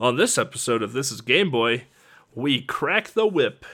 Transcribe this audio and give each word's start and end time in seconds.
On 0.00 0.14
this 0.14 0.38
episode 0.38 0.80
of 0.80 0.92
This 0.92 1.10
is 1.10 1.20
Game 1.20 1.50
Boy, 1.50 1.86
we 2.32 2.62
crack 2.62 3.08
the 3.08 3.26
whip. 3.26 3.64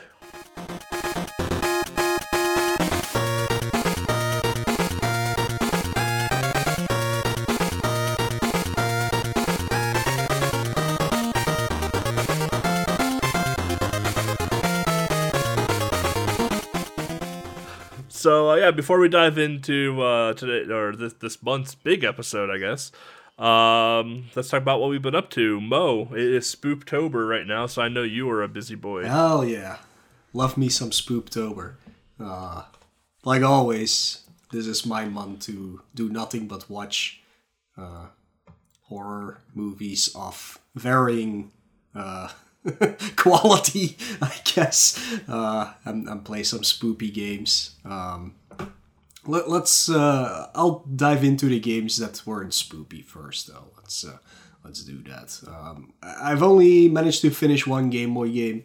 So 18.08 18.48
uh, 18.48 18.54
yeah, 18.54 18.70
before 18.70 18.98
we 18.98 19.10
dive 19.10 19.36
into 19.36 20.00
uh, 20.00 20.32
today 20.32 20.72
or 20.72 20.96
this 20.96 21.12
this 21.12 21.42
month's 21.42 21.74
big 21.74 22.02
episode, 22.02 22.48
I 22.48 22.56
guess, 22.56 22.92
um, 23.38 24.26
let's 24.34 24.48
talk 24.48 24.62
about 24.62 24.80
what 24.80 24.90
we've 24.90 25.02
been 25.02 25.14
up 25.14 25.30
to. 25.30 25.60
Mo, 25.60 26.08
it 26.12 26.20
is 26.20 26.54
Spooptober 26.54 27.28
right 27.28 27.46
now, 27.46 27.66
so 27.66 27.82
I 27.82 27.88
know 27.88 28.02
you 28.02 28.28
are 28.30 28.42
a 28.42 28.48
busy 28.48 28.74
boy. 28.74 29.04
Hell 29.04 29.44
yeah. 29.44 29.78
Love 30.32 30.56
me 30.56 30.68
some 30.68 30.90
Spooptober. 30.90 31.74
Uh, 32.18 32.64
like 33.24 33.42
always, 33.42 34.24
this 34.52 34.66
is 34.66 34.86
my 34.86 35.04
month 35.06 35.46
to 35.46 35.82
do 35.94 36.08
nothing 36.08 36.46
but 36.46 36.70
watch 36.70 37.20
uh, 37.76 38.06
horror 38.82 39.40
movies 39.54 40.14
of 40.14 40.58
varying 40.74 41.50
uh, 41.94 42.28
quality, 43.16 43.96
I 44.22 44.32
guess, 44.44 45.20
uh, 45.28 45.72
and, 45.84 46.08
and 46.08 46.24
play 46.24 46.42
some 46.42 46.60
spoopy 46.60 47.12
games. 47.12 47.76
Um, 47.84 48.34
let, 49.26 49.62
us 49.62 49.88
uh, 49.88 50.50
I'll 50.54 50.84
dive 50.94 51.24
into 51.24 51.46
the 51.46 51.60
games 51.60 51.96
that 51.98 52.22
weren't 52.26 52.50
spoopy 52.50 53.04
first, 53.04 53.48
though. 53.48 53.72
Let's 53.76 54.04
uh, 54.04 54.18
let's 54.64 54.84
do 54.84 55.02
that. 55.04 55.38
Um, 55.46 55.92
I've 56.02 56.42
only 56.42 56.88
managed 56.88 57.22
to 57.22 57.30
finish 57.30 57.66
one 57.66 57.90
Game 57.90 58.14
Boy 58.14 58.30
game 58.30 58.64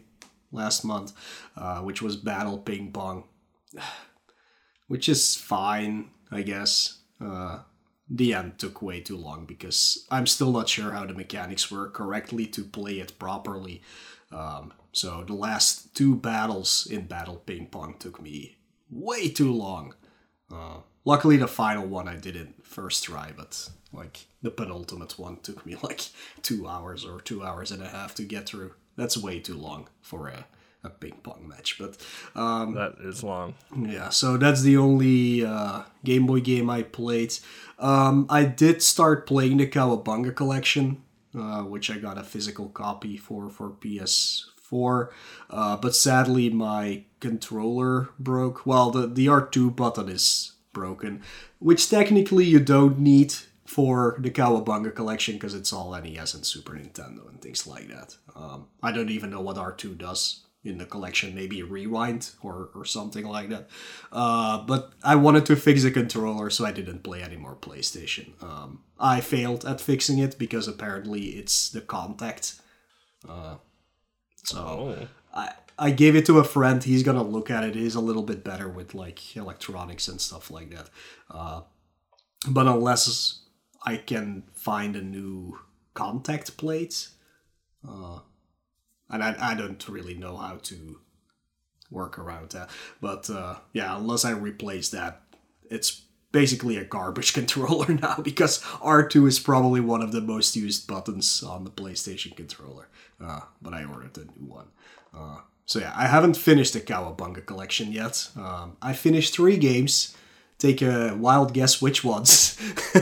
last 0.52 0.84
month, 0.84 1.12
uh, 1.56 1.80
which 1.80 2.02
was 2.02 2.16
Battle 2.16 2.58
Ping 2.58 2.92
Pong, 2.92 3.24
which 4.88 5.08
is 5.08 5.36
fine, 5.36 6.10
I 6.30 6.42
guess. 6.42 6.98
Uh, 7.20 7.60
the 8.08 8.34
end 8.34 8.58
took 8.58 8.82
way 8.82 9.00
too 9.00 9.16
long 9.16 9.46
because 9.46 10.04
I'm 10.10 10.26
still 10.26 10.50
not 10.50 10.68
sure 10.68 10.90
how 10.90 11.06
the 11.06 11.14
mechanics 11.14 11.70
work 11.70 11.94
correctly 11.94 12.46
to 12.46 12.64
play 12.64 12.98
it 12.98 13.16
properly. 13.18 13.82
Um, 14.32 14.72
so 14.92 15.22
the 15.24 15.34
last 15.34 15.94
two 15.94 16.16
battles 16.16 16.88
in 16.90 17.06
Battle 17.06 17.36
Ping 17.36 17.66
Pong 17.66 17.94
took 17.98 18.20
me 18.20 18.56
way 18.90 19.28
too 19.28 19.52
long. 19.52 19.94
Uh, 20.52 20.78
luckily, 21.04 21.36
the 21.36 21.48
final 21.48 21.86
one 21.86 22.08
I 22.08 22.16
did 22.16 22.36
it 22.36 22.48
first 22.62 23.04
try, 23.04 23.32
but 23.36 23.68
like 23.92 24.26
the 24.42 24.50
penultimate 24.50 25.18
one 25.18 25.38
took 25.42 25.64
me 25.66 25.76
like 25.82 26.02
two 26.42 26.66
hours 26.66 27.04
or 27.04 27.20
two 27.20 27.42
hours 27.42 27.70
and 27.70 27.82
a 27.82 27.88
half 27.88 28.14
to 28.16 28.22
get 28.22 28.46
through. 28.46 28.72
That's 28.96 29.16
way 29.16 29.40
too 29.40 29.56
long 29.56 29.88
for 30.02 30.28
a, 30.28 30.46
a 30.84 30.90
ping 30.90 31.18
pong 31.22 31.48
match, 31.48 31.78
but 31.78 31.96
um, 32.34 32.74
that 32.74 32.96
is 33.00 33.22
long. 33.22 33.54
Yeah, 33.76 34.10
so 34.10 34.36
that's 34.36 34.62
the 34.62 34.76
only 34.76 35.44
uh, 35.44 35.82
Game 36.04 36.26
Boy 36.26 36.40
game 36.40 36.68
I 36.68 36.82
played. 36.82 37.34
Um, 37.78 38.26
I 38.28 38.44
did 38.44 38.82
start 38.82 39.26
playing 39.26 39.56
the 39.56 39.66
Cowabunga 39.66 40.34
collection, 40.34 41.02
uh, 41.38 41.62
which 41.62 41.90
I 41.90 41.98
got 41.98 42.18
a 42.18 42.24
physical 42.24 42.68
copy 42.68 43.16
for 43.16 43.48
for 43.48 43.70
PS4. 44.70 45.08
Uh, 45.48 45.76
but 45.76 45.94
sadly, 45.94 46.50
my 46.50 47.04
controller 47.20 48.10
broke. 48.18 48.66
Well, 48.66 48.90
the 48.90 49.06
the 49.06 49.26
R2 49.26 49.74
button 49.74 50.08
is 50.08 50.52
broken, 50.72 51.22
which 51.58 51.88
technically 51.90 52.44
you 52.44 52.60
don't 52.60 52.98
need 52.98 53.34
for 53.66 54.16
the 54.18 54.30
Cowabunga 54.30 54.94
collection 54.94 55.34
because 55.34 55.54
it's 55.54 55.72
all 55.72 55.92
NES 55.92 56.34
and 56.34 56.44
Super 56.44 56.72
Nintendo 56.72 57.28
and 57.28 57.40
things 57.40 57.66
like 57.66 57.88
that. 57.88 58.16
Um, 58.34 58.66
I 58.82 58.90
don't 58.90 59.10
even 59.10 59.30
know 59.30 59.40
what 59.40 59.56
R2 59.56 59.96
does 59.96 60.40
in 60.64 60.78
the 60.78 60.84
collection, 60.84 61.34
maybe 61.34 61.62
rewind 61.62 62.30
or, 62.42 62.70
or 62.74 62.84
something 62.84 63.24
like 63.24 63.48
that. 63.48 63.68
Uh, 64.12 64.58
but 64.58 64.92
I 65.02 65.14
wanted 65.14 65.46
to 65.46 65.56
fix 65.56 65.84
the 65.84 65.90
controller, 65.90 66.50
so 66.50 66.66
I 66.66 66.72
didn't 66.72 67.02
play 67.02 67.22
any 67.22 67.36
more 67.36 67.56
PlayStation. 67.56 68.42
Um, 68.42 68.82
I 68.98 69.20
failed 69.20 69.64
at 69.64 69.80
fixing 69.80 70.18
it 70.18 70.38
because 70.38 70.68
apparently 70.68 71.28
it's 71.38 71.70
the 71.70 71.80
contact. 71.80 72.60
Uh, 73.26 73.56
so 74.44 74.58
oh. 74.58 75.08
I 75.34 75.52
I 75.78 75.90
gave 75.90 76.14
it 76.14 76.26
to 76.26 76.38
a 76.38 76.44
friend. 76.44 76.82
He's 76.82 77.02
gonna 77.02 77.22
look 77.22 77.50
at 77.50 77.64
it. 77.64 77.74
He's 77.74 77.94
a 77.94 78.00
little 78.00 78.22
bit 78.22 78.44
better 78.44 78.68
with 78.68 78.94
like 78.94 79.36
electronics 79.36 80.08
and 80.08 80.20
stuff 80.20 80.50
like 80.50 80.70
that. 80.70 80.90
Uh, 81.30 81.62
but 82.48 82.66
unless 82.66 83.40
I 83.84 83.96
can 83.96 84.44
find 84.54 84.94
a 84.96 85.02
new 85.02 85.58
contact 85.94 86.56
plate, 86.56 87.08
uh, 87.86 88.20
and 89.08 89.24
I, 89.24 89.34
I 89.40 89.54
don't 89.54 89.88
really 89.88 90.14
know 90.14 90.36
how 90.36 90.56
to 90.64 91.00
work 91.90 92.18
around 92.18 92.50
that. 92.50 92.70
But 93.00 93.28
uh, 93.30 93.56
yeah, 93.72 93.96
unless 93.96 94.24
I 94.24 94.30
replace 94.32 94.90
that, 94.90 95.22
it's 95.70 96.02
basically 96.32 96.76
a 96.76 96.84
garbage 96.84 97.32
controller 97.34 97.94
now 97.94 98.16
because 98.22 98.62
R2 98.62 99.28
is 99.28 99.40
probably 99.40 99.80
one 99.80 100.02
of 100.02 100.12
the 100.12 100.20
most 100.20 100.56
used 100.56 100.86
buttons 100.86 101.42
on 101.42 101.64
the 101.64 101.70
PlayStation 101.70 102.36
controller. 102.36 102.88
Uh, 103.22 103.40
but 103.60 103.74
I 103.74 103.84
ordered 103.84 104.16
a 104.16 104.20
new 104.40 104.48
one. 104.48 104.68
Uh, 105.14 105.38
so 105.66 105.78
yeah, 105.78 105.92
I 105.94 106.06
haven't 106.06 106.36
finished 106.36 106.72
the 106.72 106.80
Cowabunga 106.80 107.44
collection 107.46 107.92
yet. 107.92 108.28
Um, 108.36 108.76
I 108.82 108.92
finished 108.92 109.34
three 109.34 109.56
games. 109.56 110.16
Take 110.58 110.82
a 110.82 111.14
wild 111.14 111.54
guess 111.54 111.80
which 111.80 112.04
ones. 112.04 112.56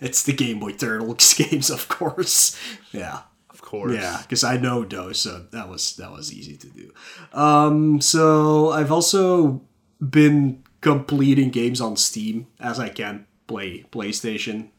it's 0.00 0.24
the 0.24 0.32
Game 0.32 0.60
Boy 0.60 0.72
Turtles 0.72 1.34
games, 1.38 1.70
of 1.70 1.88
course. 1.88 2.58
Yeah 2.92 3.20
Of 3.50 3.62
course. 3.62 3.94
Yeah, 3.94 4.18
because 4.22 4.42
I 4.42 4.56
know 4.56 4.84
those, 4.84 5.20
so 5.20 5.46
that 5.52 5.68
was 5.68 5.94
that 5.96 6.10
was 6.10 6.32
easy 6.32 6.56
to 6.56 6.66
do. 6.68 6.92
Um, 7.32 8.00
so 8.00 8.70
I've 8.70 8.90
also 8.90 9.62
been 10.00 10.64
completing 10.80 11.50
games 11.50 11.80
on 11.80 11.96
Steam 11.96 12.48
as 12.58 12.80
I 12.80 12.88
can 12.88 13.26
play 13.46 13.84
PlayStation. 13.92 14.70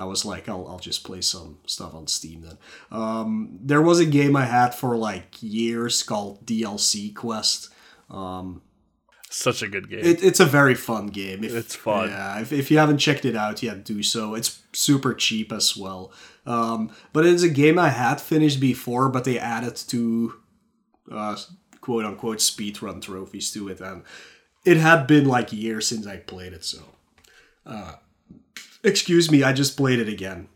I 0.00 0.04
was 0.04 0.24
like, 0.24 0.48
I'll 0.48 0.66
I'll 0.66 0.78
just 0.78 1.04
play 1.04 1.20
some 1.20 1.58
stuff 1.66 1.94
on 1.94 2.06
Steam 2.06 2.42
then. 2.42 2.58
Um, 2.90 3.58
there 3.60 3.82
was 3.82 4.00
a 4.00 4.06
game 4.06 4.34
I 4.36 4.46
had 4.46 4.74
for 4.74 4.96
like 4.96 5.42
years 5.42 6.02
called 6.02 6.46
DLC 6.46 7.14
Quest. 7.14 7.68
Um, 8.08 8.62
such 9.28 9.62
a 9.62 9.68
good 9.68 9.88
game. 9.88 10.00
It, 10.04 10.24
it's 10.24 10.40
a 10.40 10.46
very 10.46 10.74
fun 10.74 11.06
game. 11.06 11.44
If, 11.44 11.54
it's 11.54 11.76
fun. 11.76 12.08
Yeah, 12.08 12.40
if, 12.40 12.52
if 12.52 12.70
you 12.70 12.78
haven't 12.78 12.98
checked 12.98 13.24
it 13.24 13.36
out 13.36 13.62
yet, 13.62 13.84
do 13.84 14.02
so. 14.02 14.34
It's 14.34 14.60
super 14.72 15.14
cheap 15.14 15.52
as 15.52 15.76
well. 15.76 16.12
Um, 16.46 16.90
but 17.12 17.24
it's 17.24 17.44
a 17.44 17.48
game 17.48 17.78
I 17.78 17.90
had 17.90 18.20
finished 18.20 18.58
before, 18.58 19.08
but 19.08 19.24
they 19.24 19.38
added 19.38 19.76
two 19.76 20.34
uh, 21.12 21.36
quote 21.80 22.04
unquote 22.04 22.38
speedrun 22.38 23.00
trophies 23.02 23.52
to 23.52 23.68
it, 23.68 23.80
and 23.80 24.02
it 24.64 24.78
had 24.78 25.06
been 25.06 25.26
like 25.26 25.52
years 25.52 25.86
since 25.86 26.06
I 26.06 26.16
played 26.16 26.52
it, 26.52 26.64
so. 26.64 26.80
Uh, 27.64 27.94
excuse 28.82 29.30
me, 29.30 29.42
I 29.42 29.52
just 29.52 29.76
played 29.76 29.98
it 29.98 30.08
again 30.08 30.48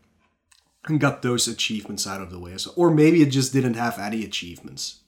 and 0.87 0.99
got 0.99 1.21
those 1.21 1.47
achievements 1.47 2.05
out 2.07 2.21
of 2.21 2.31
the 2.31 2.39
way. 2.39 2.57
So, 2.57 2.71
or 2.75 2.91
maybe 2.91 3.21
it 3.21 3.29
just 3.29 3.53
didn't 3.53 3.75
have 3.75 3.97
any 3.99 4.23
achievements. 4.23 4.99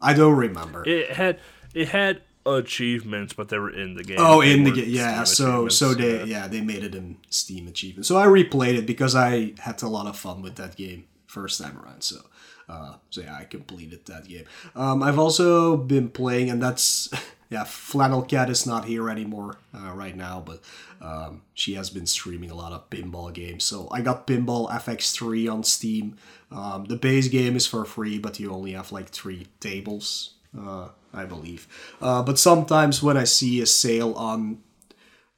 I 0.00 0.14
don't 0.14 0.36
remember. 0.36 0.86
It 0.86 1.12
had 1.12 1.38
it 1.74 1.88
had 1.88 2.22
achievements, 2.44 3.32
but 3.32 3.48
they 3.48 3.58
were 3.58 3.70
in 3.70 3.94
the 3.94 4.04
game. 4.04 4.16
Oh, 4.18 4.40
in 4.40 4.64
the 4.64 4.72
game, 4.72 4.88
yeah. 4.88 5.24
So 5.24 5.68
so 5.68 5.94
they 5.94 6.18
yeah. 6.18 6.24
yeah. 6.24 6.48
they 6.48 6.60
made 6.60 6.82
it 6.82 6.94
in 6.94 7.18
Steam 7.30 7.68
achievements. 7.68 8.08
So 8.08 8.16
I 8.16 8.26
replayed 8.26 8.76
it 8.76 8.86
because 8.86 9.14
I 9.14 9.54
had 9.58 9.80
a 9.82 9.88
lot 9.88 10.06
of 10.06 10.16
fun 10.16 10.42
with 10.42 10.56
that 10.56 10.76
game 10.76 11.04
first 11.26 11.60
time 11.60 11.78
around. 11.78 12.02
So 12.02 12.16
uh, 12.68 12.94
so 13.10 13.20
yeah, 13.20 13.36
I 13.36 13.44
completed 13.44 14.06
that 14.06 14.28
game. 14.28 14.44
Um, 14.74 15.02
I've 15.02 15.18
also 15.18 15.76
been 15.76 16.08
playing, 16.08 16.50
and 16.50 16.62
that's 16.62 17.08
yeah, 17.52 17.64
Flannel 17.64 18.22
Cat 18.22 18.48
is 18.48 18.66
not 18.66 18.86
here 18.86 19.10
anymore 19.10 19.58
uh, 19.74 19.92
right 19.92 20.16
now, 20.16 20.42
but 20.44 20.60
um, 21.00 21.42
she 21.52 21.74
has 21.74 21.90
been 21.90 22.06
streaming 22.06 22.50
a 22.50 22.54
lot 22.54 22.72
of 22.72 22.88
pinball 22.88 23.32
games. 23.32 23.62
So 23.62 23.88
I 23.92 24.00
got 24.00 24.26
Pinball 24.26 24.70
FX3 24.70 25.52
on 25.52 25.62
Steam. 25.62 26.16
Um, 26.50 26.86
the 26.86 26.96
base 26.96 27.28
game 27.28 27.54
is 27.54 27.66
for 27.66 27.84
free, 27.84 28.18
but 28.18 28.40
you 28.40 28.50
only 28.50 28.72
have 28.72 28.90
like 28.90 29.10
three 29.10 29.48
tables 29.60 30.34
uh, 30.58 30.88
I 31.12 31.24
believe. 31.24 31.68
Uh, 32.00 32.22
but 32.22 32.38
sometimes 32.38 33.02
when 33.02 33.16
I 33.16 33.24
see 33.24 33.60
a 33.60 33.66
sale 33.66 34.14
on 34.14 34.58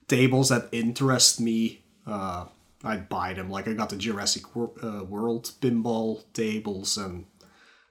tables 0.08 0.48
that 0.48 0.68
interest 0.72 1.40
me, 1.40 1.82
uh, 2.06 2.46
I 2.82 2.98
buy 2.98 3.32
them. 3.34 3.50
Like 3.50 3.66
I 3.66 3.72
got 3.72 3.90
the 3.90 3.96
Jurassic 3.96 4.44
uh, 4.56 5.04
World 5.04 5.50
pinball 5.60 6.24
tables 6.32 6.96
and 6.96 7.26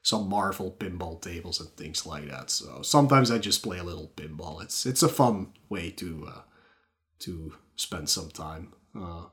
some 0.03 0.29
Marvel 0.29 0.75
pinball 0.77 1.19
tables 1.21 1.59
and 1.59 1.69
things 1.71 2.05
like 2.05 2.29
that. 2.29 2.49
So 2.51 2.81
sometimes 2.83 3.31
I 3.31 3.39
just 3.39 3.63
play 3.63 3.79
a 3.79 3.83
little 3.83 4.11
pinball. 4.15 4.61
It's 4.61 4.85
it's 4.85 5.01
a 5.01 5.09
fun 5.09 5.53
way 5.69 5.89
to 5.91 6.27
uh, 6.29 6.41
to 7.19 7.53
spend 7.75 8.09
some 8.09 8.29
time. 8.29 8.73
Uh, 8.95 9.23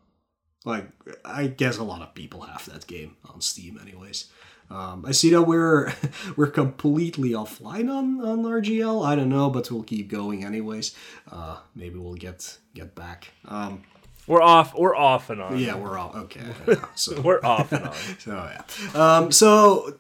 like 0.65 0.87
I 1.25 1.49
guess 1.49 1.77
a 1.79 1.85
lot 1.85 2.03
of 2.03 2.15
people 2.15 2.43
have 2.43 2.65
that 2.67 2.87
game 2.87 3.17
on 3.29 3.41
Steam, 3.41 3.79
anyways. 3.83 4.31
Um, 4.71 5.05
I 5.05 5.11
see 5.11 5.31
that 5.31 5.43
we're 5.43 5.93
we're 6.37 6.47
completely 6.47 7.31
offline 7.31 7.91
on, 7.93 8.21
on 8.25 8.45
RGL. 8.45 9.05
I 9.05 9.17
don't 9.17 9.29
know, 9.29 9.51
but 9.51 9.69
we'll 9.71 9.83
keep 9.83 10.09
going 10.09 10.45
anyways. 10.45 10.95
Uh, 11.31 11.59
maybe 11.75 11.99
we'll 11.99 12.15
get 12.15 12.59
get 12.75 12.95
back. 12.95 13.33
Um, 13.49 13.83
We're 14.29 14.43
off. 14.43 14.75
We're 14.79 14.95
off 14.95 15.31
and 15.31 15.43
on. 15.43 15.59
Yeah, 15.59 15.75
we're 15.75 15.99
off. 15.99 16.15
okay. 16.15 16.47
yeah, 16.69 16.85
so 16.95 17.21
We're 17.21 17.41
off 17.43 17.73
and 17.73 17.87
on. 17.89 17.95
So 18.21 18.33
yeah. 18.33 18.63
Um, 18.95 19.33
so 19.33 19.99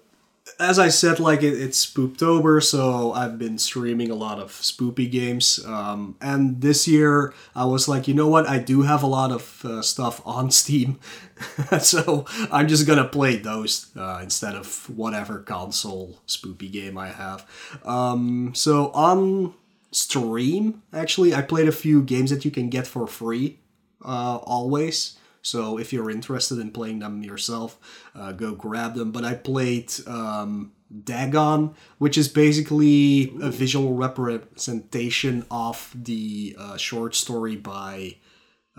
as 0.59 0.79
I 0.79 0.89
said, 0.89 1.21
like 1.21 1.43
it, 1.43 1.55
it's 1.55 1.85
Spooptober, 1.85 2.63
so 2.63 3.13
I've 3.13 3.39
been 3.39 3.59
streaming 3.59 4.11
a 4.11 4.15
lot 4.15 4.39
of 4.39 4.51
spoopy 4.53 5.11
games. 5.11 5.65
Um, 5.65 6.17
and 6.21 6.61
this 6.61 6.89
year 6.89 7.35
I 7.55 7.65
was 7.65 7.89
like, 7.89 8.09
you 8.09 8.15
know 8.15 8.29
what? 8.29 8.49
I 8.49 8.59
do 8.59 8.83
have 8.83 9.03
a 9.03 9.07
lot 9.07 9.33
of 9.33 9.65
uh, 9.65 9.83
stuff 9.83 10.21
on 10.27 10.51
Steam, 10.61 10.99
so 11.81 12.27
I'm 12.51 12.69
just 12.69 12.87
gonna 12.87 13.07
play 13.07 13.37
those 13.37 13.91
uh, 13.97 14.21
instead 14.23 14.55
of 14.55 14.89
whatever 14.91 15.41
console 15.41 16.19
spoopy 16.27 16.71
game 16.71 16.99
I 16.99 17.09
have. 17.09 17.47
Um, 17.85 18.53
so 18.55 18.91
on 18.93 19.55
stream, 19.93 20.83
actually, 20.93 21.35
I 21.35 21.43
played 21.43 21.69
a 21.69 21.73
few 21.73 22.03
games 22.03 22.31
that 22.31 22.45
you 22.45 22.51
can 22.51 22.69
get 22.71 22.87
for 22.87 23.07
free 23.07 23.59
uh, 24.05 24.37
always. 24.43 25.17
So 25.43 25.79
if 25.79 25.93
you're 25.93 26.11
interested 26.11 26.59
in 26.59 26.71
playing 26.71 26.99
them 27.01 27.23
yourself, 27.23 27.79
uh, 28.15 28.33
go 28.33 28.55
grab 28.55 28.95
them. 28.95 29.11
But 29.11 29.25
I 29.25 29.35
played 29.35 29.93
um, 30.07 30.73
Dagon, 31.05 31.75
which 31.99 32.19
is 32.19 32.29
basically 32.29 33.33
a 33.41 33.51
visual 33.51 33.95
representation 33.95 35.47
of 35.51 35.91
the 35.95 36.57
uh, 36.59 36.77
short 36.77 37.15
story 37.15 37.57
by 37.57 38.17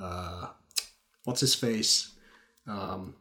uh, 0.01 0.47
what's 1.23 1.41
his 1.41 1.55
face, 1.55 2.13
um, 2.67 3.15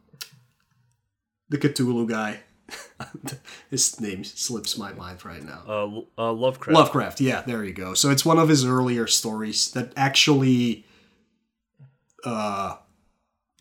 the 1.49 1.57
Cthulhu 1.57 2.07
guy. 2.07 2.41
his 3.69 3.99
name 3.99 4.23
slips 4.23 4.77
my 4.77 4.93
mind 4.93 5.25
right 5.25 5.43
now. 5.43 5.61
Uh, 5.67 6.01
uh, 6.17 6.31
Lovecraft. 6.31 6.77
Lovecraft, 6.77 7.21
yeah, 7.21 7.41
there 7.41 7.63
you 7.65 7.73
go. 7.73 7.93
So 7.93 8.09
it's 8.09 8.23
one 8.23 8.37
of 8.39 8.47
his 8.47 8.65
earlier 8.65 9.07
stories 9.07 9.71
that 9.71 9.91
actually 9.97 10.85
uh, 12.23 12.77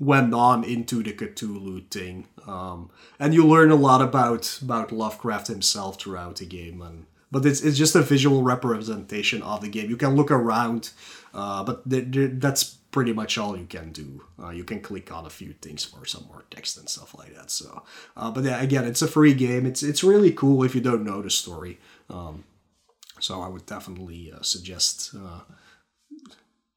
went 0.01 0.33
on 0.33 0.65
into 0.65 1.03
the 1.03 1.13
Cthulhu 1.13 1.89
thing. 1.91 2.27
Um, 2.49 2.91
and 3.21 3.35
you 3.35 3.47
learn 3.47 3.71
a 3.71 3.77
lot 3.77 4.01
about 4.01 4.59
about 4.63 4.91
Lovecraft 4.91 5.47
himself 5.47 6.01
throughout 6.01 6.37
the 6.37 6.47
game. 6.47 6.83
And 6.83 7.07
but 7.31 7.47
it's 7.47 7.61
it's 7.61 7.79
just 7.79 7.95
a 7.95 8.03
visual 8.03 8.43
representation 8.43 9.43
of 9.43 9.61
the 9.61 9.69
game. 9.69 9.91
You 9.91 9.97
can 9.97 10.17
look 10.17 10.31
around, 10.31 10.91
uh, 11.35 11.63
but 11.63 11.89
th- 11.89 12.11
th- 12.11 12.31
that's 12.35 12.65
pretty 12.91 13.13
much 13.13 13.39
all 13.39 13.57
you 13.57 13.67
can 13.67 13.93
do. 13.93 14.25
Uh, 14.43 14.51
you 14.51 14.65
can 14.65 14.81
click 14.81 15.13
on 15.13 15.27
a 15.27 15.31
few 15.31 15.53
things 15.53 15.85
for 15.85 16.05
some 16.05 16.27
more 16.27 16.45
text 16.51 16.77
and 16.77 16.89
stuff 16.89 17.15
like 17.17 17.35
that. 17.37 17.51
So, 17.51 17.85
uh, 18.17 18.31
but 18.33 18.43
yeah, 18.43 18.61
again, 18.61 18.85
it's 18.85 19.03
a 19.03 19.07
free 19.07 19.35
game. 19.35 19.67
It's 19.67 19.83
it's 19.83 20.03
really 20.03 20.33
cool 20.33 20.65
if 20.65 20.75
you 20.75 20.81
don't 20.81 21.05
know 21.05 21.23
the 21.23 21.31
story. 21.31 21.79
Um, 22.09 22.45
so 23.21 23.43
I 23.43 23.49
would 23.49 23.67
definitely 23.67 24.33
uh, 24.33 24.43
suggest 24.43 25.15
uh, 25.15 25.41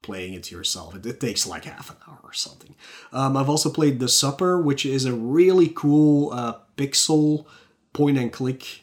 playing 0.03 0.33
it 0.33 0.44
to 0.44 0.55
yourself. 0.55 0.95
It, 0.95 1.05
it, 1.05 1.19
takes 1.19 1.47
like 1.47 1.65
half 1.65 1.89
an 1.89 1.97
hour 2.07 2.19
or 2.23 2.33
something. 2.33 2.75
Um, 3.11 3.35
I've 3.35 3.50
also 3.50 3.71
played 3.71 4.00
The 4.00 4.07
Supper, 4.07 4.61
which 4.61 4.85
is 4.85 5.05
a 5.05 5.13
really 5.13 5.69
cool 5.69 6.31
uh, 6.31 6.57
pixel 6.77 7.45
point 7.94 8.19
and 8.19 8.31
click 8.31 8.81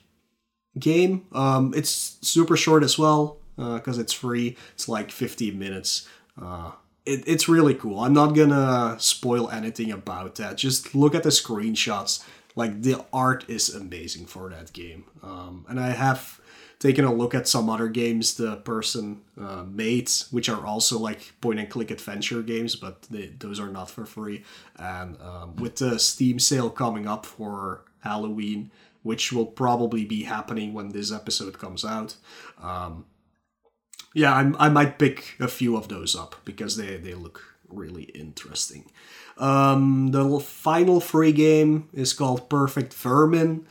game. 0.79 1.27
Um, 1.33 1.73
it's 1.77 2.19
super 2.23 2.57
short 2.57 2.83
as 2.83 2.99
well 2.99 3.39
because 3.57 3.99
it's 3.99 4.13
free. 4.13 4.57
It's 4.75 4.89
like 4.89 5.11
15 5.13 5.59
minutes. 5.59 6.09
Uh, 6.41 6.73
it, 7.05 7.25
it's 7.27 7.49
really 7.49 7.75
cool. 7.75 8.01
I'm 8.01 8.13
not 8.13 8.35
gonna 8.35 8.97
spoil 8.99 9.51
anything 9.51 9.91
about 9.91 10.37
that. 10.37 10.57
Just 10.57 10.95
look 10.95 11.15
at 11.15 11.23
the 11.23 11.31
screenshots. 11.31 12.25
Like 12.57 12.83
the 12.83 13.05
art 13.13 13.45
is 13.49 13.75
amazing 13.75 14.27
for 14.27 14.51
that 14.51 14.73
game. 14.73 15.05
Um, 15.23 15.65
and 15.69 15.79
I 15.79 15.91
have 15.91 16.40
taken 16.81 17.05
a 17.05 17.13
look 17.13 17.35
at 17.35 17.47
some 17.47 17.69
other 17.69 17.89
games 17.89 18.35
the 18.35 18.57
person 18.57 19.21
uh, 19.41 19.63
made, 19.65 20.11
which 20.31 20.49
are 20.49 20.67
also 20.67 20.99
like 20.99 21.33
point 21.41 21.61
and 21.61 21.69
click 21.69 21.91
adventure 21.91 22.43
games, 22.43 22.75
but 22.75 23.03
they, 23.03 23.27
those 23.39 23.61
are 23.61 23.69
not 23.69 23.91
for 23.91 24.07
free. 24.07 24.43
And 24.77 25.21
um, 25.21 25.57
with 25.57 25.77
the 25.77 25.99
Steam 25.99 26.39
sale 26.39 26.71
coming 26.71 27.07
up 27.07 27.27
for 27.27 27.85
Halloween, 28.01 28.71
which 29.03 29.31
will 29.31 29.47
probably 29.47 30.07
be 30.07 30.25
happening 30.25 30.73
when 30.73 30.89
this 30.89 31.13
episode 31.13 31.59
comes 31.59 31.85
out, 31.85 32.17
um, 32.61 33.05
yeah, 34.15 34.35
I'm, 34.35 34.57
I 34.59 34.71
might 34.71 34.99
pick 34.99 35.37
a 35.39 35.49
few 35.49 35.77
of 35.77 35.89
those 35.89 36.17
up 36.17 36.35
because 36.47 36.77
they, 36.77 36.97
they 36.97 37.15
look 37.15 37.43
really 37.69 38.05
interesting. 38.05 38.91
Um, 39.37 40.09
the 40.09 40.41
final 40.41 40.99
free 40.99 41.33
game 41.33 41.91
is 41.93 42.15
called 42.15 42.49
Perfect 42.49 42.95
Vermin. 42.95 43.67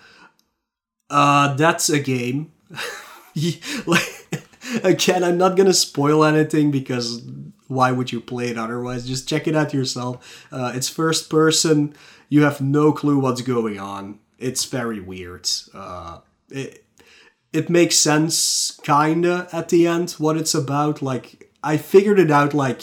Uh, 1.10 1.56
that's 1.56 1.90
a 1.90 2.00
game. 2.00 2.52
again, 4.84 5.24
I'm 5.24 5.38
not 5.38 5.58
gonna 5.58 5.74
spoil 5.74 6.24
anything 6.24 6.72
because 6.72 7.22
why 7.68 7.92
would 7.92 8.12
you 8.12 8.20
play 8.20 8.50
it 8.50 8.58
otherwise? 8.58 9.08
Just 9.08 9.30
check 9.30 9.48
it 9.48 9.56
out 9.56 9.74
yourself. 9.74 10.48
Uh, 10.52 10.72
it's 10.76 10.90
first 10.90 11.30
person. 11.30 11.96
You 12.30 12.44
have 12.44 12.62
no 12.62 12.92
clue 12.92 13.20
what's 13.20 13.42
going 13.42 13.80
on. 13.80 14.20
It's 14.38 14.66
very 14.66 15.00
weird. 15.00 15.50
Uh, 15.74 16.20
it, 16.50 16.86
it 17.52 17.70
makes 17.70 17.96
sense 17.96 18.80
kinda 18.84 19.48
at 19.52 19.70
the 19.70 19.88
end 19.88 20.12
what 20.12 20.38
it's 20.38 20.54
about 20.54 21.02
like 21.02 21.50
i 21.64 21.78
figured 21.78 22.20
it 22.20 22.32
out 22.32 22.54
like 22.54 22.82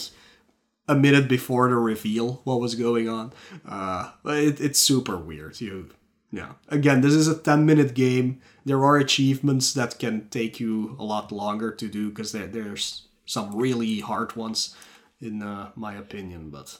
a 0.87 0.95
minute 0.95 1.27
before 1.27 1.69
the 1.69 1.75
reveal 1.75 2.41
what 2.43 2.59
was 2.59 2.75
going 2.75 3.09
on 3.09 3.31
uh 3.67 4.11
it, 4.25 4.59
it's 4.59 4.79
super 4.79 5.17
weird 5.17 5.59
you 5.59 5.89
yeah 6.31 6.53
again 6.69 7.01
this 7.01 7.13
is 7.13 7.27
a 7.27 7.37
10 7.37 7.65
minute 7.65 7.93
game 7.93 8.39
there 8.67 8.83
are 8.83 8.97
achievements 8.97 9.73
that 9.73 9.97
can 9.97 10.27
take 10.29 10.59
you 10.59 10.95
a 10.99 11.03
lot 11.03 11.31
longer 11.31 11.71
to 11.71 11.87
do 11.87 12.09
because 12.09 12.33
there, 12.33 12.47
there's 12.47 13.07
some 13.25 13.55
really 13.55 14.01
hard 14.01 14.35
ones 14.35 14.75
in 15.21 15.41
uh, 15.41 15.71
my 15.75 15.95
opinion 15.95 16.49
but 16.49 16.77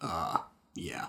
uh 0.00 0.38
yeah 0.74 1.06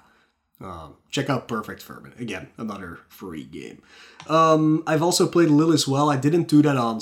um, 0.61 0.95
check 1.09 1.29
out 1.29 1.47
Perfect 1.47 1.81
Vermin. 1.83 2.11
Again, 2.19 2.49
another 2.57 2.99
free 3.07 3.45
game. 3.45 3.81
Um, 4.27 4.83
I've 4.85 5.01
also 5.01 5.25
played 5.25 5.49
Lily's 5.49 5.87
Well. 5.87 6.09
I 6.09 6.17
didn't 6.17 6.49
do 6.49 6.61
that 6.63 6.75
on 6.75 6.99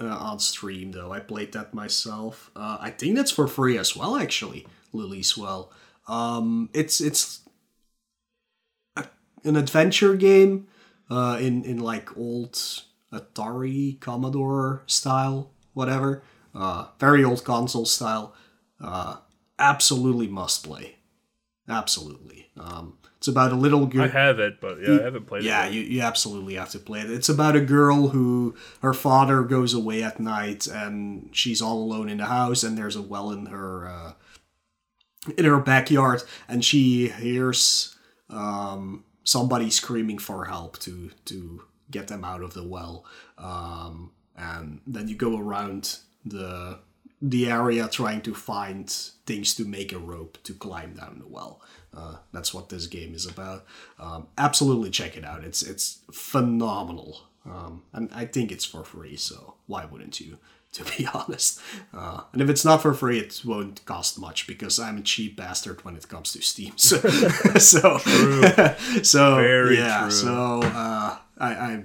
uh, 0.00 0.06
on 0.06 0.38
stream 0.38 0.92
though. 0.92 1.12
I 1.12 1.18
played 1.18 1.52
that 1.52 1.74
myself. 1.74 2.52
Uh, 2.54 2.78
I 2.80 2.90
think 2.90 3.16
that's 3.16 3.32
for 3.32 3.48
free 3.48 3.76
as 3.76 3.96
well. 3.96 4.16
Actually, 4.16 4.68
Lily's 4.92 5.36
Well. 5.36 5.72
Um, 6.06 6.70
it's 6.72 7.00
it's 7.00 7.40
a, 8.94 9.06
an 9.42 9.56
adventure 9.56 10.14
game 10.14 10.68
uh, 11.12 11.36
in 11.38 11.64
in 11.64 11.78
like 11.78 12.16
old 12.16 12.54
Atari 13.12 14.00
Commodore 14.00 14.82
style, 14.86 15.50
whatever. 15.74 16.22
Uh, 16.54 16.86
very 16.98 17.22
old 17.22 17.44
console 17.44 17.84
style. 17.84 18.34
Uh, 18.80 19.16
absolutely 19.58 20.26
must 20.26 20.64
play. 20.64 20.96
Absolutely. 21.68 22.50
Um, 22.58 22.98
it's 23.18 23.28
about 23.28 23.52
a 23.52 23.56
little 23.56 23.86
girl. 23.86 24.02
I 24.02 24.08
have 24.08 24.38
it, 24.40 24.60
but 24.60 24.80
yeah, 24.80 24.98
I 24.98 25.02
haven't 25.02 25.26
played 25.26 25.44
yeah, 25.44 25.66
it. 25.66 25.74
you, 25.74 25.82
you 25.82 26.00
absolutely 26.00 26.54
have 26.54 26.70
to 26.70 26.78
play 26.78 27.00
it. 27.00 27.10
It's 27.10 27.28
about 27.28 27.56
a 27.56 27.60
girl 27.60 28.08
who 28.08 28.56
her 28.80 28.92
father 28.92 29.42
goes 29.42 29.74
away 29.74 30.02
at 30.02 30.18
night 30.18 30.66
and 30.66 31.28
she's 31.32 31.62
all 31.62 31.82
alone 31.82 32.08
in 32.08 32.18
the 32.18 32.26
house, 32.26 32.62
and 32.62 32.76
there's 32.76 32.96
a 32.96 33.02
well 33.02 33.30
in 33.30 33.46
her 33.46 33.86
uh, 33.86 34.12
in 35.38 35.44
her 35.44 35.60
backyard, 35.60 36.22
and 36.48 36.64
she 36.64 37.08
hears 37.08 37.96
um, 38.28 39.04
somebody 39.24 39.70
screaming 39.70 40.18
for 40.18 40.44
help 40.46 40.78
to 40.80 41.10
to 41.26 41.62
get 41.90 42.08
them 42.08 42.24
out 42.24 42.42
of 42.42 42.54
the 42.54 42.66
well. 42.66 43.04
Um, 43.38 44.12
and 44.36 44.80
then 44.86 45.08
you 45.08 45.14
go 45.14 45.38
around 45.38 45.98
the 46.24 46.78
the 47.20 47.48
area 47.48 47.88
trying 47.88 48.20
to 48.20 48.34
find 48.34 48.90
things 49.26 49.54
to 49.54 49.64
make 49.64 49.92
a 49.92 49.98
rope 49.98 50.38
to 50.42 50.52
climb 50.52 50.94
down 50.94 51.20
the 51.20 51.28
well. 51.28 51.60
Uh, 51.96 52.16
that's 52.32 52.52
what 52.52 52.68
this 52.68 52.86
game 52.86 53.14
is 53.14 53.26
about. 53.26 53.64
Um, 54.00 54.26
absolutely 54.36 54.90
check 54.90 55.16
it 55.16 55.24
out. 55.24 55.44
It's 55.44 55.62
it's 55.62 56.00
phenomenal, 56.12 57.20
um, 57.46 57.82
and 57.92 58.10
I 58.12 58.24
think 58.24 58.50
it's 58.50 58.64
for 58.64 58.82
free. 58.82 59.16
So 59.16 59.54
why 59.66 59.84
wouldn't 59.84 60.20
you? 60.20 60.38
To 60.76 60.84
be 60.96 61.06
honest, 61.12 61.60
uh, 61.92 62.22
and 62.32 62.40
if 62.40 62.48
it's 62.48 62.64
not 62.64 62.80
for 62.80 62.94
free, 62.94 63.18
it 63.18 63.42
won't 63.44 63.84
cost 63.84 64.18
much 64.18 64.46
because 64.46 64.78
I'm 64.80 64.96
a 64.96 65.02
cheap 65.02 65.36
bastard 65.36 65.84
when 65.84 65.96
it 65.96 66.08
comes 66.08 66.32
to 66.32 66.40
Steam. 66.40 66.72
So, 66.78 66.96
so, 67.58 67.98
so 69.02 69.36
Very 69.36 69.76
yeah. 69.76 70.00
true. 70.02 70.10
So 70.10 70.60
uh, 70.62 71.18
I, 71.38 71.50
I 71.54 71.84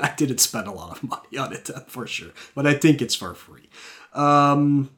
I 0.00 0.14
didn't 0.16 0.38
spend 0.38 0.68
a 0.68 0.70
lot 0.70 0.92
of 0.96 1.02
money 1.02 1.36
on 1.36 1.52
it 1.52 1.68
for 1.88 2.06
sure, 2.06 2.30
but 2.54 2.64
I 2.64 2.74
think 2.74 3.02
it's 3.02 3.16
for 3.16 3.34
free. 3.34 3.68
Um, 4.14 4.90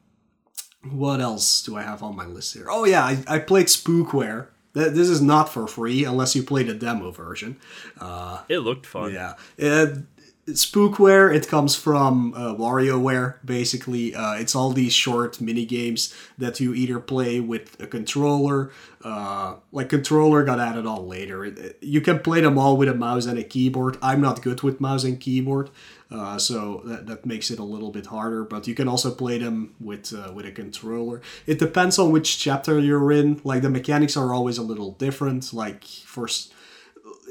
what 0.91 1.19
else 1.19 1.63
do 1.63 1.75
I 1.75 1.81
have 1.81 2.03
on 2.03 2.15
my 2.15 2.25
list 2.27 2.53
here? 2.53 2.67
Oh 2.69 2.85
yeah, 2.85 3.03
I, 3.03 3.23
I 3.27 3.39
played 3.39 3.67
Spookware. 3.67 4.49
This 4.73 5.09
is 5.09 5.21
not 5.21 5.47
for 5.49 5.67
free 5.67 6.03
unless 6.03 6.35
you 6.35 6.43
play 6.43 6.61
the 6.63 6.73
demo 6.75 7.09
version. 7.09 7.55
Uh, 7.99 8.43
It 8.49 8.59
looked 8.59 8.85
fun. 8.85 9.13
yeah, 9.13 9.33
it, 9.57 9.97
Spookware, 10.47 11.33
it 11.35 11.47
comes 11.47 11.75
from 11.75 12.33
uh, 12.35 12.53
WarioWare, 12.53 13.37
basically. 13.43 14.13
Uh, 14.13 14.33
it's 14.35 14.53
all 14.53 14.71
these 14.73 14.93
short 14.93 15.41
mini 15.41 15.65
games 15.65 16.13
that 16.37 16.59
you 16.59 16.75
either 16.75 16.99
play 16.99 17.39
with 17.39 17.75
a 17.81 17.87
controller. 17.87 18.69
Uh, 19.03 19.55
like, 19.71 19.89
controller 19.89 20.43
got 20.43 20.59
added 20.59 20.85
on 20.85 21.07
later. 21.07 21.43
It- 21.45 21.57
it- 21.57 21.77
you 21.81 21.99
can 21.99 22.19
play 22.19 22.41
them 22.41 22.59
all 22.59 22.77
with 22.77 22.89
a 22.89 22.93
mouse 22.93 23.25
and 23.25 23.39
a 23.39 23.43
keyboard. 23.43 23.97
I'm 24.03 24.21
not 24.21 24.43
good 24.43 24.61
with 24.61 24.79
mouse 24.79 25.03
and 25.03 25.19
keyboard, 25.19 25.71
uh, 26.11 26.37
so 26.37 26.83
that, 26.85 27.07
that 27.07 27.25
makes 27.25 27.49
it 27.49 27.57
a 27.57 27.63
little 27.63 27.89
bit 27.89 28.05
harder. 28.07 28.43
But 28.43 28.67
you 28.67 28.75
can 28.75 28.87
also 28.87 29.09
play 29.15 29.39
them 29.39 29.73
with 29.79 30.13
uh, 30.13 30.31
with 30.31 30.45
a 30.45 30.51
controller. 30.51 31.21
It 31.47 31.57
depends 31.57 31.97
on 31.97 32.11
which 32.11 32.37
chapter 32.37 32.79
you're 32.79 33.11
in. 33.11 33.41
Like, 33.43 33.63
the 33.63 33.69
mechanics 33.71 34.15
are 34.15 34.31
always 34.31 34.59
a 34.59 34.63
little 34.63 34.91
different. 34.91 35.53
Like, 35.53 35.83
for 35.83 36.25
s- 36.27 36.49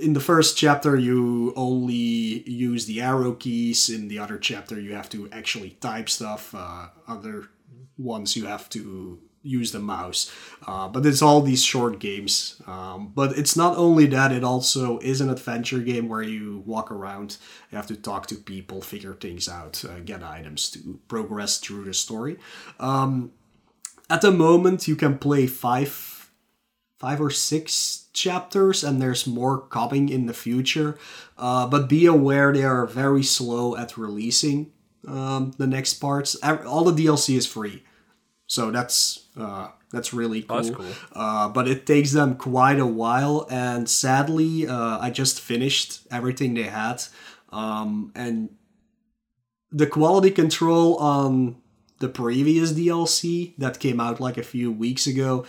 in 0.00 0.12
the 0.12 0.20
first 0.20 0.56
chapter 0.56 0.96
you 0.96 1.52
only 1.56 2.48
use 2.48 2.86
the 2.86 3.00
arrow 3.00 3.32
keys. 3.32 3.88
In 3.88 4.08
the 4.08 4.18
other 4.18 4.38
chapter 4.38 4.80
you 4.80 4.94
have 4.94 5.08
to 5.10 5.28
actually 5.30 5.70
type 5.80 6.08
stuff. 6.08 6.54
Uh, 6.54 6.88
other 7.06 7.48
ones 7.96 8.36
you 8.36 8.46
have 8.46 8.68
to 8.70 9.20
use 9.44 9.72
the 9.72 9.78
mouse. 9.78 10.32
Uh, 10.66 10.88
but 10.88 11.04
it's 11.04 11.22
all 11.22 11.42
these 11.42 11.62
short 11.62 11.98
games. 11.98 12.60
Um, 12.66 13.12
but 13.14 13.36
it's 13.38 13.56
not 13.56 13.76
only 13.76 14.06
that 14.06 14.32
it 14.32 14.42
also 14.42 14.98
is 14.98 15.20
an 15.20 15.28
adventure 15.28 15.80
game 15.80 16.08
where 16.08 16.22
you 16.22 16.62
walk 16.66 16.90
around. 16.90 17.36
You 17.70 17.76
have 17.76 17.86
to 17.88 17.96
talk 17.96 18.26
to 18.28 18.36
people 18.36 18.80
figure 18.80 19.14
things 19.14 19.48
out 19.48 19.84
uh, 19.84 20.00
get 20.00 20.22
items 20.22 20.70
to 20.70 20.98
progress 21.08 21.58
through 21.58 21.84
the 21.84 21.94
story. 21.94 22.38
Um, 22.80 23.32
at 24.10 24.22
the 24.22 24.32
moment 24.32 24.88
you 24.88 24.96
can 24.96 25.18
play 25.18 25.46
five 25.46 26.13
five 26.98 27.20
or 27.20 27.30
six 27.30 28.06
chapters, 28.12 28.84
and 28.84 29.00
there's 29.00 29.26
more 29.26 29.60
coming 29.60 30.08
in 30.08 30.26
the 30.26 30.34
future. 30.34 30.98
Uh, 31.36 31.66
but 31.66 31.88
be 31.88 32.06
aware 32.06 32.52
they 32.52 32.64
are 32.64 32.86
very 32.86 33.22
slow 33.22 33.76
at 33.76 33.96
releasing 33.96 34.72
um, 35.06 35.52
the 35.58 35.66
next 35.66 35.94
parts. 35.94 36.34
All 36.42 36.84
the 36.84 37.04
DLC 37.04 37.36
is 37.36 37.46
free, 37.46 37.82
so 38.46 38.70
that's 38.70 39.26
uh, 39.36 39.68
that's 39.90 40.12
really 40.14 40.42
cool. 40.42 40.56
Oh, 40.56 40.62
that's 40.62 40.76
cool. 40.76 40.92
Uh, 41.12 41.48
but 41.48 41.68
it 41.68 41.86
takes 41.86 42.12
them 42.12 42.36
quite 42.36 42.78
a 42.78 42.86
while, 42.86 43.46
and 43.50 43.88
sadly, 43.88 44.66
uh, 44.66 44.98
I 45.00 45.10
just 45.10 45.40
finished 45.40 46.00
everything 46.10 46.54
they 46.54 46.64
had, 46.64 47.02
um, 47.50 48.12
and 48.14 48.50
the 49.70 49.86
quality 49.86 50.30
control 50.30 50.96
on 50.96 51.56
the 51.98 52.08
previous 52.08 52.72
DLC 52.72 53.54
that 53.58 53.80
came 53.80 54.00
out 54.00 54.20
like 54.20 54.38
a 54.38 54.42
few 54.42 54.70
weeks 54.70 55.06
ago 55.06 55.44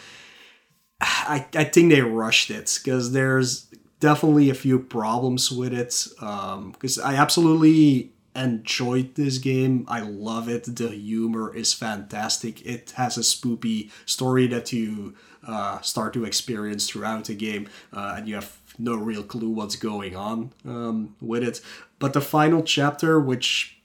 I, 1.05 1.45
I 1.55 1.63
think 1.65 1.91
they 1.91 2.01
rushed 2.01 2.49
it 2.49 2.79
because 2.83 3.11
there's 3.11 3.67
definitely 3.99 4.49
a 4.49 4.55
few 4.55 4.79
problems 4.79 5.51
with 5.51 5.73
it. 5.73 6.07
Because 6.19 6.99
I 6.99 7.15
absolutely 7.15 8.11
enjoyed 8.35 9.15
this 9.15 9.37
game. 9.37 9.85
I 9.87 10.01
love 10.01 10.49
it. 10.49 10.63
The 10.75 10.89
humor 10.89 11.55
is 11.55 11.73
fantastic. 11.73 12.65
It 12.65 12.91
has 12.97 13.17
a 13.17 13.21
spoopy 13.21 13.91
story 14.05 14.47
that 14.47 14.73
you 14.73 15.15
uh, 15.47 15.79
start 15.81 16.13
to 16.13 16.25
experience 16.25 16.89
throughout 16.89 17.25
the 17.25 17.35
game, 17.35 17.69
uh, 17.93 18.15
and 18.17 18.27
you 18.27 18.35
have 18.35 18.59
no 18.77 18.95
real 18.95 19.23
clue 19.23 19.49
what's 19.49 19.75
going 19.75 20.15
on 20.15 20.51
um, 20.65 21.15
with 21.21 21.43
it. 21.43 21.61
But 21.99 22.13
the 22.13 22.21
final 22.21 22.63
chapter, 22.63 23.19
which 23.19 23.77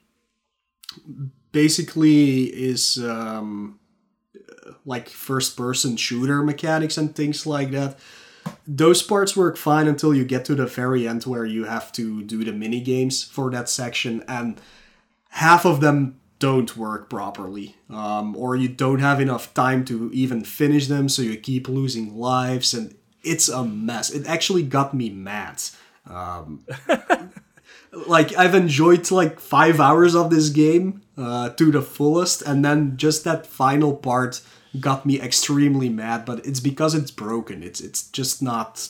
basically 1.53 2.45
is. 2.45 2.99
Um, 2.99 3.80
like 4.85 5.09
first 5.09 5.57
person 5.57 5.97
shooter 5.97 6.43
mechanics 6.43 6.97
and 6.97 7.15
things 7.15 7.47
like 7.47 7.71
that. 7.71 7.99
Those 8.67 9.03
parts 9.03 9.37
work 9.37 9.57
fine 9.57 9.87
until 9.87 10.15
you 10.15 10.25
get 10.25 10.45
to 10.47 10.55
the 10.55 10.67
very 10.67 11.07
end 11.07 11.25
where 11.25 11.45
you 11.45 11.65
have 11.65 11.93
to 11.93 12.23
do 12.23 12.45
the 12.45 12.53
mini 12.53 12.81
games 12.81 13.23
for 13.23 13.51
that 13.51 13.69
section, 13.69 14.25
and 14.27 14.61
half 15.31 15.65
of 15.65 15.81
them 15.81 16.21
don't 16.39 16.75
work 16.77 17.11
properly, 17.11 17.77
um, 17.91 18.35
or 18.35 18.57
you 18.57 18.67
don't 18.69 19.01
have 19.01 19.21
enough 19.21 19.53
time 19.55 19.85
to 19.85 20.11
even 20.13 20.43
finish 20.43 20.87
them, 20.87 21.09
so 21.09 21.23
you 21.23 21.37
keep 21.37 21.69
losing 21.69 22.17
lives, 22.17 22.73
and 22.73 22.95
it's 23.23 23.49
a 23.49 23.63
mess. 23.63 24.11
It 24.11 24.27
actually 24.27 24.63
got 24.63 24.95
me 24.95 25.11
mad. 25.11 25.63
Um, 26.09 26.65
like 28.07 28.37
I've 28.37 28.55
enjoyed 28.55 29.11
like 29.11 29.39
five 29.39 29.81
hours 29.81 30.15
of 30.15 30.31
this 30.31 30.49
game 30.49 31.03
uh, 31.17 31.51
to 31.51 31.71
the 31.71 31.83
fullest, 31.83 32.43
and 32.43 32.65
then 32.65 32.97
just 32.97 33.25
that 33.25 33.47
final 33.47 33.95
part 33.95 34.41
got 34.79 35.05
me 35.07 35.21
extremely 35.21 35.89
mad. 35.89 36.25
But 36.25 36.47
it's 36.47 36.61
because 36.61 36.95
it's 36.95 37.11
broken. 37.11 37.63
It's 37.63 37.81
it's 37.81 38.03
just 38.09 38.43
not 38.43 38.89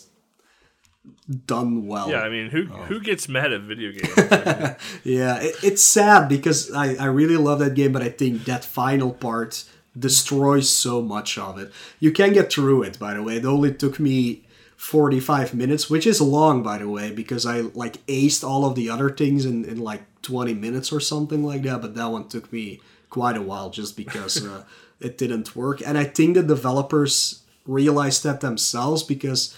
done 1.46 1.86
well. 1.86 2.10
Yeah, 2.10 2.20
I 2.20 2.28
mean, 2.28 2.50
who 2.50 2.68
Oh. 2.72 2.84
who 2.84 3.00
gets 3.00 3.28
mad 3.28 3.52
at 3.52 3.62
video 3.62 3.92
games? 3.92 4.14
Yeah, 5.04 5.36
it, 5.40 5.54
it's 5.62 5.82
sad 5.82 6.28
because 6.28 6.70
I, 6.72 6.94
I 6.96 7.06
really 7.06 7.36
love 7.36 7.58
that 7.60 7.74
game, 7.74 7.92
but 7.92 8.02
I 8.02 8.08
think 8.10 8.44
that 8.44 8.64
final 8.64 9.12
part 9.12 9.64
destroys 9.98 10.68
so 10.70 11.00
much 11.02 11.38
of 11.38 11.58
it. 11.58 11.72
You 11.98 12.12
can 12.12 12.32
get 12.32 12.52
through 12.52 12.82
it, 12.82 12.98
by 12.98 13.14
the 13.14 13.22
way. 13.22 13.36
It 13.36 13.44
only 13.44 13.72
took 13.72 13.98
me 13.98 14.44
45 14.76 15.54
minutes, 15.54 15.88
which 15.90 16.06
is 16.06 16.20
long, 16.20 16.62
by 16.62 16.78
the 16.78 16.88
way, 16.88 17.10
because 17.12 17.44
I 17.46 17.60
like 17.74 18.04
aced 18.06 18.44
all 18.46 18.64
of 18.64 18.74
the 18.74 18.88
other 18.90 19.10
things 19.10 19.44
in, 19.44 19.64
in 19.64 19.78
like 19.78 20.02
20 20.22 20.54
minutes 20.54 20.92
or 20.92 21.00
something 21.00 21.42
like 21.42 21.62
that, 21.62 21.80
but 21.80 21.94
that 21.94 22.06
one 22.06 22.28
took 22.28 22.52
me 22.52 22.80
quite 23.08 23.36
a 23.36 23.42
while 23.42 23.70
just 23.70 23.96
because 23.96 24.44
uh, 24.46 24.64
it 25.00 25.18
didn't 25.18 25.56
work. 25.56 25.80
And 25.84 25.96
I 25.96 26.04
think 26.04 26.34
the 26.34 26.42
developers 26.42 27.42
realized 27.66 28.24
that 28.24 28.40
themselves 28.40 29.02
because 29.02 29.56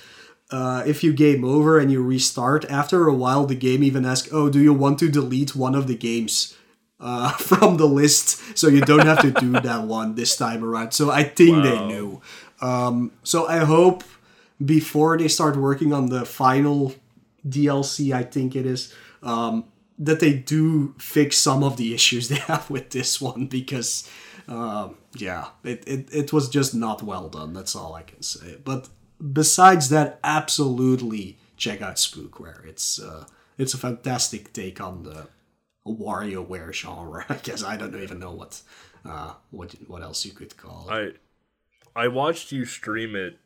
uh, 0.51 0.83
if 0.87 1.03
you 1.03 1.13
game 1.13 1.45
over 1.45 1.79
and 1.79 1.91
you 1.91 2.03
restart, 2.03 2.65
after 2.67 3.09
a 3.09 3.15
while 3.15 3.47
the 3.47 3.55
game 3.55 3.83
even 3.83 4.05
asks, 4.05 4.29
"Oh, 4.33 4.51
do 4.51 4.61
you 4.61 4.73
want 4.73 4.99
to 4.99 5.09
delete 5.09 5.57
one 5.57 5.75
of 5.75 5.87
the 5.87 5.97
games 5.97 6.55
uh, 7.01 7.33
from 7.49 7.79
the 7.79 7.87
list 7.87 8.57
so 8.57 8.69
you 8.69 8.83
don't 8.83 9.07
have 9.07 9.21
to 9.23 9.31
do 9.31 9.53
that 9.61 9.85
one 9.85 10.15
this 10.15 10.37
time 10.37 10.63
around?" 10.63 10.93
So 10.93 11.11
I 11.11 11.25
think 11.25 11.63
they 11.65 11.87
knew. 11.87 12.21
Um, 12.61 13.13
so 13.23 13.47
I 13.49 13.59
hope 13.59 14.05
before 14.65 15.19
they 15.19 15.29
start 15.29 15.57
working 15.57 15.93
on 15.93 16.11
the 16.11 16.25
final 16.25 16.95
DLC, 17.47 18.15
I 18.15 18.23
think 18.23 18.55
it 18.55 18.67
is, 18.67 18.95
um, 19.23 19.65
that 19.99 20.21
they 20.21 20.33
do 20.33 20.95
fix 20.99 21.39
some 21.39 21.63
of 21.63 21.77
the 21.77 21.95
issues 21.95 22.29
they 22.29 22.37
have 22.37 22.71
with 22.71 22.91
this 22.91 23.21
one 23.21 23.47
because, 23.47 24.09
um, 24.49 24.97
yeah, 25.15 25.49
it, 25.65 25.85
it, 25.87 26.09
it 26.13 26.33
was 26.33 26.49
just 26.49 26.75
not 26.75 27.03
well 27.03 27.29
done. 27.29 27.53
That's 27.53 27.77
all 27.77 27.95
I 27.95 28.03
can 28.03 28.23
say. 28.23 28.59
But 28.65 28.89
besides 29.33 29.89
that, 29.91 30.19
absolutely 30.25 31.39
check 31.57 31.81
out 31.83 31.97
Spookware. 31.97 32.67
It's 32.67 33.01
uh, 33.01 33.27
it's 33.59 33.75
a 33.75 33.79
fantastic 33.79 34.53
take 34.53 34.81
on 34.81 35.05
the 35.05 35.29
WarioWare 35.87 36.73
genre. 36.73 37.25
I 37.29 37.37
guess 37.37 37.63
I 37.63 37.77
don't 37.77 37.95
even 38.01 38.19
know 38.19 38.33
what 38.33 38.63
uh, 39.05 39.35
what 39.51 39.75
what 39.87 40.03
else 40.03 40.25
you 40.25 40.33
could 40.33 40.57
call 40.57 40.89
it. 40.91 41.21
I 41.95 42.05
I 42.05 42.09
watched 42.09 42.53
you 42.53 42.65
stream 42.65 43.15
it, 43.15 43.39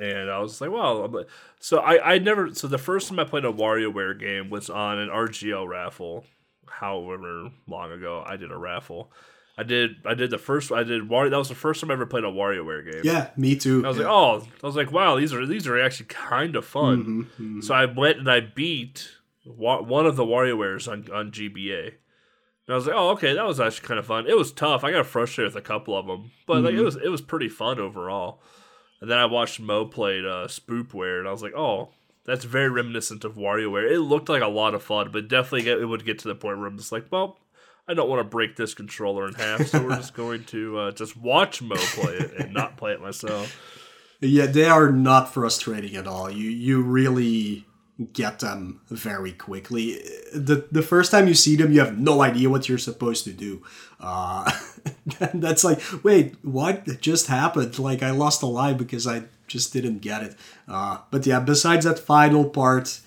and 0.00 0.30
I 0.30 0.38
was 0.40 0.60
like, 0.60 0.70
wow. 0.70 1.24
So 1.60 1.78
I 1.78 2.14
I 2.14 2.18
never. 2.18 2.54
So 2.54 2.66
the 2.68 2.78
first 2.78 3.08
time 3.08 3.18
I 3.18 3.24
played 3.24 3.44
a 3.44 3.52
WarioWare 3.52 4.18
game 4.18 4.50
was 4.50 4.68
on 4.68 4.98
an 4.98 5.08
RGL 5.08 5.66
raffle. 5.66 6.24
However 6.68 7.50
long 7.66 7.92
ago 7.92 8.22
I 8.24 8.36
did 8.36 8.50
a 8.52 8.56
raffle. 8.56 9.12
I 9.60 9.62
did 9.62 9.96
I 10.06 10.14
did 10.14 10.30
the 10.30 10.38
first 10.38 10.72
I 10.72 10.84
did 10.84 11.10
Wario 11.10 11.28
that 11.28 11.36
was 11.36 11.50
the 11.50 11.54
first 11.54 11.82
time 11.82 11.90
I 11.90 11.92
ever 11.92 12.06
played 12.06 12.24
a 12.24 12.28
WarioWare 12.28 12.90
game. 12.90 13.02
yeah, 13.04 13.28
me 13.36 13.56
too. 13.56 13.84
I 13.84 13.88
was 13.88 13.98
yeah. 13.98 14.04
like, 14.04 14.12
oh, 14.12 14.46
I 14.62 14.66
was 14.66 14.74
like, 14.74 14.90
wow, 14.90 15.16
these 15.16 15.34
are 15.34 15.44
these 15.44 15.66
are 15.66 15.78
actually 15.78 16.06
kind 16.06 16.56
of 16.56 16.64
fun. 16.64 17.28
Mm-hmm, 17.38 17.60
So 17.60 17.74
I 17.74 17.84
went 17.84 18.16
and 18.16 18.30
I 18.30 18.40
beat 18.40 19.10
one 19.44 20.06
of 20.06 20.16
the 20.16 20.24
WarioWares 20.24 20.90
on 20.90 21.06
on 21.12 21.30
GBA. 21.30 21.88
And 21.88 22.72
I 22.72 22.74
was 22.74 22.86
like, 22.86 22.96
oh, 22.96 23.10
okay, 23.10 23.34
that 23.34 23.44
was 23.44 23.60
actually 23.60 23.86
kind 23.86 24.00
of 24.00 24.06
fun. 24.06 24.26
It 24.26 24.38
was 24.38 24.50
tough. 24.50 24.82
I 24.82 24.92
got 24.92 25.04
frustrated 25.04 25.52
with 25.52 25.62
a 25.62 25.66
couple 25.66 25.94
of 25.94 26.06
them, 26.06 26.30
but 26.46 26.62
like 26.62 26.72
it 26.72 26.82
was 26.82 26.96
it 26.96 27.10
was 27.10 27.20
pretty 27.20 27.50
fun 27.50 27.78
overall. 27.78 28.40
And 29.02 29.10
then 29.10 29.18
I 29.18 29.26
watched 29.26 29.60
Mo 29.60 29.84
played 29.84 30.24
uh, 30.24 30.46
Spoopware, 30.46 31.18
and 31.18 31.28
I 31.28 31.32
was 31.32 31.42
like, 31.42 31.54
oh, 31.54 31.90
that's 32.24 32.44
very 32.44 32.70
reminiscent 32.70 33.24
of 33.24 33.34
WarioWare. 33.34 33.90
It 33.90 34.00
looked 34.00 34.30
like 34.30 34.42
a 34.42 34.48
lot 34.48 34.72
of 34.74 34.82
fun, 34.82 35.10
but 35.10 35.28
definitely 35.28 35.62
get, 35.62 35.78
it 35.78 35.86
would 35.86 36.06
get 36.06 36.18
to 36.20 36.28
the 36.28 36.34
point 36.34 36.58
where 36.58 36.66
I'm 36.66 36.78
just 36.78 36.92
like, 36.92 37.06
well, 37.10 37.38
I 37.90 37.94
don't 37.94 38.08
want 38.08 38.20
to 38.20 38.24
break 38.24 38.54
this 38.54 38.72
controller 38.72 39.26
in 39.26 39.34
half, 39.34 39.66
so 39.66 39.82
we're 39.82 39.96
just 39.96 40.14
going 40.14 40.44
to 40.44 40.78
uh, 40.78 40.90
just 40.92 41.16
watch 41.16 41.60
Mo 41.60 41.74
play 41.74 42.18
it 42.18 42.32
and 42.38 42.54
not 42.54 42.76
play 42.76 42.92
it 42.92 43.00
myself. 43.00 43.58
Yeah, 44.20 44.46
they 44.46 44.66
are 44.66 44.92
not 44.92 45.34
frustrating 45.34 45.96
at 45.96 46.06
all. 46.06 46.30
You 46.30 46.50
you 46.50 46.82
really 46.82 47.66
get 48.12 48.38
them 48.38 48.80
very 48.88 49.32
quickly. 49.32 49.94
The 50.32 50.68
the 50.70 50.82
first 50.82 51.10
time 51.10 51.26
you 51.26 51.34
see 51.34 51.56
them, 51.56 51.72
you 51.72 51.80
have 51.80 51.98
no 51.98 52.22
idea 52.22 52.48
what 52.48 52.68
you're 52.68 52.78
supposed 52.78 53.24
to 53.24 53.32
do. 53.32 53.64
Uh, 53.98 54.48
that's 55.34 55.64
like, 55.64 55.80
wait, 56.04 56.36
what 56.44 57.00
just 57.00 57.26
happened? 57.26 57.76
Like 57.76 58.04
I 58.04 58.12
lost 58.12 58.42
a 58.42 58.46
line 58.46 58.76
because 58.76 59.08
I 59.08 59.24
just 59.48 59.72
didn't 59.72 59.98
get 59.98 60.22
it. 60.22 60.36
Uh, 60.68 60.98
but 61.10 61.26
yeah, 61.26 61.40
besides 61.40 61.86
that 61.86 61.98
final 61.98 62.44
part, 62.44 63.00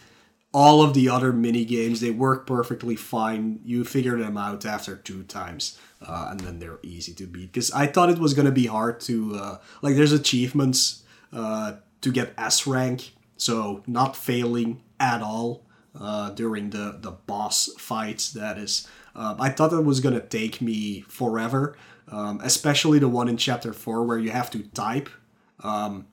all 0.54 0.84
of 0.84 0.94
the 0.94 1.10
other 1.10 1.34
mini 1.34 1.66
games 1.66 2.00
they 2.00 2.12
work 2.12 2.46
perfectly 2.46 2.96
fine. 2.96 3.60
You 3.66 3.84
figure 3.84 4.18
them 4.18 4.38
out 4.38 4.66
after 4.66 4.96
two 4.96 5.24
times, 5.24 5.78
uh, 6.02 6.28
and 6.30 6.40
then 6.40 6.60
they're 6.60 6.80
easy 6.84 7.14
to 7.16 7.26
beat. 7.26 7.52
Because 7.52 7.72
I 7.72 7.88
thought 7.88 8.10
it 8.10 8.20
was 8.20 8.34
gonna 8.34 8.52
be 8.52 8.68
hard 8.68 9.02
to 9.02 9.36
uh, 9.36 9.58
like. 9.82 9.96
There's 9.96 10.12
achievements 10.12 11.04
uh, 11.34 11.74
to 12.02 12.12
get 12.12 12.34
S 12.38 12.68
rank, 12.68 13.14
so 13.36 13.84
not 13.88 14.16
failing 14.16 14.84
at 15.00 15.22
all 15.22 15.66
uh, 16.00 16.30
during 16.30 16.70
the 16.70 17.00
the 17.02 17.12
boss 17.12 17.70
fights. 17.80 18.32
That 18.32 18.60
is, 18.60 18.88
um, 19.16 19.38
I 19.42 19.50
thought 19.50 19.74
it 19.74 19.84
was 19.84 20.00
gonna 20.02 20.22
take 20.22 20.62
me 20.62 21.02
forever, 21.02 21.76
um, 22.08 22.40
especially 22.44 23.00
the 23.00 23.10
one 23.10 23.28
in 23.28 23.38
chapter 23.38 23.74
four 23.74 24.06
where 24.06 24.20
you 24.20 24.30
have 24.30 24.52
to 24.52 24.60
type, 24.70 25.10
um, 25.64 26.06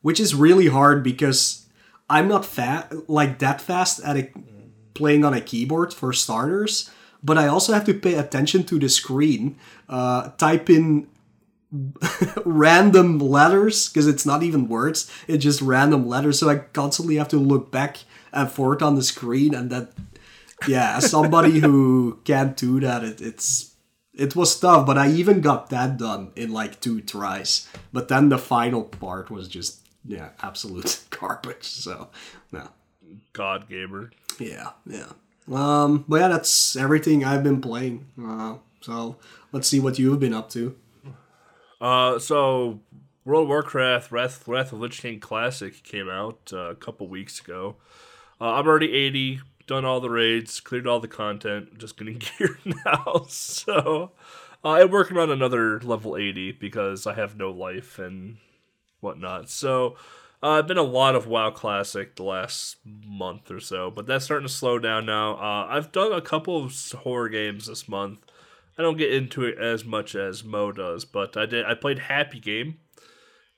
which 0.00 0.20
is 0.20 0.32
really 0.32 0.68
hard 0.68 1.02
because 1.02 1.61
I'm 2.12 2.28
not 2.28 2.44
fat 2.44 3.08
like 3.08 3.38
that 3.38 3.62
fast 3.62 4.04
at 4.04 4.18
it 4.18 4.34
playing 4.92 5.24
on 5.24 5.32
a 5.32 5.40
keyboard 5.40 5.94
for 5.94 6.12
starters. 6.12 6.90
But 7.24 7.38
I 7.38 7.46
also 7.46 7.72
have 7.72 7.86
to 7.86 7.94
pay 7.94 8.14
attention 8.14 8.64
to 8.64 8.78
the 8.78 8.88
screen, 8.88 9.56
uh, 9.88 10.30
type 10.36 10.68
in 10.68 11.06
random 12.44 13.18
letters 13.18 13.88
because 13.88 14.06
it's 14.06 14.26
not 14.26 14.42
even 14.42 14.68
words 14.68 15.10
it's 15.26 15.42
just 15.42 15.62
random 15.62 16.06
letters 16.06 16.38
so 16.38 16.50
i 16.50 16.56
constantly 16.56 17.16
have 17.16 17.28
to 17.28 17.38
look 17.38 17.72
back 17.72 17.96
and 18.30 18.50
forth 18.50 18.82
on 18.82 18.94
the 18.94 19.02
screen 19.02 19.54
and 19.54 19.70
that 19.70 19.90
yeah 20.68 20.98
as 20.98 21.10
somebody 21.10 21.60
who 21.60 22.20
can't 22.24 22.58
do 22.58 22.78
that 22.78 23.02
it, 23.02 23.22
it's 23.22 23.74
it 24.12 24.36
was 24.36 24.60
tough 24.60 24.84
but 24.84 24.98
i 24.98 25.08
even 25.08 25.40
got 25.40 25.70
that 25.70 25.96
done 25.96 26.30
in 26.36 26.52
like 26.52 26.78
two 26.78 27.00
tries 27.00 27.66
but 27.90 28.08
then 28.08 28.28
the 28.28 28.36
final 28.36 28.82
part 28.82 29.30
was 29.30 29.48
just 29.48 29.81
yeah 30.04 30.30
absolute 30.42 31.00
garbage 31.10 31.64
so 31.64 32.08
no 32.50 32.68
God 33.32 33.68
gamer. 33.68 34.10
yeah 34.38 34.70
yeah 34.86 35.12
um 35.50 36.04
but 36.08 36.20
yeah 36.20 36.28
that's 36.28 36.76
everything 36.76 37.24
i've 37.24 37.42
been 37.42 37.60
playing 37.60 38.06
uh, 38.24 38.56
so 38.80 39.16
let's 39.52 39.68
see 39.68 39.80
what 39.80 39.98
you've 39.98 40.20
been 40.20 40.34
up 40.34 40.48
to 40.50 40.76
Uh, 41.80 42.18
so 42.18 42.78
World 43.24 43.42
of 43.44 43.48
Warcraft 43.48 44.12
Wrath, 44.12 44.46
Wrath 44.46 44.72
of 44.72 44.78
Lich 44.80 45.00
King 45.02 45.18
Classic 45.20 45.82
came 45.82 46.08
out 46.08 46.50
uh, 46.52 46.70
a 46.70 46.74
couple 46.76 47.08
weeks 47.08 47.40
ago. 47.40 47.74
Uh, 48.40 48.52
I'm 48.54 48.66
already 48.68 48.92
80, 48.92 49.40
done 49.66 49.84
all 49.84 50.00
the 50.00 50.10
raids, 50.10 50.60
cleared 50.60 50.86
all 50.86 51.00
the 51.00 51.08
content, 51.08 51.78
just 51.78 51.96
getting 51.96 52.18
gear 52.38 52.58
now. 52.84 53.26
So 53.28 54.12
uh, 54.64 54.68
I'm 54.68 54.90
working 54.92 55.18
on 55.18 55.30
another 55.30 55.80
level 55.80 56.16
80 56.16 56.52
because 56.52 57.04
I 57.06 57.14
have 57.14 57.36
no 57.36 57.50
life 57.50 57.98
and 57.98 58.36
whatnot. 59.02 59.50
So 59.50 59.96
uh, 60.42 60.60
been 60.62 60.78
a 60.78 60.82
lot 60.82 61.14
of 61.14 61.26
WoW 61.26 61.50
Classic 61.50 62.16
the 62.16 62.24
last 62.24 62.76
month 62.84 63.50
or 63.50 63.60
so, 63.60 63.90
but 63.90 64.06
that's 64.06 64.24
starting 64.24 64.46
to 64.46 64.52
slow 64.52 64.78
down 64.78 65.06
now. 65.06 65.34
Uh, 65.34 65.68
I've 65.70 65.92
done 65.92 66.12
a 66.12 66.20
couple 66.20 66.64
of 66.64 66.92
horror 67.02 67.28
games 67.28 67.66
this 67.66 67.88
month. 67.88 68.18
I 68.76 68.82
don't 68.82 68.96
get 68.96 69.12
into 69.12 69.44
it 69.44 69.58
as 69.58 69.84
much 69.84 70.14
as 70.14 70.42
Mo 70.42 70.72
does, 70.72 71.04
but 71.04 71.36
I 71.36 71.46
did. 71.46 71.64
I 71.66 71.74
played 71.74 72.00
Happy 72.00 72.40
Game, 72.40 72.78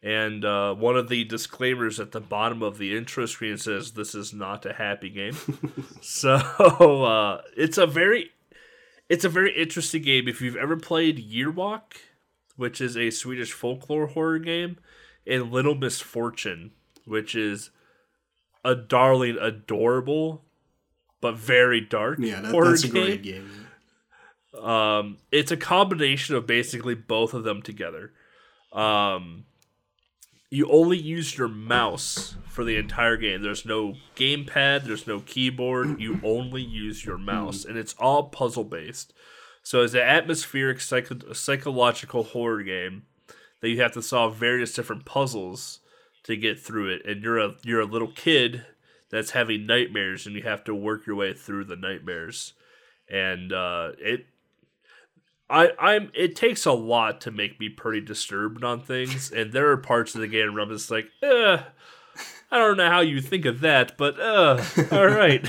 and 0.02 0.44
uh, 0.44 0.74
one 0.74 0.96
of 0.96 1.08
the 1.08 1.24
disclaimers 1.24 2.00
at 2.00 2.12
the 2.12 2.20
bottom 2.20 2.62
of 2.62 2.76
the 2.76 2.94
intro 2.96 3.24
screen 3.26 3.56
says 3.56 3.92
this 3.92 4.14
is 4.14 4.34
not 4.34 4.66
a 4.66 4.74
happy 4.74 5.08
game. 5.08 5.36
so 6.02 6.34
uh, 6.34 7.40
it's 7.56 7.78
a 7.78 7.86
very, 7.86 8.32
it's 9.08 9.24
a 9.24 9.30
very 9.30 9.56
interesting 9.56 10.02
game. 10.02 10.28
If 10.28 10.42
you've 10.42 10.56
ever 10.56 10.76
played 10.76 11.30
Yearwalk, 11.30 11.94
which 12.56 12.80
is 12.82 12.96
a 12.96 13.10
Swedish 13.10 13.52
folklore 13.52 14.08
horror 14.08 14.40
game, 14.40 14.78
and 15.26 15.50
Little 15.50 15.74
Misfortune, 15.74 16.72
which 17.04 17.34
is 17.34 17.70
a 18.64 18.74
darling, 18.74 19.36
adorable, 19.40 20.44
but 21.20 21.36
very 21.36 21.80
dark 21.80 22.18
yeah 22.20 22.40
that, 22.40 22.50
horror 22.50 22.70
that's 22.70 22.84
a 22.84 22.88
game. 22.88 23.04
great 23.04 23.22
game 23.22 23.66
Um, 24.60 25.18
it's 25.32 25.50
a 25.50 25.56
combination 25.56 26.36
of 26.36 26.46
basically 26.46 26.94
both 26.94 27.34
of 27.34 27.44
them 27.44 27.60
together. 27.62 28.12
Um, 28.72 29.44
you 30.50 30.68
only 30.70 30.98
use 30.98 31.36
your 31.36 31.48
mouse 31.48 32.36
for 32.48 32.62
the 32.62 32.76
entire 32.76 33.16
game. 33.16 33.42
There's 33.42 33.64
no 33.66 33.94
gamepad, 34.14 34.84
there's 34.84 35.06
no 35.06 35.20
keyboard. 35.20 36.00
You 36.00 36.20
only 36.22 36.62
use 36.62 37.04
your 37.04 37.18
mouse, 37.18 37.64
and 37.64 37.76
it's 37.76 37.94
all 37.98 38.24
puzzle 38.28 38.64
based. 38.64 39.12
So 39.62 39.82
it's 39.82 39.94
an 39.94 40.00
atmospheric 40.00 40.80
psycho- 40.80 41.32
psychological 41.32 42.22
horror 42.22 42.62
game 42.62 43.04
that 43.64 43.70
you 43.70 43.80
have 43.80 43.92
to 43.92 44.02
solve 44.02 44.36
various 44.36 44.74
different 44.74 45.06
puzzles 45.06 45.80
to 46.22 46.36
get 46.36 46.60
through 46.60 46.94
it. 46.94 47.06
And 47.06 47.22
you're 47.22 47.38
a 47.38 47.54
you're 47.62 47.80
a 47.80 47.86
little 47.86 48.12
kid 48.12 48.66
that's 49.10 49.30
having 49.30 49.64
nightmares, 49.64 50.26
and 50.26 50.36
you 50.36 50.42
have 50.42 50.64
to 50.64 50.74
work 50.74 51.06
your 51.06 51.16
way 51.16 51.32
through 51.32 51.64
the 51.64 51.74
nightmares. 51.74 52.52
And 53.10 53.54
uh, 53.54 53.92
it 53.98 54.26
I, 55.48 55.70
I'm. 55.78 56.10
It 56.12 56.36
takes 56.36 56.66
a 56.66 56.72
lot 56.72 57.22
to 57.22 57.30
make 57.30 57.58
me 57.58 57.70
pretty 57.70 58.02
disturbed 58.02 58.62
on 58.62 58.82
things, 58.82 59.32
and 59.32 59.54
there 59.54 59.70
are 59.70 59.78
parts 59.78 60.14
of 60.14 60.20
the 60.20 60.28
game 60.28 60.52
where 60.52 60.62
I'm 60.62 60.68
just 60.68 60.90
like, 60.90 61.06
eh, 61.22 61.62
I 62.50 62.58
don't 62.58 62.76
know 62.76 62.90
how 62.90 63.00
you 63.00 63.22
think 63.22 63.46
of 63.46 63.60
that, 63.60 63.96
but 63.96 64.20
uh, 64.20 64.62
all 64.92 65.06
right. 65.06 65.46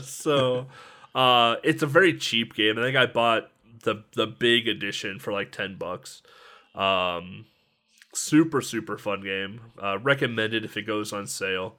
so, 0.02 0.68
uh, 1.16 1.56
it's 1.64 1.82
a 1.82 1.86
very 1.86 2.16
cheap 2.16 2.54
game. 2.54 2.78
I 2.78 2.82
think 2.82 2.96
I 2.96 3.06
bought 3.06 3.50
the 3.82 4.04
the 4.14 4.28
big 4.28 4.68
edition 4.68 5.18
for 5.18 5.32
like 5.32 5.50
ten 5.50 5.74
bucks. 5.76 6.22
Um, 6.80 7.46
super 8.14 8.60
super 8.60 8.98
fun 8.98 9.22
game. 9.22 9.60
Uh, 9.82 9.98
recommended 9.98 10.64
if 10.64 10.76
it 10.76 10.82
goes 10.82 11.12
on 11.12 11.26
sale. 11.26 11.76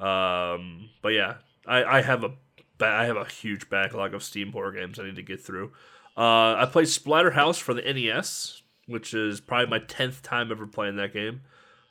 Um, 0.00 0.90
but 1.02 1.10
yeah, 1.10 1.36
I 1.66 1.84
I 1.84 2.02
have 2.02 2.24
a 2.24 2.32
I 2.80 3.04
have 3.04 3.16
a 3.16 3.24
huge 3.24 3.68
backlog 3.70 4.14
of 4.14 4.22
Steam 4.22 4.52
horror 4.52 4.72
games 4.72 4.98
I 4.98 5.04
need 5.04 5.16
to 5.16 5.22
get 5.22 5.40
through. 5.40 5.72
Uh, 6.16 6.54
I 6.56 6.68
played 6.70 6.86
Splatterhouse 6.86 7.60
for 7.60 7.74
the 7.74 7.82
NES, 7.82 8.62
which 8.86 9.14
is 9.14 9.40
probably 9.40 9.66
my 9.66 9.84
tenth 9.84 10.22
time 10.22 10.50
ever 10.50 10.66
playing 10.66 10.96
that 10.96 11.12
game. 11.12 11.42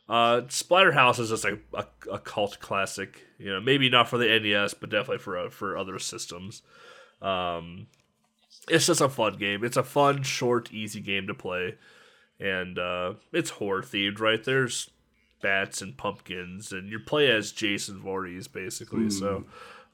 Uh, 0.07 0.41
Splatterhouse 0.41 1.19
is 1.19 1.29
just 1.29 1.45
a, 1.45 1.59
a, 1.73 1.85
a 2.11 2.19
cult 2.19 2.59
classic. 2.59 3.21
You 3.37 3.53
know, 3.53 3.61
maybe 3.61 3.89
not 3.89 4.09
for 4.09 4.17
the 4.17 4.27
NES, 4.39 4.73
but 4.73 4.89
definitely 4.89 5.19
for 5.19 5.37
uh, 5.37 5.49
for 5.49 5.77
other 5.77 5.99
systems. 5.99 6.61
Um, 7.21 7.87
it's 8.69 8.87
just 8.87 9.01
a 9.01 9.09
fun 9.09 9.37
game. 9.37 9.63
It's 9.63 9.77
a 9.77 9.83
fun, 9.83 10.23
short, 10.23 10.71
easy 10.71 11.01
game 11.01 11.27
to 11.27 11.33
play, 11.33 11.75
and 12.39 12.77
uh, 12.77 13.13
it's 13.31 13.51
horror 13.51 13.81
themed. 13.81 14.19
Right? 14.19 14.43
There's 14.43 14.89
bats 15.41 15.81
and 15.81 15.97
pumpkins, 15.97 16.71
and 16.71 16.89
you 16.89 16.99
play 16.99 17.29
as 17.29 17.51
Jason 17.51 17.99
Voorhees 17.99 18.47
basically. 18.47 19.09
So 19.09 19.45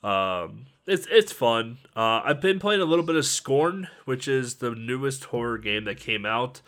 um, 0.04 0.67
it's 0.86 1.08
it's 1.12 1.32
fun. 1.32 1.80
Uh, 1.95 2.21
I've 2.23 2.41
been 2.41 2.60
playing 2.60 2.82
a 2.82 2.86
little 2.86 3.06
bit 3.06 3.15
of 3.15 3.25
Scorn, 3.25 3.88
which 4.06 4.28
is 4.28 4.56
the 4.56 4.71
newest 4.71 5.25
horror 5.25 5.58
game 5.58 5.86
that 5.86 5.99
came 5.99 6.25
out. 6.25 6.62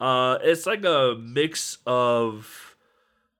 Uh, 0.00 0.38
it's 0.42 0.66
like 0.66 0.84
a 0.84 1.16
mix 1.18 1.78
of 1.86 2.76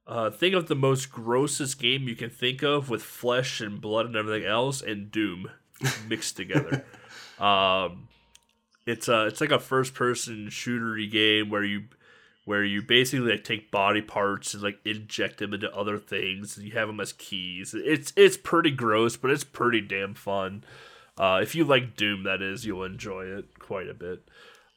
uh, 0.07 0.31
think 0.31 0.55
of 0.55 0.69
the 0.69 0.75
most 0.75 1.11
grossest 1.11 1.79
game 1.79 2.09
you 2.09 2.17
can 2.17 2.31
think 2.31 2.63
of 2.63 2.89
with 2.89 3.03
flesh 3.03 3.61
and 3.61 3.81
blood 3.81 4.07
and 4.07 4.17
everything 4.17 4.47
else, 4.49 4.81
and 4.83 5.11
Doom 5.11 5.51
mixed 6.09 6.37
together. 6.37 6.85
Um, 7.39 8.09
it's 8.87 9.09
a 9.09 9.27
it's 9.27 9.41
like 9.41 9.51
a 9.51 9.59
first 9.59 9.95
person 9.95 10.47
shootery 10.49 11.11
game 11.11 11.51
where 11.51 11.65
you 11.65 11.85
where 12.45 12.65
you 12.65 12.81
basically 12.81 13.33
like 13.33 13.45
take 13.45 13.73
body 13.73 14.01
parts 14.01 14.55
and 14.55 14.63
like 14.63 14.79
inject 14.85 15.39
them 15.39 15.53
into 15.53 15.71
other 15.77 15.99
things 15.99 16.57
and 16.57 16.65
you 16.65 16.73
have 16.73 16.87
them 16.87 17.01
as 17.01 17.13
keys. 17.13 17.75
It's 17.77 18.13
it's 18.17 18.37
pretty 18.37 18.71
gross, 18.71 19.17
but 19.17 19.31
it's 19.31 19.45
pretty 19.45 19.81
damn 19.81 20.15
fun. 20.15 20.65
Uh, 21.19 21.41
if 21.43 21.55
you 21.55 21.65
like 21.65 21.97
Doom, 21.97 22.25
that 22.25 22.43
is, 22.43 22.65
you'll 22.65 22.85
enjoy 22.85 23.25
it 23.25 23.59
quite 23.59 23.89
a 23.89 23.95
bit. 23.95 24.29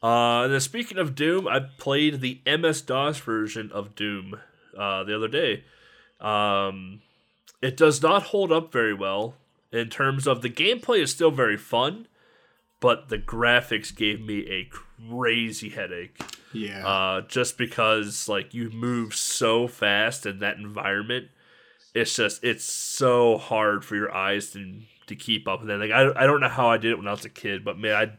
Uh, 0.02 0.44
and 0.44 0.54
then 0.54 0.60
speaking 0.62 0.98
of 0.98 1.14
Doom, 1.14 1.48
I 1.48 1.60
played 1.60 2.22
the 2.22 2.40
MS 2.46 2.82
DOS 2.82 3.20
version 3.20 3.70
of 3.74 3.94
Doom 3.96 4.40
uh, 4.78 5.04
the 5.04 5.16
other 5.16 5.28
day. 5.28 5.66
Um, 6.22 7.02
it 7.62 7.76
does 7.76 8.02
not 8.02 8.24
hold 8.24 8.52
up 8.52 8.72
very 8.72 8.94
well 8.94 9.36
in 9.72 9.90
terms 9.90 10.28
of 10.28 10.42
the 10.42 10.50
gameplay 10.50 11.02
is 11.02 11.12
still 11.12 11.32
very 11.32 11.58
fun, 11.58 12.08
but 12.80 13.10
the 13.10 13.18
graphics 13.18 13.96
gave 13.96 14.22
me 14.22 14.48
a 14.50 14.70
crazy 15.10 15.70
headache. 15.70 16.20
Yeah. 16.54 16.88
Uh, 16.88 17.22
just 17.22 17.58
because 17.58 18.28
like 18.28 18.54
you 18.54 18.70
move 18.70 19.16
so 19.16 19.68
fast 19.68 20.26
in 20.26 20.40
that 20.40 20.58
environment, 20.58 21.28
it's 21.94 22.16
just 22.16 22.44
it's 22.44 22.64
so 22.64 23.38
hard 23.38 23.84
for 23.84 23.96
your 23.96 24.14
eyes 24.14 24.52
to 24.52 24.82
to 25.08 25.16
keep 25.16 25.48
up. 25.48 25.62
And 25.62 25.70
then 25.70 25.80
like 25.80 25.92
I, 25.92 26.12
I 26.16 26.26
don't 26.26 26.42
know 26.42 26.50
how 26.50 26.70
I 26.70 26.78
did 26.78 26.92
it 26.92 26.98
when 26.98 27.08
I 27.08 27.12
was 27.12 27.26
a 27.26 27.30
kid, 27.30 27.66
but 27.66 27.78
man, 27.78 27.96
I 27.96 28.12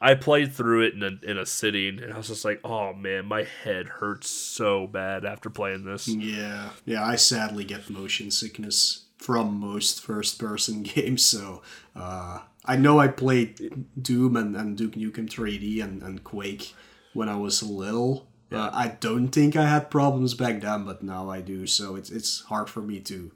I 0.00 0.14
played 0.14 0.54
through 0.54 0.86
it 0.86 0.94
in 0.94 1.02
a, 1.02 1.30
in 1.30 1.38
a 1.38 1.46
sitting, 1.46 2.00
and 2.00 2.12
I 2.12 2.16
was 2.16 2.28
just 2.28 2.44
like, 2.44 2.60
oh 2.64 2.92
man, 2.92 3.26
my 3.26 3.44
head 3.64 3.86
hurts 3.86 4.30
so 4.30 4.86
bad 4.86 5.24
after 5.24 5.50
playing 5.50 5.84
this. 5.84 6.06
Yeah, 6.06 6.70
yeah. 6.84 7.04
I 7.04 7.16
sadly 7.16 7.64
get 7.64 7.90
motion 7.90 8.30
sickness 8.30 9.06
from 9.16 9.58
most 9.58 10.00
first-person 10.00 10.82
games, 10.84 11.26
so 11.26 11.62
uh, 11.96 12.40
I 12.68 12.76
know 12.76 13.00
I 13.00 13.08
played 13.08 13.86
Doom 14.00 14.36
and, 14.36 14.54
and 14.54 14.76
Duke 14.76 14.92
Nukem 14.94 15.28
3D 15.28 15.82
and, 15.82 16.02
and 16.02 16.22
Quake 16.22 16.74
when 17.14 17.28
I 17.28 17.36
was 17.36 17.62
little. 17.62 18.28
Uh, 18.52 18.70
I 18.72 18.88
don't 19.00 19.28
think 19.28 19.56
I 19.56 19.66
had 19.68 19.90
problems 19.90 20.34
back 20.34 20.60
then, 20.60 20.84
but 20.84 21.02
now 21.02 21.28
I 21.30 21.40
do. 21.40 21.66
So 21.66 21.96
it's 21.96 22.10
it's 22.10 22.42
hard 22.42 22.70
for 22.70 22.80
me 22.80 23.00
to 23.00 23.30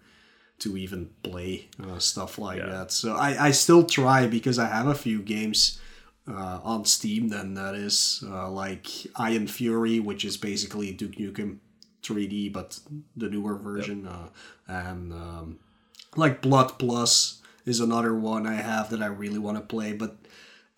to 0.61 0.77
even 0.77 1.11
play 1.23 1.69
uh, 1.83 1.99
stuff 1.99 2.39
like 2.39 2.59
Yeah. 2.59 2.67
that. 2.71 2.93
So 2.93 3.15
I, 3.17 3.47
I 3.49 3.51
still 3.51 3.85
try 3.85 4.27
because 4.27 4.59
I 4.59 4.67
have 4.67 4.87
a 4.87 4.95
few 4.95 5.21
games 5.21 5.81
uh, 6.29 6.61
on 6.63 6.85
Steam. 6.85 7.29
Then 7.29 7.55
that 7.55 7.75
is 7.75 8.23
uh, 8.27 8.49
like 8.51 8.87
Ion 9.17 9.49
Fury, 9.49 9.99
which 10.01 10.25
is 10.25 10.37
basically 10.39 10.93
Duke 10.93 11.17
Nukem 11.17 11.59
3D, 12.03 12.53
but 12.53 12.79
the 13.17 13.29
newer 13.29 13.57
version, 13.57 14.07
uh, 14.07 14.29
and 14.67 15.13
um, 15.13 15.59
like 16.17 16.41
Blood 16.41 16.79
Plus 16.79 17.42
is 17.65 17.81
another 17.81 18.15
one 18.15 18.47
I 18.47 18.55
have 18.55 18.91
that 18.91 19.03
I 19.03 19.07
really 19.07 19.39
want 19.39 19.57
to 19.57 19.63
play, 19.63 19.93
but 19.93 20.17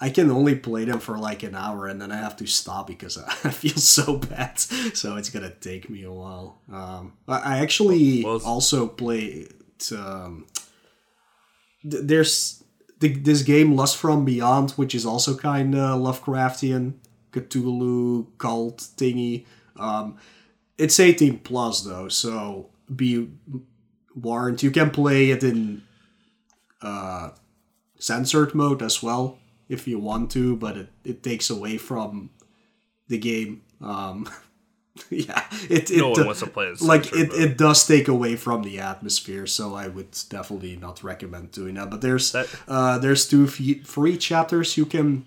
I 0.00 0.10
can 0.10 0.30
only 0.30 0.54
play 0.54 0.84
them 0.84 1.00
for 1.00 1.16
like 1.18 1.42
an 1.42 1.54
hour 1.54 1.86
and 1.86 2.00
then 2.00 2.10
I 2.12 2.16
have 2.16 2.36
to 2.38 2.46
stop 2.46 2.86
because 2.86 3.16
I 3.44 3.50
feel 3.50 3.76
so 3.76 4.18
bad. 4.18 4.58
So 4.58 5.16
it's 5.16 5.30
gonna 5.30 5.50
take 5.50 5.88
me 5.88 6.02
a 6.04 6.12
while. 6.12 6.60
Um, 6.70 7.14
I 7.28 7.58
actually 7.58 8.24
Well, 8.24 8.40
also 8.44 8.86
play. 8.88 9.46
Um, 9.92 10.46
th- 11.88 12.02
there's 12.04 12.62
the, 13.00 13.08
this 13.14 13.42
game 13.42 13.74
Lust 13.76 13.96
from 13.96 14.24
Beyond, 14.24 14.72
which 14.72 14.94
is 14.94 15.06
also 15.06 15.36
kind 15.36 15.74
of 15.74 16.00
Lovecraftian, 16.00 16.94
Cthulhu 17.32 18.26
cult 18.38 18.78
thingy. 18.78 19.46
Um, 19.76 20.16
it's 20.78 20.98
18 20.98 21.38
plus 21.38 21.82
though, 21.82 22.08
so 22.08 22.70
be 22.94 23.30
warned. 24.14 24.62
You 24.62 24.70
can 24.70 24.90
play 24.90 25.30
it 25.30 25.42
in 25.42 25.82
uh, 26.84 27.30
censored 27.98 28.54
mode 28.54 28.82
as 28.82 29.02
well 29.02 29.38
if 29.68 29.88
you 29.88 29.98
want 29.98 30.30
to, 30.32 30.56
but 30.56 30.76
it, 30.76 30.88
it 31.04 31.22
takes 31.22 31.48
away 31.50 31.78
from 31.78 32.30
the 33.08 33.18
game. 33.18 33.62
Um, 33.80 34.28
yeah, 35.10 35.44
it, 35.70 35.90
it 35.90 35.96
No 35.98 36.10
one 36.10 36.20
uh, 36.20 36.24
wants 36.26 36.40
to 36.40 36.46
play 36.46 36.72
like 36.80 37.12
it, 37.12 37.28
mode. 37.30 37.40
it 37.40 37.58
does 37.58 37.84
take 37.86 38.06
away 38.08 38.36
from 38.36 38.62
the 38.62 38.78
atmosphere 38.78 39.44
so 39.44 39.74
i 39.74 39.88
would 39.88 40.16
definitely 40.28 40.76
not 40.76 41.02
recommend 41.02 41.50
doing 41.50 41.74
that 41.74 41.90
but 41.90 42.00
there's 42.00 42.30
That- 42.30 42.46
uh 42.68 42.98
there's 42.98 43.26
two 43.26 43.44
f- 43.46 43.84
free 43.86 44.16
chapters 44.16 44.76
you 44.76 44.86
can 44.86 45.26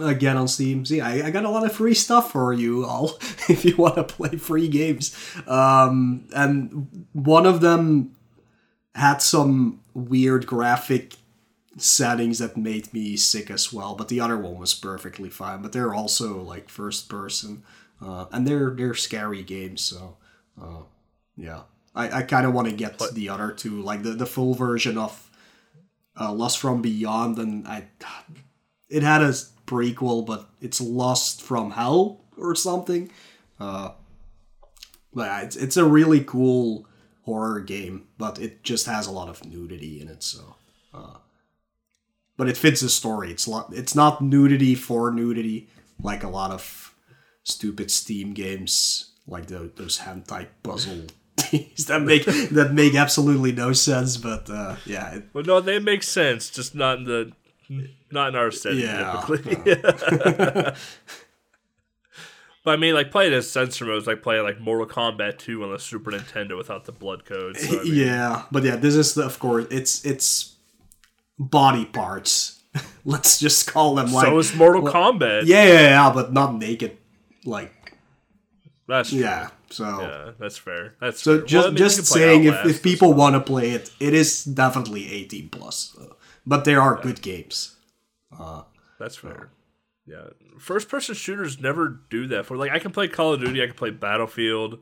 uh, 0.00 0.14
get 0.14 0.36
on 0.36 0.48
steam 0.48 0.86
see 0.86 1.02
I, 1.02 1.26
I 1.26 1.30
got 1.30 1.44
a 1.44 1.50
lot 1.50 1.66
of 1.66 1.72
free 1.74 1.92
stuff 1.92 2.32
for 2.32 2.54
you 2.54 2.86
all 2.86 3.18
if 3.50 3.66
you 3.66 3.76
want 3.76 3.96
to 3.96 4.04
play 4.04 4.36
free 4.36 4.66
games 4.68 5.14
um 5.46 6.24
and 6.34 7.06
one 7.12 7.44
of 7.44 7.60
them 7.60 8.15
had 8.96 9.22
some 9.22 9.80
weird 9.94 10.46
graphic 10.46 11.14
settings 11.78 12.38
that 12.38 12.56
made 12.56 12.92
me 12.92 13.16
sick 13.16 13.50
as 13.50 13.72
well 13.72 13.94
but 13.94 14.08
the 14.08 14.20
other 14.20 14.36
one 14.38 14.58
was 14.58 14.74
perfectly 14.74 15.28
fine. 15.28 15.60
But 15.62 15.72
they're 15.72 15.94
also 15.94 16.40
like 16.40 16.68
first 16.68 17.08
person 17.08 17.62
uh, 18.00 18.26
and 18.32 18.46
they're 18.46 18.70
they're 18.70 18.94
scary 18.94 19.42
games 19.42 19.82
so 19.82 20.16
uh, 20.60 20.82
yeah. 21.36 21.62
I, 21.94 22.18
I 22.18 22.22
kind 22.22 22.46
of 22.46 22.52
want 22.52 22.68
to 22.68 22.74
get 22.74 22.98
to 22.98 23.08
the 23.12 23.28
other 23.28 23.52
two 23.52 23.82
like 23.82 24.02
the, 24.02 24.10
the 24.10 24.26
full 24.26 24.54
version 24.54 24.98
of 24.98 25.30
uh, 26.18 26.32
lust 26.32 26.58
from 26.58 26.80
beyond 26.82 27.38
and 27.38 27.66
i 27.68 27.84
it 28.88 29.02
had 29.02 29.22
a 29.22 29.32
prequel 29.66 30.24
but 30.24 30.48
it's 30.60 30.80
lost 30.80 31.42
from 31.42 31.72
hell 31.72 32.20
or 32.36 32.54
something. 32.54 33.10
Uh, 33.58 33.90
but 35.12 35.44
it's, 35.44 35.56
it's 35.56 35.76
a 35.76 35.84
really 35.84 36.22
cool 36.22 36.86
horror 37.26 37.60
game 37.60 38.06
but 38.16 38.38
it 38.40 38.62
just 38.62 38.86
has 38.86 39.06
a 39.06 39.12
lot 39.12 39.28
of 39.28 39.44
nudity 39.44 40.00
in 40.00 40.08
it 40.08 40.22
so 40.22 40.56
uh, 40.94 41.18
but 42.36 42.48
it 42.48 42.56
fits 42.56 42.80
the 42.80 42.88
story. 42.88 43.30
It's 43.30 43.48
it's 43.72 43.94
not 43.94 44.20
nudity 44.20 44.74
for 44.74 45.10
nudity 45.10 45.68
like 46.02 46.22
a 46.22 46.28
lot 46.28 46.50
of 46.50 46.94
stupid 47.42 47.90
steam 47.90 48.34
games 48.34 49.12
like 49.26 49.46
the, 49.46 49.70
those 49.76 50.00
type 50.26 50.52
puzzle 50.62 51.04
things 51.36 51.86
that 51.86 52.02
make 52.02 52.24
that 52.26 52.72
make 52.72 52.94
absolutely 52.94 53.52
no 53.52 53.72
sense 53.72 54.16
but 54.16 54.48
uh, 54.50 54.76
yeah 54.84 55.14
it, 55.14 55.24
Well, 55.32 55.44
no, 55.44 55.60
they 55.60 55.78
make 55.78 56.02
sense, 56.02 56.50
just 56.50 56.74
not 56.74 56.98
in 56.98 57.04
the 57.04 57.32
not 58.10 58.28
in 58.28 58.36
our 58.36 58.50
setting 58.50 58.80
Yeah, 58.80 59.24
typically. 59.26 59.72
but 62.66 62.72
I 62.72 62.76
mean, 62.76 62.92
like 62.94 63.10
playing 63.10 63.32
as 63.32 63.48
censor 63.50 63.86
mode 63.86 64.02
is 64.02 64.06
like 64.06 64.22
playing 64.22 64.42
like 64.42 64.60
Mortal 64.60 64.86
Kombat 64.86 65.38
2 65.38 65.62
on 65.64 65.70
the 65.72 65.78
Super 65.78 66.10
Nintendo 66.10 66.56
without 66.58 66.84
the 66.84 66.92
blood 66.92 67.24
code. 67.24 67.56
So, 67.56 67.80
I 67.80 67.82
mean, 67.84 67.94
yeah 67.94 68.42
but 68.50 68.62
yeah 68.64 68.76
this 68.76 68.94
is 68.96 69.14
the, 69.14 69.24
of 69.24 69.38
course 69.38 69.66
it's 69.70 70.04
it's 70.04 70.56
body 71.38 71.84
parts 71.86 72.62
let's 73.04 73.38
just 73.38 73.66
call 73.66 73.94
them 73.94 74.12
like 74.12 74.26
so 74.26 74.38
is 74.38 74.54
Mortal 74.54 74.82
Kombat. 74.82 75.42
yeah, 75.46 75.64
yeah 75.64 75.80
yeah 75.82 76.12
but 76.12 76.32
not 76.32 76.54
naked 76.56 76.96
like 77.44 77.72
that's 78.88 79.10
true. 79.10 79.20
yeah 79.20 79.48
so 79.70 80.00
Yeah, 80.00 80.30
that's 80.38 80.58
fair. 80.58 80.94
That's 81.00 81.20
So 81.22 81.38
fair. 81.38 81.46
just 81.46 81.54
Well, 81.54 81.66
I 81.66 81.68
mean, 81.70 81.76
just 81.76 82.06
saying, 82.06 82.44
if, 82.44 82.66
if 82.66 82.82
people 82.84 83.12
want 83.14 83.34
to 83.34 83.40
play 83.40 83.70
it, 83.72 83.90
it 83.98 84.14
is 84.14 84.44
definitely 84.44 85.10
eighteen 85.12 85.48
plus. 85.48 85.96
uh, 86.00 86.14
but 86.46 86.64
there 86.64 86.80
are 86.80 86.94
good 87.02 87.20
games. 87.20 87.74
That's 89.00 89.16
fair. 89.16 89.50
Yeah, 90.06 90.26
first 90.58 90.88
person 90.88 91.14
shooters 91.14 91.60
never 91.60 92.00
do 92.10 92.26
that. 92.28 92.46
For 92.46 92.56
like, 92.56 92.70
I 92.70 92.78
can 92.78 92.92
play 92.92 93.08
Call 93.08 93.34
of 93.34 93.40
Duty, 93.40 93.62
I 93.62 93.66
can 93.66 93.74
play 93.74 93.90
Battlefield. 93.90 94.78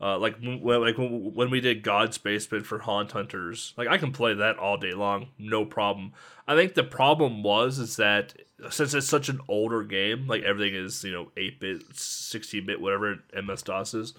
Uh, 0.00 0.16
like 0.16 0.36
when, 0.40 0.62
like 0.62 0.94
when, 0.96 1.50
we 1.50 1.60
did 1.60 1.82
God's 1.82 2.18
Basement 2.18 2.64
for 2.64 2.78
Haunt 2.78 3.10
Hunters, 3.10 3.74
like 3.76 3.88
I 3.88 3.98
can 3.98 4.12
play 4.12 4.32
that 4.32 4.56
all 4.56 4.76
day 4.76 4.92
long, 4.92 5.30
no 5.38 5.64
problem. 5.64 6.12
I 6.46 6.54
think 6.54 6.74
the 6.74 6.84
problem 6.84 7.42
was 7.42 7.80
is 7.80 7.96
that 7.96 8.34
since 8.70 8.94
it's 8.94 9.08
such 9.08 9.28
an 9.28 9.40
older 9.48 9.82
game, 9.82 10.28
like 10.28 10.44
everything 10.44 10.76
is 10.76 11.02
you 11.02 11.12
know 11.12 11.32
eight 11.36 11.58
bit, 11.58 11.82
sixteen 11.96 12.64
bit, 12.64 12.80
whatever 12.80 13.16
MS 13.34 13.62
DOS 13.62 13.94
is, 13.94 14.14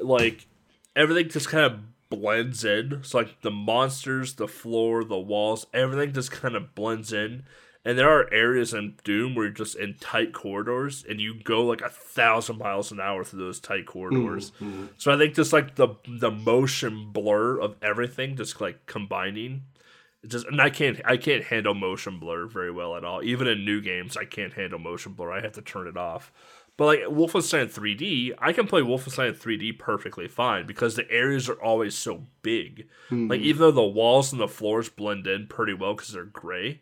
like 0.00 0.46
everything 0.94 1.28
just 1.28 1.48
kind 1.48 1.64
of 1.64 1.80
blends 2.08 2.64
in. 2.64 3.00
So 3.02 3.18
like 3.18 3.40
the 3.40 3.50
monsters, 3.50 4.34
the 4.34 4.48
floor, 4.48 5.02
the 5.02 5.18
walls, 5.18 5.66
everything 5.74 6.12
just 6.12 6.30
kind 6.30 6.54
of 6.54 6.74
blends 6.76 7.12
in. 7.12 7.44
And 7.84 7.98
there 7.98 8.08
are 8.08 8.32
areas 8.32 8.74
in 8.74 8.94
Doom 9.02 9.34
where 9.34 9.46
you're 9.46 9.54
just 9.54 9.74
in 9.74 9.94
tight 9.94 10.32
corridors 10.32 11.04
and 11.08 11.20
you 11.20 11.34
go 11.42 11.64
like 11.64 11.80
a 11.80 11.88
thousand 11.88 12.58
miles 12.58 12.92
an 12.92 13.00
hour 13.00 13.24
through 13.24 13.40
those 13.40 13.58
tight 13.58 13.86
corridors. 13.86 14.52
Mm-hmm. 14.60 14.86
So 14.98 15.12
I 15.12 15.18
think 15.18 15.34
just 15.34 15.52
like 15.52 15.74
the 15.74 15.88
the 16.06 16.30
motion 16.30 17.10
blur 17.10 17.58
of 17.60 17.74
everything 17.82 18.36
just 18.36 18.60
like 18.60 18.86
combining. 18.86 19.64
Just 20.24 20.46
and 20.46 20.60
I 20.60 20.70
can't 20.70 21.00
I 21.04 21.16
can't 21.16 21.42
handle 21.42 21.74
motion 21.74 22.20
blur 22.20 22.46
very 22.46 22.70
well 22.70 22.94
at 22.94 23.04
all. 23.04 23.20
Even 23.24 23.48
in 23.48 23.64
new 23.64 23.80
games, 23.80 24.16
I 24.16 24.26
can't 24.26 24.52
handle 24.52 24.78
motion 24.78 25.14
blur. 25.14 25.32
I 25.32 25.40
have 25.40 25.52
to 25.52 25.62
turn 25.62 25.88
it 25.88 25.96
off. 25.96 26.32
But 26.76 26.86
like 26.86 27.00
Wolfenstein 27.00 27.66
3D, 27.66 28.34
I 28.38 28.52
can 28.52 28.66
play 28.66 28.80
Wolfenstein 28.80 29.36
3D 29.36 29.78
perfectly 29.78 30.26
fine 30.26 30.66
because 30.66 30.94
the 30.94 31.10
areas 31.10 31.48
are 31.48 31.60
always 31.60 31.96
so 31.96 32.26
big. 32.42 32.86
Like 33.10 33.18
mm-hmm. 33.18 33.34
even 33.34 33.60
though 33.60 33.70
the 33.72 33.82
walls 33.82 34.32
and 34.32 34.40
the 34.40 34.48
floors 34.48 34.88
blend 34.88 35.26
in 35.26 35.48
pretty 35.48 35.74
well 35.74 35.94
because 35.94 36.12
they're 36.12 36.24
gray, 36.24 36.80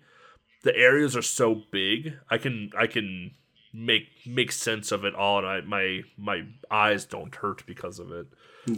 the 0.63 0.75
areas 0.77 1.17
are 1.17 1.23
so 1.23 1.63
big. 1.71 2.15
I 2.31 2.39
can 2.39 2.71
I 2.77 2.87
can 2.87 3.33
make 3.73 4.09
make 4.27 4.53
sense 4.53 4.93
of 4.93 5.05
it 5.05 5.15
all, 5.15 5.39
and 5.39 5.47
I, 5.47 5.61
my 5.63 6.03
my 6.19 6.45
eyes 6.71 7.05
don't 7.05 7.35
hurt 7.35 7.65
because 7.67 7.99
of 7.99 8.11
it. 8.13 8.27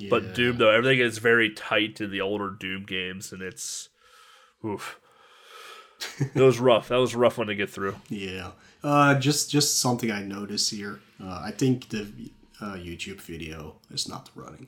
But 0.08 0.34
Doom 0.34 0.58
though, 0.58 0.70
everything 0.70 1.00
is 1.00 1.18
very 1.18 1.50
tight 1.50 2.00
in 2.00 2.10
the 2.10 2.20
older 2.20 2.50
Doom 2.50 2.84
games, 2.84 3.32
and 3.32 3.42
it's 3.42 3.88
oof. 4.64 4.98
it 6.34 6.40
was 6.40 6.58
rough. 6.58 6.88
That 6.88 6.96
was 6.96 7.14
a 7.14 7.18
rough 7.18 7.38
one 7.38 7.46
to 7.48 7.54
get 7.54 7.70
through. 7.70 7.96
Yeah. 8.08 8.52
Uh, 8.82 9.14
just 9.18 9.50
just 9.50 9.78
something 9.80 10.10
I 10.10 10.22
noticed 10.22 10.70
here. 10.70 11.00
Uh, 11.22 11.40
I 11.44 11.50
think 11.52 11.88
the 11.90 12.10
uh, 12.60 12.74
YouTube 12.74 13.20
video 13.20 13.76
is 13.90 14.08
not 14.08 14.30
running. 14.34 14.66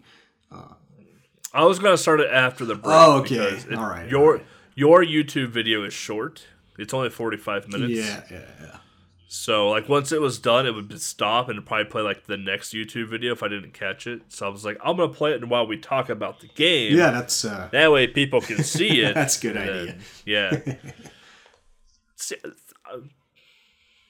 I 1.53 1.65
was 1.65 1.79
gonna 1.79 1.97
start 1.97 2.21
it 2.21 2.31
after 2.31 2.65
the 2.65 2.75
break. 2.75 2.95
Oh, 2.97 3.19
okay. 3.21 3.37
it- 3.37 3.73
All 3.75 3.89
right, 3.89 4.09
Your 4.11 4.21
all 4.21 4.33
right. 4.35 4.47
your 4.75 5.05
YouTube 5.05 5.51
video 5.51 5.85
is 5.85 5.93
short. 5.95 6.47
It's 6.79 6.93
only 6.95 7.11
forty 7.11 7.37
five 7.37 7.69
minutes. 7.69 7.93
Yeah, 7.93 8.23
yeah, 8.31 8.39
yeah. 8.61 8.77
So 9.27 9.69
like 9.71 9.89
once 9.89 10.13
it 10.13 10.21
was 10.21 10.39
done, 10.39 10.67
it 10.67 10.73
would 10.75 11.01
stop 11.01 11.49
and 11.49 11.65
probably 11.67 11.87
play 11.87 12.03
like 12.03 12.27
the 12.27 12.37
next 12.37 12.73
YouTube 12.73 13.09
video 13.09 13.33
if 13.33 13.43
I 13.43 13.49
didn't 13.49 13.73
catch 13.73 14.07
it. 14.07 14.23
So 14.29 14.47
I 14.47 14.49
was 14.49 14.65
like, 14.65 14.79
I'm 14.85 14.97
gonna 14.97 15.13
play 15.13 15.33
it 15.33 15.49
while 15.49 15.67
we 15.67 15.77
talk 15.79 16.09
about 16.09 16.41
the 16.41 16.49
game. 16.49 16.97
Yeah, 16.97 17.11
that's 17.11 17.45
uh, 17.45 17.69
That 17.73 17.91
way 17.91 18.07
people 18.07 18.41
can 18.41 18.63
see 18.63 19.01
it. 19.03 19.15
That's 19.15 19.39
a 19.39 19.41
good 19.41 19.57
and 19.57 19.71
idea. 19.71 19.85
then- 19.87 20.01
yeah. 20.27 20.75
See, 22.17 22.37
uh, 22.45 22.97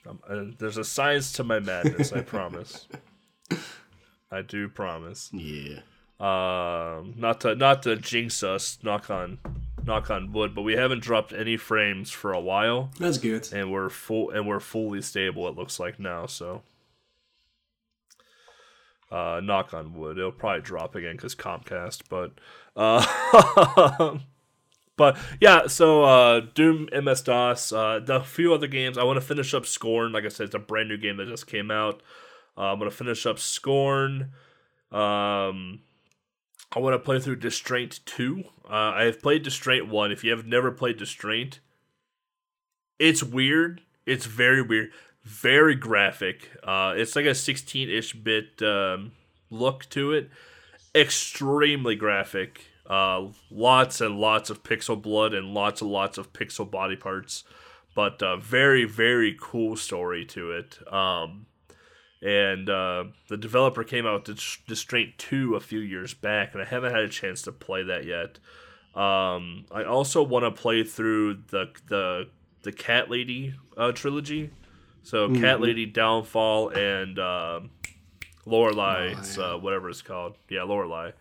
um, 0.09 0.21
uh, 0.29 0.45
there's 0.59 0.77
a 0.77 0.85
science 0.85 1.33
to 1.33 1.45
my 1.45 1.59
madness. 1.59 2.13
I 2.13 2.21
promise. 2.21 2.87
I 4.31 4.43
do 4.43 4.69
promise. 4.69 5.31
yeah. 5.33 5.81
Um, 6.21 7.15
not 7.17 7.41
to 7.43 7.55
not 7.55 7.83
to 7.85 7.97
jinx 7.97 8.43
us. 8.43 8.79
Knock 8.83 9.11
on, 9.11 9.39
knock 9.85 10.11
on 10.11 10.33
wood. 10.33 10.55
But 10.55 10.63
we 10.63 10.75
haven't 10.75 11.03
dropped 11.03 11.33
any 11.33 11.57
frames 11.57 12.11
for 12.11 12.33
a 12.33 12.41
while, 12.41 12.91
That's 12.99 13.19
good. 13.19 13.53
and 13.53 13.73
we're 13.73 13.89
full 13.91 14.31
and 14.31 14.47
we're 14.47 14.61
fully 14.61 15.03
stable. 15.03 15.49
It 15.49 15.57
looks 15.57 15.79
like 15.81 15.99
now. 15.99 16.27
So. 16.27 16.63
Uh, 19.11 19.41
knock 19.41 19.73
on 19.73 19.95
wood. 19.95 20.19
It'll 20.19 20.33
probably 20.33 20.63
drop 20.63 20.97
again 20.97 21.15
because 21.15 21.37
Comcast, 21.37 22.03
but 22.09 22.33
uh, 22.75 24.19
but 24.97 25.17
yeah. 25.41 25.69
So 25.69 26.03
uh, 26.03 26.41
Doom, 26.55 26.89
MS 26.93 27.23
DOS, 27.23 27.73
uh, 27.73 28.01
the 28.05 28.21
few 28.21 28.53
other 28.53 28.67
games. 28.67 28.99
I 28.99 29.05
want 29.05 29.17
to 29.19 29.21
finish 29.21 29.55
up 29.55 29.67
Scorn. 29.67 30.11
Like 30.11 30.25
I 30.25 30.29
said, 30.29 30.47
it's 30.47 30.55
a 30.57 30.59
brand 30.59 30.89
new 30.89 30.97
game 30.97 31.19
that 31.19 31.29
just 31.29 31.47
came 31.47 31.71
out. 31.71 32.03
Uh, 32.59 32.73
I'm 32.73 32.79
gonna 32.79 32.91
finish 32.91 33.25
up 33.25 33.39
Scorn. 33.39 34.33
Um, 34.91 35.81
I 36.75 36.81
want 36.81 36.95
to 36.95 36.99
play 36.99 37.21
through 37.21 37.37
Distraint 37.37 38.01
2. 38.05 38.43
Uh, 38.65 38.69
I 38.69 39.05
have 39.05 39.23
played 39.23 39.45
Distraint 39.45 39.89
1. 39.89 40.11
If 40.11 40.25
you 40.25 40.33
have 40.33 40.47
never 40.47 40.73
played 40.73 40.97
Distraint, 40.97 41.61
it's 42.99 43.23
weird. 43.23 43.83
It's 44.07 44.27
very 44.27 44.61
weird. 44.61 44.91
Very 45.23 45.77
graphic. 45.77 46.51
Uh, 46.65 46.95
it's 46.97 47.15
like 47.15 47.27
a 47.27 47.35
16 47.35 47.89
ish 47.89 48.15
bit 48.15 48.61
um, 48.63 49.13
look 49.51 49.89
to 49.91 50.13
it. 50.13 50.31
Extremely 50.95 51.95
graphic. 51.95 52.67
Uh, 52.89 53.29
lots 53.51 54.01
and 54.01 54.19
lots 54.19 54.51
of 54.51 54.63
pixel 54.63 55.01
blood 55.01 55.33
and 55.33 55.55
lots 55.55 55.81
and 55.81 55.91
lots 55.91 56.19
of 56.19 56.33
pixel 56.33 56.71
body 56.71 56.97
parts, 56.97 57.45
but 57.95 58.23
uh, 58.23 58.37
very 58.37 58.85
very 58.85 59.35
cool 59.41 59.75
story 59.75 60.23
to 60.27 60.51
it. 60.51 60.79
Um, 60.93 61.47
and 62.25 62.71
uh, 62.71 63.05
the 63.29 63.37
developer 63.37 63.85
came 63.85 64.07
out 64.07 64.27
with 64.27 64.41
Distraint 64.67 65.19
2 65.19 65.57
a 65.57 65.61
few 65.61 65.81
years 65.81 66.15
back, 66.15 66.55
and 66.55 66.63
I 66.63 66.65
haven't 66.65 66.93
had 66.93 67.03
a 67.03 67.09
chance 67.09 67.43
to 67.43 67.53
play 67.53 67.83
that 67.83 68.07
yet. 68.07 68.39
Um, 68.99 69.67
I 69.71 69.85
also 69.85 70.23
want 70.23 70.45
to 70.45 70.51
play 70.51 70.85
through 70.85 71.35
the 71.51 71.71
the 71.89 72.29
the 72.63 72.73
Cat 72.73 73.11
Lady 73.11 73.55
uh, 73.77 73.93
trilogy, 73.93 74.51
so 75.03 75.29
mm-hmm. 75.29 75.43
Cat 75.43 75.61
Lady 75.61 75.85
Downfall 75.85 76.71
and 76.71 77.19
uh, 77.19 77.61
Lorelai, 78.47 79.39
oh, 79.39 79.43
uh, 79.43 79.59
whatever 79.59 79.91
it's 79.91 80.01
called. 80.01 80.39
Yeah, 80.49 80.61
Lorelai. 80.61 81.13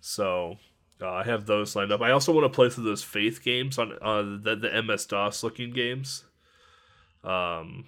So 0.00 0.58
uh, 1.02 1.10
I 1.10 1.24
have 1.24 1.46
those 1.46 1.74
lined 1.74 1.90
up. 1.90 2.02
I 2.02 2.12
also 2.12 2.32
want 2.32 2.44
to 2.44 2.54
play 2.54 2.70
through 2.70 2.84
those 2.84 3.02
Faith 3.02 3.42
games 3.42 3.78
on 3.78 3.94
uh, 4.00 4.22
the 4.22 4.54
the 4.54 4.82
MS 4.82 5.06
DOS 5.06 5.42
looking 5.42 5.72
games. 5.72 6.24
Um, 7.24 7.86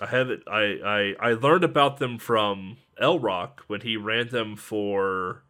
I 0.00 0.06
have 0.06 0.30
it. 0.30 0.42
I, 0.46 1.14
I 1.20 1.30
I 1.30 1.32
learned 1.32 1.64
about 1.64 1.98
them 1.98 2.18
from 2.18 2.76
L 3.00 3.18
Rock 3.18 3.64
when 3.66 3.80
he 3.80 3.96
ran 3.96 4.28
them 4.28 4.56
for. 4.56 5.42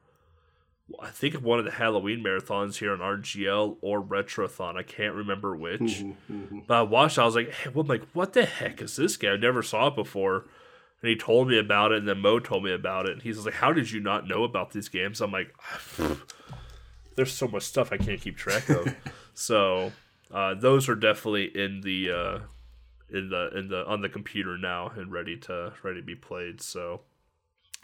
I 1.02 1.10
think 1.10 1.34
one 1.34 1.58
of 1.58 1.64
the 1.64 1.72
Halloween 1.72 2.22
marathons 2.22 2.76
here 2.76 2.92
on 2.92 3.00
RGL 3.00 3.78
or 3.80 4.00
Retrothon. 4.00 4.76
I 4.76 4.84
can't 4.84 5.14
remember 5.14 5.56
which. 5.56 6.04
Mm-hmm. 6.30 6.60
But 6.66 6.74
I 6.74 6.82
watched. 6.82 7.18
I 7.18 7.24
was 7.24 7.34
like, 7.34 7.52
hey, 7.52 7.70
I'm 7.74 7.86
like, 7.86 8.04
what 8.12 8.32
the 8.32 8.44
heck 8.44 8.80
is 8.82 8.96
this 8.96 9.16
guy? 9.16 9.30
I 9.30 9.36
never 9.36 9.62
saw 9.62 9.88
it 9.88 9.96
before. 9.96 10.46
And 11.02 11.10
he 11.10 11.16
told 11.16 11.48
me 11.48 11.58
about 11.58 11.92
it, 11.92 11.98
and 11.98 12.08
then 12.08 12.20
Mo 12.20 12.38
told 12.40 12.64
me 12.64 12.72
about 12.72 13.06
it. 13.06 13.12
And 13.12 13.22
he's 13.22 13.44
like, 13.44 13.54
"How 13.54 13.72
did 13.72 13.90
you 13.90 14.00
not 14.00 14.26
know 14.26 14.44
about 14.44 14.70
these 14.72 14.88
games?" 14.88 15.20
I'm 15.20 15.30
like, 15.30 15.54
"There's 17.16 17.32
so 17.32 17.46
much 17.46 17.64
stuff 17.64 17.92
I 17.92 17.98
can't 17.98 18.20
keep 18.20 18.36
track 18.36 18.68
of." 18.70 18.94
so 19.34 19.92
uh, 20.32 20.54
those 20.54 20.88
are 20.88 20.94
definitely 20.94 21.44
in 21.54 21.82
the 21.82 22.10
uh, 22.10 22.38
in 23.10 23.30
the 23.30 23.56
in 23.56 23.68
the 23.68 23.86
on 23.86 24.00
the 24.00 24.08
computer 24.08 24.58
now 24.58 24.88
and 24.96 25.12
ready 25.12 25.36
to 25.36 25.72
ready 25.82 26.00
to 26.00 26.06
be 26.06 26.14
played. 26.14 26.60
So 26.60 27.02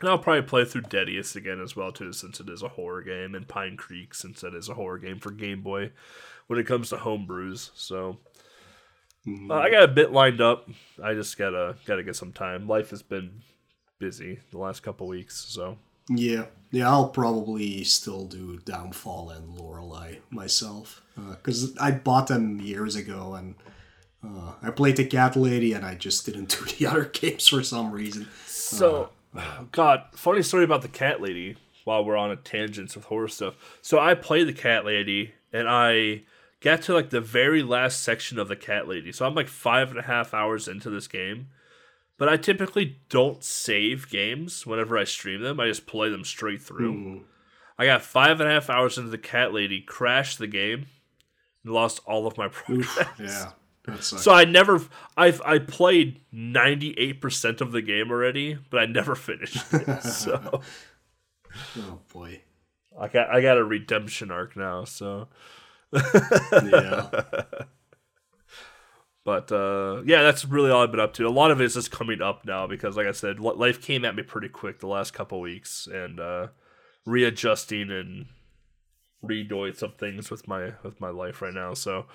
and 0.00 0.08
I'll 0.08 0.18
probably 0.18 0.42
play 0.42 0.64
through 0.64 0.82
Deadeus 0.82 1.36
again 1.36 1.60
as 1.60 1.76
well 1.76 1.92
too, 1.92 2.12
since 2.12 2.40
it 2.40 2.48
is 2.48 2.62
a 2.62 2.68
horror 2.68 3.02
game, 3.02 3.34
and 3.34 3.46
Pine 3.46 3.76
Creek 3.76 4.14
since 4.14 4.42
it 4.42 4.54
is 4.54 4.68
a 4.68 4.74
horror 4.74 4.98
game 4.98 5.18
for 5.18 5.30
Game 5.30 5.62
Boy 5.62 5.92
when 6.48 6.58
it 6.58 6.66
comes 6.66 6.88
to 6.88 6.96
homebrews. 6.96 7.70
So 7.74 8.18
mm-hmm. 9.26 9.50
uh, 9.50 9.54
I 9.54 9.70
got 9.70 9.84
a 9.84 9.88
bit 9.88 10.12
lined 10.12 10.40
up. 10.40 10.68
I 11.02 11.14
just 11.14 11.38
gotta 11.38 11.76
gotta 11.86 12.02
get 12.02 12.16
some 12.16 12.32
time. 12.32 12.66
Life 12.66 12.90
has 12.90 13.02
been 13.02 13.42
busy 13.98 14.40
the 14.50 14.58
last 14.58 14.82
couple 14.82 15.06
weeks, 15.06 15.46
so 15.48 15.78
yeah, 16.08 16.46
yeah. 16.72 16.90
I'll 16.90 17.08
probably 17.08 17.84
still 17.84 18.26
do 18.26 18.58
Downfall 18.58 19.30
and 19.30 19.56
Lorelai 19.56 20.18
myself 20.30 21.02
because 21.14 21.76
uh, 21.76 21.80
I 21.80 21.92
bought 21.92 22.26
them 22.26 22.60
years 22.60 22.96
ago 22.96 23.34
and 23.34 23.54
uh, 24.24 24.52
I 24.62 24.70
played 24.70 24.96
the 24.96 25.04
Cat 25.04 25.36
Lady, 25.36 25.72
and 25.72 25.84
I 25.84 25.94
just 25.94 26.24
didn't 26.26 26.48
do 26.48 26.64
the 26.78 26.86
other 26.86 27.04
games 27.04 27.48
for 27.48 27.62
some 27.62 27.90
reason. 27.90 28.28
So, 28.46 29.10
uh, 29.36 29.64
God, 29.72 30.04
funny 30.12 30.42
story 30.42 30.64
about 30.64 30.82
the 30.82 30.88
Cat 30.88 31.20
Lady. 31.20 31.56
While 31.84 32.04
we're 32.04 32.16
on 32.16 32.30
a 32.30 32.36
tangent 32.36 32.94
with 32.94 33.06
horror 33.06 33.26
stuff, 33.26 33.54
so 33.82 33.98
I 33.98 34.14
played 34.14 34.46
the 34.46 34.52
Cat 34.52 34.84
Lady, 34.84 35.34
and 35.52 35.68
I 35.68 36.22
got 36.60 36.82
to 36.82 36.94
like 36.94 37.10
the 37.10 37.20
very 37.20 37.62
last 37.62 38.02
section 38.02 38.38
of 38.38 38.46
the 38.46 38.54
Cat 38.54 38.86
Lady. 38.86 39.10
So 39.10 39.26
I'm 39.26 39.34
like 39.34 39.48
five 39.48 39.90
and 39.90 39.98
a 39.98 40.02
half 40.02 40.32
hours 40.32 40.68
into 40.68 40.90
this 40.90 41.08
game, 41.08 41.48
but 42.18 42.28
I 42.28 42.36
typically 42.36 42.98
don't 43.08 43.42
save 43.42 44.08
games 44.08 44.64
whenever 44.64 44.96
I 44.96 45.02
stream 45.02 45.42
them. 45.42 45.58
I 45.58 45.66
just 45.66 45.86
play 45.86 46.08
them 46.08 46.24
straight 46.24 46.62
through. 46.62 46.94
Mm. 46.94 47.22
I 47.78 47.86
got 47.86 48.02
five 48.02 48.40
and 48.40 48.48
a 48.48 48.52
half 48.52 48.70
hours 48.70 48.96
into 48.96 49.10
the 49.10 49.18
Cat 49.18 49.52
Lady, 49.52 49.80
crashed 49.80 50.38
the 50.38 50.46
game, 50.46 50.86
and 51.64 51.72
lost 51.72 52.00
all 52.06 52.28
of 52.28 52.38
my 52.38 52.46
progress. 52.52 52.96
Oof, 53.00 53.14
yeah. 53.18 53.50
So 54.00 54.32
I 54.32 54.44
never 54.44 54.80
I've 55.16 55.42
I 55.42 55.58
played 55.58 56.20
98% 56.32 57.60
of 57.60 57.72
the 57.72 57.82
game 57.82 58.10
already, 58.10 58.58
but 58.70 58.80
I 58.80 58.86
never 58.86 59.14
finished 59.16 59.64
it. 59.72 60.02
So 60.02 60.60
Oh 61.78 61.98
boy. 62.12 62.42
I 62.98 63.08
got 63.08 63.30
I 63.30 63.40
got 63.40 63.58
a 63.58 63.64
redemption 63.64 64.30
arc 64.30 64.56
now, 64.56 64.84
so 64.84 65.28
Yeah. 65.92 67.08
But 69.24 69.52
uh, 69.52 70.02
yeah, 70.04 70.22
that's 70.22 70.44
really 70.44 70.70
all 70.70 70.82
I've 70.82 70.90
been 70.90 70.98
up 70.98 71.14
to. 71.14 71.28
A 71.28 71.30
lot 71.30 71.52
of 71.52 71.60
it 71.60 71.64
is 71.64 71.74
just 71.74 71.92
coming 71.92 72.20
up 72.20 72.44
now 72.44 72.66
because, 72.66 72.96
like 72.96 73.06
I 73.06 73.12
said, 73.12 73.38
life 73.38 73.80
came 73.80 74.04
at 74.04 74.16
me 74.16 74.24
pretty 74.24 74.48
quick 74.48 74.80
the 74.80 74.88
last 74.88 75.14
couple 75.14 75.40
weeks, 75.40 75.86
and 75.86 76.18
uh, 76.18 76.48
readjusting 77.06 77.90
and 77.92 78.26
redoing 79.24 79.76
some 79.76 79.92
things 79.92 80.28
with 80.28 80.48
my 80.48 80.72
with 80.82 81.00
my 81.00 81.10
life 81.10 81.40
right 81.40 81.54
now. 81.54 81.72
So, 81.74 82.06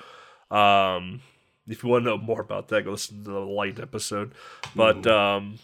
um, 0.52 1.22
if 1.68 1.84
you 1.84 1.90
want 1.90 2.06
to 2.06 2.12
know 2.12 2.18
more 2.18 2.42
about 2.42 2.70
that, 2.70 2.86
go 2.86 2.92
listen 2.92 3.24
to 3.24 3.32
the 3.32 3.40
light 3.40 3.80
episode. 3.80 4.34
But 4.76 5.06
um, 5.08 5.60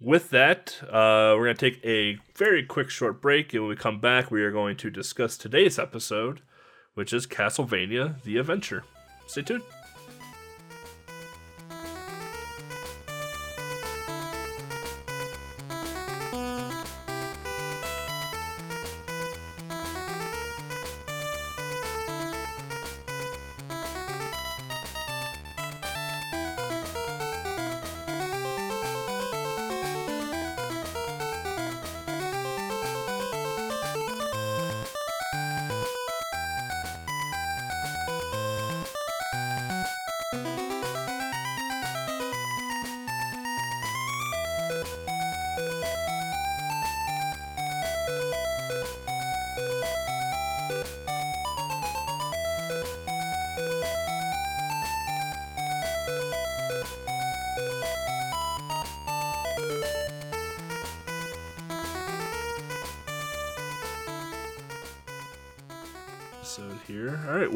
with 0.00 0.30
that, 0.30 0.78
uh, 0.82 1.34
we're 1.36 1.44
going 1.44 1.56
to 1.56 1.70
take 1.70 1.84
a 1.84 2.18
very 2.36 2.64
quick 2.64 2.90
short 2.90 3.20
break. 3.20 3.52
And 3.54 3.62
when 3.62 3.70
we 3.70 3.76
come 3.76 4.00
back, 4.00 4.30
we 4.30 4.42
are 4.42 4.52
going 4.52 4.76
to 4.76 4.90
discuss 4.90 5.36
today's 5.36 5.78
episode, 5.78 6.40
which 6.94 7.12
is 7.12 7.26
Castlevania 7.26 8.22
The 8.22 8.36
Adventure. 8.36 8.84
Stay 9.26 9.42
tuned. 9.42 9.62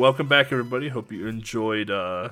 Welcome 0.09 0.27
back, 0.27 0.51
everybody. 0.51 0.89
Hope 0.89 1.13
you 1.13 1.27
enjoyed. 1.27 1.91
Uh, 1.91 2.31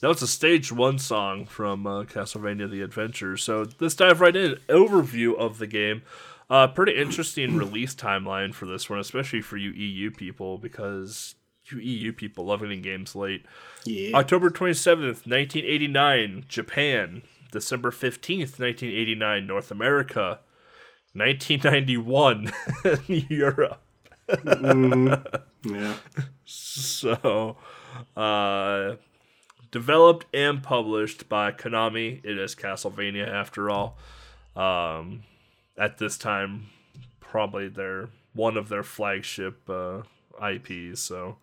that 0.00 0.08
was 0.08 0.20
a 0.20 0.26
stage 0.26 0.72
one 0.72 0.98
song 0.98 1.46
from 1.46 1.86
uh, 1.86 2.02
Castlevania: 2.02 2.68
The 2.68 2.82
Adventure. 2.82 3.36
So 3.36 3.68
let's 3.78 3.94
dive 3.94 4.20
right 4.20 4.34
in. 4.34 4.56
Overview 4.68 5.36
of 5.36 5.58
the 5.58 5.68
game. 5.68 6.02
Uh, 6.50 6.66
pretty 6.66 6.96
interesting 6.96 7.56
release 7.56 7.94
timeline 7.94 8.52
for 8.52 8.66
this 8.66 8.90
one, 8.90 8.98
especially 8.98 9.42
for 9.42 9.56
you 9.56 9.70
EU 9.70 10.10
people, 10.10 10.58
because 10.58 11.36
you 11.66 11.78
EU 11.78 12.12
people 12.12 12.46
love 12.46 12.62
getting 12.62 12.82
games 12.82 13.14
late. 13.14 13.46
Yeah. 13.84 14.16
October 14.16 14.50
twenty 14.50 14.74
seventh, 14.74 15.24
nineteen 15.24 15.64
eighty 15.64 15.86
nine, 15.86 16.46
Japan. 16.48 17.22
December 17.52 17.92
fifteenth, 17.92 18.58
nineteen 18.58 18.90
eighty 18.90 19.14
nine, 19.14 19.46
North 19.46 19.70
America. 19.70 20.40
1991 21.14 22.52
Europe 23.30 23.80
mm-hmm. 24.28 25.14
Yeah. 25.64 25.94
So, 26.50 27.58
uh, 28.16 28.94
developed 29.70 30.24
and 30.32 30.62
published 30.62 31.28
by 31.28 31.52
Konami. 31.52 32.24
It 32.24 32.38
is 32.38 32.54
Castlevania, 32.54 33.28
after 33.28 33.68
all. 33.68 33.98
Um, 34.56 35.24
at 35.76 35.98
this 35.98 36.16
time, 36.16 36.68
probably 37.20 37.68
their 37.68 38.08
one 38.32 38.56
of 38.56 38.70
their 38.70 38.82
flagship 38.82 39.68
uh, 39.68 40.04
IPs. 40.42 41.00
So, 41.00 41.36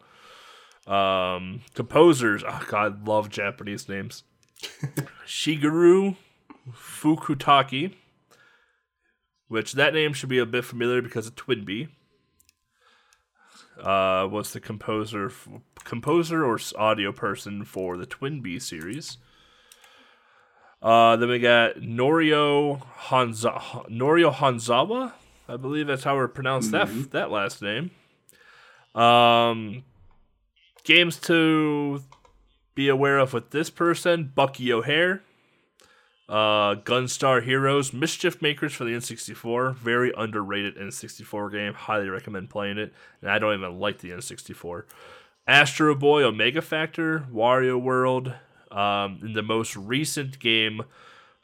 um, 0.88 1.62
composers. 1.76 2.44
Oh 2.44 2.66
God, 2.68 3.08
love 3.08 3.30
Japanese 3.30 3.88
names. 3.88 4.24
Shigeru 5.28 6.16
Fukutaki, 6.72 7.94
which 9.50 9.74
that 9.74 9.94
name 9.94 10.14
should 10.14 10.30
be 10.30 10.40
a 10.40 10.48
bit 10.48 10.66
familiar 10.66 11.04
because 11.04 11.28
of 11.28 11.36
Twinbee 11.36 11.90
uh, 13.82 14.28
was 14.30 14.54
the 14.54 14.60
composer, 14.60 15.32
composer 15.84 16.46
or 16.46 16.60
audio 16.78 17.12
person 17.12 17.64
for 17.64 17.98
the 17.98 18.08
Twinbee 18.08 18.62
series. 18.62 19.18
Uh, 20.82 21.16
then 21.16 21.30
we 21.30 21.40
got 21.40 21.78
Norio 21.78 22.82
Hanza- 23.08 23.90
Norio 23.90 24.34
Hanzawa. 24.34 25.14
I 25.48 25.58
believe 25.58 25.88
that's 25.88 26.04
how 26.04 26.20
we 26.20 26.28
pronounce 26.28 26.68
mm-hmm. 26.68 27.02
that 27.02 27.12
that 27.12 27.32
last 27.32 27.62
name. 27.62 27.92
Um, 28.94 29.84
games 30.84 31.20
to 31.22 32.04
be 32.76 32.88
aware 32.90 33.18
of 33.18 33.34
with 33.34 33.52
this 33.52 33.70
person: 33.70 34.32
Bucky 34.36 34.72
O'Hare, 34.72 35.24
uh, 36.28 36.76
Gunstar 36.76 37.44
Heroes, 37.44 37.94
Mischief 37.94 38.42
Makers 38.42 38.74
for 38.74 38.84
the 38.84 38.92
N64. 38.92 39.76
Very 39.76 40.12
underrated 40.18 40.76
N64 40.78 41.52
game. 41.52 41.74
Highly 41.74 42.10
recommend 42.10 42.50
playing 42.50 42.78
it. 42.78 42.94
And 43.22 43.30
I 43.30 43.40
don't 43.40 43.58
even 43.58 43.80
like 43.80 44.00
the 44.00 44.10
N64. 44.10 44.84
Astro 45.48 45.94
Boy, 45.94 46.24
Omega 46.24 46.62
Factor, 46.62 47.28
Wario 47.32 47.80
World. 47.80 48.34
Um, 48.72 49.20
in 49.22 49.34
the 49.34 49.44
most 49.44 49.76
recent 49.76 50.40
game, 50.40 50.82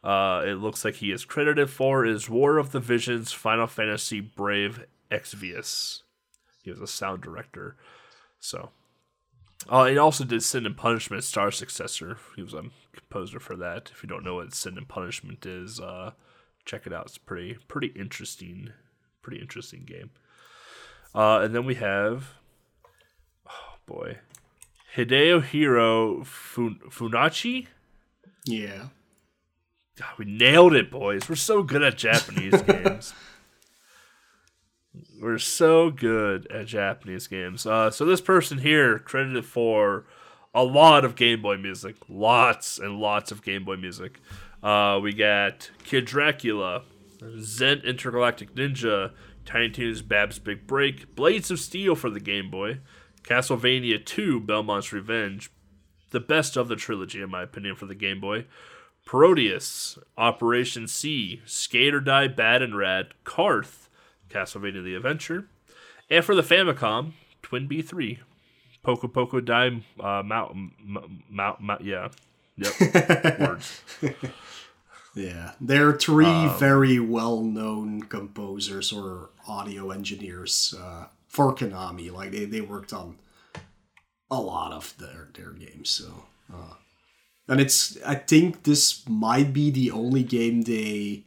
uh, 0.04 0.44
it 0.46 0.56
looks 0.56 0.84
like 0.84 0.96
he 0.96 1.12
is 1.12 1.24
credited 1.24 1.70
for 1.70 2.06
is 2.06 2.30
War 2.30 2.58
of 2.58 2.72
the 2.72 2.80
Visions, 2.80 3.32
Final 3.32 3.68
Fantasy 3.68 4.20
Brave 4.20 4.86
Exvius. 5.12 6.02
He 6.64 6.72
was 6.72 6.82
a 6.82 6.88
sound 6.88 7.22
director. 7.22 7.76
So, 8.40 8.72
uh, 9.70 9.86
he 9.86 9.98
also 9.98 10.24
did 10.24 10.44
Sin 10.44 10.66
and 10.66 10.76
Punishment, 10.78 11.24
Star 11.24 11.52
Successor. 11.52 12.18
He 12.36 12.42
was 12.42 12.54
a 12.54 12.64
composer 12.94 13.40
for 13.40 13.56
that. 13.58 13.92
If 13.94 14.04
you 14.04 14.10
don't 14.10 14.24
know 14.24 14.36
what 14.36 14.54
Sin 14.54 14.78
and 14.78 14.88
Punishment 14.88 15.46
is, 15.46 15.80
uh, 15.80 16.12
check 16.66 16.86
it 16.86 16.94
out. 16.94 17.06
It's 17.08 17.18
pretty 17.18 17.58
pretty 17.68 17.88
interesting, 17.88 18.72
pretty 19.22 19.42
interesting 19.42 19.84
game. 19.86 20.12
Uh, 21.14 21.40
and 21.40 21.54
then 21.54 21.66
we 21.66 21.76
have, 21.76 22.36
oh 23.48 23.76
boy, 23.86 24.18
Hideo 24.96 25.44
Hiro 25.44 26.24
Fun- 26.24 26.80
Funachi. 26.90 27.68
Yeah. 28.46 28.88
God, 29.98 30.10
we 30.18 30.26
nailed 30.26 30.74
it, 30.74 30.90
boys. 30.90 31.28
We're 31.30 31.36
so 31.36 31.64
good 31.64 31.84
at 31.84 31.98
Japanese 31.98 32.62
games. 32.64 33.14
We're 35.22 35.38
so 35.38 35.92
good 35.92 36.48
at 36.48 36.66
Japanese 36.66 37.28
games. 37.28 37.68
Uh, 37.68 37.92
so 37.92 38.06
this 38.06 38.22
person 38.22 38.58
here 38.58 38.98
credited 38.98 39.46
for 39.46 40.04
a 40.52 40.64
lot 40.64 41.06
of 41.06 41.16
Game 41.16 41.44
Boy 41.44 41.58
music, 41.58 41.96
lots 42.10 42.80
and 42.80 43.00
lots 43.00 43.32
of 43.32 43.44
Game 43.44 43.64
Boy 43.64 43.76
music. 43.76 44.20
Uh, 44.64 45.00
we 45.00 45.14
got 45.14 45.70
Kid 45.84 46.06
Dracula, 46.06 46.82
Zen 47.40 47.82
Intergalactic 47.82 48.56
Ninja, 48.56 49.12
Tiny 49.46 49.70
Toons 49.70 50.02
Bab's 50.02 50.40
Big 50.40 50.66
Break, 50.66 51.16
Blades 51.16 51.52
of 51.52 51.60
Steel 51.60 51.94
for 51.94 52.10
the 52.10 52.20
Game 52.20 52.50
Boy, 52.50 52.80
Castlevania 53.22 54.04
2 54.04 54.40
Belmont's 54.40 54.92
Revenge, 54.92 55.52
the 56.10 56.20
best 56.20 56.58
of 56.58 56.68
the 56.68 56.76
trilogy 56.76 57.22
in 57.22 57.30
my 57.30 57.44
opinion 57.44 57.76
for 57.76 57.86
the 57.86 57.94
Game 57.94 58.20
Boy. 58.20 58.48
Proteus, 59.06 60.00
Operation 60.18 60.88
C, 60.88 61.42
Skate 61.46 61.94
or 61.94 62.00
Die 62.00 62.28
Bad 62.28 62.64
and 62.64 62.76
Rad, 62.76 63.10
Carth, 63.24 63.81
Castlevania 64.32 64.84
the 64.84 64.96
Adventure, 64.96 65.46
and 66.10 66.24
for 66.24 66.36
the 66.36 66.42
Famicom, 66.42 67.14
TwinBee 67.44 67.86
3, 67.86 68.20
Poco 68.84 69.08
Poco 69.08 69.40
Dime 69.40 69.84
uh, 70.00 70.24
Mount, 70.24 70.56
Mount, 71.30 71.62
Mount, 71.62 71.82
yeah, 71.82 72.10
yep, 72.58 73.40
words. 73.40 73.82
Yeah, 75.14 75.52
they're 75.60 75.92
three 75.92 76.48
very 76.58 76.98
well-known 77.00 78.04
composers 78.04 78.94
or 78.94 79.30
audio 79.46 79.92
engineers 79.92 80.74
uh, 80.80 81.08
for 81.28 81.54
Konami. 81.54 82.12
Like 82.12 82.32
they, 82.32 82.46
they 82.46 82.62
worked 82.62 82.94
on 82.94 83.18
a 84.30 84.40
lot 84.40 84.72
of 84.72 84.96
their 84.98 85.28
their 85.34 85.52
games. 85.52 85.90
So, 85.90 86.24
uh, 86.54 86.76
and 87.50 87.60
it's 87.60 88.02
I 88.04 88.16
think 88.16 88.64
this 88.64 89.08
might 89.08 89.52
be 89.52 89.70
the 89.70 89.92
only 89.92 90.24
game 90.24 90.62
they 90.62 91.26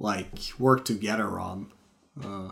like 0.00 0.32
worked 0.58 0.86
together 0.86 1.38
on. 1.38 1.70
Uh, 2.22 2.50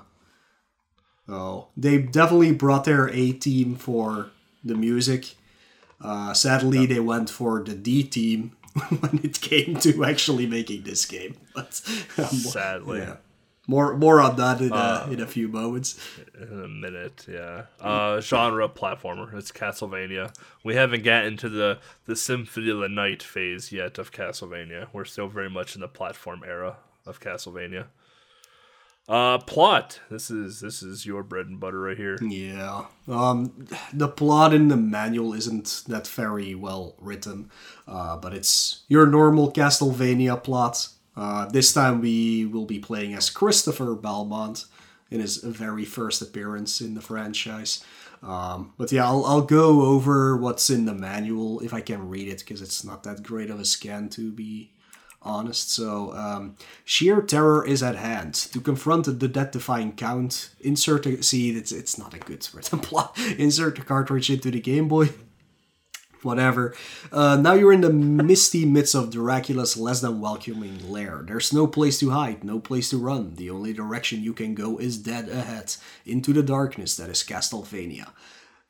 oh, 1.29 1.69
they 1.77 1.99
definitely 1.99 2.53
brought 2.53 2.85
their 2.85 3.09
A 3.09 3.33
team 3.33 3.77
for 3.77 4.31
the 4.65 4.75
music. 4.75 5.35
Uh, 6.01 6.35
sadly, 6.35 6.85
they 6.87 7.01
went 7.01 7.31
for 7.31 7.63
the 7.63 7.75
D 7.75 8.03
team 8.03 8.57
when 8.89 9.21
it 9.23 9.41
came 9.41 9.77
to 9.77 10.05
actually 10.05 10.47
making 10.47 10.83
this 10.83 11.05
game. 11.07 11.37
But 11.55 11.75
Sadly. 11.75 13.01
yeah, 13.01 13.17
more 13.69 13.97
more 13.97 14.21
on 14.21 14.37
that 14.37 14.61
in 14.61 14.73
a, 14.73 15.07
in 15.13 15.21
a 15.21 15.27
few 15.27 15.47
moments. 15.49 15.99
in 16.35 16.65
a 16.65 16.69
minute. 16.69 17.27
Yeah. 17.29 17.65
Uh, 17.81 18.21
genre 18.21 18.69
platformer. 18.69 19.33
It's 19.35 19.53
Castlevania. 19.53 20.35
We 20.65 20.75
haven't 20.75 21.05
gotten 21.05 21.37
to 21.37 21.49
the 21.49 21.79
the 22.07 22.17
Symphony 22.17 22.71
of 22.71 22.79
the 22.79 22.89
Night 22.89 23.23
phase 23.23 23.71
yet 23.71 23.99
of 23.99 24.11
Castlevania. 24.13 24.89
We're 24.93 25.05
still 25.05 25.29
very 25.29 25.51
much 25.51 25.75
in 25.77 25.83
the 25.83 25.89
platform 25.89 26.43
era 26.45 26.79
of 27.07 27.21
Castlevania. 27.21 27.87
Uh, 29.09 29.39
plot. 29.39 30.01
This 30.11 30.31
is 30.31 30.61
this 30.61 30.83
is 30.83 31.05
your 31.05 31.23
bread 31.25 31.47
and 31.47 31.59
butter 31.59 31.81
right 31.81 31.97
here. 31.97 32.17
Yeah. 32.23 32.85
Um, 33.09 33.67
the 33.93 34.09
plot 34.09 34.55
in 34.55 34.69
the 34.69 34.77
manual 34.77 35.35
isn't 35.35 35.83
that 35.89 36.07
very 36.07 36.55
well 36.55 36.95
written, 36.99 37.51
uh, 37.89 38.17
but 38.17 38.33
it's 38.33 38.83
your 38.89 39.07
normal 39.07 39.51
Castlevania 39.53 40.43
plot. 40.43 40.89
Uh, 41.17 41.47
this 41.47 41.73
time 41.73 42.01
we 42.01 42.47
will 42.47 42.65
be 42.65 42.79
playing 42.79 43.15
as 43.15 43.29
Christopher 43.29 43.95
Belmont 43.95 44.67
in 45.11 45.21
his 45.21 45.39
very 45.39 45.85
first 45.85 46.23
appearance 46.23 46.81
in 46.81 46.95
the 46.95 47.03
franchise. 47.03 47.85
Um, 48.23 48.73
but 48.79 48.93
yeah, 48.93 49.05
I'll, 49.05 49.25
I'll 49.27 49.43
go 49.43 49.83
over 49.83 50.37
what's 50.37 50.71
in 50.71 50.87
the 50.87 50.95
manual 50.95 51.61
if 51.61 51.75
I 51.75 51.81
can 51.81 52.09
read 52.09 52.29
it 52.29 52.39
because 52.39 52.63
it's 52.63 52.85
not 52.85 53.03
that 53.03 53.23
great 53.23 53.51
of 53.51 53.59
a 53.59 53.65
scan 53.65 54.09
to 54.11 54.31
be 54.31 54.71
honest. 55.25 55.71
So, 55.71 56.13
um, 56.15 56.57
sheer 56.85 57.21
terror 57.23 57.67
is 57.67 57.83
at 57.83 57.97
hand. 57.97 58.35
To 58.35 58.61
confront 58.61 59.07
the 59.07 59.29
death-defying 59.29 59.93
count, 59.97 60.51
insert 60.61 61.07
a 61.07 61.23
see 61.23 61.51
it's 61.51 61.73
it's 61.73 61.99
not 61.99 62.15
a 62.15 62.19
good 62.19 62.47
written 62.53 62.79
plot. 62.89 63.19
Insert 63.39 63.77
the 63.77 63.83
cartridge 63.83 64.31
into 64.31 64.51
the 64.51 64.61
Game 64.61 64.89
Boy. 64.89 65.11
Whatever. 66.23 66.75
Uh, 67.11 67.37
now 67.37 67.53
you're 67.53 67.73
in 67.73 67.81
the 67.81 67.93
misty 67.93 68.65
midst 68.65 68.95
of 68.95 69.11
Dracula's 69.11 69.77
less 69.77 70.01
than 70.01 70.21
welcoming 70.21 70.89
lair. 70.89 71.25
There's 71.27 71.53
no 71.53 71.67
place 71.67 71.99
to 71.99 72.11
hide, 72.11 72.45
no 72.45 72.61
place 72.61 72.91
to 72.91 72.99
run. 72.99 73.35
The 73.35 73.51
only 73.51 73.73
direction 73.73 74.23
you 74.23 74.33
can 74.33 74.55
go 74.55 74.79
is 74.79 74.99
dead 74.99 75.29
ahead, 75.29 75.75
into 76.07 76.33
the 76.33 76.45
darkness 76.45 76.97
that 76.97 77.11
is 77.11 77.25
Castlevania. 77.25 78.11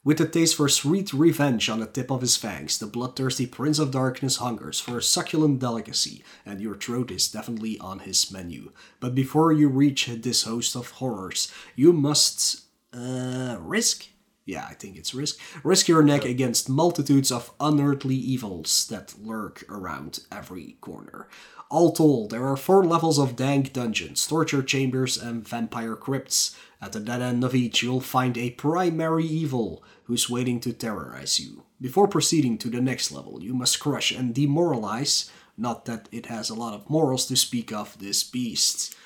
With 0.05 0.21
a 0.21 0.27
taste 0.27 0.57
for 0.57 0.69
sweet 0.69 1.12
revenge 1.12 1.69
on 1.69 1.79
the 1.79 1.87
tip 1.87 2.11
of 2.11 2.23
his 2.23 2.37
fangs, 2.37 2.77
the 2.77 2.87
bloodthirsty 2.87 3.47
Prince 3.47 3.79
of 3.79 3.93
Darkness 3.93 4.38
hungers 4.38 4.81
for 4.81 4.99
a 4.99 5.03
succulent 5.03 5.61
delicacy, 5.61 6.25
and 6.45 6.61
your 6.61 6.75
throat 6.75 7.12
is 7.12 7.31
definitely 7.31 7.79
on 7.79 8.01
his 8.01 8.33
menu. 8.33 8.73
But 8.99 9.15
before 9.15 9.53
you 9.53 9.69
reach 9.69 10.07
this 10.07 10.43
host 10.43 10.75
of 10.75 10.91
horrors, 10.91 11.53
you 11.77 11.93
must 11.93 12.62
uh, 12.93 13.59
risk. 13.61 14.09
Yeah, 14.45 14.67
I 14.69 14.75
think 14.75 14.97
it's 14.97 15.15
risk. 15.15 15.38
Risk 15.62 15.87
your 15.87 16.03
neck 16.03 16.25
against 16.25 16.69
multitudes 16.69 17.31
of 17.31 17.53
unearthly 17.61 18.17
evils 18.17 18.88
that 18.88 19.15
lurk 19.23 19.65
around 19.69 20.25
every 20.33 20.79
corner. 20.81 21.29
All 21.71 21.93
told, 21.93 22.31
there 22.31 22.47
are 22.49 22.57
four 22.57 22.85
levels 22.85 23.21
of 23.21 23.37
dank 23.37 23.73
dungeons, 23.73 24.27
torture 24.27 24.65
chambers, 24.65 25.17
and 25.17 25.47
vampire 25.47 25.95
crypts. 25.95 26.57
At 26.83 26.90
the 26.90 27.01
dead 27.01 27.23
end 27.23 27.45
of 27.45 27.55
each, 27.55 27.81
you'll 27.81 28.01
find 28.01 28.37
a 28.37 28.51
primary 28.51 29.25
evil 29.25 29.85
who's 30.05 30.29
waiting 30.29 30.59
to 30.61 30.73
terrorize 30.73 31.38
you. 31.38 31.62
Before 31.81 32.09
proceeding 32.09 32.59
to 32.59 32.68
the 32.68 32.81
next 32.81 33.12
level, 33.12 33.40
you 33.40 33.55
must 33.55 33.79
crush 33.79 34.11
and 34.11 34.35
demoralize, 34.35 35.31
not 35.57 35.85
that 35.85 36.09
it 36.11 36.27
has 36.27 36.51
a 36.51 36.55
lot 36.55 36.75
of 36.75 36.90
morals 36.90 37.27
to 37.27 37.37
speak 37.37 37.73
of, 37.73 37.97
this 38.01 38.25
beast. 38.25 38.97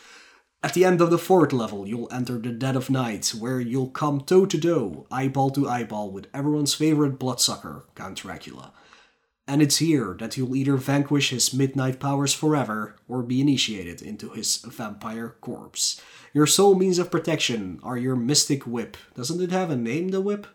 At 0.62 0.72
the 0.72 0.86
end 0.86 1.02
of 1.02 1.10
the 1.10 1.18
fourth 1.18 1.52
level, 1.52 1.86
you'll 1.86 2.10
enter 2.10 2.38
the 2.38 2.50
Dead 2.50 2.76
of 2.76 2.88
Night, 2.88 3.34
where 3.38 3.60
you'll 3.60 3.90
come 3.90 4.22
toe 4.22 4.46
to 4.46 4.58
toe, 4.58 5.06
eyeball 5.10 5.50
to 5.50 5.68
eyeball, 5.68 6.10
with 6.10 6.28
everyone's 6.32 6.72
favorite 6.72 7.18
bloodsucker, 7.18 7.84
Count 7.94 8.16
Dracula. 8.16 8.72
And 9.48 9.62
it's 9.62 9.76
here 9.76 10.16
that 10.18 10.36
you'll 10.36 10.56
either 10.56 10.76
vanquish 10.76 11.30
his 11.30 11.54
midnight 11.54 12.00
powers 12.00 12.34
forever 12.34 12.96
or 13.08 13.22
be 13.22 13.40
initiated 13.40 14.02
into 14.02 14.30
his 14.30 14.56
vampire 14.56 15.36
corpse. 15.40 16.00
Your 16.34 16.46
sole 16.46 16.74
means 16.74 16.98
of 16.98 17.10
protection 17.10 17.78
are 17.82 17.96
your 17.96 18.16
mystic 18.16 18.66
whip. 18.66 18.96
Doesn't 19.14 19.40
it 19.40 19.52
have 19.52 19.70
a 19.70 19.76
name, 19.76 20.08
the 20.08 20.20
whip? 20.20 20.48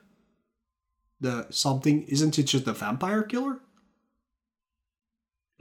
The 1.22 1.48
something 1.52 2.04
isn't 2.04 2.38
it 2.38 2.44
just 2.44 2.66
the 2.66 2.74
vampire 2.74 3.24
killer? 3.24 3.60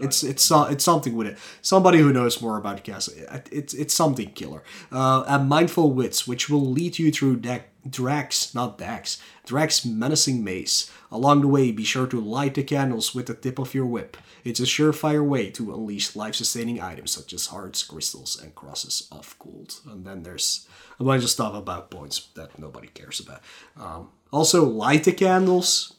It's 0.01 0.23
it's 0.23 0.51
it's 0.51 0.85
something 0.85 1.17
with 1.17 1.27
it. 1.27 1.39
Somebody 1.63 1.99
who 1.99 2.13
knows 2.13 2.41
more 2.43 2.59
about 2.59 2.83
castle. 2.85 3.15
It's 3.51 3.75
it's 3.75 3.95
something 3.95 4.33
killer. 4.33 4.63
Uh, 4.91 5.45
mindful 5.47 5.93
wits, 5.93 6.27
which 6.27 6.49
will 6.49 6.67
lead 6.71 6.99
you 6.99 7.13
through 7.13 7.37
Dak 7.37 7.69
Drax, 7.89 8.55
not 8.55 8.79
Dax, 8.79 9.23
Drax 9.47 9.85
menacing 9.87 10.45
maze. 10.45 10.91
Along 11.11 11.41
the 11.41 11.49
way, 11.49 11.73
be 11.73 11.85
sure 11.85 12.07
to 12.07 12.21
light 12.21 12.55
the 12.55 12.63
candles 12.63 13.15
with 13.15 13.27
the 13.27 13.35
tip 13.35 13.59
of 13.59 13.75
your 13.75 13.87
whip. 13.87 14.17
It's 14.45 14.61
a 14.61 14.65
surefire 14.65 15.27
way 15.27 15.51
to 15.51 15.75
unleash 15.75 16.15
life-sustaining 16.15 16.81
items 16.81 17.11
such 17.11 17.33
as 17.33 17.47
hearts, 17.47 17.83
crystals, 17.83 18.41
and 18.41 18.55
crosses 18.55 19.09
of 19.11 19.35
gold. 19.39 19.81
And 19.91 20.05
then 20.05 20.23
there's 20.23 20.69
a 20.99 21.05
bunch 21.05 21.25
of 21.25 21.31
stuff 21.31 21.55
about 21.55 21.91
points 21.91 22.29
that 22.35 22.59
nobody 22.59 22.89
cares 22.89 23.21
about. 23.21 23.41
Um, 23.79 24.11
also, 24.31 24.65
light 24.65 25.05
the 25.05 25.13
candles 25.13 25.95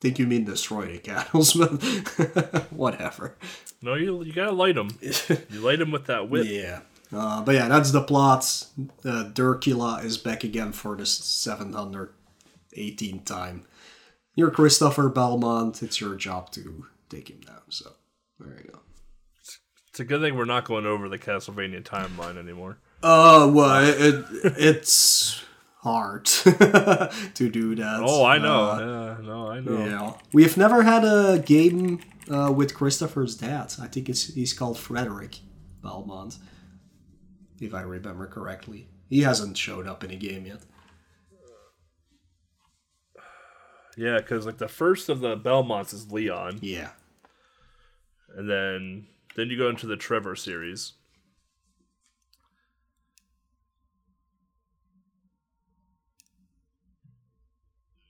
think 0.00 0.18
you 0.18 0.26
mean 0.26 0.44
destroy 0.44 0.86
the 0.86 0.98
candles, 0.98 1.54
but 1.54 1.72
whatever. 2.72 3.36
No, 3.82 3.94
you 3.94 4.22
you 4.22 4.32
gotta 4.32 4.52
light 4.52 4.74
them. 4.74 4.90
you 5.00 5.60
light 5.60 5.78
them 5.78 5.90
with 5.90 6.06
that 6.06 6.28
whip. 6.28 6.46
Yeah. 6.48 6.80
Uh, 7.12 7.42
but 7.42 7.54
yeah, 7.54 7.68
that's 7.68 7.90
the 7.90 8.02
plot. 8.02 8.66
Uh, 9.04 9.30
Durkila 9.32 10.04
is 10.04 10.18
back 10.18 10.44
again 10.44 10.72
for 10.72 10.94
the 10.94 11.04
718th 11.04 13.24
time. 13.24 13.64
You're 14.34 14.50
Christopher 14.50 15.08
Belmont. 15.08 15.82
It's 15.82 16.00
your 16.00 16.14
job 16.16 16.50
to 16.52 16.84
take 17.08 17.30
him 17.30 17.40
down. 17.40 17.62
So 17.70 17.92
there 18.38 18.60
you 18.62 18.70
go. 18.72 18.80
It's 19.88 20.00
a 20.00 20.04
good 20.04 20.20
thing 20.20 20.36
we're 20.36 20.44
not 20.44 20.64
going 20.64 20.86
over 20.86 21.08
the 21.08 21.18
Castlevania 21.18 21.82
timeline 21.82 22.36
anymore. 22.36 22.78
Uh, 23.02 23.50
well, 23.52 23.84
it, 23.84 23.96
it 23.98 24.24
it's 24.58 25.42
hard 25.88 26.24
to 27.34 27.48
do 27.50 27.74
that. 27.76 28.00
Oh, 28.04 28.24
I 28.24 28.38
know. 28.38 28.62
Uh, 28.70 29.16
yeah, 29.20 29.26
no, 29.26 29.48
I 29.50 29.60
know. 29.60 29.78
yeah, 29.86 30.12
we've 30.32 30.56
never 30.56 30.82
had 30.82 31.04
a 31.04 31.38
game 31.44 32.00
uh, 32.30 32.52
with 32.54 32.74
Christopher's 32.74 33.36
dad. 33.36 33.74
I 33.80 33.86
think 33.86 34.08
it's 34.08 34.34
he's 34.34 34.52
called 34.52 34.78
Frederick 34.78 35.38
Belmont, 35.82 36.36
if 37.60 37.72
I 37.74 37.80
remember 37.82 38.26
correctly. 38.26 38.88
He 39.08 39.22
hasn't 39.22 39.56
showed 39.56 39.86
up 39.86 40.04
in 40.04 40.10
a 40.10 40.16
game 40.16 40.44
yet. 40.46 40.60
Yeah, 43.96 44.18
because 44.18 44.46
like 44.46 44.58
the 44.58 44.68
first 44.68 45.08
of 45.08 45.20
the 45.20 45.36
Belmonts 45.36 45.92
is 45.92 46.12
Leon, 46.12 46.58
Yeah, 46.62 46.90
and 48.36 48.48
then 48.48 49.06
then 49.34 49.48
you 49.50 49.58
go 49.58 49.68
into 49.68 49.86
the 49.86 49.96
Trevor 49.96 50.36
series. 50.36 50.92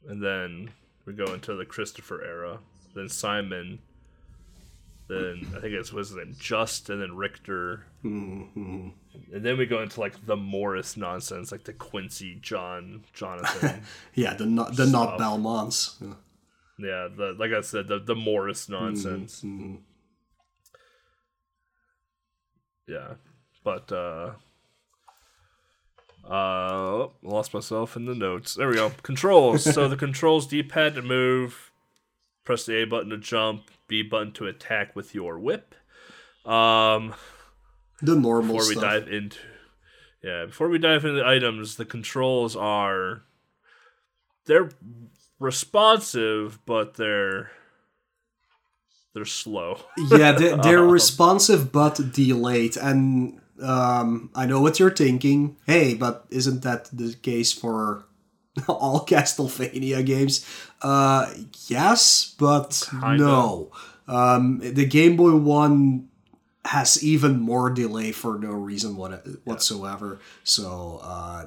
And 0.08 0.22
then 0.22 0.70
we 1.04 1.12
go 1.12 1.32
into 1.32 1.54
the 1.54 1.66
Christopher 1.66 2.24
era. 2.24 2.58
Then 2.94 3.08
Simon. 3.08 3.78
Then 5.08 5.46
I 5.56 5.60
think 5.60 5.72
it's 5.72 5.90
what's 5.92 6.08
his 6.08 6.18
name, 6.18 6.34
Juste, 6.38 6.90
and 6.90 7.00
then 7.00 7.16
Richter. 7.16 7.86
Mm-hmm. 8.04 8.88
And 9.32 9.44
then 9.44 9.56
we 9.56 9.64
go 9.64 9.80
into 9.80 10.00
like 10.00 10.26
the 10.26 10.36
Morris 10.36 10.96
nonsense, 10.98 11.50
like 11.50 11.64
the 11.64 11.72
Quincy, 11.72 12.38
John, 12.42 13.04
Jonathan. 13.14 13.82
yeah, 14.14 14.34
the 14.34 14.44
not 14.44 14.76
the 14.76 14.86
not 14.86 15.18
Belmonts. 15.18 15.96
Yeah. 16.00 16.14
yeah, 16.78 17.08
the 17.14 17.34
like 17.38 17.52
I 17.52 17.62
said, 17.62 17.88
the 17.88 17.98
the 18.00 18.14
Morris 18.14 18.68
nonsense. 18.68 19.42
Mhm. 19.42 19.78
Yeah, 22.86 23.14
but 23.64 23.90
uh, 23.92 24.32
uh, 26.28 27.08
lost 27.22 27.54
myself 27.54 27.96
in 27.96 28.04
the 28.06 28.14
notes. 28.14 28.54
There 28.54 28.68
we 28.68 28.74
go. 28.74 28.90
Controls. 29.02 29.64
so 29.64 29.88
the 29.88 29.96
controls: 29.96 30.46
D-pad 30.46 30.94
to 30.96 31.02
move, 31.02 31.70
press 32.44 32.66
the 32.66 32.82
A 32.82 32.84
button 32.86 33.10
to 33.10 33.18
jump, 33.18 33.70
B 33.86 34.02
button 34.02 34.32
to 34.32 34.46
attack 34.46 34.94
with 34.94 35.14
your 35.14 35.38
whip. 35.38 35.74
Um, 36.44 37.14
The 38.02 38.14
normal 38.14 38.56
before 38.56 38.68
we 38.68 38.74
stuff. 38.74 38.82
dive 38.84 39.08
into, 39.08 39.38
yeah, 40.22 40.44
before 40.46 40.68
we 40.68 40.78
dive 40.78 41.04
into 41.04 41.16
the 41.20 41.26
items, 41.26 41.76
the 41.76 41.84
controls 41.84 42.54
are 42.56 43.22
they're 44.46 44.70
responsive, 45.40 46.58
but 46.66 46.94
they're 46.94 47.50
they're 49.14 49.24
slow. 49.24 49.80
yeah, 50.10 50.32
they, 50.32 50.54
they're 50.62 50.84
Um, 50.84 50.90
responsive 50.90 51.72
but 51.72 52.12
delayed. 52.12 52.76
And 52.76 53.40
um, 53.62 54.30
I 54.34 54.46
know 54.46 54.60
what 54.60 54.78
you're 54.78 54.94
thinking. 54.94 55.56
Hey, 55.66 55.94
but 55.94 56.26
isn't 56.30 56.62
that 56.62 56.88
the 56.92 57.14
case 57.14 57.52
for 57.52 58.04
all 58.68 59.04
Castlevania 59.04 60.04
games? 60.04 60.46
Uh, 60.82 61.32
yes, 61.66 62.34
but 62.38 62.88
Kinda. 62.90 63.16
no. 63.16 63.72
Um, 64.06 64.60
the 64.60 64.86
Game 64.86 65.16
Boy 65.16 65.34
One 65.36 66.08
has 66.64 67.02
even 67.02 67.40
more 67.40 67.70
delay 67.70 68.12
for 68.12 68.38
no 68.38 68.50
reason 68.50 68.96
what, 68.96 69.26
whatsoever. 69.44 70.20
So 70.44 71.00
uh, 71.02 71.46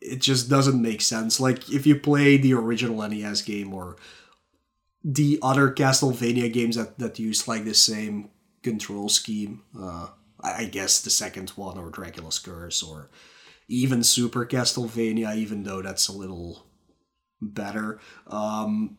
it 0.00 0.20
just 0.20 0.48
doesn't 0.48 0.80
make 0.80 1.00
sense. 1.00 1.38
Like 1.40 1.70
if 1.70 1.86
you 1.86 1.98
play 1.98 2.36
the 2.36 2.54
original 2.54 3.06
NES 3.08 3.42
game 3.42 3.72
or 3.72 3.96
the 5.04 5.38
other 5.40 5.70
Castlevania 5.70 6.52
games 6.52 6.76
that, 6.76 6.98
that 6.98 7.18
use 7.18 7.46
like 7.46 7.64
the 7.64 7.74
same 7.74 8.30
control 8.62 9.08
scheme. 9.08 9.62
Uh, 9.78 10.08
I 10.40 10.64
guess 10.64 11.00
the 11.00 11.10
second 11.10 11.50
one 11.50 11.78
or 11.78 11.90
Dracula's 11.90 12.38
Curse 12.38 12.82
or 12.82 13.10
even 13.68 14.04
Super 14.04 14.46
Castlevania, 14.46 15.34
even 15.36 15.62
though 15.62 15.82
that's 15.82 16.08
a 16.08 16.12
little 16.12 16.66
better. 17.40 17.98
Um, 18.26 18.98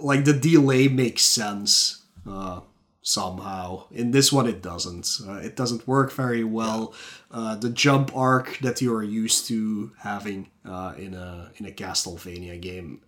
like 0.00 0.24
the 0.24 0.32
delay 0.32 0.88
makes 0.88 1.22
sense 1.22 2.04
uh, 2.28 2.60
somehow. 3.02 3.84
In 3.90 4.10
this 4.10 4.32
one, 4.32 4.46
it 4.46 4.62
doesn't. 4.62 5.20
Uh, 5.26 5.34
it 5.36 5.56
doesn't 5.56 5.86
work 5.86 6.12
very 6.12 6.44
well. 6.44 6.94
Uh, 7.30 7.54
the 7.56 7.70
jump 7.70 8.14
arc 8.14 8.58
that 8.58 8.82
you 8.82 8.94
are 8.94 9.02
used 9.02 9.46
to 9.48 9.92
having 10.00 10.50
uh, 10.64 10.94
in 10.98 11.14
a 11.14 11.52
in 11.56 11.66
a 11.66 11.70
Castlevania 11.70 12.60
game 12.60 13.00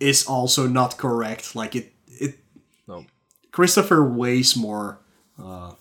is 0.00 0.26
also 0.26 0.66
not 0.66 0.96
correct. 0.96 1.54
Like 1.54 1.76
it 1.76 1.92
it 2.06 2.38
No. 2.88 3.04
Christopher 3.52 4.04
weighs 4.04 4.56
more 4.56 5.00
uh, 5.42 5.72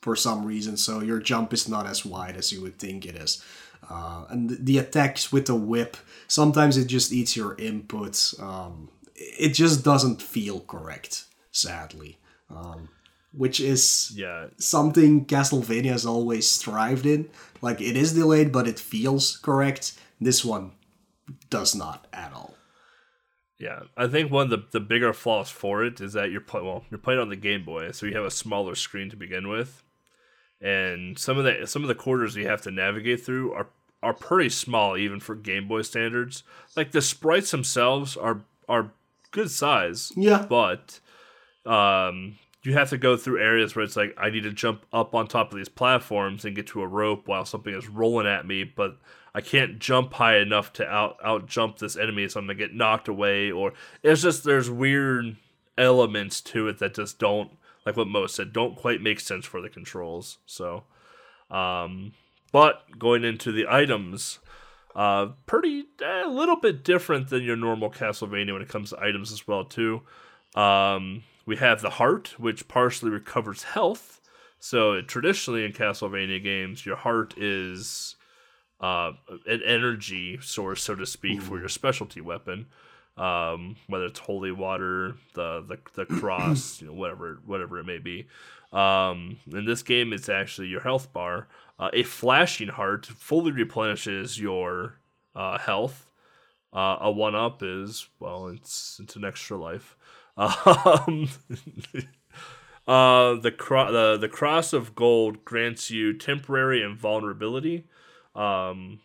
for 0.00 0.16
some 0.16 0.44
reason, 0.44 0.76
so 0.76 1.00
your 1.00 1.20
jump 1.20 1.52
is 1.52 1.68
not 1.68 1.86
as 1.86 2.04
wide 2.04 2.36
as 2.36 2.52
you 2.52 2.62
would 2.62 2.78
think 2.78 3.04
it 3.04 3.16
is. 3.16 3.44
Uh, 3.88 4.24
and 4.28 4.50
the, 4.50 4.78
attacks 4.78 5.32
with 5.32 5.46
the 5.46 5.54
whip, 5.54 5.96
sometimes 6.28 6.76
it 6.76 6.86
just 6.86 7.12
eats 7.12 7.36
your 7.36 7.54
input. 7.56 8.34
Um, 8.38 8.88
it 9.14 9.50
just 9.50 9.84
doesn't 9.84 10.22
feel 10.22 10.60
correct, 10.60 11.24
sadly. 11.50 12.18
Um, 12.48 12.88
which 13.32 13.60
is 13.60 14.12
Yeah, 14.16 14.46
something 14.56 15.24
Castlevania 15.24 15.92
has 15.92 16.04
always 16.06 16.56
thrived 16.56 17.06
in. 17.06 17.28
Like 17.62 17.80
it 17.80 17.96
is 17.96 18.14
delayed, 18.14 18.52
but 18.52 18.66
it 18.66 18.78
feels 18.78 19.36
correct. 19.36 19.92
This 20.20 20.44
one 20.44 20.72
does 21.48 21.74
not 21.74 22.06
at 22.12 22.32
all. 22.32 22.54
Yeah, 23.58 23.80
I 23.96 24.06
think 24.08 24.32
one 24.32 24.44
of 24.44 24.50
the, 24.50 24.66
the 24.72 24.80
bigger 24.80 25.12
flaws 25.12 25.50
for 25.50 25.84
it 25.84 26.00
is 26.00 26.14
that 26.14 26.30
you're 26.30 26.40
play, 26.40 26.62
well, 26.62 26.82
you're 26.90 26.98
playing 26.98 27.20
on 27.20 27.28
the 27.28 27.36
Game 27.36 27.62
Boy, 27.64 27.90
so 27.90 28.06
you 28.06 28.14
have 28.14 28.24
a 28.24 28.30
smaller 28.30 28.74
screen 28.74 29.10
to 29.10 29.16
begin 29.16 29.48
with, 29.48 29.82
and 30.60 31.18
some 31.18 31.38
of 31.38 31.44
the 31.44 31.66
some 31.66 31.82
of 31.82 31.88
the 31.88 31.94
quarters 31.94 32.36
you 32.36 32.46
have 32.46 32.62
to 32.62 32.70
navigate 32.70 33.24
through 33.24 33.52
are 33.52 33.66
are 34.02 34.14
pretty 34.14 34.48
small 34.50 34.96
even 34.96 35.20
for 35.20 35.34
Game 35.34 35.68
Boy 35.68 35.82
standards. 35.82 36.42
Like 36.76 36.92
the 36.92 37.02
sprites 37.02 37.50
themselves 37.50 38.16
are 38.16 38.42
are 38.68 38.92
good 39.30 39.50
size, 39.50 40.12
Yeah. 40.16 40.46
but 40.48 41.00
um, 41.66 42.36
you 42.62 42.72
have 42.74 42.90
to 42.90 42.98
go 42.98 43.16
through 43.16 43.40
areas 43.42 43.74
where 43.74 43.84
it's 43.84 43.96
like 43.96 44.14
I 44.18 44.30
need 44.30 44.42
to 44.44 44.52
jump 44.52 44.84
up 44.92 45.14
on 45.14 45.26
top 45.26 45.50
of 45.52 45.56
these 45.58 45.68
platforms 45.68 46.44
and 46.44 46.56
get 46.56 46.66
to 46.68 46.82
a 46.82 46.86
rope 46.86 47.28
while 47.28 47.44
something 47.44 47.74
is 47.74 47.88
rolling 47.88 48.26
at 48.26 48.46
me, 48.46 48.64
but 48.64 48.98
I 49.34 49.40
can't 49.40 49.78
jump 49.78 50.14
high 50.14 50.38
enough 50.38 50.72
to 50.74 50.86
out 50.86 51.16
out 51.22 51.46
jump 51.46 51.78
this 51.78 51.96
enemy, 51.96 52.28
so 52.28 52.40
I'm 52.40 52.46
gonna 52.46 52.54
get 52.58 52.74
knocked 52.74 53.08
away. 53.08 53.50
Or 53.50 53.72
it's 54.02 54.22
just 54.22 54.44
there's 54.44 54.70
weird 54.70 55.36
elements 55.78 56.40
to 56.42 56.68
it 56.68 56.78
that 56.78 56.94
just 56.94 57.18
don't 57.18 57.50
like 57.86 57.96
what 57.96 58.08
Mo 58.08 58.26
said 58.26 58.52
don't 58.52 58.76
quite 58.76 59.00
make 59.00 59.20
sense 59.20 59.44
for 59.46 59.60
the 59.60 59.68
controls. 59.68 60.38
So, 60.46 60.84
um, 61.50 62.12
but 62.52 62.98
going 62.98 63.24
into 63.24 63.52
the 63.52 63.66
items, 63.68 64.38
uh, 64.94 65.28
pretty 65.46 65.84
eh, 66.02 66.24
a 66.24 66.28
little 66.28 66.56
bit 66.56 66.84
different 66.84 67.28
than 67.28 67.42
your 67.42 67.56
normal 67.56 67.90
Castlevania 67.90 68.52
when 68.52 68.62
it 68.62 68.68
comes 68.68 68.90
to 68.90 69.00
items 69.00 69.32
as 69.32 69.46
well 69.46 69.64
too. 69.64 70.02
Um, 70.54 71.22
we 71.46 71.56
have 71.56 71.80
the 71.80 71.90
heart, 71.90 72.34
which 72.38 72.68
partially 72.68 73.10
recovers 73.10 73.62
health. 73.62 74.20
So 74.58 75.00
traditionally 75.00 75.64
in 75.64 75.72
Castlevania 75.72 76.42
games, 76.42 76.84
your 76.84 76.96
heart 76.96 77.34
is 77.38 78.16
uh, 78.80 79.12
an 79.46 79.62
energy 79.64 80.38
source, 80.42 80.82
so 80.82 80.94
to 80.94 81.06
speak, 81.06 81.40
for 81.40 81.58
your 81.58 81.68
specialty 81.68 82.20
weapon. 82.20 82.66
Um, 83.20 83.76
whether 83.86 84.06
it's 84.06 84.18
holy 84.18 84.50
water, 84.50 85.14
the 85.34 85.62
the, 85.66 85.78
the 85.94 86.06
cross, 86.20 86.80
you 86.80 86.86
know, 86.86 86.94
whatever 86.94 87.40
whatever 87.44 87.78
it 87.78 87.84
may 87.84 87.98
be. 87.98 88.26
Um, 88.72 89.38
in 89.52 89.64
this 89.64 89.82
game, 89.82 90.12
it's 90.12 90.28
actually 90.28 90.68
your 90.68 90.80
health 90.80 91.12
bar. 91.12 91.48
Uh, 91.78 91.90
a 91.92 92.02
flashing 92.02 92.68
heart 92.68 93.06
fully 93.06 93.52
replenishes 93.52 94.40
your 94.40 94.98
uh, 95.34 95.58
health. 95.58 96.06
Uh, 96.72 96.98
a 97.00 97.10
one 97.10 97.34
up 97.34 97.62
is 97.62 98.08
well, 98.20 98.46
it's 98.48 99.00
it's 99.02 99.16
an 99.16 99.24
extra 99.24 99.56
life. 99.56 99.96
Um, 100.36 101.28
uh, 102.88 103.34
the, 103.34 103.52
cro- 103.56 103.92
the 103.92 104.16
the 104.16 104.28
cross 104.28 104.72
of 104.72 104.94
gold 104.94 105.44
grants 105.44 105.90
you 105.90 106.14
temporary 106.16 106.82
invulnerability. 106.82 107.84
Um, 108.34 109.00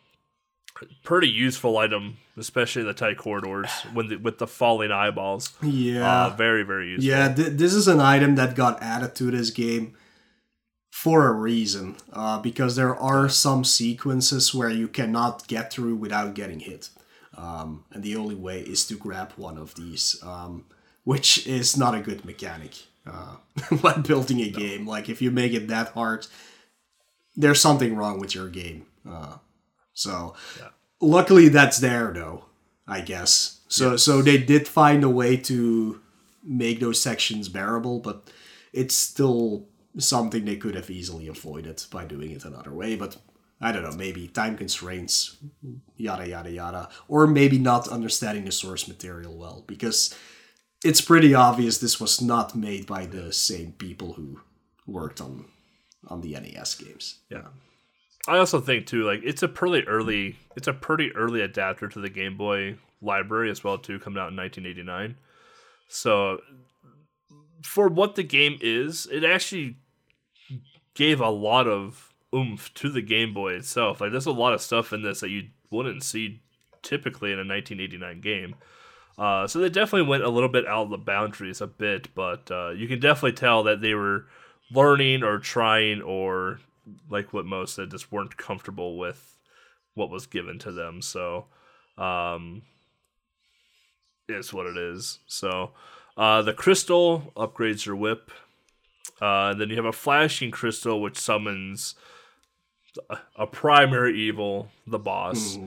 pretty 1.03 1.29
useful 1.29 1.77
item, 1.77 2.17
especially 2.37 2.81
in 2.81 2.87
the 2.87 2.93
tight 2.93 3.17
corridors 3.17 3.69
when 3.93 4.09
the, 4.09 4.17
with 4.17 4.37
the 4.37 4.47
falling 4.47 4.91
eyeballs. 4.91 5.53
Yeah. 5.61 6.25
Uh, 6.25 6.29
very 6.35 6.63
very 6.63 6.89
useful. 6.89 7.09
Yeah, 7.09 7.33
th- 7.33 7.53
this 7.53 7.73
is 7.73 7.87
an 7.87 7.99
item 7.99 8.35
that 8.35 8.55
got 8.55 8.81
added 8.81 9.15
to 9.15 9.31
this 9.31 9.49
game 9.49 9.95
for 10.91 11.27
a 11.27 11.31
reason. 11.33 11.95
Uh, 12.13 12.39
because 12.39 12.75
there 12.75 12.95
are 12.95 13.27
some 13.27 13.63
sequences 13.63 14.53
where 14.55 14.69
you 14.69 14.87
cannot 14.87 15.47
get 15.47 15.71
through 15.71 15.95
without 15.95 16.33
getting 16.33 16.61
hit. 16.61 16.89
Um, 17.37 17.83
and 17.91 18.01
the 18.01 18.15
only 18.15 18.35
way 18.35 18.61
is 18.61 18.87
to 18.87 18.95
grab 18.95 19.33
one 19.35 19.57
of 19.57 19.75
these, 19.75 20.17
um, 20.23 20.65
which 21.03 21.45
is 21.45 21.75
not 21.75 21.95
a 21.95 21.99
good 21.99 22.23
mechanic 22.23 22.75
uh, 23.05 23.35
when 23.81 24.01
building 24.03 24.41
a 24.41 24.49
game. 24.49 24.87
Like, 24.87 25.09
if 25.09 25.21
you 25.21 25.31
make 25.31 25.53
it 25.53 25.67
that 25.67 25.89
hard, 25.89 26.27
there's 27.35 27.59
something 27.59 27.95
wrong 27.95 28.19
with 28.19 28.33
your 28.33 28.47
game. 28.47 28.85
Uh, 29.07 29.37
so 29.95 30.35
luckily 31.01 31.47
that's 31.47 31.79
there 31.79 32.11
though, 32.13 32.45
I 32.87 33.01
guess. 33.01 33.61
So 33.67 33.97
so 33.97 34.21
they 34.21 34.37
did 34.37 34.67
find 34.67 35.03
a 35.03 35.09
way 35.09 35.35
to 35.37 36.01
make 36.43 36.79
those 36.79 37.01
sections 37.01 37.49
bearable, 37.49 37.99
but 37.99 38.29
it's 38.71 38.93
still 38.93 39.67
something 39.97 40.45
they 40.45 40.57
could 40.57 40.75
have 40.75 40.89
easily 40.91 41.27
avoided 41.27 41.83
by 41.89 42.05
doing 42.05 42.31
it 42.31 42.45
another 42.45 42.71
way. 42.71 42.95
But 42.95 43.17
I 43.61 43.71
don't 43.71 43.83
know, 43.83 43.95
maybe 43.95 44.27
time 44.27 44.57
constraints, 44.57 45.37
yada 45.95 46.27
yada 46.27 46.51
yada, 46.51 46.89
or 47.07 47.25
maybe 47.25 47.57
not 47.57 47.87
understanding 47.87 48.45
the 48.45 48.51
source 48.51 48.87
material 48.87 49.35
well 49.35 49.63
because 49.65 50.13
it's 50.83 51.01
pretty 51.01 51.33
obvious 51.33 51.77
this 51.77 51.99
was 51.99 52.21
not 52.21 52.55
made 52.55 52.85
by 52.85 53.05
the 53.05 53.31
same 53.33 53.71
people 53.71 54.13
who 54.13 54.41
worked 54.85 55.21
on 55.21 55.45
on 56.07 56.21
the 56.21 56.33
NES 56.33 56.75
games. 56.75 57.19
Yeah. 57.29 57.47
I 58.27 58.37
also 58.37 58.59
think 58.59 58.87
too, 58.87 59.03
like 59.03 59.21
it's 59.23 59.43
a 59.43 59.47
pretty 59.47 59.87
early, 59.87 60.37
it's 60.55 60.67
a 60.67 60.73
pretty 60.73 61.11
early 61.15 61.41
adapter 61.41 61.87
to 61.87 61.99
the 61.99 62.09
Game 62.09 62.37
Boy 62.37 62.77
library 63.01 63.51
as 63.51 63.63
well 63.63 63.77
too, 63.77 63.99
coming 63.99 64.19
out 64.19 64.31
in 64.31 64.37
1989. 64.37 65.15
So 65.87 66.39
for 67.63 67.87
what 67.87 68.15
the 68.15 68.23
game 68.23 68.57
is, 68.61 69.07
it 69.11 69.23
actually 69.23 69.77
gave 70.95 71.19
a 71.21 71.29
lot 71.29 71.67
of 71.67 72.13
oomph 72.33 72.73
to 72.75 72.89
the 72.89 73.01
Game 73.01 73.33
Boy 73.33 73.53
itself. 73.53 74.01
Like 74.01 74.11
there's 74.11 74.25
a 74.25 74.31
lot 74.31 74.53
of 74.53 74.61
stuff 74.61 74.91
in 74.91 75.03
this 75.03 75.19
that 75.19 75.29
you 75.29 75.49
wouldn't 75.69 76.03
see 76.03 76.41
typically 76.81 77.31
in 77.31 77.39
a 77.39 77.45
1989 77.45 78.21
game. 78.21 78.55
Uh, 79.17 79.47
so 79.47 79.59
they 79.59 79.69
definitely 79.69 80.07
went 80.07 80.23
a 80.23 80.29
little 80.29 80.49
bit 80.49 80.67
out 80.67 80.83
of 80.83 80.89
the 80.89 80.97
boundaries 80.97 81.61
a 81.61 81.67
bit, 81.67 82.13
but 82.15 82.49
uh, 82.51 82.69
you 82.71 82.87
can 82.87 82.99
definitely 82.99 83.31
tell 83.31 83.63
that 83.63 83.81
they 83.81 83.93
were 83.93 84.25
learning 84.71 85.23
or 85.23 85.39
trying 85.39 86.01
or 86.01 86.59
like 87.09 87.33
what 87.33 87.45
most 87.45 87.75
said 87.75 87.91
just 87.91 88.11
weren't 88.11 88.37
comfortable 88.37 88.97
with 88.97 89.37
what 89.93 90.09
was 90.09 90.27
given 90.27 90.59
to 90.59 90.71
them. 90.71 91.01
So 91.01 91.45
um, 91.97 92.63
it's 94.27 94.53
what 94.53 94.65
it 94.65 94.77
is. 94.77 95.19
So 95.27 95.71
uh, 96.17 96.41
the 96.41 96.53
crystal 96.53 97.31
upgrades 97.35 97.85
your 97.85 97.95
whip. 97.95 98.31
Uh, 99.21 99.53
then 99.53 99.69
you 99.69 99.75
have 99.77 99.85
a 99.85 99.93
flashing 99.93 100.51
crystal 100.51 101.01
which 101.01 101.17
summons 101.17 101.95
a, 103.09 103.17
a 103.37 103.47
primary 103.47 104.17
evil, 104.19 104.69
the 104.85 104.99
boss. 104.99 105.57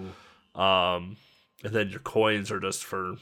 Um, 0.54 1.16
and 1.64 1.72
then 1.72 1.88
your 1.88 2.00
coins 2.00 2.50
are 2.50 2.60
just 2.60 2.84
for 2.84 3.16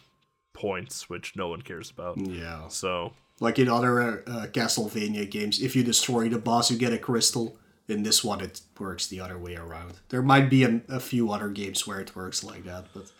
points, 0.53 1.09
which 1.09 1.37
no 1.37 1.49
one 1.49 1.63
cares 1.63 1.91
about. 1.91 2.19
Yeah. 2.19 2.69
So 2.69 3.13
Like 3.41 3.59
in 3.59 3.69
other 3.69 4.25
uh, 4.27 4.47
Castlevania 4.51 5.31
games, 5.31 5.61
if 5.63 5.77
you 5.77 5.85
destroy 5.85 6.29
the 6.29 6.39
boss, 6.39 6.71
you 6.71 6.77
get 6.77 6.93
a 6.93 6.99
crystal. 6.99 7.59
In 7.89 8.03
this 8.03 8.25
one, 8.25 8.41
it 8.41 8.61
works 8.79 9.07
the 9.07 9.21
other 9.21 9.39
way 9.39 9.55
around. 9.55 9.95
There 10.09 10.23
might 10.23 10.51
be 10.51 10.65
a, 10.65 10.81
a 10.89 11.01
few 11.01 11.31
other 11.31 11.49
games 11.49 11.87
where 11.87 12.01
it 12.01 12.17
works 12.17 12.43
like 12.43 12.65
that, 12.65 12.87
but 12.93 13.13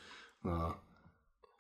uh, 0.49 0.73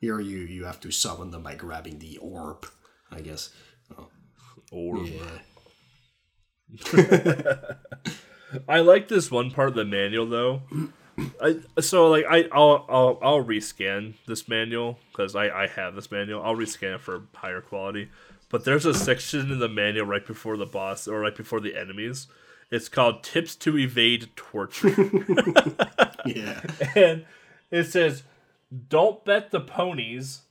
here 0.01 0.21
you 0.21 0.39
you 0.39 0.65
have 0.65 0.81
to 0.81 0.91
summon 0.91 1.31
them 1.31 1.43
by 1.43 1.55
grabbing 1.55 1.99
the 1.99 2.19
orb, 2.19 2.67
I 3.11 3.21
guess. 3.21 3.51
Oh, 3.97 4.09
or 4.73 4.99
yeah. 5.05 5.41
I 8.69 8.81
like 8.81 9.09
this 9.09 9.31
one 9.31 9.51
part 9.51 9.69
of 9.69 9.75
the 9.75 9.85
manual 9.85 10.27
though. 10.27 10.63
I 11.41 11.61
so 11.81 12.09
like 12.09 12.25
I 12.29 12.49
I'll 12.53 12.85
I'll, 12.89 13.19
I'll 13.23 13.45
rescan 13.45 14.15
this 14.27 14.49
manual 14.49 14.99
because 15.13 15.35
I 15.35 15.49
I 15.49 15.67
have 15.69 15.95
this 15.95 16.11
manual. 16.11 16.43
I'll 16.43 16.57
rescan 16.57 16.97
it 16.97 17.01
for 17.01 17.23
higher 17.35 17.61
quality. 17.61 18.11
But 18.49 18.65
there's 18.65 18.87
a 18.87 18.95
section 18.95 19.51
in 19.51 19.59
the 19.59 19.69
manual 19.69 20.07
right 20.07 20.25
before 20.25 20.57
the 20.57 20.67
boss 20.67 21.09
or 21.09 21.21
right 21.21 21.35
before 21.35 21.61
the 21.61 21.77
enemies. 21.77 22.29
It's 22.71 22.89
called 22.89 23.23
"Tips 23.23 23.55
to 23.57 23.79
Evade 23.79 24.31
Torture," 24.37 24.89
Yeah. 26.27 26.61
and 26.95 27.25
it 27.71 27.85
says, 27.85 28.25
"Don't 28.89 29.25
bet 29.25 29.51
the 29.51 29.61
ponies. 29.61 30.43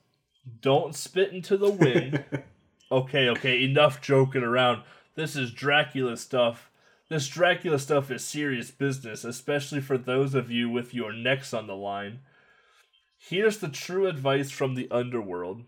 Don't 0.62 0.96
spit 0.96 1.32
into 1.34 1.58
the 1.58 1.70
wind." 1.72 2.24
okay, 2.92 3.28
okay, 3.30 3.64
enough 3.64 4.02
joking 4.02 4.44
around. 4.44 4.84
This 5.16 5.36
is 5.36 5.52
Dracula 5.52 6.18
stuff. 6.18 6.70
This 7.10 7.28
Dracula 7.28 7.80
stuff 7.80 8.10
is 8.10 8.24
serious 8.24 8.72
business, 8.72 9.24
especially 9.24 9.82
for 9.82 9.98
those 9.98 10.34
of 10.34 10.50
you 10.50 10.70
with 10.70 10.94
your 10.94 11.14
necks 11.14 11.54
on 11.54 11.68
the 11.68 11.76
line. 11.76 12.20
Here's 13.18 13.58
the 13.60 13.70
true 13.70 14.08
advice 14.08 14.52
from 14.52 14.76
the 14.76 14.88
underworld. 14.90 15.64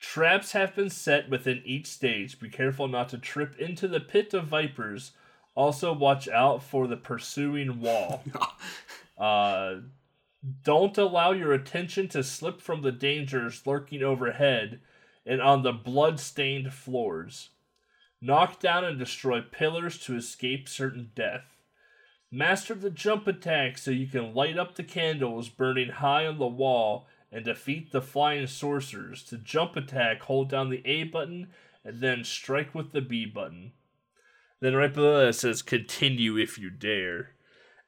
Traps 0.00 0.52
have 0.52 0.74
been 0.74 0.90
set 0.90 1.28
within 1.28 1.62
each 1.64 1.86
stage. 1.86 2.38
Be 2.38 2.48
careful 2.48 2.88
not 2.88 3.08
to 3.10 3.18
trip 3.18 3.58
into 3.58 3.88
the 3.88 4.00
pit 4.00 4.34
of 4.34 4.46
vipers. 4.46 5.12
Also, 5.56 5.92
watch 5.92 6.28
out 6.28 6.62
for 6.62 6.86
the 6.86 6.96
pursuing 6.96 7.80
wall. 7.80 8.22
Uh, 9.18 9.76
don't 10.62 10.98
allow 10.98 11.32
your 11.32 11.54
attention 11.54 12.06
to 12.06 12.22
slip 12.22 12.60
from 12.60 12.82
the 12.82 12.92
dangers 12.92 13.66
lurking 13.66 14.02
overhead 14.02 14.78
and 15.24 15.40
on 15.40 15.62
the 15.62 15.72
blood-stained 15.72 16.74
floors. 16.74 17.48
Knock 18.20 18.60
down 18.60 18.84
and 18.84 18.98
destroy 18.98 19.40
pillars 19.40 19.98
to 20.00 20.16
escape 20.16 20.68
certain 20.68 21.12
death. 21.14 21.56
Master 22.30 22.74
the 22.74 22.90
jump 22.90 23.26
attack 23.26 23.78
so 23.78 23.90
you 23.90 24.06
can 24.06 24.34
light 24.34 24.58
up 24.58 24.74
the 24.74 24.84
candles 24.84 25.48
burning 25.48 25.88
high 25.88 26.26
on 26.26 26.38
the 26.38 26.46
wall 26.46 27.06
and 27.32 27.44
defeat 27.44 27.92
the 27.92 28.02
flying 28.02 28.46
sorcerers. 28.46 29.22
To 29.24 29.38
jump 29.38 29.76
attack, 29.76 30.22
hold 30.22 30.50
down 30.50 30.70
the 30.70 30.86
A 30.86 31.04
button 31.04 31.48
and 31.84 32.00
then 32.00 32.24
strike 32.24 32.74
with 32.74 32.92
the 32.92 33.00
B 33.00 33.24
button. 33.26 33.72
Then 34.60 34.74
right 34.74 34.92
below 34.92 35.18
that 35.20 35.28
it 35.28 35.32
says 35.34 35.62
continue 35.62 36.36
if 36.36 36.58
you 36.58 36.70
dare. 36.70 37.30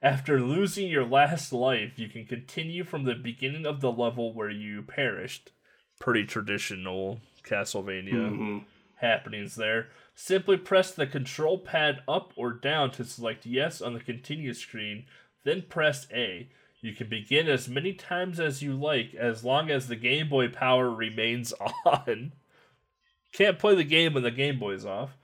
After 0.01 0.39
losing 0.39 0.87
your 0.87 1.05
last 1.05 1.51
life, 1.51 1.97
you 1.97 2.07
can 2.07 2.25
continue 2.25 2.83
from 2.83 3.03
the 3.03 3.15
beginning 3.15 3.65
of 3.65 3.81
the 3.81 3.91
level 3.91 4.33
where 4.33 4.49
you 4.49 4.81
perished. 4.81 5.51
Pretty 5.99 6.25
traditional 6.25 7.19
Castlevania 7.43 8.13
mm-hmm. 8.13 8.57
happenings 8.95 9.55
there. 9.55 9.87
Simply 10.15 10.55
press 10.55 10.91
the 10.91 11.07
control 11.07 11.57
pad 11.57 12.01
up 12.07 12.31
or 12.37 12.53
down 12.53 12.91
to 12.91 13.03
select 13.03 13.45
yes 13.45 13.81
on 13.81 13.93
the 13.93 13.99
continue 13.99 14.53
screen, 14.53 15.05
then 15.43 15.63
press 15.63 16.07
A. 16.13 16.49
You 16.81 16.93
can 16.93 17.09
begin 17.09 17.49
as 17.49 17.67
many 17.67 17.93
times 17.93 18.39
as 18.39 18.61
you 18.61 18.73
like 18.73 19.13
as 19.13 19.43
long 19.43 19.69
as 19.69 19.87
the 19.87 19.97
Game 19.97 20.29
Boy 20.29 20.47
power 20.47 20.89
remains 20.89 21.53
on. 21.85 22.31
Can't 23.33 23.59
play 23.59 23.75
the 23.75 23.83
game 23.83 24.13
when 24.13 24.23
the 24.23 24.31
Game 24.31 24.59
Boy's 24.59 24.85
off. 24.85 25.17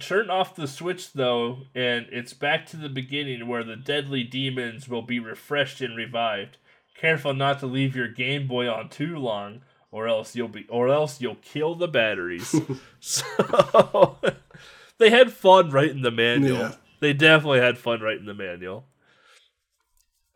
Turn 0.00 0.30
off 0.30 0.54
the 0.54 0.66
switch 0.66 1.12
though, 1.12 1.58
and 1.74 2.06
it's 2.10 2.32
back 2.32 2.66
to 2.66 2.76
the 2.76 2.88
beginning 2.88 3.46
where 3.46 3.64
the 3.64 3.76
deadly 3.76 4.22
demons 4.22 4.88
will 4.88 5.02
be 5.02 5.18
refreshed 5.18 5.80
and 5.80 5.96
revived. 5.96 6.58
Careful 6.98 7.34
not 7.34 7.60
to 7.60 7.66
leave 7.66 7.94
your 7.94 8.08
Game 8.08 8.46
Boy 8.46 8.68
on 8.68 8.88
too 8.88 9.16
long, 9.16 9.60
or 9.90 10.08
else 10.08 10.34
you'll 10.34 10.48
be 10.48 10.66
or 10.68 10.88
else 10.88 11.20
you'll 11.20 11.36
kill 11.36 11.74
the 11.74 11.88
batteries. 11.88 12.54
so 13.00 14.18
they 14.98 15.10
had 15.10 15.32
fun 15.32 15.70
writing 15.70 16.02
the 16.02 16.10
manual. 16.10 16.58
Yeah. 16.58 16.74
They 17.00 17.12
definitely 17.12 17.60
had 17.60 17.78
fun 17.78 18.00
writing 18.00 18.26
the 18.26 18.34
manual. 18.34 18.86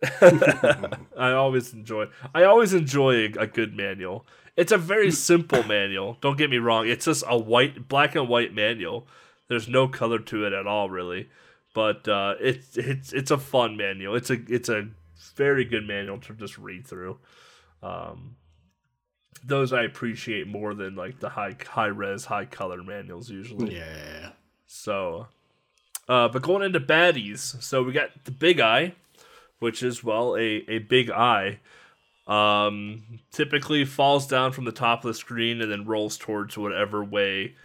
I 0.02 1.32
always 1.32 1.72
enjoy. 1.74 2.06
I 2.34 2.44
always 2.44 2.72
enjoy 2.72 3.14
a, 3.14 3.32
a 3.40 3.46
good 3.46 3.76
manual. 3.76 4.26
It's 4.56 4.72
a 4.72 4.78
very 4.78 5.10
simple 5.10 5.62
manual. 5.62 6.18
Don't 6.20 6.36
get 6.36 6.50
me 6.50 6.58
wrong. 6.58 6.88
It's 6.88 7.04
just 7.04 7.24
a 7.26 7.38
white, 7.38 7.88
black 7.88 8.14
and 8.14 8.28
white 8.28 8.54
manual. 8.54 9.06
There's 9.50 9.68
no 9.68 9.88
color 9.88 10.20
to 10.20 10.46
it 10.46 10.52
at 10.52 10.68
all, 10.68 10.88
really. 10.88 11.28
But 11.74 12.06
uh, 12.06 12.34
it's 12.40 12.76
it's 12.76 13.12
it's 13.12 13.32
a 13.32 13.36
fun 13.36 13.76
manual. 13.76 14.14
It's 14.14 14.30
a 14.30 14.38
it's 14.48 14.68
a 14.68 14.88
very 15.34 15.64
good 15.64 15.86
manual 15.86 16.18
to 16.20 16.34
just 16.34 16.56
read 16.56 16.86
through. 16.86 17.18
Um, 17.82 18.36
those 19.44 19.72
I 19.72 19.82
appreciate 19.82 20.46
more 20.46 20.72
than 20.72 20.94
like 20.94 21.18
the 21.18 21.30
high 21.30 21.56
high 21.66 21.86
res, 21.86 22.26
high 22.26 22.44
color 22.44 22.82
manuals 22.84 23.28
usually. 23.28 23.76
Yeah. 23.76 24.30
So, 24.68 25.26
uh, 26.08 26.28
but 26.28 26.42
going 26.42 26.62
into 26.62 26.78
baddies, 26.78 27.60
so 27.60 27.82
we 27.82 27.92
got 27.92 28.24
the 28.24 28.30
Big 28.30 28.60
Eye, 28.60 28.94
which 29.58 29.82
is 29.82 30.04
well 30.04 30.36
a 30.36 30.64
a 30.68 30.78
big 30.78 31.10
eye. 31.10 31.58
Um, 32.28 33.18
typically 33.32 33.84
falls 33.84 34.28
down 34.28 34.52
from 34.52 34.64
the 34.64 34.70
top 34.70 35.04
of 35.04 35.08
the 35.08 35.14
screen 35.14 35.60
and 35.60 35.72
then 35.72 35.86
rolls 35.86 36.16
towards 36.16 36.56
whatever 36.56 37.02
way 37.02 37.56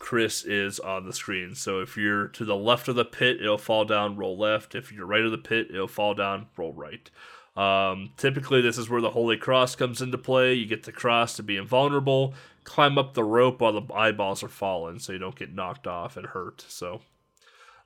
Chris 0.00 0.44
is 0.44 0.80
on 0.80 1.06
the 1.06 1.12
screen. 1.12 1.54
So 1.54 1.80
if 1.80 1.96
you're 1.96 2.26
to 2.28 2.44
the 2.44 2.56
left 2.56 2.88
of 2.88 2.96
the 2.96 3.04
pit, 3.04 3.40
it'll 3.40 3.58
fall 3.58 3.84
down, 3.84 4.16
roll 4.16 4.36
left. 4.36 4.74
If 4.74 4.90
you're 4.90 5.06
right 5.06 5.22
of 5.22 5.30
the 5.30 5.38
pit, 5.38 5.68
it'll 5.70 5.86
fall 5.86 6.14
down, 6.14 6.46
roll 6.56 6.72
right. 6.72 7.08
Um, 7.54 8.10
typically, 8.16 8.62
this 8.62 8.78
is 8.78 8.88
where 8.88 9.02
the 9.02 9.10
Holy 9.10 9.36
Cross 9.36 9.76
comes 9.76 10.00
into 10.00 10.18
play. 10.18 10.54
You 10.54 10.66
get 10.66 10.84
the 10.84 10.92
cross 10.92 11.36
to 11.36 11.42
be 11.42 11.56
invulnerable. 11.56 12.34
Climb 12.64 12.96
up 12.96 13.12
the 13.14 13.22
rope 13.22 13.60
while 13.60 13.78
the 13.78 13.94
eyeballs 13.94 14.42
are 14.42 14.48
falling, 14.48 14.98
so 14.98 15.12
you 15.12 15.18
don't 15.18 15.36
get 15.36 15.54
knocked 15.54 15.86
off 15.86 16.16
and 16.16 16.26
hurt. 16.26 16.64
So, 16.68 17.02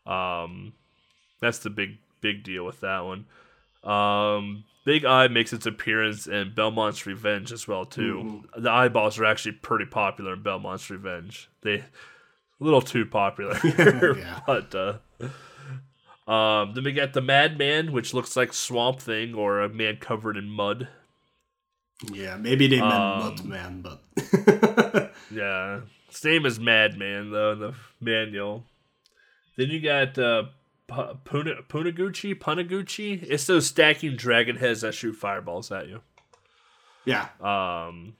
um, 0.06 0.72
that's 1.40 1.58
the 1.58 1.70
big 1.70 1.98
big 2.20 2.44
deal 2.44 2.64
with 2.64 2.80
that 2.80 3.00
one. 3.00 3.26
Um, 3.84 4.64
Big 4.84 5.04
Eye 5.04 5.28
makes 5.28 5.52
its 5.52 5.66
appearance 5.66 6.26
in 6.26 6.52
Belmont's 6.54 7.06
Revenge 7.06 7.52
as 7.52 7.66
well 7.66 7.84
too. 7.86 8.44
The 8.56 8.70
eyeballs 8.70 9.18
are 9.18 9.24
actually 9.24 9.52
pretty 9.52 9.86
popular 9.86 10.34
in 10.34 10.42
Belmont's 10.42 10.90
Revenge. 10.90 11.48
They 11.62 11.76
a 11.78 11.84
little 12.60 12.82
too 12.82 13.06
popular. 13.06 13.58
Yeah. 14.18 14.40
but 14.46 14.74
uh, 14.74 16.30
um, 16.30 16.74
then 16.74 16.84
we 16.84 16.92
got 16.92 17.12
the 17.12 17.20
Madman, 17.22 17.92
which 17.92 18.14
looks 18.14 18.36
like 18.36 18.52
Swamp 18.52 19.00
Thing 19.00 19.34
or 19.34 19.60
a 19.60 19.68
man 19.68 19.96
covered 19.96 20.36
in 20.36 20.48
mud. 20.48 20.88
Yeah, 22.12 22.36
maybe 22.36 22.66
they 22.66 22.80
meant 22.80 22.92
Um, 22.92 23.36
Mudman, 23.36 23.82
but 23.82 25.12
Yeah, 25.30 25.80
same 26.10 26.44
as 26.44 26.58
Madman 26.58 27.30
though 27.30 27.52
in 27.52 27.58
the 27.60 27.74
manual. 28.00 28.64
Then 29.56 29.68
you 29.70 29.80
got 29.80 30.18
uh, 30.18 30.44
Pu- 30.86 31.14
Puna- 31.24 31.62
Punaguchi, 31.68 32.34
Punaguchi. 32.38 33.22
It's 33.22 33.46
those 33.46 33.66
stacking 33.66 34.16
dragon 34.16 34.56
heads 34.56 34.82
that 34.82 34.92
shoot 34.94 35.14
fireballs 35.14 35.72
at 35.72 35.88
you. 35.88 36.00
yeah, 37.04 37.28
Um, 37.40 38.16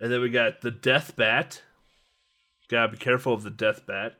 and 0.00 0.10
then 0.12 0.20
we 0.20 0.30
got 0.30 0.60
the 0.62 0.70
Death 0.70 1.14
Bat. 1.16 1.62
Gotta 2.68 2.92
be 2.92 2.98
careful 2.98 3.32
of 3.34 3.42
the 3.42 3.50
Death 3.50 3.86
Bat. 3.86 4.14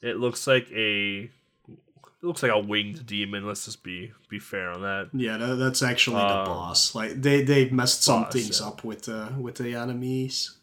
It 0.00 0.16
looks 0.16 0.46
like 0.46 0.70
a 0.72 1.30
it 1.68 2.26
looks 2.26 2.42
like 2.42 2.52
a 2.52 2.58
winged 2.58 3.04
demon. 3.06 3.46
Let's 3.46 3.64
just 3.64 3.82
be 3.82 4.12
be 4.30 4.38
fair 4.38 4.70
on 4.70 4.82
that. 4.82 5.10
yeah, 5.12 5.36
that, 5.36 5.56
that's 5.56 5.82
actually 5.82 6.16
the 6.16 6.38
Um, 6.40 6.46
boss. 6.46 6.94
Like 6.94 7.20
they 7.20 7.42
they 7.42 7.68
messed 7.70 8.02
some 8.02 8.22
boss, 8.22 8.32
things 8.32 8.60
yeah. 8.60 8.68
up 8.68 8.82
with 8.84 9.08
uh, 9.08 9.30
with 9.38 9.56
the 9.56 9.74
enemies. 9.74 10.56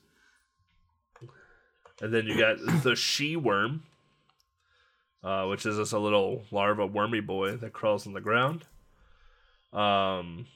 And 2.01 2.13
then 2.13 2.25
you 2.25 2.37
got 2.37 2.57
the 2.83 2.95
She 2.95 3.35
Worm, 3.35 3.83
uh, 5.23 5.45
which 5.45 5.65
is 5.65 5.77
just 5.77 5.93
a 5.93 5.99
little 5.99 6.43
larva 6.51 6.85
wormy 6.85 7.19
boy 7.19 7.57
that 7.57 7.73
crawls 7.73 8.07
on 8.07 8.13
the 8.13 8.21
ground. 8.21 8.65
Um, 9.73 10.47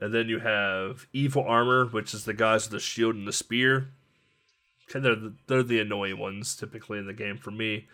and 0.00 0.12
then 0.12 0.28
you 0.28 0.40
have 0.40 1.06
Evil 1.12 1.44
Armor, 1.44 1.86
which 1.86 2.14
is 2.14 2.24
the 2.24 2.34
guys 2.34 2.64
with 2.64 2.72
the 2.72 2.80
shield 2.80 3.14
and 3.14 3.26
the 3.26 3.32
spear. 3.32 3.88
Okay, 4.90 5.00
They're 5.00 5.14
the, 5.14 5.34
they're 5.46 5.62
the 5.62 5.80
annoying 5.80 6.18
ones 6.18 6.56
typically 6.56 6.98
in 6.98 7.06
the 7.06 7.12
game 7.12 7.36
for 7.36 7.50
me. 7.50 7.88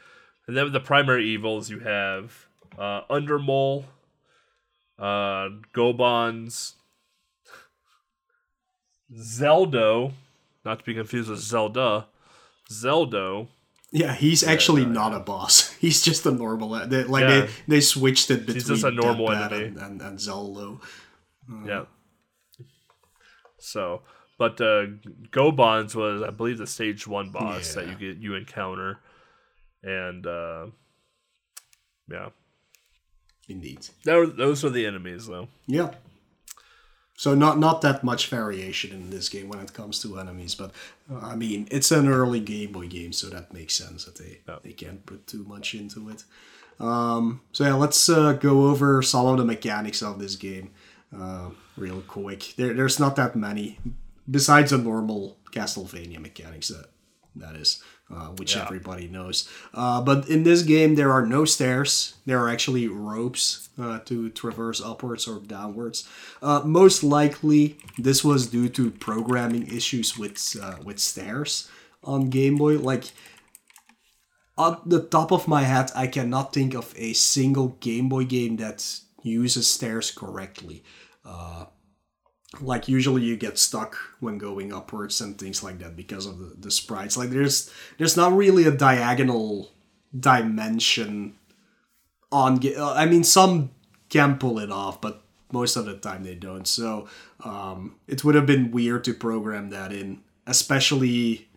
And 0.47 0.57
then 0.57 0.73
the 0.73 0.81
primary 0.81 1.27
evils, 1.27 1.69
you 1.69 1.81
have 1.81 2.47
uh, 2.79 3.03
Undermole, 3.11 3.85
uh, 4.99 5.51
Gobanz, 5.75 6.75
Zeldo, 9.15 10.13
not 10.65 10.79
to 10.79 10.85
be 10.85 10.95
confused 10.95 11.29
with 11.31 11.41
Zelda, 11.41 12.07
Zeldo, 12.71 13.49
Yeah, 13.91 14.15
he's 14.15 14.43
actually 14.45 14.85
no, 14.85 14.93
not 14.93 15.15
a 15.15 15.21
boss. 15.21 15.73
He's 15.81 16.03
just 16.03 16.27
a 16.27 16.31
normal. 16.31 16.87
They, 16.87 17.05
like 17.05 17.23
Yeah. 17.23 17.41
they 17.41 17.51
they 17.69 17.81
switched 17.81 18.31
it 18.31 18.41
between 18.41 18.55
He's 18.57 18.69
just 18.69 18.85
a 18.85 18.91
normal 18.91 19.31
enemy. 19.33 19.65
and, 19.67 19.79
and, 19.79 20.03
and 20.03 20.19
Zeldo. 20.19 20.81
Yeah. 21.65 21.85
So, 23.59 24.03
but 24.39 24.61
uh, 24.61 24.87
Gobanz 25.31 25.95
was, 25.95 26.23
I 26.23 26.31
believe, 26.31 26.59
the 26.59 26.67
stage 26.67 27.07
one 27.07 27.31
boss 27.31 27.75
that 27.75 27.87
you 27.89 27.95
get 27.95 28.19
you 28.19 28.35
encounter, 28.35 28.99
and 29.83 30.27
uh, 30.27 30.67
yeah, 32.11 32.29
Indeed. 33.49 33.89
that 34.05 34.15
were, 34.17 34.27
those 34.27 34.65
are 34.65 34.71
the 34.71 34.85
enemies 34.87 35.27
though. 35.27 35.49
Yeah. 35.67 35.91
So 37.19 37.35
not 37.35 37.59
not 37.59 37.81
that 37.83 38.05
much 38.05 38.29
variation 38.31 38.93
in 38.93 39.11
this 39.11 39.29
game 39.29 39.49
when 39.49 39.59
it 39.59 39.73
comes 39.73 40.01
to 40.03 40.21
enemies, 40.21 40.55
but 40.55 40.71
uh, 41.11 41.19
I 41.33 41.35
mean 41.35 41.67
it's 41.69 41.91
an 41.91 42.07
early 42.09 42.39
Game 42.41 42.71
Boy 42.73 42.87
game, 42.87 43.13
so 43.13 43.27
that 43.31 43.53
makes 43.53 43.75
sense 43.75 44.05
that 44.05 44.17
they 44.17 44.39
Yeah. 44.49 44.59
they 44.63 44.73
can't 44.73 45.05
put 45.05 45.27
too 45.27 45.45
much 45.55 45.75
into 45.75 46.09
it. 46.11 46.23
Um, 46.79 47.41
so 47.53 47.65
yeah, 47.65 47.75
let's 47.75 48.09
uh, 48.09 48.35
go 48.35 48.69
over 48.71 49.03
some 49.03 49.27
of 49.27 49.37
the 49.39 49.45
mechanics 49.45 50.01
of 50.01 50.21
this 50.21 50.37
game 50.37 50.71
uh, 51.13 51.51
real 51.77 52.03
quick. 52.03 52.55
There, 52.57 52.73
there's 52.73 53.01
not 53.01 53.17
that 53.17 53.35
many 53.35 53.79
besides 54.31 54.71
the 54.71 54.79
normal 54.79 55.39
Castlevania 55.51 56.21
mechanics 56.21 56.69
that 56.69 56.87
that 57.35 57.57
is, 57.57 57.83
uh, 58.11 58.29
which 58.39 58.55
Yeah. 58.57 58.63
everybody 58.65 59.07
knows. 59.09 59.49
Uh, 59.75 60.01
but 60.01 60.29
in 60.29 60.43
this 60.43 60.63
game, 60.63 60.95
there 60.95 61.13
are 61.13 61.27
no 61.27 61.45
stairs. 61.45 62.15
There 62.27 62.41
are 62.41 62.49
actually 62.49 62.89
ropes 62.89 63.69
uh, 63.79 63.99
to 64.07 64.31
traverse 64.31 64.81
upwards 64.81 65.29
or 65.29 65.41
downwards. 65.41 66.09
Uh, 66.43 66.63
most 66.65 67.03
likely, 67.05 67.77
this 67.99 68.25
was 68.25 68.47
due 68.49 68.69
to 68.71 68.91
programming 68.91 69.67
issues 69.69 70.17
with 70.19 70.39
uh, 70.61 70.77
with 70.85 70.99
stairs 70.99 71.69
on 72.03 72.31
Game 72.31 72.57
Boy. 72.57 72.79
Like 72.79 73.13
on 74.57 74.81
the 74.87 75.01
top 75.03 75.31
of 75.33 75.47
my 75.47 75.63
head, 75.63 75.91
I 75.95 76.07
cannot 76.07 76.53
think 76.53 76.75
of 76.75 76.93
a 76.97 77.13
single 77.13 77.77
Game 77.81 78.09
Boy 78.09 78.25
game 78.25 78.57
that 78.57 78.85
uses 79.23 79.69
stairs 79.71 80.11
correctly. 80.11 80.83
Like 82.61 82.89
usually 82.89 83.23
you 83.23 83.37
get 83.37 83.59
stuck 83.59 83.97
when 84.21 84.39
going 84.39 84.73
upwards 84.73 85.21
and 85.21 85.39
things 85.39 85.63
like 85.63 85.79
that 85.81 85.97
because 85.97 86.27
of 86.27 86.39
the, 86.39 86.55
the 86.59 86.71
sprites. 86.71 87.17
Like 87.17 87.31
there's 87.31 87.71
there's 87.99 88.17
not 88.17 88.33
really 88.33 88.65
a 88.65 88.71
diagonal 88.71 89.71
dimension 90.19 91.35
on. 92.33 92.61
uh, 92.67 92.95
I 92.95 93.07
mean, 93.07 93.23
some 93.23 93.71
can 94.09 94.39
pull 94.39 94.59
it 94.59 94.73
off, 94.73 95.01
but 95.01 95.23
most 95.53 95.77
of 95.77 95.85
the 95.85 95.97
time 95.97 96.25
they 96.25 96.35
don't. 96.35 96.67
So 96.67 97.09
um, 97.45 97.97
it 98.07 98.25
would 98.25 98.35
have 98.35 98.47
been 98.47 98.71
weird 98.71 99.05
to 99.05 99.15
program 99.15 99.71
that 99.71 99.93
in, 99.93 100.23
especially 100.47 101.49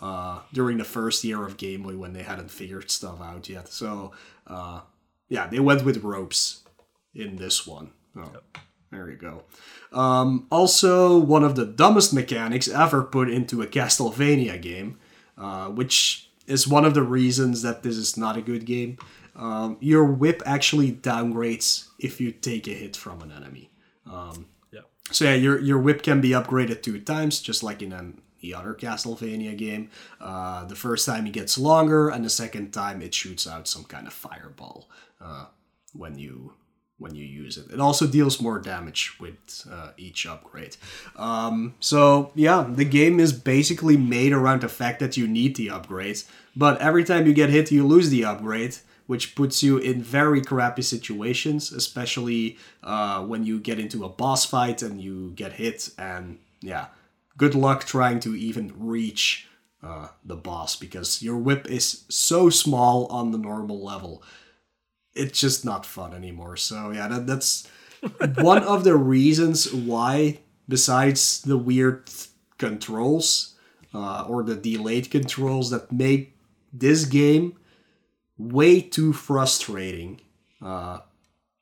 uh, 0.00 0.40
during 0.52 0.78
the 0.78 0.84
first 0.84 1.22
year 1.22 1.44
of 1.44 1.58
Game 1.58 1.82
Boy 1.82 1.96
when 1.96 2.14
they 2.14 2.22
hadn't 2.22 2.50
figured 2.50 2.90
stuff 2.90 3.20
out 3.20 3.48
yet. 3.48 3.68
So 3.68 4.12
uh, 4.46 4.80
yeah, 5.28 5.46
they 5.46 5.60
went 5.60 5.84
with 5.84 6.02
ropes 6.02 6.62
in 7.14 7.36
this 7.36 7.66
one. 7.66 7.90
Oh, 8.16 8.32
There 8.90 9.08
you 9.08 9.16
go. 9.16 9.44
Um, 9.92 10.46
also, 10.50 11.18
one 11.18 11.44
of 11.44 11.54
the 11.54 11.64
dumbest 11.64 12.12
mechanics 12.12 12.68
ever 12.68 13.02
put 13.02 13.30
into 13.30 13.62
a 13.62 13.66
Castlevania 13.66 14.60
game, 14.60 14.98
uh, 15.38 15.68
which 15.68 16.30
is 16.46 16.66
one 16.66 16.84
of 16.84 16.94
the 16.94 17.02
reasons 17.02 17.62
that 17.62 17.82
this 17.82 17.96
is 17.96 18.16
not 18.16 18.36
a 18.36 18.42
good 18.42 18.64
game. 18.66 18.98
Um, 19.36 19.76
your 19.80 20.04
whip 20.04 20.42
actually 20.44 20.92
downgrades 20.92 21.88
if 21.98 22.20
you 22.20 22.32
take 22.32 22.66
a 22.66 22.74
hit 22.74 22.96
from 22.96 23.22
an 23.22 23.30
enemy. 23.30 23.70
Yeah. 24.72 24.80
So 25.12 25.24
yeah, 25.24 25.34
your 25.34 25.60
your 25.60 25.78
whip 25.78 26.02
can 26.02 26.20
be 26.20 26.30
upgraded 26.30 26.82
two 26.82 27.00
times, 27.00 27.40
just 27.40 27.62
like 27.62 27.82
in 27.82 27.92
an, 27.92 28.20
the 28.40 28.54
other 28.54 28.74
Castlevania 28.74 29.56
game. 29.56 29.90
Uh, 30.20 30.64
the 30.64 30.74
first 30.74 31.06
time 31.06 31.26
it 31.26 31.32
gets 31.32 31.56
longer, 31.56 32.08
and 32.08 32.24
the 32.24 32.30
second 32.30 32.72
time 32.72 33.02
it 33.02 33.14
shoots 33.14 33.46
out 33.46 33.68
some 33.68 33.84
kind 33.84 34.06
of 34.08 34.12
fireball 34.12 34.90
uh, 35.20 35.46
when 35.92 36.18
you 36.18 36.54
when 37.00 37.14
you 37.14 37.24
use 37.24 37.56
it. 37.56 37.70
It 37.72 37.80
also 37.80 38.06
deals 38.06 38.40
more 38.40 38.58
damage 38.58 39.18
with 39.18 39.66
uh, 39.70 39.90
each 39.96 40.26
upgrade. 40.26 40.76
Um, 41.16 41.74
so 41.80 42.30
yeah, 42.34 42.66
the 42.68 42.84
game 42.84 43.18
is 43.18 43.32
basically 43.32 43.96
made 43.96 44.32
around 44.32 44.60
the 44.60 44.68
fact 44.68 45.00
that 45.00 45.16
you 45.16 45.26
need 45.26 45.56
the 45.56 45.70
upgrade, 45.70 46.22
but 46.54 46.80
every 46.80 47.04
time 47.04 47.26
you 47.26 47.32
get 47.32 47.50
hit, 47.50 47.72
you 47.72 47.86
lose 47.86 48.10
the 48.10 48.24
upgrade 48.24 48.76
which 49.10 49.34
puts 49.34 49.60
you 49.60 49.76
in 49.76 50.00
very 50.00 50.40
crappy 50.40 50.82
situations, 50.82 51.72
especially 51.72 52.56
uh, 52.84 53.20
when 53.24 53.42
you 53.42 53.58
get 53.58 53.76
into 53.76 54.04
a 54.04 54.08
boss 54.08 54.44
fight 54.44 54.82
and 54.82 55.02
you 55.02 55.32
get 55.32 55.54
hit. 55.54 55.90
And 55.98 56.38
yeah, 56.60 56.86
good 57.36 57.56
luck 57.56 57.84
trying 57.84 58.20
to 58.20 58.36
even 58.36 58.72
reach 58.78 59.48
uh, 59.82 60.10
the 60.24 60.36
boss 60.36 60.76
because 60.76 61.24
your 61.24 61.38
whip 61.38 61.68
is 61.68 62.04
so 62.08 62.50
small 62.50 63.06
on 63.06 63.32
the 63.32 63.38
normal 63.38 63.84
level. 63.84 64.22
It's 65.14 65.40
just 65.40 65.64
not 65.64 65.84
fun 65.84 66.14
anymore. 66.14 66.56
So 66.56 66.90
yeah, 66.90 67.08
that, 67.08 67.26
that's 67.26 67.68
one 68.38 68.62
of 68.62 68.84
the 68.84 68.96
reasons 68.96 69.72
why, 69.72 70.38
besides 70.68 71.42
the 71.42 71.58
weird 71.58 72.10
controls 72.58 73.54
uh, 73.94 74.24
or 74.28 74.42
the 74.42 74.54
delayed 74.54 75.10
controls 75.10 75.70
that 75.70 75.90
make 75.90 76.36
this 76.72 77.04
game 77.04 77.56
way 78.38 78.80
too 78.80 79.12
frustrating 79.12 80.20
uh, 80.62 81.00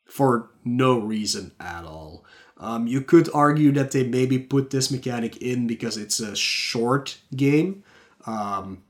for 0.05 0.51
no 0.64 0.99
reason 0.99 1.53
at 1.59 1.84
all. 1.84 2.24
Um, 2.59 2.86
you 2.86 3.01
could 3.01 3.28
argue 3.32 3.70
that 3.72 3.92
they 3.92 4.05
maybe 4.05 4.38
put 4.38 4.70
this 4.70 4.90
mechanic 4.90 5.36
in 5.36 5.66
because 5.66 5.96
it's 5.96 6.18
a 6.18 6.34
short 6.34 7.18
game 7.34 7.84
um, 8.26 8.82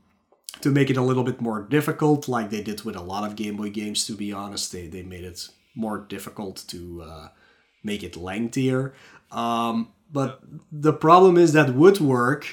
to 0.61 0.69
make 0.69 0.89
it 0.89 0.97
a 0.97 1.01
little 1.01 1.23
bit 1.23 1.41
more 1.41 1.61
difficult, 1.61 2.27
like 2.27 2.49
they 2.49 2.61
did 2.61 2.83
with 2.83 2.95
a 2.95 3.01
lot 3.01 3.25
of 3.25 3.35
Game 3.35 3.57
Boy 3.57 3.69
games, 3.69 4.05
to 4.07 4.13
be 4.13 4.31
honest. 4.33 4.71
They, 4.71 4.87
they 4.87 5.03
made 5.03 5.23
it 5.23 5.47
more 5.75 5.99
difficult 5.99 6.63
to 6.67 7.03
uh, 7.03 7.27
make 7.83 8.03
it 8.03 8.17
lengthier. 8.17 8.93
Um, 9.31 9.89
but 10.11 10.41
the 10.71 10.93
problem 10.93 11.37
is 11.37 11.53
that 11.53 11.75
would 11.75 11.99
work 11.99 12.47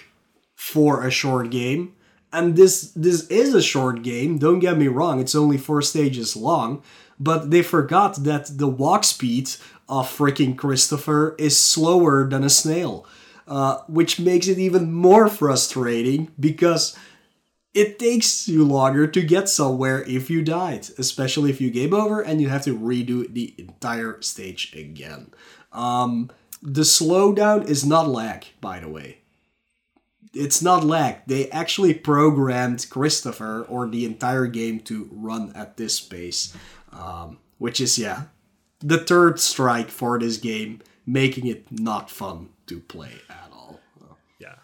for 0.55 1.07
a 1.07 1.11
short 1.11 1.51
game 1.51 1.95
and 2.33 2.57
this 2.57 2.93
this 2.93 3.27
is 3.29 3.55
a 3.55 3.63
short 3.63 4.03
game 4.03 4.39
don't 4.39 4.59
get 4.59 4.79
me 4.79 4.89
wrong 4.89 5.21
it's 5.21 5.35
only 5.35 5.59
four 5.59 5.83
stages 5.83 6.37
long 6.37 6.83
but 7.21 7.51
they 7.51 7.63
forgot 7.63 8.17
that 8.25 8.47
the 8.59 8.67
walk 8.67 9.05
speed 9.05 9.49
of 9.89 10.09
freaking 10.09 10.57
christopher 10.57 11.35
is 11.39 11.59
slower 11.59 12.29
than 12.29 12.43
a 12.43 12.51
snail 12.51 13.07
uh, 13.49 13.79
which 13.87 14.19
makes 14.19 14.49
it 14.49 14.59
even 14.59 14.93
more 14.93 15.29
frustrating 15.29 16.31
because 16.41 16.97
it 17.77 17.99
takes 17.99 18.49
you 18.49 18.65
longer 18.65 19.07
to 19.07 19.23
get 19.23 19.49
somewhere 19.49 20.03
if 20.05 20.31
you 20.31 20.43
died 20.43 20.89
especially 20.99 21.51
if 21.51 21.61
you 21.61 21.71
game 21.71 21.93
over 21.93 22.23
and 22.23 22.41
you 22.41 22.49
have 22.49 22.65
to 22.65 22.77
redo 22.77 23.33
the 23.33 23.55
entire 23.59 24.21
stage 24.23 24.75
again. 24.75 25.31
Um, 25.73 26.31
the 26.63 26.83
slowdown 26.83 27.69
is 27.69 27.85
not 27.85 28.09
lag 28.09 28.47
by 28.61 28.81
the 28.81 28.89
way. 28.89 29.19
It's 30.33 30.61
not 30.61 30.85
lag. 30.85 31.17
They 31.27 31.51
actually 31.51 31.95
programmed 31.95 32.87
Christopher 32.91 33.65
or 33.69 33.89
the 33.89 34.05
entire 34.05 34.47
game 34.47 34.81
to 34.81 35.09
run 35.13 35.53
at 35.55 35.77
this 35.77 36.01
pace, 36.01 36.55
um, 36.93 37.39
which 37.59 37.81
is 37.81 37.99
yeah, 37.99 38.25
the 38.81 38.99
third 38.99 39.41
strike 39.41 39.91
for 39.91 40.19
this 40.19 40.37
game, 40.37 40.83
making 41.07 41.47
it 41.47 41.71
not 41.71 42.11
fun 42.11 42.51
to 42.67 42.81
play 42.81 43.13
at 43.31 43.51
all. 43.53 43.81
Yeah. 44.39 44.57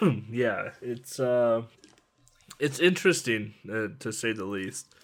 yeah, 0.30 0.70
it's 0.82 1.18
uh 1.20 1.62
it's 2.58 2.78
interesting 2.80 3.54
uh, 3.72 3.88
to 4.00 4.12
say 4.12 4.32
the 4.32 4.44
least. 4.44 4.94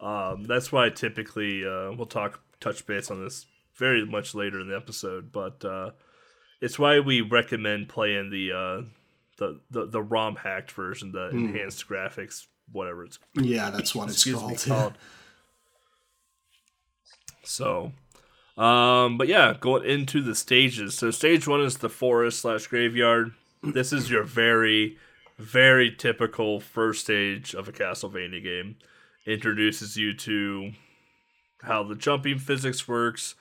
Um, 0.00 0.44
that's 0.44 0.70
why 0.72 0.86
I 0.86 0.90
typically 0.90 1.64
uh, 1.64 1.92
we'll 1.92 2.06
talk 2.06 2.40
touch 2.60 2.86
base 2.86 3.10
on 3.10 3.22
this 3.22 3.46
very 3.76 4.04
much 4.04 4.34
later 4.34 4.60
in 4.60 4.68
the 4.68 4.76
episode, 4.76 5.32
but 5.32 5.64
uh, 5.64 5.90
it's 6.60 6.78
why 6.78 7.00
we 7.00 7.20
recommend 7.22 7.88
playing 7.88 8.30
the 8.30 8.52
uh, 8.52 8.82
the, 9.38 9.60
the 9.70 9.86
the 9.86 10.02
ROM 10.02 10.36
hacked 10.36 10.72
version, 10.72 11.12
the 11.12 11.28
Hmm. 11.30 11.46
enhanced 11.46 11.88
graphics, 11.88 12.46
whatever 12.72 13.04
it's 13.04 13.18
Yeah, 13.34 13.70
that's 13.70 13.94
what 13.94 14.08
it's 14.10 14.24
called. 14.30 14.50
me 14.50 14.56
called. 14.56 14.94
So, 17.42 17.92
um, 18.56 19.16
but 19.18 19.28
yeah, 19.28 19.54
going 19.58 19.84
into 19.84 20.22
the 20.22 20.34
stages. 20.34 20.94
So 20.96 21.10
stage 21.10 21.48
one 21.48 21.60
is 21.62 21.78
the 21.78 21.88
forest 21.88 22.40
slash 22.40 22.66
graveyard. 22.66 23.32
This 23.62 23.92
is 23.92 24.10
your 24.10 24.22
very, 24.22 24.96
very 25.38 25.94
typical 25.94 26.60
first 26.60 27.02
stage 27.04 27.54
of 27.54 27.68
a 27.68 27.72
Castlevania 27.72 28.42
game. 28.42 28.76
Introduces 29.26 29.96
you 29.96 30.14
to 30.14 30.72
how 31.62 31.82
the 31.82 31.94
jumping 31.94 32.38
physics 32.38 32.88
works, 32.88 33.34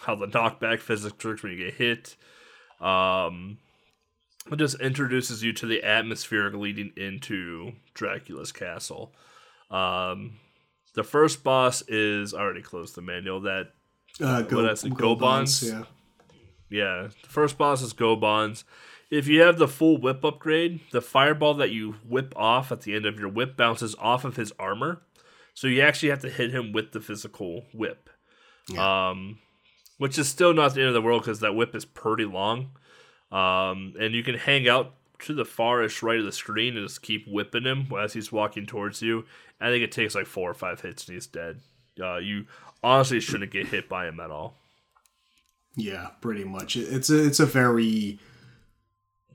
how 0.00 0.14
the 0.14 0.26
knockback 0.26 0.80
physics 0.80 1.22
works 1.24 1.42
when 1.42 1.52
you 1.52 1.58
get 1.58 1.74
hit. 1.74 2.16
Um, 2.80 3.58
it 4.50 4.56
just 4.56 4.80
introduces 4.80 5.42
you 5.42 5.52
to 5.54 5.66
the 5.66 5.82
atmosphere 5.82 6.50
leading 6.50 6.92
into 6.96 7.72
Dracula's 7.94 8.52
castle. 8.52 9.12
Um, 9.70 10.38
the 10.94 11.04
first 11.04 11.44
boss 11.44 11.82
is 11.88 12.32
I 12.32 12.40
already 12.40 12.62
closed 12.62 12.94
the 12.94 13.02
manual. 13.02 13.42
That 13.42 13.72
Uh, 14.20 14.42
go, 14.42 14.62
What 14.62 14.84
it, 14.84 14.94
go 14.94 15.14
yeah. 15.62 15.84
yeah, 16.70 17.08
the 17.22 17.28
first 17.28 17.58
boss 17.58 17.82
is 17.82 17.92
Gobanz. 17.92 18.64
If 19.10 19.26
you 19.26 19.40
have 19.40 19.58
the 19.58 19.68
full 19.68 19.96
whip 19.96 20.24
upgrade, 20.24 20.80
the 20.92 21.00
fireball 21.00 21.54
that 21.54 21.70
you 21.70 21.96
whip 22.08 22.32
off 22.36 22.70
at 22.70 22.82
the 22.82 22.94
end 22.94 23.06
of 23.06 23.18
your 23.18 23.28
whip 23.28 23.56
bounces 23.56 23.96
off 23.98 24.24
of 24.24 24.36
his 24.36 24.52
armor, 24.58 25.02
so 25.52 25.66
you 25.66 25.80
actually 25.80 26.10
have 26.10 26.20
to 26.20 26.30
hit 26.30 26.52
him 26.52 26.72
with 26.72 26.92
the 26.92 27.00
physical 27.00 27.64
whip. 27.72 28.08
Um, 28.78 29.38
which 29.98 30.16
is 30.16 30.28
still 30.28 30.54
not 30.54 30.74
the 30.74 30.80
end 30.80 30.88
of 30.88 30.94
the 30.94 31.02
world 31.02 31.22
because 31.22 31.40
that 31.40 31.54
whip 31.54 31.74
is 31.74 31.84
pretty 31.84 32.24
long. 32.24 32.70
Um, 33.32 33.94
and 34.00 34.14
you 34.14 34.22
can 34.22 34.36
hang 34.36 34.68
out 34.68 34.94
to 35.20 35.34
the 35.34 35.44
farthest 35.44 36.02
right 36.02 36.18
of 36.18 36.24
the 36.24 36.32
screen 36.32 36.76
and 36.76 36.86
just 36.86 37.02
keep 37.02 37.26
whipping 37.28 37.64
him 37.64 37.88
as 37.98 38.12
he's 38.12 38.32
walking 38.32 38.64
towards 38.64 39.02
you. 39.02 39.24
I 39.60 39.68
think 39.68 39.84
it 39.84 39.92
takes 39.92 40.14
like 40.14 40.26
four 40.26 40.50
or 40.50 40.54
five 40.54 40.80
hits 40.80 41.06
and 41.06 41.14
he's 41.14 41.26
dead. 41.26 41.60
Uh, 42.00 42.16
you 42.16 42.46
honestly 42.82 43.20
shouldn't 43.20 43.52
get 43.52 43.66
hit 43.66 43.88
by 43.88 44.06
him 44.06 44.20
at 44.20 44.30
all. 44.30 44.54
Yeah, 45.76 46.08
pretty 46.20 46.44
much. 46.44 46.76
It's 46.76 47.10
a 47.10 47.26
it's 47.26 47.40
a 47.40 47.46
very 47.46 48.18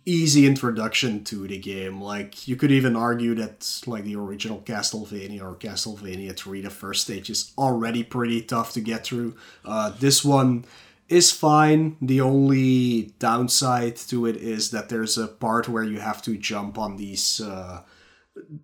easy 0.06 0.46
introduction 0.46 1.24
to 1.26 1.48
the 1.48 1.58
game. 1.58 2.02
Like 2.02 2.48
you 2.48 2.56
could 2.56 2.72
even 2.72 2.96
argue 2.96 3.34
that 3.36 3.82
like 3.88 4.04
the 4.04 4.16
original 4.16 4.60
Castlevania 4.62 5.42
or 5.42 5.56
Castlevania 5.56 6.36
3, 6.36 6.62
the 6.62 6.70
first 6.70 7.04
stage 7.04 7.30
is 7.30 7.52
already 7.58 8.04
pretty 8.04 8.42
tough 8.42 8.74
to 8.74 8.82
get 8.82 9.06
through. 9.06 9.36
Uh, 9.64 9.92
this 10.00 10.24
one 10.24 10.66
is 11.10 11.32
fine. 11.32 11.98
The 12.02 12.22
only 12.22 13.14
downside 13.20 13.96
to 13.98 14.26
it 14.26 14.38
is 14.38 14.72
that 14.72 14.90
there's 14.90 15.18
a 15.18 15.28
part 15.28 15.68
where 15.68 15.84
you 15.84 16.00
have 16.00 16.22
to 16.24 16.38
jump 16.38 16.78
on 16.78 16.98
these 16.98 17.42
uh, 17.42 17.82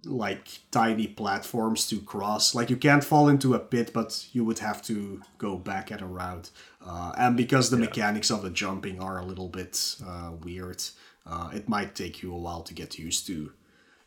like 0.06 0.60
tiny 0.72 1.08
platforms 1.08 1.88
to 1.90 2.00
cross. 2.02 2.54
Like 2.54 2.70
you 2.70 2.78
can't 2.78 3.04
fall 3.04 3.30
into 3.30 3.54
a 3.54 3.60
pit, 3.60 3.92
but 3.94 4.28
you 4.34 4.44
would 4.44 4.60
have 4.60 4.82
to 4.84 5.22
go 5.38 5.58
back 5.58 5.92
at 5.92 6.02
a 6.02 6.06
route. 6.06 6.50
Uh, 6.86 7.14
and 7.18 7.38
because 7.38 7.70
the 7.70 7.78
mechanics 7.78 8.32
of 8.32 8.42
the 8.42 8.50
jumping 8.50 9.02
are 9.02 9.20
a 9.20 9.26
little 9.26 9.48
bit 9.48 9.96
uh, 10.06 10.32
weird, 10.44 10.84
uh, 11.26 11.50
it 11.54 11.70
might 11.70 11.96
take 11.96 12.22
you 12.22 12.34
a 12.34 12.38
while 12.38 12.64
to 12.64 12.74
get 12.74 13.00
used 13.00 13.28
to 13.28 13.52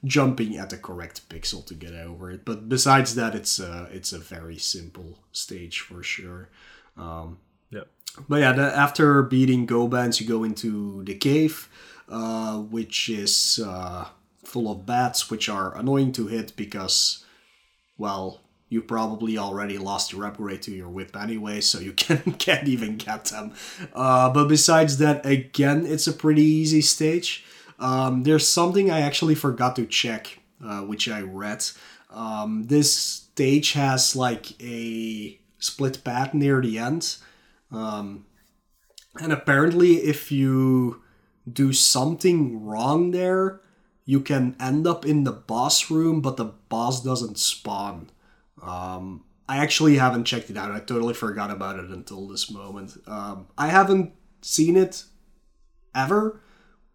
jumping 0.04 0.56
at 0.56 0.70
the 0.70 0.76
correct 0.76 1.28
pixel 1.28 1.64
to 1.66 1.74
get 1.74 1.94
over 1.94 2.30
it. 2.30 2.44
But 2.44 2.68
besides 2.68 3.14
that, 3.14 3.34
it's 3.34 3.58
a 3.58 3.88
it's 3.90 4.12
a 4.12 4.18
very 4.18 4.58
simple 4.58 5.18
stage 5.32 5.80
for 5.80 6.02
sure. 6.02 6.48
Um, 6.96 7.38
yeah. 7.70 7.84
But 8.28 8.40
yeah, 8.40 8.52
the, 8.52 8.76
after 8.76 9.22
beating 9.22 9.66
Gobanz, 9.66 10.20
you 10.20 10.26
go 10.26 10.44
into 10.44 11.02
the 11.04 11.14
cave, 11.14 11.68
uh, 12.08 12.58
which 12.58 13.08
is 13.08 13.60
uh, 13.64 14.06
full 14.44 14.70
of 14.70 14.86
bats, 14.86 15.30
which 15.30 15.48
are 15.48 15.76
annoying 15.76 16.12
to 16.12 16.28
hit 16.28 16.54
because, 16.54 17.24
well, 17.98 18.40
you 18.68 18.82
probably 18.82 19.38
already 19.38 19.78
lost 19.78 20.12
your 20.12 20.26
upgrade 20.26 20.62
to 20.62 20.72
your 20.72 20.88
whip 20.88 21.16
anyway, 21.16 21.60
so 21.60 21.78
you 21.78 21.92
can, 21.96 22.18
can't 22.38 22.68
even 22.68 22.96
get 22.96 23.26
them. 23.26 23.52
Uh, 23.92 24.30
but 24.30 24.48
besides 24.48 24.98
that, 24.98 25.24
again, 25.24 25.86
it's 25.86 26.06
a 26.06 26.12
pretty 26.12 26.42
easy 26.42 26.80
stage. 26.80 27.44
Um, 27.78 28.22
there's 28.22 28.48
something 28.48 28.90
I 28.90 29.00
actually 29.00 29.34
forgot 29.34 29.76
to 29.76 29.86
check, 29.86 30.38
uh, 30.64 30.80
which 30.80 31.08
I 31.08 31.20
read. 31.20 31.64
Um, 32.10 32.64
this 32.68 32.94
stage 32.94 33.72
has 33.72 34.14
like 34.14 34.60
a 34.62 35.38
split 35.58 36.04
path 36.04 36.34
near 36.34 36.60
the 36.60 36.78
end. 36.78 37.16
Um, 37.72 38.26
and 39.20 39.32
apparently, 39.32 39.96
if 39.96 40.30
you 40.30 41.02
do 41.50 41.72
something 41.72 42.64
wrong 42.64 43.10
there, 43.10 43.60
you 44.04 44.20
can 44.20 44.54
end 44.60 44.86
up 44.86 45.04
in 45.04 45.24
the 45.24 45.32
boss 45.32 45.90
room, 45.90 46.20
but 46.20 46.36
the 46.36 46.52
boss 46.68 47.02
doesn't 47.02 47.38
spawn. 47.38 48.10
Um, 48.64 49.24
I 49.48 49.58
actually 49.58 49.96
haven't 49.96 50.24
checked 50.24 50.50
it 50.50 50.56
out. 50.56 50.72
I 50.72 50.80
totally 50.80 51.14
forgot 51.14 51.50
about 51.50 51.78
it 51.78 51.90
until 51.90 52.26
this 52.26 52.50
moment. 52.50 52.96
Um, 53.06 53.48
I 53.58 53.68
haven't 53.68 54.12
seen 54.40 54.76
it 54.76 55.04
ever, 55.94 56.40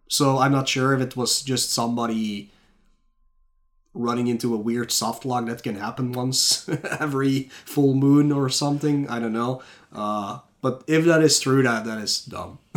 so 0.08 0.40
I'm 0.40 0.52
not 0.52 0.68
sure 0.68 0.94
if 0.94 1.02
it 1.02 1.16
was 1.16 1.42
just 1.42 1.72
somebody 1.72 2.52
running 3.94 4.28
into 4.28 4.54
a 4.54 4.58
weird 4.58 4.92
soft 4.92 5.26
lock 5.26 5.46
that 5.46 5.64
can 5.64 5.76
happen 5.76 6.12
once 6.12 6.68
every 7.00 7.50
full 7.66 7.94
moon 7.94 8.32
or 8.32 8.50
something. 8.50 9.08
I 9.08 9.20
don't 9.20 9.34
know. 9.34 9.62
Uh, 9.94 10.40
but 10.62 10.84
if 10.88 11.06
that 11.06 11.22
is 11.22 11.40
true, 11.40 11.64
that 11.64 11.86
that 11.86 12.00
is 12.00 12.26
dumb, 12.26 12.60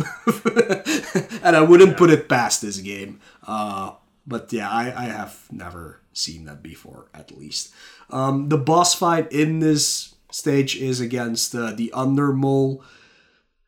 and 1.43 1.55
I 1.55 1.61
wouldn't 1.61 1.97
put 1.97 2.09
it 2.09 2.29
past 2.29 2.61
this 2.61 2.77
game. 2.77 3.19
Uh, 3.45 3.93
but 4.25 4.53
yeah, 4.53 4.69
I, 4.69 4.85
I 4.95 5.05
have 5.05 5.47
never 5.51 5.99
seen 6.13 6.45
that 6.45 6.63
before, 6.63 7.07
at 7.13 7.37
least. 7.37 7.73
Um, 8.09 8.49
the 8.49 8.57
boss 8.57 8.93
fight 8.95 9.31
in 9.31 9.59
this 9.59 10.15
stage 10.31 10.75
is 10.75 10.99
against 10.99 11.53
uh, 11.55 11.71
the 11.71 11.91
Undermole. 11.93 12.81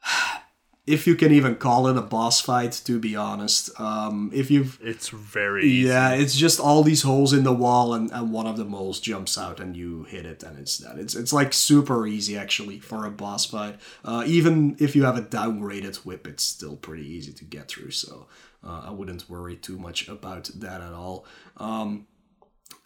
If 0.88 1.08
you 1.08 1.16
can 1.16 1.32
even 1.32 1.56
call 1.56 1.88
it 1.88 1.98
a 1.98 2.02
boss 2.04 2.40
fight, 2.40 2.72
to 2.86 3.00
be 3.00 3.16
honest. 3.16 3.72
Um, 3.82 4.30
if 4.32 4.52
you've 4.52 4.78
It's 4.84 5.10
very 5.10 5.66
easy. 5.66 5.88
yeah, 5.88 6.12
it's 6.12 6.36
just 6.36 6.60
all 6.60 6.84
these 6.84 7.02
holes 7.02 7.34
in 7.34 7.44
the 7.44 7.52
wall, 7.52 7.96
and, 7.96 8.12
and 8.12 8.32
one 8.32 8.46
of 8.46 8.56
the 8.56 8.66
moles 8.66 9.00
jumps 9.00 9.36
out, 9.36 9.60
and 9.60 9.76
you 9.76 10.04
hit 10.04 10.28
it, 10.28 10.44
and 10.44 10.60
it's 10.60 10.78
that. 10.78 11.00
It's 11.00 11.16
it's 11.16 11.34
like 11.34 11.54
super 11.54 12.06
easy 12.06 12.38
actually 12.38 12.78
for 12.78 13.04
a 13.08 13.10
boss 13.10 13.48
fight. 13.48 13.80
Uh, 14.04 14.26
even 14.28 14.76
if 14.80 14.96
you 14.96 15.06
have 15.06 15.18
a 15.18 15.24
downgraded 15.24 15.96
whip, 16.06 16.28
it's 16.28 16.44
still 16.44 16.76
pretty 16.76 17.08
easy 17.08 17.34
to 17.34 17.44
get 17.46 17.68
through. 17.68 17.90
So 17.90 18.28
uh, 18.64 18.84
I 18.86 18.92
wouldn't 18.92 19.28
worry 19.28 19.56
too 19.56 19.80
much 19.80 20.08
about 20.08 20.52
that 20.54 20.82
at 20.82 20.94
all. 20.94 21.26
Um, 21.58 22.06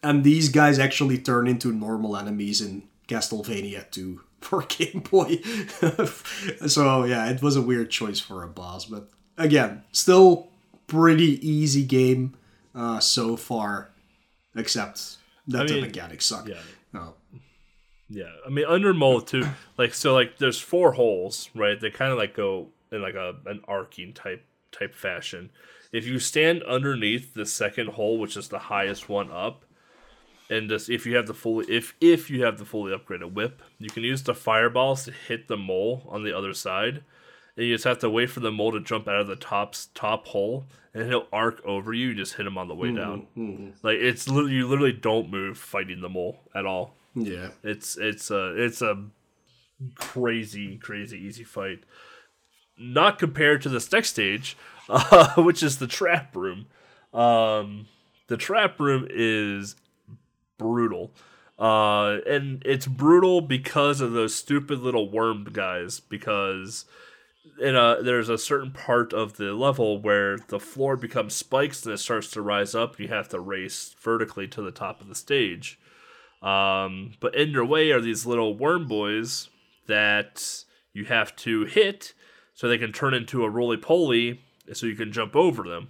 and 0.03 0.23
these 0.23 0.49
guys 0.49 0.79
actually 0.79 1.17
turn 1.17 1.47
into 1.47 1.71
normal 1.71 2.15
enemies 2.15 2.61
in 2.61 2.83
Castlevania 3.07 3.89
2 3.91 4.21
for 4.41 4.63
Game 4.63 5.01
Boy. 5.09 5.37
so 6.67 7.03
yeah, 7.03 7.29
it 7.29 7.41
was 7.41 7.55
a 7.55 7.61
weird 7.61 7.89
choice 7.89 8.19
for 8.19 8.43
a 8.43 8.47
boss, 8.47 8.85
but 8.85 9.09
again, 9.37 9.83
still 9.91 10.49
pretty 10.87 11.45
easy 11.47 11.83
game 11.83 12.35
uh, 12.75 12.99
so 12.99 13.35
far, 13.35 13.91
except 14.55 15.17
that 15.47 15.63
I 15.63 15.65
the 15.65 15.81
mechanics 15.81 16.25
suck. 16.25 16.47
yeah. 16.47 16.61
Oh. 16.93 17.13
Yeah, 18.09 18.31
I 18.45 18.49
mean 18.49 18.65
Undermole 18.65 19.25
too. 19.25 19.47
Like 19.77 19.93
so, 19.93 20.13
like 20.13 20.37
there's 20.39 20.59
four 20.59 20.93
holes, 20.93 21.49
right? 21.53 21.79
They 21.79 21.91
kind 21.91 22.11
of 22.11 22.17
like 22.17 22.35
go 22.35 22.69
in 22.91 23.01
like 23.01 23.13
a 23.13 23.35
an 23.45 23.61
arcing 23.67 24.13
type 24.13 24.43
type 24.71 24.95
fashion. 24.95 25.51
If 25.91 26.05
you 26.05 26.19
stand 26.19 26.63
underneath 26.63 27.33
the 27.33 27.45
second 27.45 27.89
hole, 27.89 28.17
which 28.17 28.35
is 28.37 28.49
the 28.49 28.59
highest 28.59 29.09
one 29.09 29.31
up, 29.31 29.63
and 30.49 30.69
just 30.69 30.89
if 30.89 31.05
you 31.05 31.15
have 31.15 31.27
the 31.27 31.33
fully 31.33 31.65
if 31.69 31.95
if 32.01 32.29
you 32.29 32.43
have 32.43 32.57
the 32.57 32.65
fully 32.65 32.95
upgraded 32.95 33.33
whip, 33.33 33.61
you 33.77 33.89
can 33.89 34.03
use 34.03 34.23
the 34.23 34.33
fireballs 34.33 35.05
to 35.05 35.11
hit 35.11 35.47
the 35.47 35.57
mole 35.57 36.07
on 36.09 36.23
the 36.23 36.35
other 36.35 36.53
side. 36.53 37.03
And 37.55 37.67
you 37.67 37.75
just 37.75 37.83
have 37.83 37.99
to 37.99 38.09
wait 38.09 38.29
for 38.29 38.39
the 38.39 38.51
mole 38.51 38.71
to 38.71 38.79
jump 38.79 39.07
out 39.07 39.19
of 39.19 39.27
the 39.27 39.35
top 39.35 39.75
top 39.93 40.27
hole, 40.27 40.65
and 40.93 41.07
he'll 41.07 41.27
arc 41.31 41.61
over 41.65 41.93
you. 41.93 42.09
You 42.09 42.15
just 42.15 42.35
hit 42.35 42.47
him 42.47 42.57
on 42.57 42.67
the 42.67 42.75
way 42.75 42.93
down. 42.95 43.27
Like 43.83 43.97
it's 43.97 44.27
literally 44.27 44.53
you 44.53 44.67
literally 44.67 44.93
don't 44.93 45.29
move 45.29 45.57
fighting 45.57 46.01
the 46.01 46.09
mole 46.09 46.39
at 46.55 46.65
all. 46.65 46.95
Yeah. 47.15 47.49
It's 47.63 47.97
it's 47.97 48.31
a 48.31 48.55
it's 48.55 48.81
a 48.81 49.05
crazy 49.95 50.77
crazy 50.77 51.17
easy 51.17 51.43
fight. 51.43 51.79
Not 52.77 53.19
compared 53.19 53.61
to 53.63 53.69
this 53.69 53.91
next 53.91 54.09
stage, 54.09 54.57
uh, 54.89 55.35
which 55.41 55.61
is 55.61 55.77
the 55.77 55.87
trap 55.87 56.35
room. 56.35 56.67
Um, 57.13 57.87
the 58.27 58.37
trap 58.37 58.79
room 58.79 59.07
is 59.09 59.75
brutal. 60.59 61.11
Uh, 61.57 62.19
and 62.27 62.61
it's 62.63 62.85
brutal 62.85 63.41
because 63.41 63.99
of 63.99 64.11
those 64.11 64.35
stupid 64.35 64.79
little 64.79 65.09
worm 65.09 65.45
guys. 65.51 65.99
Because 65.99 66.85
in 67.59 67.75
a 67.75 67.97
there's 68.01 68.29
a 68.29 68.37
certain 68.37 68.71
part 68.71 69.13
of 69.13 69.37
the 69.37 69.53
level 69.53 69.99
where 69.99 70.37
the 70.37 70.59
floor 70.59 70.95
becomes 70.95 71.33
spikes 71.33 71.83
and 71.83 71.93
it 71.93 71.97
starts 71.97 72.29
to 72.31 72.41
rise 72.41 72.75
up. 72.75 72.99
You 72.99 73.07
have 73.07 73.29
to 73.29 73.39
race 73.39 73.95
vertically 73.99 74.47
to 74.49 74.61
the 74.61 74.71
top 74.71 75.01
of 75.01 75.07
the 75.07 75.15
stage. 75.15 75.79
Um, 76.41 77.13
but 77.19 77.35
in 77.35 77.49
your 77.49 77.65
way 77.65 77.91
are 77.91 77.99
these 77.99 78.25
little 78.25 78.55
worm 78.55 78.87
boys 78.87 79.49
that 79.87 80.63
you 80.93 81.05
have 81.05 81.35
to 81.37 81.65
hit 81.65 82.13
so 82.53 82.67
they 82.67 82.77
can 82.77 82.93
turn 82.93 83.13
into 83.13 83.43
a 83.43 83.49
roly 83.49 83.77
poly 83.77 84.41
so 84.73 84.85
you 84.85 84.95
can 84.95 85.11
jump 85.11 85.35
over 85.35 85.63
them. 85.63 85.89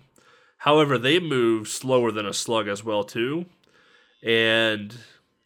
However, 0.59 0.97
they 0.97 1.19
move 1.19 1.67
slower 1.67 2.11
than 2.11 2.25
a 2.25 2.33
slug 2.33 2.67
as 2.67 2.83
well 2.83 3.03
too. 3.03 3.45
And 4.23 4.95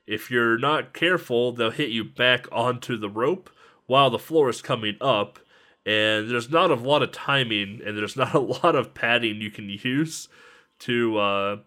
if 0.07 0.31
you're 0.31 0.57
not 0.57 0.93
careful, 0.93 1.51
they'll 1.51 1.71
hit 1.71 1.89
you 1.89 2.03
back 2.03 2.47
onto 2.51 2.97
the 2.97 3.09
rope 3.09 3.49
while 3.85 4.09
the 4.09 4.19
floor 4.19 4.49
is 4.49 4.61
coming 4.61 4.97
up. 4.99 5.39
And 5.85 6.29
there's 6.29 6.49
not 6.49 6.71
a 6.71 6.75
lot 6.75 7.03
of 7.03 7.11
timing 7.11 7.81
and 7.85 7.97
there's 7.97 8.15
not 8.15 8.33
a 8.33 8.39
lot 8.63 8.75
of 8.75 8.93
padding 8.93 9.41
you 9.41 9.51
can 9.51 9.69
use 9.69 10.29
to 10.79 11.17
uh, 11.17 11.57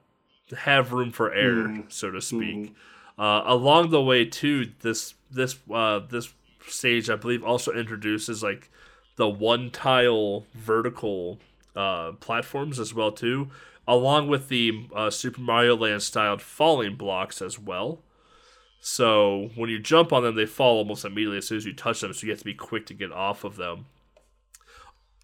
have 0.59 0.93
room 0.93 1.11
for 1.11 1.33
error, 1.33 1.69
mm. 1.69 1.93
so 1.93 2.11
to 2.11 2.21
speak. 2.21 2.57
Mm. 2.57 2.75
Uh, 3.19 3.43
along 3.47 3.91
the 3.91 4.03
way, 4.03 4.25
too, 4.25 4.71
this 4.81 5.15
this 5.31 5.57
uh, 5.73 6.01
this 6.01 6.35
stage 6.67 7.09
I 7.09 7.17
believe 7.17 7.43
also 7.45 7.73
introduces 7.73 8.43
like 8.43 8.71
the 9.17 9.29
one 9.29 9.71
tile 9.71 10.45
vertical 10.55 11.39
uh, 11.75 12.13
platforms 12.13 12.79
as 12.79 12.93
well 12.93 13.13
too, 13.13 13.49
along 13.87 14.29
with 14.29 14.49
the 14.49 14.89
uh, 14.95 15.11
Super 15.11 15.41
Mario 15.41 15.77
Land 15.77 16.03
styled 16.03 16.43
falling 16.43 16.97
blocks 16.97 17.41
as 17.41 17.59
well. 17.59 18.03
So 18.81 19.51
when 19.57 19.71
you 19.71 19.79
jump 19.79 20.13
on 20.13 20.23
them, 20.23 20.37
they 20.37 20.47
fall 20.47 20.79
almost 20.79 21.05
immediately 21.05 21.39
as 21.39 21.49
soon 21.49 21.59
as 21.59 21.67
you 21.67 21.73
touch 21.73 22.01
them. 22.01 22.13
So 22.13 22.27
you 22.27 22.33
have 22.33 22.39
to 22.41 22.45
be 22.45 22.55
quick 22.55 22.87
to 22.87 22.95
get 22.95 23.13
off 23.13 23.45
of 23.45 23.57
them. 23.57 23.87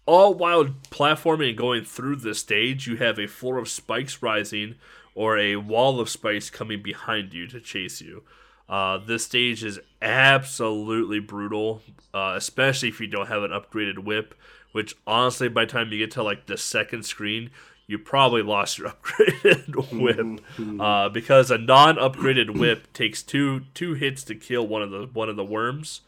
All 0.05 0.33
while 0.33 0.65
platforming 0.65 1.49
and 1.49 1.57
going 1.57 1.85
through 1.85 2.17
this 2.17 2.39
stage, 2.39 2.87
you 2.87 2.97
have 2.97 3.17
a 3.17 3.27
floor 3.27 3.57
of 3.57 3.69
spikes 3.69 4.21
rising 4.21 4.75
or 5.15 5.37
a 5.37 5.55
wall 5.55 5.99
of 5.99 6.09
spikes 6.09 6.49
coming 6.49 6.81
behind 6.81 7.33
you 7.33 7.47
to 7.47 7.61
chase 7.61 8.01
you. 8.01 8.23
Uh, 8.67 8.97
this 8.97 9.25
stage 9.25 9.63
is 9.63 9.79
absolutely 10.01 11.19
brutal, 11.19 11.81
uh, 12.13 12.33
especially 12.35 12.89
if 12.89 12.99
you 12.99 13.07
don't 13.07 13.27
have 13.27 13.43
an 13.43 13.51
upgraded 13.51 13.99
whip. 13.99 14.35
Which 14.71 14.95
honestly, 15.05 15.49
by 15.49 15.65
the 15.65 15.71
time 15.71 15.91
you 15.91 15.99
get 15.99 16.11
to 16.11 16.23
like 16.23 16.47
the 16.47 16.57
second 16.57 17.05
screen, 17.05 17.51
you 17.87 17.99
probably 17.99 18.41
lost 18.41 18.77
your 18.77 18.89
upgraded 19.03 19.75
whip 19.91 20.17
mm-hmm. 20.17 20.79
uh, 20.79 21.09
because 21.09 21.51
a 21.51 21.57
non-upgraded 21.57 22.57
whip 22.59 22.91
takes 22.93 23.21
two 23.21 23.61
two 23.73 23.93
hits 23.93 24.23
to 24.23 24.35
kill 24.35 24.67
one 24.67 24.81
of 24.81 24.91
the 24.91 25.09
one 25.13 25.29
of 25.29 25.35
the 25.35 25.43
worms, 25.43 26.01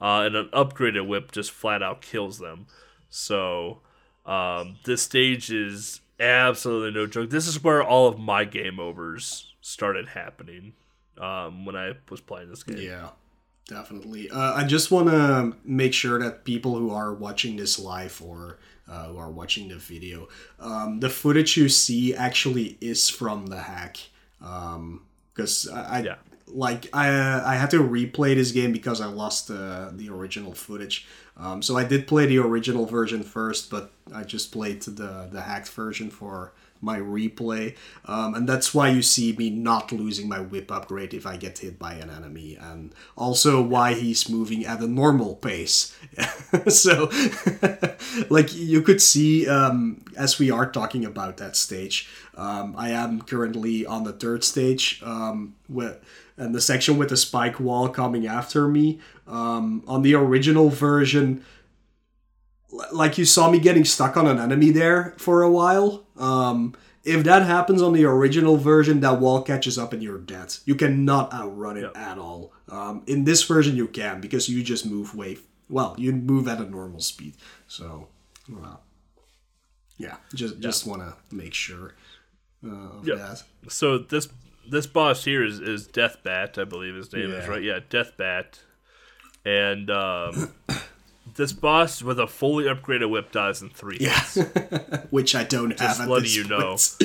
uh, 0.00 0.22
and 0.24 0.36
an 0.36 0.48
upgraded 0.52 1.06
whip 1.06 1.32
just 1.32 1.50
flat 1.50 1.82
out 1.82 2.02
kills 2.02 2.38
them. 2.38 2.66
So 3.10 3.80
um, 4.26 4.76
this 4.84 5.02
stage 5.02 5.50
is 5.50 6.00
absolutely 6.20 6.90
no 6.90 7.06
joke. 7.06 7.30
This 7.30 7.46
is 7.46 7.62
where 7.62 7.82
all 7.82 8.08
of 8.08 8.18
my 8.18 8.44
game 8.44 8.78
overs 8.78 9.54
started 9.60 10.08
happening 10.08 10.74
um, 11.18 11.64
when 11.64 11.76
I 11.76 11.92
was 12.10 12.20
playing 12.20 12.50
this 12.50 12.62
game. 12.62 12.78
Yeah, 12.78 13.10
definitely. 13.66 14.30
Uh, 14.30 14.54
I 14.54 14.64
just 14.64 14.90
want 14.90 15.08
to 15.08 15.56
make 15.64 15.94
sure 15.94 16.18
that 16.18 16.44
people 16.44 16.76
who 16.76 16.90
are 16.90 17.12
watching 17.12 17.56
this 17.56 17.78
live 17.78 18.20
or 18.22 18.58
uh, 18.88 19.08
who 19.08 19.18
are 19.18 19.30
watching 19.30 19.68
the 19.68 19.76
video, 19.76 20.28
um, 20.60 21.00
the 21.00 21.10
footage 21.10 21.56
you 21.56 21.68
see 21.68 22.14
actually 22.14 22.78
is 22.80 23.08
from 23.08 23.46
the 23.46 23.60
hack. 23.60 23.98
Because 24.38 25.68
um, 25.68 25.76
I, 25.76 25.80
I 25.80 26.02
yeah. 26.02 26.14
like 26.46 26.88
I 26.92 27.08
I 27.44 27.54
had 27.56 27.70
to 27.70 27.78
replay 27.78 28.34
this 28.34 28.52
game 28.52 28.72
because 28.72 29.00
I 29.00 29.06
lost 29.06 29.48
the 29.48 29.92
the 29.94 30.08
original 30.08 30.54
footage. 30.54 31.06
Um, 31.36 31.62
so 31.62 31.76
I 31.76 31.84
did 31.84 32.06
play 32.06 32.26
the 32.26 32.38
original 32.38 32.86
version 32.86 33.22
first, 33.22 33.70
but 33.70 33.92
I 34.12 34.24
just 34.24 34.52
played 34.52 34.82
the 34.82 35.28
the 35.30 35.42
hacked 35.42 35.68
version 35.70 36.10
for 36.10 36.52
my 36.80 36.98
replay. 36.98 37.76
Um, 38.04 38.34
and 38.34 38.48
that's 38.48 38.74
why 38.74 38.88
you 38.88 39.02
see 39.02 39.32
me 39.32 39.50
not 39.50 39.92
losing 39.92 40.28
my 40.28 40.40
whip 40.40 40.70
upgrade 40.70 41.14
if 41.14 41.26
I 41.26 41.36
get 41.36 41.58
hit 41.58 41.78
by 41.78 41.94
an 41.94 42.10
enemy. 42.10 42.56
And 42.60 42.94
also 43.16 43.62
why 43.62 43.94
he's 43.94 44.28
moving 44.28 44.64
at 44.64 44.80
a 44.80 44.88
normal 44.88 45.36
pace. 45.36 45.96
so, 46.68 47.10
like 48.30 48.54
you 48.54 48.82
could 48.82 49.02
see 49.02 49.48
um, 49.48 50.04
as 50.16 50.38
we 50.38 50.50
are 50.50 50.70
talking 50.70 51.04
about 51.04 51.36
that 51.38 51.56
stage, 51.56 52.08
um, 52.36 52.74
I 52.76 52.90
am 52.90 53.22
currently 53.22 53.84
on 53.84 54.04
the 54.04 54.12
third 54.12 54.44
stage. 54.44 55.02
Um, 55.04 55.56
with, 55.68 56.00
and 56.38 56.54
the 56.54 56.60
section 56.60 56.96
with 56.96 57.10
the 57.10 57.16
spike 57.16 57.58
wall 57.58 57.88
coming 57.88 58.26
after 58.26 58.68
me. 58.68 59.00
Um, 59.26 59.82
on 59.86 60.02
the 60.02 60.14
original 60.14 60.70
version, 60.70 61.44
like 62.92 63.18
you 63.18 63.24
saw 63.24 63.50
me 63.50 63.58
getting 63.58 63.84
stuck 63.84 64.16
on 64.16 64.26
an 64.26 64.38
enemy 64.38 64.70
there 64.70 65.14
for 65.18 65.42
a 65.42 65.50
while. 65.50 66.06
Um, 66.18 66.74
if 67.04 67.24
that 67.24 67.42
happens 67.42 67.80
on 67.80 67.92
the 67.92 68.04
original 68.04 68.56
version, 68.56 69.00
that 69.00 69.20
wall 69.20 69.42
catches 69.42 69.78
up 69.78 69.92
and 69.92 70.02
you're 70.02 70.18
dead. 70.18 70.54
You 70.64 70.74
cannot 70.74 71.32
outrun 71.32 71.76
it 71.76 71.82
yep. 71.82 71.96
at 71.96 72.18
all. 72.18 72.52
Um, 72.68 73.02
in 73.06 73.24
this 73.24 73.42
version, 73.44 73.76
you 73.76 73.86
can 73.86 74.20
because 74.20 74.48
you 74.48 74.62
just 74.62 74.84
move 74.84 75.14
way 75.14 75.38
well. 75.70 75.94
You 75.96 76.12
move 76.12 76.48
at 76.48 76.60
a 76.60 76.64
normal 76.68 77.00
speed. 77.00 77.34
So, 77.66 78.08
well, 78.50 78.82
yeah, 79.96 80.16
just 80.34 80.54
yep. 80.54 80.62
just 80.62 80.86
want 80.86 81.02
to 81.02 81.14
make 81.34 81.54
sure 81.54 81.94
uh, 82.66 82.98
of 82.98 83.06
yep. 83.06 83.18
that. 83.18 83.42
So 83.68 83.98
this 83.98 84.28
this 84.68 84.86
boss 84.86 85.24
here 85.24 85.44
is 85.44 85.60
is 85.60 85.88
Deathbat, 85.88 86.58
I 86.58 86.64
believe 86.64 86.94
his 86.94 87.12
name 87.12 87.30
yeah. 87.30 87.36
is 87.36 87.48
right. 87.48 87.62
Yeah, 87.62 87.78
Deathbat, 87.88 88.58
and. 89.44 89.90
Um, 89.90 90.52
this 91.34 91.52
boss 91.52 92.02
with 92.02 92.18
a 92.20 92.26
fully 92.26 92.64
upgraded 92.64 93.10
whip 93.10 93.32
dies 93.32 93.62
in 93.62 93.70
three 93.70 93.98
yeah. 94.00 94.20
which 95.10 95.34
I 95.34 95.44
don't 95.44 95.76
Just 95.76 96.00
have. 96.00 96.08
letting 96.08 96.30
you 96.30 96.46
point. 96.46 96.96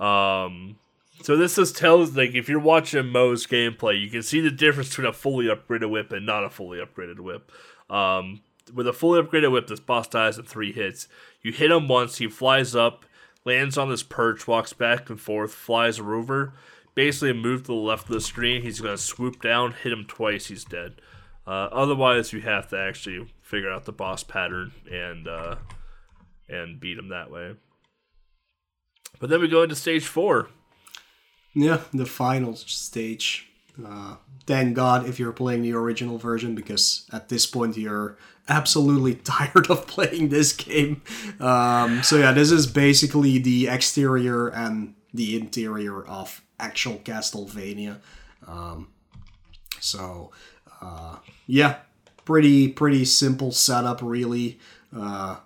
know. 0.00 0.04
Um, 0.04 0.76
so 1.22 1.36
this 1.36 1.56
just 1.56 1.76
tells 1.76 2.16
like 2.16 2.34
if 2.34 2.48
you're 2.48 2.60
watching 2.60 3.08
Mo's 3.08 3.46
gameplay, 3.46 4.00
you 4.00 4.08
can 4.10 4.22
see 4.22 4.40
the 4.40 4.50
difference 4.50 4.90
between 4.90 5.06
a 5.06 5.12
fully 5.12 5.46
upgraded 5.46 5.90
whip 5.90 6.12
and 6.12 6.24
not 6.24 6.44
a 6.44 6.50
fully 6.50 6.78
upgraded 6.78 7.20
whip. 7.20 7.50
Um, 7.90 8.40
with 8.72 8.86
a 8.86 8.92
fully 8.92 9.20
upgraded 9.22 9.50
whip, 9.50 9.66
this 9.66 9.80
boss 9.80 10.06
dies 10.08 10.38
in 10.38 10.44
three 10.44 10.72
hits. 10.72 11.08
You 11.42 11.52
hit 11.52 11.70
him 11.70 11.88
once, 11.88 12.18
he 12.18 12.28
flies 12.28 12.76
up, 12.76 13.04
lands 13.44 13.78
on 13.78 13.88
this 13.88 14.02
perch, 14.02 14.46
walks 14.46 14.72
back 14.72 15.08
and 15.10 15.20
forth, 15.20 15.52
flies 15.54 15.98
over. 15.98 16.52
Basically, 16.94 17.32
move 17.32 17.62
to 17.62 17.66
the 17.68 17.74
left 17.74 18.08
of 18.08 18.14
the 18.14 18.20
screen. 18.20 18.62
He's 18.62 18.80
gonna 18.80 18.98
swoop 18.98 19.40
down, 19.40 19.72
hit 19.72 19.92
him 19.92 20.04
twice, 20.06 20.46
he's 20.46 20.64
dead. 20.64 20.94
Uh, 21.46 21.68
otherwise, 21.72 22.32
you 22.32 22.40
have 22.42 22.68
to 22.68 22.78
actually 22.78 23.26
figure 23.48 23.72
out 23.72 23.86
the 23.86 23.92
boss 23.92 24.22
pattern 24.22 24.72
and 24.90 25.26
uh, 25.26 25.56
and 26.48 26.78
beat 26.78 26.98
him 26.98 27.08
that 27.08 27.30
way. 27.30 27.56
But 29.18 29.30
then 29.30 29.40
we 29.40 29.48
go 29.48 29.62
into 29.62 29.74
stage 29.74 30.06
four. 30.06 30.48
Yeah, 31.54 31.80
the 31.92 32.06
final 32.06 32.54
stage. 32.54 33.48
Uh, 33.84 34.16
thank 34.46 34.74
God 34.74 35.08
if 35.08 35.18
you're 35.18 35.32
playing 35.32 35.62
the 35.62 35.72
original 35.72 36.18
version 36.18 36.54
because 36.54 37.06
at 37.12 37.28
this 37.28 37.46
point 37.46 37.76
you're 37.76 38.18
absolutely 38.48 39.14
tired 39.24 39.70
of 39.70 39.86
playing 39.86 40.28
this 40.28 40.52
game. 40.52 41.02
Um, 41.40 42.02
so 42.02 42.16
yeah, 42.16 42.32
this 42.32 42.50
is 42.50 42.66
basically 42.66 43.38
the 43.38 43.68
exterior 43.68 44.48
and 44.48 44.94
the 45.14 45.36
interior 45.40 46.04
of 46.04 46.42
actual 46.60 46.98
Castlevania. 46.98 47.98
Um, 48.46 48.88
so 49.80 50.32
uh, 50.82 51.16
yeah, 51.46 51.76
pretty 52.28 52.68
pretty 52.68 53.06
simple 53.06 53.50
setup 53.50 54.02
really. 54.02 54.58
Uh, 54.94 55.36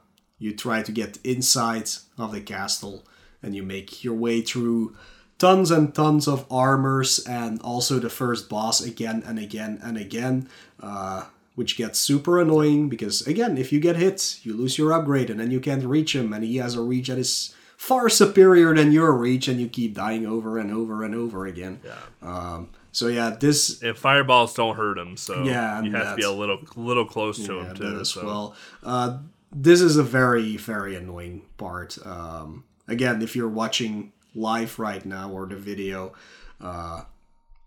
you 0.40 0.52
try 0.52 0.82
to 0.82 0.90
get 0.90 1.16
inside 1.22 1.88
of 2.18 2.32
the 2.32 2.40
castle 2.40 3.06
and 3.40 3.54
you 3.54 3.62
make 3.62 4.02
your 4.02 4.14
way 4.14 4.40
through 4.40 4.96
tons 5.38 5.70
and 5.70 5.94
tons 5.94 6.26
of 6.26 6.44
armors 6.50 7.24
and 7.24 7.62
also 7.62 8.00
the 8.00 8.10
first 8.10 8.48
boss 8.48 8.80
again 8.80 9.22
and 9.24 9.38
again 9.38 9.78
and 9.80 9.96
again. 9.96 10.48
Uh, 10.80 11.22
which 11.54 11.76
gets 11.76 12.00
super 12.00 12.40
annoying 12.40 12.88
because 12.88 13.24
again, 13.28 13.56
if 13.58 13.72
you 13.72 13.78
get 13.78 13.94
hit, 13.94 14.40
you 14.42 14.52
lose 14.52 14.76
your 14.76 14.92
upgrade 14.92 15.30
and 15.30 15.38
then 15.38 15.50
you 15.52 15.60
can't 15.60 15.84
reach 15.84 16.16
him, 16.16 16.32
and 16.32 16.42
he 16.42 16.56
has 16.56 16.74
a 16.74 16.80
reach 16.80 17.08
that 17.08 17.18
is 17.18 17.54
far 17.76 18.08
superior 18.08 18.74
than 18.74 18.90
your 18.90 19.12
reach, 19.12 19.48
and 19.48 19.60
you 19.60 19.68
keep 19.68 19.94
dying 19.94 20.26
over 20.26 20.58
and 20.58 20.72
over 20.72 21.04
and 21.04 21.14
over 21.14 21.46
again. 21.46 21.78
Yeah. 21.84 21.98
Um, 22.22 22.70
so 22.92 23.08
yeah, 23.08 23.30
this 23.30 23.82
and 23.82 23.96
fireballs 23.96 24.54
don't 24.54 24.76
hurt 24.76 24.98
him, 24.98 25.16
so 25.16 25.42
yeah, 25.42 25.80
you 25.82 25.90
have 25.92 26.10
to 26.10 26.16
be 26.16 26.22
a 26.22 26.30
little 26.30 26.60
little 26.76 27.06
close 27.06 27.44
to 27.46 27.56
yeah, 27.56 27.64
him 27.64 27.76
too. 27.76 28.00
as 28.00 28.10
so. 28.10 28.24
well. 28.24 28.56
Uh, 28.82 29.18
this 29.50 29.80
is 29.80 29.96
a 29.96 30.02
very 30.02 30.56
very 30.58 30.94
annoying 30.94 31.42
part. 31.56 31.98
Um, 32.06 32.64
again, 32.86 33.22
if 33.22 33.34
you're 33.34 33.48
watching 33.48 34.12
live 34.34 34.78
right 34.78 35.04
now 35.04 35.30
or 35.30 35.46
the 35.46 35.56
video, 35.56 36.12
uh, 36.60 37.04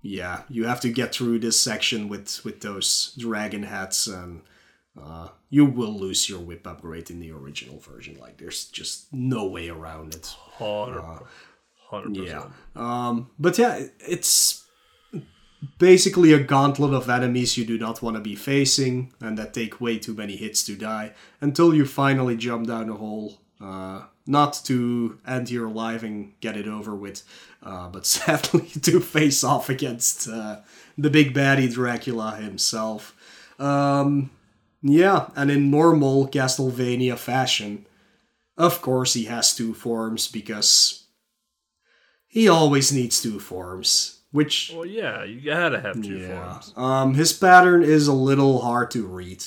yeah, 0.04 0.44
you 0.48 0.66
have 0.66 0.80
to 0.82 0.90
get 0.90 1.14
through 1.14 1.40
this 1.40 1.60
section 1.60 2.08
with 2.08 2.46
with 2.46 2.62
those 2.62 3.16
dragon 3.18 3.64
hats 3.64 4.06
and 4.06 4.42
uh, 5.02 5.30
you 5.50 5.66
will 5.66 5.94
lose 5.94 6.30
your 6.30 6.40
whip 6.40 6.66
upgrade 6.68 7.10
in 7.10 7.20
the 7.20 7.32
original 7.32 7.80
version. 7.80 8.18
Like 8.20 8.38
there's 8.38 8.66
just 8.66 9.12
no 9.12 9.48
way 9.48 9.70
around 9.70 10.14
it. 10.14 10.28
Hundred, 10.28 11.04
hundred 11.90 12.16
Yeah. 12.16 12.46
Um, 12.76 13.32
but 13.40 13.58
yeah, 13.58 13.88
it's 14.00 14.65
basically 15.78 16.32
a 16.32 16.44
gauntlet 16.44 16.94
of 16.94 17.10
enemies 17.10 17.58
you 17.58 17.66
do 17.66 17.78
not 17.78 18.02
want 18.02 18.16
to 18.16 18.22
be 18.22 18.36
facing 18.36 19.14
and 19.20 19.38
that 19.38 19.54
take 19.54 19.82
way 19.82 19.98
too 19.98 20.14
many 20.14 20.36
hits 20.36 20.64
to 20.66 20.76
die 20.76 21.14
until 21.42 21.74
you 21.74 21.86
finally 21.86 22.36
jump 22.36 22.68
down 22.68 22.90
a 22.90 22.94
hole. 22.94 23.40
Uh, 23.60 24.04
not 24.28 24.60
to 24.66 25.20
end 25.28 25.52
your 25.52 25.70
life 25.70 26.04
and 26.04 26.34
get 26.40 26.58
it 26.58 26.68
over 26.68 26.96
with, 26.96 27.24
uh, 27.64 27.88
but 27.90 28.06
sadly 28.16 28.68
to 28.82 29.00
face 29.00 29.44
off 29.44 29.70
against 29.70 30.28
uh, 30.28 30.58
the 30.98 31.10
big 31.10 31.34
baddie 31.34 31.72
Dracula 31.72 32.36
himself. 32.36 33.16
Um, 33.60 34.32
yeah, 34.82 35.30
and 35.36 35.50
in 35.50 35.72
normal 35.72 36.28
Castlevania 36.28 37.18
fashion, 37.18 37.86
of 38.58 38.82
course 38.82 39.14
he 39.14 39.26
has 39.26 39.56
two 39.56 39.74
forms 39.74 40.28
because 40.28 41.06
he 42.28 42.48
always 42.50 42.92
needs 42.92 43.22
two 43.22 43.40
forms, 43.40 44.15
which 44.36 44.74
Well, 44.76 44.86
yeah, 44.86 45.24
you 45.24 45.40
gotta 45.40 45.80
have 45.80 46.02
two 46.02 46.18
yeah. 46.18 46.28
forms. 46.28 46.74
Um, 46.76 47.14
his 47.14 47.32
pattern 47.32 47.84
is 47.84 48.08
a 48.08 48.14
little 48.14 48.62
hard 48.62 48.92
to 48.92 49.08
read. 49.08 49.46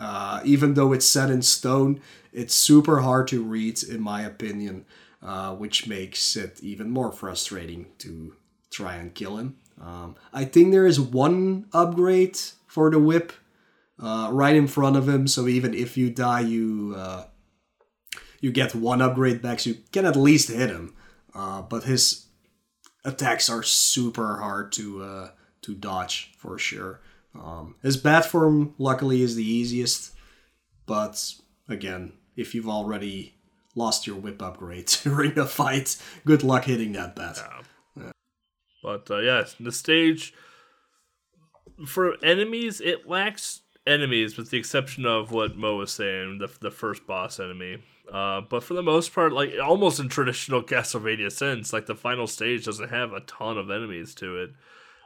Uh, 0.00 0.40
even 0.44 0.74
though 0.74 0.94
it's 0.94 1.06
set 1.06 1.30
in 1.30 1.42
stone, 1.42 2.00
it's 2.32 2.54
super 2.54 3.00
hard 3.00 3.28
to 3.28 3.42
read, 3.42 3.82
in 3.82 4.00
my 4.00 4.22
opinion, 4.22 4.86
uh, 5.22 5.54
which 5.54 5.86
makes 5.86 6.36
it 6.36 6.58
even 6.62 6.90
more 6.90 7.12
frustrating 7.12 7.86
to 7.98 8.34
try 8.70 8.96
and 8.96 9.14
kill 9.14 9.36
him. 9.36 9.56
Um, 9.80 10.16
I 10.32 10.46
think 10.46 10.72
there 10.72 10.86
is 10.86 10.98
one 10.98 11.66
upgrade 11.72 12.38
for 12.66 12.90
the 12.90 12.98
whip 12.98 13.32
uh, 14.02 14.30
right 14.32 14.56
in 14.56 14.66
front 14.66 14.96
of 14.96 15.06
him, 15.06 15.28
so 15.28 15.46
even 15.46 15.74
if 15.74 15.98
you 15.98 16.08
die, 16.08 16.40
you 16.40 16.94
uh, 16.96 17.24
you 18.40 18.50
get 18.50 18.74
one 18.74 19.02
upgrade 19.02 19.42
back, 19.42 19.60
so 19.60 19.70
you 19.70 19.76
can 19.92 20.06
at 20.06 20.16
least 20.16 20.48
hit 20.48 20.70
him. 20.70 20.94
Uh, 21.34 21.60
but 21.62 21.84
his 21.84 22.23
attacks 23.04 23.48
are 23.48 23.62
super 23.62 24.38
hard 24.38 24.72
to 24.72 25.02
uh, 25.02 25.30
to 25.62 25.74
dodge 25.74 26.32
for 26.36 26.58
sure. 26.58 27.00
Um, 27.34 27.74
his 27.82 27.96
bat 27.96 28.24
form, 28.24 28.74
luckily, 28.78 29.22
is 29.22 29.34
the 29.34 29.48
easiest, 29.48 30.12
but 30.86 31.34
again, 31.68 32.12
if 32.36 32.54
you've 32.54 32.68
already 32.68 33.34
lost 33.74 34.06
your 34.06 34.16
whip 34.16 34.40
upgrade 34.40 34.86
during 35.02 35.38
a 35.38 35.46
fight, 35.46 35.96
good 36.24 36.42
luck 36.42 36.64
hitting 36.64 36.92
that 36.92 37.16
bat. 37.16 37.38
But 38.82 39.10
uh, 39.10 39.18
yeah, 39.20 39.44
the 39.58 39.72
stage 39.72 40.34
for 41.86 42.22
enemies, 42.22 42.80
it 42.80 43.08
lacks 43.08 43.62
enemies, 43.86 44.36
with 44.36 44.50
the 44.50 44.58
exception 44.58 45.06
of 45.06 45.32
what 45.32 45.56
Mo 45.56 45.76
was 45.76 45.92
saying, 45.92 46.38
the 46.38 46.48
the 46.60 46.70
first 46.70 47.06
boss 47.06 47.40
enemy. 47.40 47.82
Uh, 48.12 48.42
but 48.42 48.62
for 48.62 48.74
the 48.74 48.82
most 48.82 49.14
part, 49.14 49.32
like 49.32 49.52
almost 49.62 49.98
in 49.98 50.08
traditional 50.08 50.62
Castlevania 50.64 51.32
sense, 51.32 51.72
like 51.72 51.86
the 51.86 51.94
final 51.94 52.26
stage 52.26 52.64
doesn't 52.64 52.90
have 52.90 53.12
a 53.12 53.20
ton 53.20 53.58
of 53.58 53.70
enemies 53.70 54.14
to 54.16 54.36
it. 54.42 54.50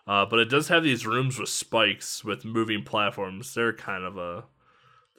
Uh, 0.07 0.25
but 0.25 0.39
it 0.39 0.49
does 0.49 0.69
have 0.69 0.83
these 0.83 1.07
rooms 1.07 1.39
with 1.39 1.51
spikes 1.51 2.25
with 2.25 2.45
moving 2.45 2.83
platforms. 2.83 3.53
They're 3.55 3.75
kind 3.75 4.05
of 4.05 4.17
a 4.17 4.45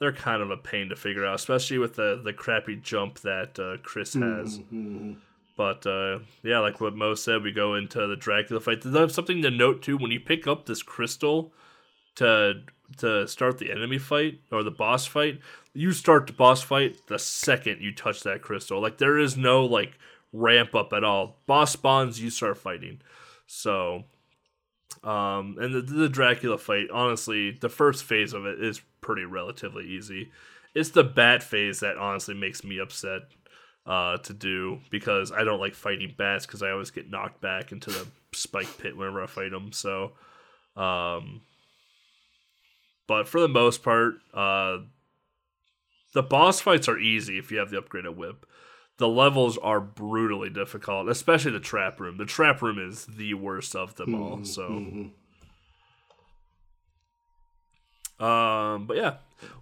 they're 0.00 0.12
kind 0.12 0.42
of 0.42 0.50
a 0.50 0.56
pain 0.56 0.88
to 0.88 0.96
figure 0.96 1.24
out, 1.24 1.36
especially 1.36 1.78
with 1.78 1.94
the 1.94 2.20
the 2.22 2.32
crappy 2.32 2.76
jump 2.76 3.20
that 3.20 3.58
uh, 3.58 3.76
Chris 3.82 4.14
has. 4.14 4.58
But 5.56 5.86
uh, 5.86 6.20
yeah, 6.42 6.58
like 6.58 6.80
what 6.80 6.96
Mo 6.96 7.14
said, 7.14 7.42
we 7.42 7.52
go 7.52 7.74
into 7.74 8.06
the 8.06 8.16
Dracula 8.16 8.60
fight. 8.60 8.80
There's 8.82 9.14
something 9.14 9.42
to 9.42 9.50
note 9.50 9.82
too 9.82 9.96
when 9.96 10.10
you 10.10 10.18
pick 10.18 10.46
up 10.46 10.66
this 10.66 10.82
crystal 10.82 11.52
to 12.16 12.62
to 12.98 13.28
start 13.28 13.58
the 13.58 13.70
enemy 13.70 13.98
fight 13.98 14.40
or 14.50 14.62
the 14.64 14.70
boss 14.70 15.06
fight. 15.06 15.38
You 15.72 15.92
start 15.92 16.26
the 16.26 16.32
boss 16.32 16.62
fight 16.62 17.06
the 17.06 17.18
second 17.18 17.80
you 17.80 17.94
touch 17.94 18.22
that 18.22 18.42
crystal. 18.42 18.80
Like 18.80 18.98
there 18.98 19.18
is 19.18 19.36
no 19.36 19.64
like 19.64 19.98
ramp 20.32 20.74
up 20.74 20.92
at 20.92 21.04
all. 21.04 21.38
Boss 21.46 21.72
spawns, 21.72 22.20
you 22.20 22.30
start 22.30 22.58
fighting. 22.58 23.00
So, 23.46 24.04
um, 25.02 25.56
and 25.60 25.74
the, 25.74 25.80
the 25.82 26.08
Dracula 26.08 26.58
fight, 26.58 26.90
honestly, 26.92 27.52
the 27.52 27.68
first 27.68 28.04
phase 28.04 28.32
of 28.32 28.46
it 28.46 28.62
is 28.62 28.80
pretty 29.00 29.24
relatively 29.24 29.86
easy. 29.86 30.30
It's 30.74 30.90
the 30.90 31.04
bat 31.04 31.42
phase 31.42 31.80
that 31.80 31.96
honestly 31.96 32.34
makes 32.34 32.62
me 32.62 32.78
upset 32.78 33.22
uh, 33.86 34.18
to 34.18 34.32
do 34.32 34.80
because 34.90 35.32
I 35.32 35.42
don't 35.42 35.60
like 35.60 35.74
fighting 35.74 36.14
bats 36.16 36.46
because 36.46 36.62
I 36.62 36.70
always 36.70 36.90
get 36.90 37.10
knocked 37.10 37.40
back 37.40 37.72
into 37.72 37.90
the 37.90 38.06
spike 38.32 38.78
pit 38.78 38.96
whenever 38.96 39.22
I 39.22 39.26
fight 39.26 39.50
them. 39.50 39.72
So, 39.72 40.12
um, 40.76 41.42
but 43.08 43.26
for 43.26 43.40
the 43.40 43.48
most 43.48 43.82
part, 43.82 44.14
uh, 44.32 44.78
the 46.12 46.22
boss 46.22 46.60
fights 46.60 46.88
are 46.88 46.98
easy 46.98 47.38
if 47.38 47.50
you 47.50 47.58
have 47.58 47.70
the 47.70 47.80
upgraded 47.80 48.16
whip. 48.16 48.46
The 48.98 49.08
levels 49.08 49.56
are 49.58 49.80
brutally 49.80 50.50
difficult, 50.50 51.08
especially 51.08 51.52
the 51.52 51.60
trap 51.60 52.00
room. 52.00 52.18
The 52.18 52.26
trap 52.26 52.60
room 52.60 52.78
is 52.78 53.06
the 53.06 53.32
worst 53.34 53.74
of 53.74 53.94
them 53.94 54.14
all. 54.14 54.44
So, 54.44 54.66
um, 58.24 58.86
but 58.86 58.96
yeah, 58.98 59.14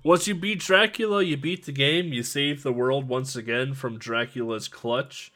once 0.02 0.26
you 0.26 0.34
beat 0.34 0.58
Dracula, 0.58 1.22
you 1.22 1.36
beat 1.36 1.66
the 1.66 1.72
game. 1.72 2.12
You 2.12 2.24
save 2.24 2.62
the 2.64 2.72
world 2.72 3.08
once 3.08 3.36
again 3.36 3.74
from 3.74 3.98
Dracula's 3.98 4.66
clutch. 4.66 5.32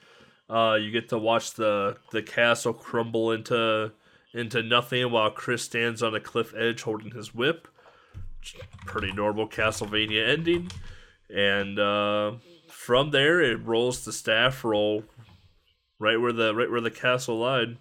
Uh, 0.51 0.75
you 0.81 0.91
get 0.91 1.09
to 1.11 1.19
watch 1.19 1.55
the 1.55 1.97
the 2.11 2.23
castle 2.23 2.73
crumble 2.73 3.31
into 3.31 3.93
into 4.35 4.63
nothing 4.63 5.11
while 5.13 5.31
Chris 5.31 5.63
stands 5.63 6.03
on 6.03 6.15
a 6.15 6.21
cliff 6.21 6.53
edge 6.57 6.83
holding 6.83 7.13
his 7.13 7.33
whip. 7.33 7.69
Pretty 8.87 9.13
normal 9.13 9.49
Castlevania 9.49 10.29
ending. 10.29 10.69
And 11.31 11.79
uh, 11.79 12.33
from 12.69 13.11
there, 13.11 13.41
it 13.41 13.65
rolls 13.65 14.05
the 14.05 14.13
staff 14.13 14.65
roll 14.65 15.05
right 15.99 16.21
where 16.21 16.33
the 16.33 16.55
right 16.55 16.71
where 16.71 16.81
the 16.81 16.91
castle 16.91 17.39
lied, 17.39 17.77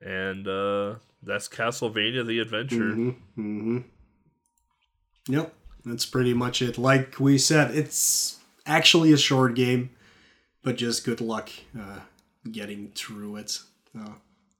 and 0.00 0.48
uh, 0.48 0.94
that's 1.22 1.48
Castlevania: 1.48 2.26
The 2.26 2.40
Adventure. 2.40 2.94
mm-hmm 2.94 3.78
Yep, 5.28 5.52
that's 5.84 6.06
pretty 6.06 6.34
much 6.34 6.62
it. 6.62 6.78
Like 6.78 7.18
we 7.18 7.38
said, 7.38 7.74
it's 7.74 8.38
actually 8.64 9.12
a 9.12 9.16
short 9.16 9.54
game, 9.54 9.90
but 10.62 10.76
just 10.76 11.04
good 11.04 11.20
luck 11.20 11.50
uh, 11.78 12.00
getting 12.50 12.92
through 12.94 13.36
it. 13.36 13.58
Uh, 13.98 14.12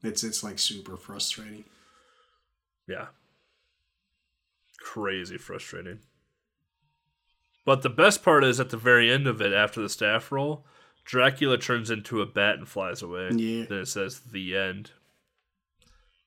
it's 0.03 0.25
it's 0.25 0.43
like 0.43 0.59
super 0.59 0.97
frustrating. 0.97 1.65
Yeah. 2.89 3.07
Crazy 4.81 5.39
frustrating. 5.39 6.01
But 7.67 7.83
the 7.83 7.91
best 7.91 8.23
part 8.23 8.45
is 8.45 8.59
at 8.61 8.71
the 8.71 8.77
very 8.79 9.13
end 9.13 9.27
of 9.27 9.43
it, 9.43 9.53
after 9.53 9.83
the 9.83 9.89
staff 9.91 10.33
roll, 10.33 10.65
Dracula 11.05 11.59
turns 11.59 11.91
into 11.91 12.23
a 12.23 12.27
bat 12.27 12.55
and 12.57 12.67
flies 12.67 13.03
away. 13.03 13.31
Yeah. 13.33 13.67
Then 13.69 13.79
it 13.81 13.89
says 13.89 14.21
the 14.21 14.57
end. 14.57 14.93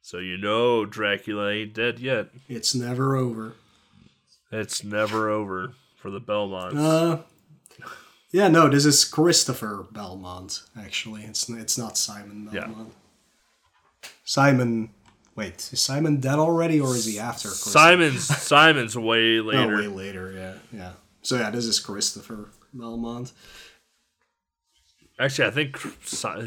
So 0.02 0.18
you 0.18 0.38
know 0.38 0.86
Dracula 0.86 1.50
ain't 1.50 1.74
dead 1.74 2.00
yet. 2.00 2.28
It's 2.48 2.76
never 2.76 3.16
over. 3.16 3.54
It's 4.52 4.84
never 4.84 5.30
over 5.30 5.74
for 5.96 6.12
the 6.12 6.20
Belmonts. 6.20 6.76
Uh, 6.76 7.20
yeah, 8.32 8.48
no, 8.48 8.68
this 8.70 8.86
is 8.86 9.06
Christopher 9.06 9.88
Belmont. 9.92 10.64
Actually, 10.78 11.24
it's 11.24 11.48
it's 11.50 11.78
not 11.78 11.98
Simon 11.98 12.50
Belmont. 12.52 12.94
Yeah. 14.04 14.10
Simon, 14.26 14.90
wait, 15.36 15.70
is 15.72 15.80
Simon 15.82 16.20
dead 16.20 16.38
already, 16.40 16.80
or 16.80 16.96
is 16.96 17.06
he 17.06 17.18
after? 17.20 17.48
Christopher? 17.48 17.70
Simon's 17.72 18.24
Simon's 18.26 18.98
way 18.98 19.40
later. 19.40 19.60
No, 19.68 19.76
later. 19.78 19.90
way 19.90 19.96
later. 19.96 20.32
Yeah, 20.32 20.54
yeah. 20.78 20.92
So 21.22 21.38
yeah, 21.38 21.50
this 21.50 21.66
is 21.66 21.80
Christopher 21.80 22.50
Belmont. 22.74 23.34
Actually, 25.20 25.48
I 25.48 25.52
think 25.52 25.74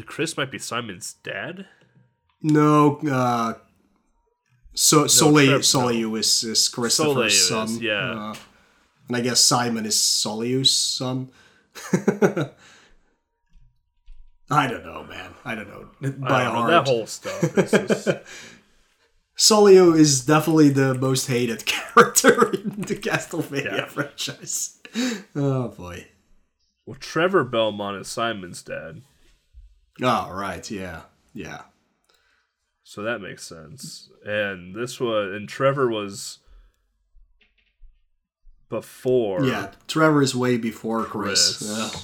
Chris 0.07 0.35
might 0.35 0.51
be 0.51 0.57
Simon's 0.57 1.13
dad. 1.23 1.67
No, 2.41 2.97
uh, 3.09 3.53
so 4.73 5.07
Soleil 5.07 5.57
is, 6.15 6.43
is 6.43 6.67
Christopher's 6.69 6.95
Soleil 6.95 7.27
is, 7.27 7.47
son. 7.47 7.77
yeah. 7.79 8.31
Uh, 8.31 8.35
and 9.07 9.17
I 9.17 9.21
guess 9.21 9.39
Simon 9.39 9.85
is 9.85 10.01
Soleil's 10.01 10.71
son. 10.71 11.29
I 14.49 14.67
don't 14.67 14.85
know, 14.85 15.03
man. 15.03 15.33
I 15.45 15.55
don't 15.55 15.67
know. 15.67 15.89
I 16.01 16.09
By 16.09 16.43
don't 16.43 16.53
know, 16.53 16.67
that 16.67 16.87
whole 16.87 17.05
stuff. 17.07 17.57
Is 17.57 17.71
just, 17.71 18.07
Soleil 19.35 19.93
is 19.93 20.25
definitely 20.25 20.69
the 20.69 20.93
most 20.93 21.27
hated 21.27 21.65
character 21.67 22.51
in 22.51 22.81
the 22.81 22.95
Castlevania 22.95 23.77
Yeah. 23.77 23.85
franchise. 23.85 24.79
Oh 25.35 25.69
boy. 25.69 26.07
well, 26.85 26.97
Trevor 26.99 27.43
Belmont 27.43 27.97
is 27.97 28.07
Simon's 28.07 28.61
dad. 28.61 29.01
Oh 30.01 30.29
right, 30.31 30.69
yeah, 30.69 31.01
yeah. 31.33 31.61
So 32.83 33.01
that 33.03 33.21
makes 33.21 33.45
sense. 33.47 34.09
And 34.25 34.75
this 34.75 34.99
was 34.99 35.33
and 35.33 35.47
Trevor 35.49 35.89
was 35.89 36.39
before 38.69 39.43
Yeah, 39.45 39.71
Trevor 39.87 40.21
is 40.21 40.35
way 40.35 40.57
before 40.57 41.03
Chris. 41.05 41.57
Chris. 41.57 41.69
Yeah. 41.77 41.99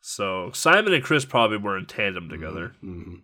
So 0.00 0.50
Simon 0.52 0.92
and 0.92 1.02
Chris 1.02 1.24
probably 1.24 1.56
were 1.58 1.78
in 1.78 1.86
tandem 1.86 2.28
together. 2.28 2.74
Mm-hmm. 2.84 3.16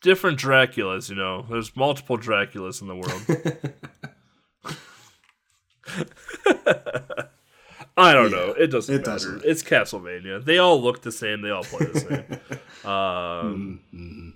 Different 0.00 0.38
Draculas, 0.38 1.08
you 1.10 1.16
know. 1.16 1.44
There's 1.50 1.74
multiple 1.76 2.16
Draculas 2.18 2.80
in 2.80 2.88
the 2.88 2.94
world. 2.94 3.22
I 7.96 8.12
don't 8.12 8.30
know. 8.30 8.54
It 8.56 8.68
doesn't 8.68 8.94
it 8.94 8.98
matter. 8.98 9.10
doesn't. 9.10 9.44
It's 9.44 9.62
Castlevania. 9.62 10.44
They 10.44 10.58
all 10.58 10.80
look 10.80 11.02
the 11.02 11.10
same. 11.10 11.42
They 11.42 11.50
all 11.50 11.64
play 11.64 11.86
the 11.86 12.00
same. 12.00 12.24
um, 12.90 13.80
Mm-hmm, 13.92 14.28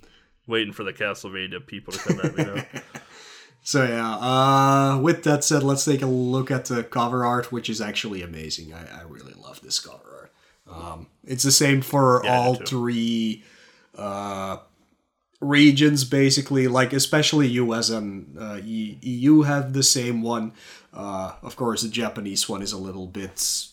Waiting 0.48 0.72
for 0.72 0.82
the 0.82 0.92
Castlevania 0.92 1.64
people 1.64 1.92
to 1.92 1.98
come 2.00 2.20
at 2.20 2.36
me 2.36 2.44
now. 2.44 2.64
So 3.64 3.84
yeah, 3.86 4.16
uh, 4.16 4.98
with 5.00 5.22
that 5.22 5.44
said, 5.44 5.62
let's 5.62 5.84
take 5.84 6.02
a 6.02 6.06
look 6.06 6.50
at 6.50 6.64
the 6.64 6.82
cover 6.82 7.24
art, 7.24 7.52
which 7.52 7.70
is 7.70 7.80
actually 7.80 8.20
amazing. 8.20 8.74
I, 8.74 8.80
I 8.98 9.02
really 9.04 9.34
love 9.34 9.60
this 9.60 9.78
cover 9.78 10.02
art. 10.22 10.32
Um, 10.68 11.06
it's 11.22 11.44
the 11.44 11.52
same 11.52 11.80
for 11.80 12.22
Yeah, 12.24 12.36
all 12.36 12.54
three 12.56 13.44
uh, 13.96 14.56
regions, 15.42 16.04
basically. 16.04 16.68
Like 16.68 16.92
especially 16.92 17.48
US 17.48 17.90
and 17.90 18.36
uh, 18.38 18.60
EU 18.62 19.42
have 19.42 19.72
the 19.72 19.82
same 19.82 20.22
one. 20.22 20.52
Uh, 20.92 21.32
of 21.42 21.56
course, 21.56 21.82
the 21.82 21.88
Japanese 21.88 22.48
one 22.48 22.62
is 22.62 22.72
a 22.72 22.78
little 22.78 23.06
bit 23.06 23.68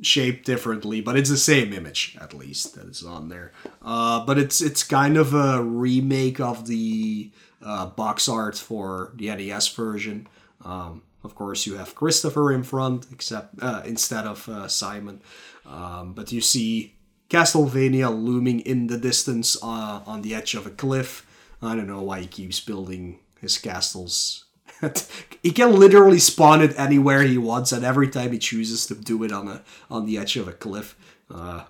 shaped 0.00 0.44
differently, 0.44 1.00
but 1.00 1.16
it's 1.16 1.30
the 1.30 1.36
same 1.36 1.72
image 1.72 2.16
at 2.20 2.34
least 2.34 2.74
that 2.74 2.86
is 2.86 3.04
on 3.04 3.28
there. 3.28 3.52
Uh, 3.80 4.24
but 4.24 4.38
it's 4.38 4.60
it's 4.60 4.82
kind 4.82 5.16
of 5.16 5.34
a 5.34 5.62
remake 5.62 6.40
of 6.40 6.66
the 6.66 7.30
uh, 7.64 7.86
box 7.86 8.28
art 8.28 8.56
for 8.56 9.12
the 9.16 9.26
NES 9.28 9.68
version. 9.68 10.26
Um, 10.64 11.02
of 11.24 11.34
course, 11.34 11.66
you 11.66 11.76
have 11.76 11.94
Christopher 11.94 12.52
in 12.52 12.64
front, 12.64 13.06
except 13.12 13.54
uh, 13.62 13.82
instead 13.84 14.26
of 14.26 14.48
uh, 14.48 14.66
Simon. 14.66 15.20
Um, 15.64 16.14
but 16.14 16.32
you 16.32 16.40
see 16.40 16.96
Castlevania 17.32 18.10
looming 18.10 18.60
in 18.60 18.86
the 18.88 18.98
distance 18.98 19.56
uh, 19.62 20.00
on 20.06 20.22
the 20.22 20.34
edge 20.34 20.54
of 20.54 20.66
a 20.66 20.70
cliff. 20.70 21.26
I 21.62 21.74
don't 21.76 21.86
know 21.86 22.02
why 22.02 22.20
he 22.20 22.26
keeps 22.26 22.60
building 22.60 23.18
his 23.40 23.58
castles 23.58 24.44
he 25.42 25.50
can 25.50 25.78
literally 25.78 26.18
spawn 26.18 26.62
it 26.62 26.78
anywhere 26.78 27.22
he 27.22 27.38
wants, 27.38 27.72
and 27.72 27.84
every 27.84 28.08
time 28.08 28.32
he 28.32 28.38
chooses 28.38 28.86
to 28.86 28.94
do 28.94 29.22
it 29.22 29.32
on 29.32 29.48
a 29.48 29.62
on 29.90 30.06
the 30.06 30.18
edge 30.18 30.36
of 30.36 30.48
a 30.48 30.52
cliff, 30.52 30.96
uh, 31.30 31.64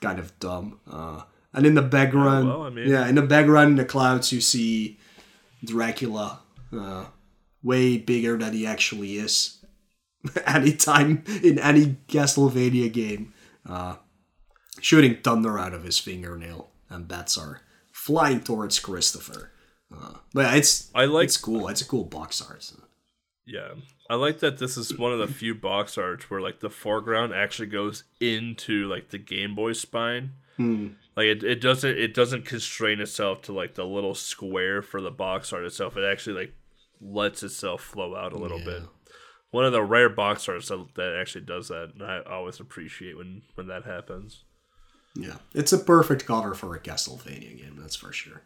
kind 0.00 0.18
of 0.18 0.38
dumb. 0.38 0.80
Uh, 0.90 1.22
and 1.52 1.66
in 1.66 1.74
the 1.74 1.82
background, 1.82 2.48
well, 2.48 2.62
I 2.62 2.70
mean- 2.70 2.88
yeah, 2.88 3.06
in 3.08 3.14
the 3.14 3.22
background, 3.22 3.70
in 3.70 3.76
the 3.76 3.84
clouds, 3.84 4.32
you 4.32 4.40
see 4.40 4.98
Dracula, 5.64 6.40
uh, 6.72 7.06
way 7.62 7.98
bigger 7.98 8.38
than 8.38 8.54
he 8.54 8.66
actually 8.66 9.16
is. 9.16 9.58
Anytime 10.46 11.24
in 11.42 11.58
any 11.58 11.96
Castlevania 12.08 12.92
game, 12.92 13.32
uh, 13.68 13.96
shooting 14.80 15.16
thunder 15.22 15.58
out 15.58 15.72
of 15.74 15.84
his 15.84 15.98
fingernail, 15.98 16.70
and 16.88 17.06
bats 17.08 17.36
are 17.38 17.60
flying 17.92 18.40
towards 18.40 18.78
Christopher. 18.80 19.50
Uh, 19.94 20.14
but 20.32 20.42
yeah, 20.46 20.54
it's 20.56 20.90
I 20.94 21.04
like- 21.06 21.24
it's 21.24 21.36
cool. 21.36 21.68
It's 21.68 21.80
a 21.82 21.86
cool 21.86 22.04
box 22.04 22.40
art. 22.42 22.62
so. 22.62 22.76
Yeah. 23.46 23.70
I 24.08 24.14
like 24.14 24.40
that 24.40 24.58
this 24.58 24.76
is 24.76 24.96
one 24.96 25.12
of 25.12 25.18
the 25.20 25.26
few 25.28 25.54
box 25.54 25.96
arts 25.96 26.28
where 26.30 26.40
like 26.40 26.60
the 26.60 26.70
foreground 26.70 27.32
actually 27.32 27.68
goes 27.68 28.04
into 28.20 28.88
like 28.88 29.10
the 29.10 29.18
Game 29.18 29.54
Boy 29.54 29.72
spine. 29.72 30.32
Like 31.16 31.26
it, 31.26 31.42
it 31.42 31.60
doesn't 31.60 31.96
it 31.98 32.12
doesn't 32.12 32.44
constrain 32.44 33.00
itself 33.00 33.40
to 33.42 33.52
like 33.52 33.74
the 33.76 33.84
little 33.86 34.14
square 34.14 34.82
for 34.82 35.00
the 35.00 35.10
box 35.10 35.52
art 35.52 35.64
itself. 35.64 35.96
It 35.96 36.04
actually 36.04 36.40
like 36.40 36.54
lets 37.00 37.42
itself 37.42 37.82
flow 37.82 38.14
out 38.14 38.32
a 38.32 38.38
little 38.38 38.58
bit. 38.58 38.82
One 39.52 39.64
of 39.64 39.72
the 39.72 39.82
rare 39.82 40.08
box 40.10 40.48
arts 40.48 40.68
that, 40.68 40.86
that 40.96 41.16
actually 41.20 41.44
does 41.46 41.68
that, 41.68 41.92
and 41.94 42.02
I 42.02 42.20
always 42.30 42.60
appreciate 42.60 43.16
when 43.16 43.42
when 43.54 43.68
that 43.68 43.84
happens. 43.84 44.44
Yeah, 45.14 45.36
it's 45.54 45.72
a 45.72 45.78
perfect 45.78 46.24
cover 46.26 46.54
for 46.54 46.74
a 46.74 46.80
Castlevania 46.80 47.58
game. 47.58 47.76
That's 47.80 47.96
for 47.96 48.12
sure. 48.12 48.42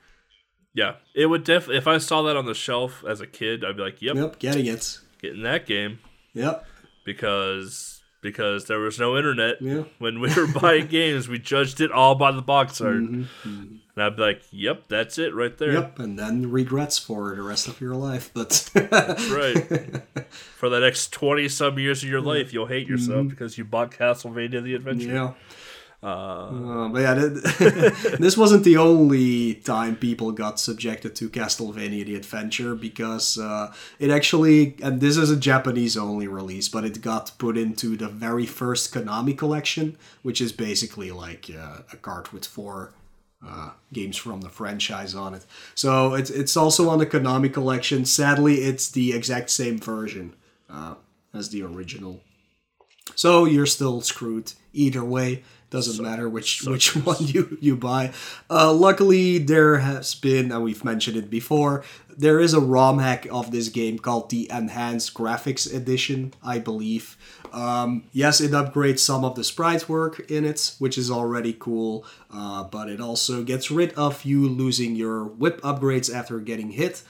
Yeah, 0.73 0.95
it 1.15 1.27
would 1.27 1.45
def. 1.45 1.69
If 1.69 1.87
I 1.87 1.99
saw 1.99 2.23
that 2.23 2.37
on 2.37 2.47
the 2.47 2.55
shelf 2.55 3.05
as 3.09 3.21
a 3.21 3.27
kid, 3.27 3.65
I'd 3.65 3.77
be 3.77 3.83
like, 3.83 4.01
"Yep, 4.03 4.17
Yep, 4.17 4.39
getting 4.39 4.67
it. 4.67 4.99
getting 5.21 5.43
that 5.43 5.67
game," 5.67 5.99
Yep. 6.33 6.67
because 7.05 8.01
because 8.23 8.65
there 8.65 8.79
was 8.81 8.99
no 8.99 9.19
internet 9.19 9.61
Yeah. 9.61 9.83
when 9.99 10.19
we 10.19 10.33
were 10.35 10.47
buying 10.47 10.87
games. 11.01 11.29
We 11.29 11.39
judged 11.39 11.81
it 11.83 11.93
all 11.93 12.15
by 12.15 12.33
the 12.33 12.41
box 12.41 12.81
art, 12.81 12.97
Mm-hmm, 13.03 13.45
and 13.45 13.81
I'd 14.03 14.17
be 14.17 14.23
like, 14.23 14.43
"Yep, 14.51 14.85
that's 14.89 15.19
it 15.19 15.35
right 15.35 15.57
there." 15.59 15.73
Yep, 15.75 15.99
and 15.99 16.19
then 16.19 16.51
regrets 16.51 16.99
for 16.99 17.37
the 17.37 17.43
rest 17.43 17.69
of 17.69 17.81
your 17.81 17.95
life. 17.95 18.31
But 18.35 18.71
right. 18.75 20.03
For 20.57 20.69
the 20.71 20.81
next 20.81 21.12
twenty 21.12 21.49
some 21.49 21.79
years 21.79 22.03
of 22.03 22.09
your 22.09 22.23
life, 22.23 22.53
you'll 22.53 22.67
hate 22.67 22.89
yourself 22.89 23.19
Mm-hmm. 23.19 23.29
because 23.29 23.59
you 23.59 23.65
bought 23.65 23.91
Castlevania: 23.93 24.62
The 24.62 24.75
Adventure. 24.75 25.07
yeah. 25.12 25.33
Uh, 26.05 26.89
but 26.89 27.01
yeah, 27.01 27.15
th- 27.15 28.19
this 28.19 28.37
wasn't 28.37 28.63
the 28.63 28.77
only 28.77 29.55
time 29.55 29.97
people 29.97 30.33
got 30.33 30.61
subjected 30.61 31.17
to 31.17 31.31
Castlevania: 31.31 32.05
The 32.05 32.15
Adventure 32.15 32.75
because 32.75 33.39
uh, 33.39 33.73
it 33.99 34.11
actually, 34.11 34.77
and 34.83 35.01
this 35.01 35.17
is 35.17 35.31
a 35.31 35.37
Japanese 35.37 35.97
only 35.97 36.29
release, 36.29 36.69
but 36.69 36.85
it 36.85 37.01
got 37.01 37.33
put 37.39 37.57
into 37.57 37.97
the 37.97 38.09
very 38.09 38.45
first 38.45 38.93
Konami 38.93 39.37
collection, 39.37 39.97
which 40.21 40.43
is 40.43 40.53
basically 40.53 41.11
like 41.11 41.51
uh, 41.51 41.79
a 41.91 41.97
cart 41.97 42.35
with 42.35 42.45
four 42.45 42.93
uh, 43.43 43.71
games 43.91 44.19
from 44.19 44.43
the 44.43 44.51
franchise 44.51 45.15
on 45.15 45.33
it. 45.33 45.47
So 45.75 46.13
it's 46.13 46.29
it's 46.29 46.55
also 46.55 46.91
on 46.91 46.99
the 46.99 47.07
Konami 47.07 47.51
collection. 47.51 48.05
Sadly, 48.05 48.57
it's 48.57 48.91
the 48.91 49.15
exact 49.15 49.49
same 49.49 49.79
version 49.79 50.35
uh, 50.69 50.97
as 51.33 51.49
the 51.49 51.63
original. 51.63 52.21
So 53.15 53.47
you're 53.47 53.65
still 53.65 54.03
screwed 54.03 54.53
either 54.75 55.05
way. 55.05 55.45
Doesn't 55.75 56.01
matter 56.01 56.29
which 56.29 56.62
which 56.62 56.95
one 56.95 57.16
you 57.35 57.59
you 57.61 57.75
buy. 57.75 58.12
Uh, 58.49 58.72
luckily, 58.72 59.39
there 59.39 59.79
has 59.79 60.14
been, 60.14 60.53
and 60.53 60.62
we've 60.62 60.85
mentioned 60.85 61.16
it 61.16 61.29
before. 61.29 61.83
There 62.16 62.39
is 62.39 62.55
a 62.55 62.61
ROM 62.61 63.01
hack 63.01 63.27
of 63.29 63.51
this 63.51 63.70
game 63.70 63.99
called 63.99 64.31
the 64.31 64.49
Enhanced 64.53 65.14
Graphics 65.14 65.66
Edition, 65.66 66.33
I 66.45 66.61
believe. 66.61 67.16
Um, 67.53 68.05
yes, 68.12 68.41
it 68.41 68.53
upgrades 68.53 69.01
some 69.01 69.25
of 69.25 69.35
the 69.35 69.43
sprite 69.43 69.89
work 69.89 70.31
in 70.31 70.45
it, 70.45 70.77
which 70.79 70.97
is 70.97 71.11
already 71.11 71.57
cool. 71.59 72.07
Uh, 72.33 72.62
but 72.62 72.89
it 72.89 73.01
also 73.01 73.43
gets 73.43 73.68
rid 73.68 73.93
of 73.95 74.25
you 74.25 74.49
losing 74.49 74.95
your 74.95 75.25
whip 75.25 75.61
upgrades 75.62 76.09
after 76.14 76.39
getting 76.39 76.70
hit 76.70 77.03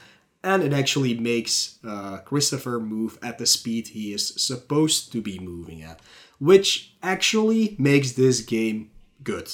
and 0.45 0.61
it 0.61 0.73
actually 0.73 1.15
makes 1.15 1.79
uh, 1.83 2.17
Christopher 2.17 2.79
move 2.79 3.17
at 3.23 3.39
the 3.39 3.47
speed 3.47 3.89
he 3.89 4.13
is 4.13 4.27
supposed 4.37 5.11
to 5.11 5.19
be 5.19 5.39
moving 5.39 5.81
at, 5.81 5.99
which 6.39 6.95
actually 7.01 7.75
makes 7.77 8.13
this 8.13 8.41
game 8.41 8.91
good, 9.23 9.51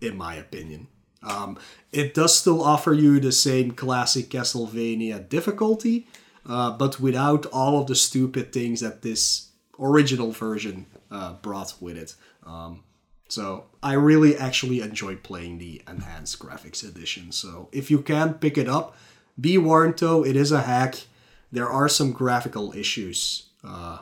in 0.00 0.16
my 0.16 0.34
opinion. 0.34 0.88
Um, 1.22 1.58
it 1.92 2.14
does 2.14 2.36
still 2.36 2.62
offer 2.62 2.92
you 2.92 3.18
the 3.18 3.32
same 3.32 3.70
classic 3.70 4.28
Castlevania 4.28 5.26
difficulty, 5.28 6.06
uh, 6.46 6.72
but 6.72 7.00
without 7.00 7.46
all 7.46 7.80
of 7.80 7.86
the 7.86 7.94
stupid 7.94 8.52
things 8.52 8.80
that 8.80 9.02
this 9.02 9.50
original 9.78 10.32
version 10.32 10.86
uh, 11.10 11.34
brought 11.34 11.74
with 11.80 11.96
it. 11.96 12.14
Um, 12.44 12.84
so 13.28 13.64
I 13.82 13.94
really 13.94 14.36
actually 14.36 14.80
enjoy 14.80 15.16
playing 15.16 15.58
the 15.58 15.82
enhanced 15.88 16.38
graphics 16.38 16.86
edition. 16.86 17.32
So 17.32 17.68
if 17.72 17.90
you 17.90 18.00
can 18.00 18.34
pick 18.34 18.58
it 18.58 18.68
up, 18.68 18.96
be 19.40 19.56
warned 19.56 19.98
though, 19.98 20.24
it 20.24 20.36
is 20.36 20.52
a 20.52 20.62
hack. 20.62 21.06
There 21.50 21.68
are 21.68 21.88
some 21.88 22.12
graphical 22.12 22.72
issues 22.74 23.48
uh, 23.64 24.00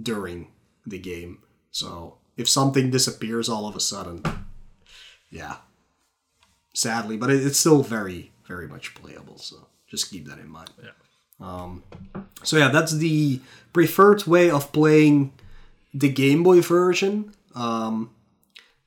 during 0.00 0.48
the 0.86 0.98
game. 0.98 1.38
So 1.70 2.18
if 2.36 2.48
something 2.48 2.90
disappears 2.90 3.48
all 3.48 3.66
of 3.66 3.76
a 3.76 3.80
sudden, 3.80 4.22
yeah, 5.30 5.56
sadly, 6.74 7.16
but 7.16 7.30
it's 7.30 7.58
still 7.58 7.82
very, 7.82 8.32
very 8.46 8.68
much 8.68 8.94
playable. 8.94 9.38
So 9.38 9.66
just 9.86 10.10
keep 10.10 10.26
that 10.28 10.38
in 10.38 10.48
mind. 10.48 10.70
Yeah. 10.82 10.90
Um, 11.40 11.82
so 12.42 12.56
yeah, 12.56 12.68
that's 12.68 12.92
the 12.92 13.40
preferred 13.72 14.26
way 14.26 14.50
of 14.50 14.72
playing 14.72 15.32
the 15.92 16.08
Game 16.08 16.42
Boy 16.42 16.60
version. 16.60 17.34
Um, 17.54 18.10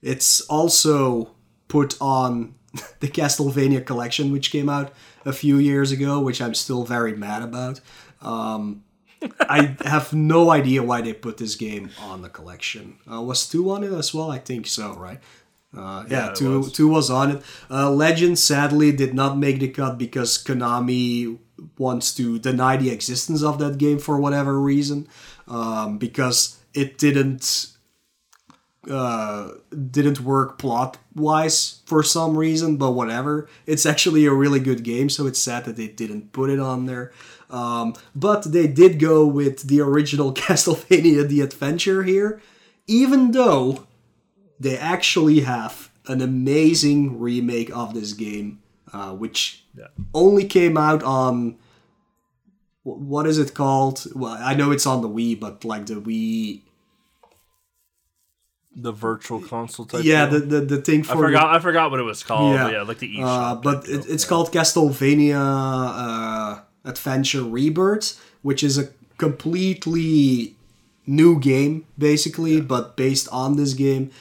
it's 0.01 0.41
also 0.41 1.31
put 1.67 1.97
on 1.99 2.55
the 2.99 3.07
Castlevania 3.07 3.85
collection, 3.85 4.31
which 4.31 4.51
came 4.51 4.69
out 4.69 4.93
a 5.25 5.33
few 5.33 5.57
years 5.57 5.91
ago, 5.91 6.19
which 6.19 6.41
I'm 6.41 6.53
still 6.53 6.83
very 6.83 7.15
mad 7.15 7.41
about. 7.41 7.81
Um, 8.21 8.83
I 9.39 9.75
have 9.85 10.13
no 10.13 10.51
idea 10.51 10.83
why 10.83 11.01
they 11.01 11.13
put 11.13 11.37
this 11.37 11.55
game 11.55 11.89
on 12.01 12.21
the 12.21 12.29
collection. 12.29 12.97
Uh, 13.11 13.21
was 13.21 13.47
two 13.47 13.69
on 13.71 13.83
it 13.83 13.91
as 13.91 14.13
well? 14.13 14.31
I 14.31 14.39
think 14.39 14.67
so, 14.67 14.93
right? 14.93 15.19
Uh, 15.75 16.05
yeah, 16.09 16.27
Yeah, 16.27 16.33
two 16.33 16.57
was. 16.59 16.71
two 16.71 16.87
was 16.87 17.09
on 17.09 17.31
it. 17.31 17.43
Uh, 17.69 17.91
Legend 17.91 18.39
sadly 18.39 18.91
did 18.91 19.13
not 19.13 19.37
make 19.37 19.59
the 19.59 19.67
cut 19.67 19.97
because 19.97 20.37
Konami 20.41 21.37
wants 21.77 22.13
to 22.15 22.39
deny 22.39 22.77
the 22.77 22.89
existence 22.91 23.43
of 23.43 23.59
that 23.59 23.77
game 23.77 23.99
for 23.99 24.19
whatever 24.19 24.59
reason, 24.59 25.07
um, 25.47 25.97
because 25.97 26.57
it 26.73 26.97
didn't 26.97 27.71
uh, 28.89 29.49
didn't 29.91 30.19
work 30.21 30.57
plot 30.59 30.97
wise 31.15 31.81
for 31.85 32.03
some 32.03 32.37
reason, 32.37 32.77
but 32.77 32.91
whatever. 32.91 33.49
It's 33.65 33.85
actually 33.85 34.25
a 34.25 34.33
really 34.33 34.59
good 34.59 34.83
game, 34.83 35.09
so 35.09 35.25
it's 35.25 35.39
sad 35.39 35.65
that 35.65 35.75
they 35.75 35.87
didn't 35.87 36.31
put 36.33 36.49
it 36.49 36.59
on 36.59 36.85
there. 36.85 37.11
Um, 37.49 37.93
but 38.15 38.51
they 38.51 38.67
did 38.67 38.99
go 38.99 39.25
with 39.25 39.67
the 39.67 39.81
original 39.81 40.33
Castlevania 40.41 41.27
The 41.27 41.41
Adventure 41.41 42.03
here, 42.03 42.41
even 42.87 43.31
though 43.31 43.85
they 44.59 44.77
actually 44.77 45.41
have 45.41 45.89
an 46.07 46.21
amazing 46.21 47.19
remake 47.19 47.69
of 47.75 47.93
this 47.93 48.13
game, 48.13 48.61
uh, 48.93 49.11
which 49.13 49.63
Yeah. 49.77 49.87
only 50.13 50.45
came 50.45 50.77
out 50.77 51.03
on. 51.03 51.57
What 52.83 53.25
is 53.25 53.39
it 53.39 53.55
called? 53.55 54.05
Well, 54.15 54.37
I 54.39 54.53
know 54.53 54.69
it's 54.71 54.85
on 54.85 55.01
the 55.01 55.09
Wii, 55.09 55.39
but 55.39 55.65
like 55.65 55.87
the 55.87 55.95
Wii 55.95 56.61
the 58.77 58.91
virtual 58.91 59.39
console 59.41 59.85
type. 59.85 60.03
yeah, 60.03 60.25
the, 60.25 60.39
the 60.39 60.59
the 60.61 60.77
thing 60.81 60.99
I 60.99 61.03
for 61.03 61.15
forgot. 61.15 61.55
I 61.55 61.59
forgot 61.59 61.91
what 61.91 61.99
it 61.99 62.03
was 62.03 62.23
called. 62.23 62.53
Yeah. 62.53 62.67
Yeah, 62.67 62.73
yeah 62.73 62.81
like 62.83 62.99
the 62.99 63.07
eShop. 63.17 63.51
Uh, 63.51 63.55
but 63.55 63.87
it, 63.87 64.05
it's 64.09 64.23
Yeah. 64.23 64.29
called 64.29 64.51
Castlevania 64.51 65.39
uh, 65.39 66.59
Adventure 66.85 67.43
Rebirth, 67.43 68.21
which 68.41 68.63
is 68.63 68.77
a 68.77 68.89
completely 69.17 70.55
new 71.05 71.39
game, 71.39 71.85
basically, 71.97 72.61
but 72.61 72.95
based 72.95 73.27
on 73.31 73.57
this 73.57 73.73
game. 73.73 74.11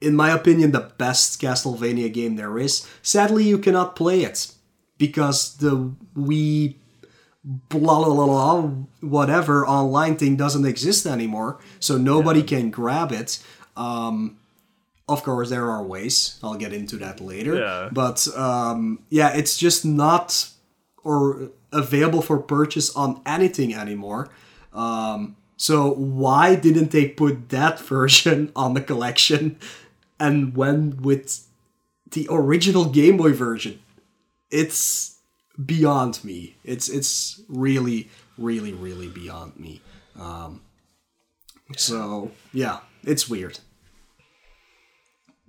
In 0.00 0.14
my 0.14 0.30
opinion, 0.30 0.72
the 0.72 0.92
best 0.98 1.40
Castlevania 1.40 2.12
game 2.12 2.36
there 2.36 2.58
is. 2.58 2.86
Sadly, 3.02 3.44
you 3.44 3.58
cannot 3.58 3.96
play 3.96 4.22
it 4.22 4.52
because 4.98 5.56
the 5.56 5.94
Wii 6.16 6.76
blah 7.44 8.04
blah 8.04 8.14
blah, 8.14 8.26
blah 8.26 8.70
whatever 9.00 9.66
online 9.66 10.16
thing 10.16 10.36
doesn't 10.36 10.64
exist 10.64 11.06
anymore, 11.06 11.58
so 11.80 11.96
nobody 11.96 12.42
can 12.42 12.70
grab 12.70 13.12
it. 13.12 13.42
Um, 13.76 14.38
of 15.08 15.22
course, 15.22 15.50
there 15.50 15.70
are 15.70 15.82
ways. 15.82 16.38
I'll 16.42 16.54
get 16.54 16.72
into 16.72 16.96
that 16.96 17.20
later. 17.20 17.56
Yeah. 17.56 17.88
But 17.92 18.26
um, 18.36 19.00
yeah, 19.10 19.34
it's 19.34 19.58
just 19.58 19.84
not 19.84 20.48
or 21.02 21.50
available 21.74 22.22
for 22.22 22.38
purchase 22.38 22.94
on 22.96 23.20
anything 23.26 23.74
anymore. 23.74 24.30
Um, 24.72 25.36
so 25.56 25.90
why 25.92 26.54
didn't 26.54 26.90
they 26.90 27.08
put 27.08 27.50
that 27.50 27.78
version 27.94 28.52
on 28.56 28.74
the 28.74 28.80
collection 28.80 29.58
and 30.18 30.56
went 30.56 31.00
with 31.02 31.46
the 32.10 32.26
original 32.30 32.86
Game 32.86 33.16
Boy 33.16 33.32
version? 33.32 33.80
It's 34.50 35.18
beyond 35.64 36.22
me. 36.24 36.56
It's 36.64 36.88
it's 36.88 37.40
really 37.48 38.08
really 38.38 38.72
really 38.72 39.08
beyond 39.08 39.58
me. 39.58 39.80
Um, 40.18 40.62
so 41.76 42.32
yeah, 42.52 42.80
it's 43.02 43.28
weird. 43.28 43.60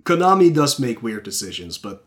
Konami 0.04 0.54
does 0.54 0.78
make 0.78 1.02
weird 1.02 1.24
decisions, 1.24 1.78
but 1.78 2.05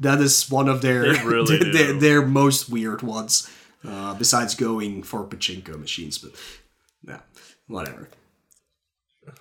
that 0.00 0.20
is 0.20 0.50
one 0.50 0.68
of 0.68 0.82
their 0.82 1.02
really 1.24 1.58
their, 1.72 1.92
their 1.92 2.26
most 2.26 2.68
weird 2.68 3.02
ones. 3.02 3.50
Uh, 3.84 4.14
besides 4.14 4.54
going 4.54 5.02
for 5.02 5.24
pachinko 5.24 5.76
machines, 5.76 6.16
but 6.16 6.30
yeah, 7.04 7.18
whatever. 7.66 8.08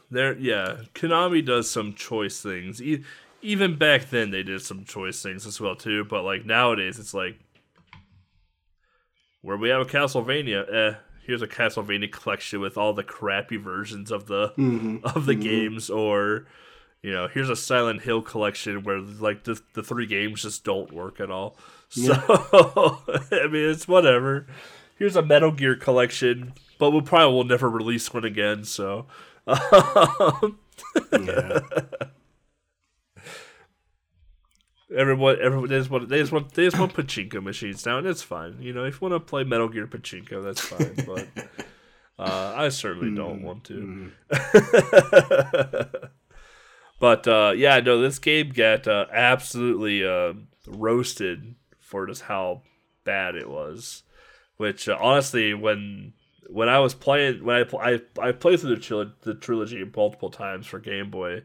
There, 0.09 0.35
yeah, 0.35 0.77
Konami 0.95 1.45
does 1.45 1.69
some 1.69 1.93
choice 1.93 2.41
things. 2.41 2.81
E- 2.81 3.03
even 3.43 3.77
back 3.77 4.09
then, 4.09 4.31
they 4.31 4.41
did 4.41 4.61
some 4.61 4.83
choice 4.83 5.21
things 5.21 5.45
as 5.45 5.61
well 5.61 5.75
too. 5.75 6.05
But 6.05 6.23
like 6.23 6.43
nowadays, 6.45 6.97
it's 6.97 7.13
like 7.13 7.37
where 9.41 9.57
we 9.57 9.69
have 9.69 9.81
a 9.81 9.85
Castlevania. 9.85 10.73
Eh, 10.73 10.97
here's 11.25 11.41
a 11.41 11.47
Castlevania 11.47 12.11
collection 12.11 12.61
with 12.61 12.77
all 12.77 12.93
the 12.93 13.03
crappy 13.03 13.57
versions 13.57 14.11
of 14.11 14.27
the 14.27 14.53
of 15.03 15.25
the 15.25 15.35
games, 15.35 15.89
or 15.89 16.47
you 17.03 17.11
know, 17.11 17.27
here's 17.27 17.49
a 17.49 17.55
Silent 17.55 18.03
Hill 18.03 18.21
collection 18.21 18.83
where 18.83 18.99
like 18.99 19.43
the 19.43 19.59
the 19.73 19.83
three 19.83 20.05
games 20.05 20.43
just 20.43 20.63
don't 20.63 20.93
work 20.93 21.19
at 21.19 21.31
all. 21.31 21.57
So 21.91 22.13
I 22.13 23.47
mean, 23.47 23.69
it's 23.69 23.85
whatever. 23.85 24.47
Here's 24.95 25.17
a 25.17 25.21
Metal 25.21 25.51
Gear 25.51 25.75
collection, 25.75 26.53
but 26.79 26.91
we'll 26.91 27.01
probably 27.01 27.35
will 27.35 27.43
never 27.43 27.69
release 27.69 28.13
one 28.13 28.23
again. 28.23 28.63
So. 28.63 29.07
Yeah. 29.45 29.59
Um, 30.41 30.57
everyone, 34.95 35.37
everyone, 35.41 35.69
they 35.69 35.79
just 35.79 35.89
want, 35.89 36.07
they 36.09 36.19
just 36.19 36.31
want, 36.31 36.53
they 36.53 36.63
just 36.63 36.79
want 36.79 36.93
pachinko 36.93 37.43
machines 37.43 37.85
now, 37.85 37.97
and 37.97 38.07
it's 38.07 38.23
fine. 38.23 38.61
You 38.61 38.73
know, 38.73 38.85
if 38.85 39.01
you 39.01 39.09
want 39.09 39.21
to 39.21 39.25
play 39.29 39.43
Metal 39.43 39.67
Gear 39.67 39.87
pachinko, 39.87 40.43
that's 40.43 40.61
fine. 40.61 40.95
But 41.05 41.27
uh, 42.19 42.53
I 42.55 42.69
certainly 42.69 43.13
don't 43.15 43.37
mm-hmm. 43.37 43.45
want 43.45 43.63
to. 43.65 44.11
Mm-hmm. 44.31 46.05
But 47.01 47.27
uh, 47.27 47.53
yeah, 47.55 47.79
no, 47.79 47.99
this 47.99 48.19
game 48.19 48.51
got 48.51 48.87
uh, 48.87 49.07
absolutely 49.11 50.05
uh, 50.07 50.33
roasted 50.67 51.55
for 51.79 52.05
just 52.07 52.21
how 52.21 52.61
bad 53.03 53.35
it 53.35 53.49
was. 53.49 54.03
Which 54.57 54.87
uh, 54.87 54.97
honestly, 55.01 55.53
when 55.53 56.13
when 56.47 56.69
I 56.69 56.79
was 56.79 56.93
playing, 56.93 57.43
when 57.43 57.55
I 57.57 57.63
pl- 57.63 57.79
I, 57.79 58.01
I 58.21 58.31
played 58.31 58.59
through 58.59 58.75
the, 58.75 59.11
the 59.21 59.33
trilogy 59.33 59.83
multiple 59.83 60.29
times 60.29 60.67
for 60.67 60.79
Game 60.79 61.09
Boy 61.09 61.41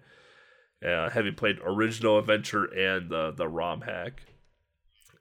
uh, 0.85 1.11
having 1.11 1.35
played 1.35 1.59
original 1.65 2.19
adventure 2.19 2.65
and 2.65 3.11
the 3.11 3.33
the 3.33 3.49
ROM 3.49 3.81
hack. 3.83 4.23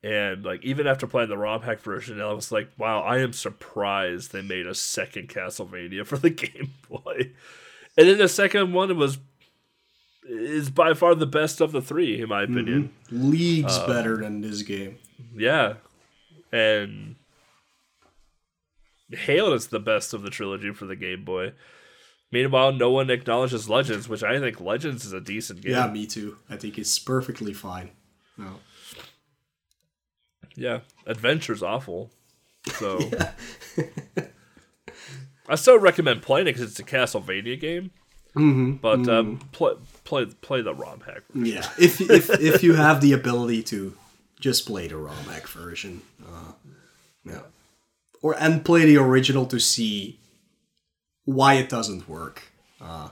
And 0.03 0.43
like 0.43 0.63
even 0.63 0.85
after 0.85 1.07
playing 1.07 1.29
the 1.29 1.37
ROM 1.37 1.61
hack 1.61 1.79
version, 1.79 2.21
I 2.21 2.31
was 2.33 2.51
like, 2.51 2.69
wow, 2.77 3.01
I 3.01 3.19
am 3.19 3.33
surprised 3.33 4.31
they 4.31 4.41
made 4.41 4.67
a 4.67 4.75
second 4.75 5.29
Castlevania 5.29 6.05
for 6.05 6.17
the 6.17 6.29
Game 6.29 6.73
Boy. 6.89 7.31
And 7.97 8.09
then 8.09 8.17
the 8.17 8.27
second 8.27 8.73
one 8.73 8.95
was 8.97 9.17
is 10.27 10.69
by 10.69 10.93
far 10.93 11.15
the 11.15 11.25
best 11.25 11.61
of 11.61 11.71
the 11.71 11.81
three, 11.81 12.21
in 12.21 12.29
my 12.29 12.43
opinion. 12.43 12.91
Leagues 13.11 13.77
Uh, 13.77 13.87
better 13.87 14.17
than 14.17 14.41
this 14.41 14.61
game. 14.63 14.97
Yeah. 15.35 15.75
And 16.51 17.15
hailed 19.11 19.53
as 19.53 19.67
the 19.67 19.79
best 19.79 20.13
of 20.13 20.23
the 20.23 20.29
trilogy 20.29 20.73
for 20.73 20.85
the 20.85 20.95
Game 20.95 21.23
Boy. 21.23 21.53
Meanwhile, 22.31 22.73
no 22.73 22.89
one 22.91 23.09
acknowledges 23.09 23.69
Legends, 23.69 24.09
which 24.09 24.23
I 24.23 24.39
think 24.39 24.59
Legends 24.59 25.05
is 25.05 25.13
a 25.13 25.21
decent 25.21 25.61
game. 25.61 25.73
Yeah, 25.73 25.87
me 25.87 26.07
too. 26.07 26.37
I 26.49 26.57
think 26.57 26.77
it's 26.77 26.97
perfectly 26.97 27.53
fine. 27.53 27.91
No. 28.37 28.59
Yeah, 30.55 30.79
Adventure's 31.05 31.61
awful. 31.61 32.11
So 32.73 32.99
I 35.47 35.55
still 35.55 35.77
recommend 35.79 36.23
playing 36.23 36.47
it 36.47 36.55
because 36.55 36.71
it's 36.71 36.79
a 36.79 36.83
Castlevania 36.83 37.59
game. 37.59 37.91
Mm-hmm, 38.35 38.73
but 38.77 39.07
um, 39.07 39.37
play 39.51 39.73
play 40.05 40.25
play 40.25 40.61
the 40.61 40.73
ROM 40.73 41.01
hack. 41.01 41.23
Version. 41.33 41.45
Yeah, 41.45 41.69
if 41.77 41.99
if 41.99 42.29
if 42.29 42.63
you 42.63 42.75
have 42.75 43.01
the 43.01 43.11
ability 43.11 43.63
to 43.63 43.97
just 44.39 44.65
play 44.65 44.87
the 44.87 44.97
ROM 44.97 45.25
hack 45.25 45.47
version, 45.47 46.01
uh, 46.25 46.53
yeah, 47.25 47.41
or 48.21 48.35
and 48.39 48.63
play 48.63 48.85
the 48.85 48.97
original 48.97 49.45
to 49.47 49.59
see 49.59 50.19
why 51.25 51.55
it 51.55 51.67
doesn't 51.67 52.07
work, 52.07 52.43
uh, 52.79 53.09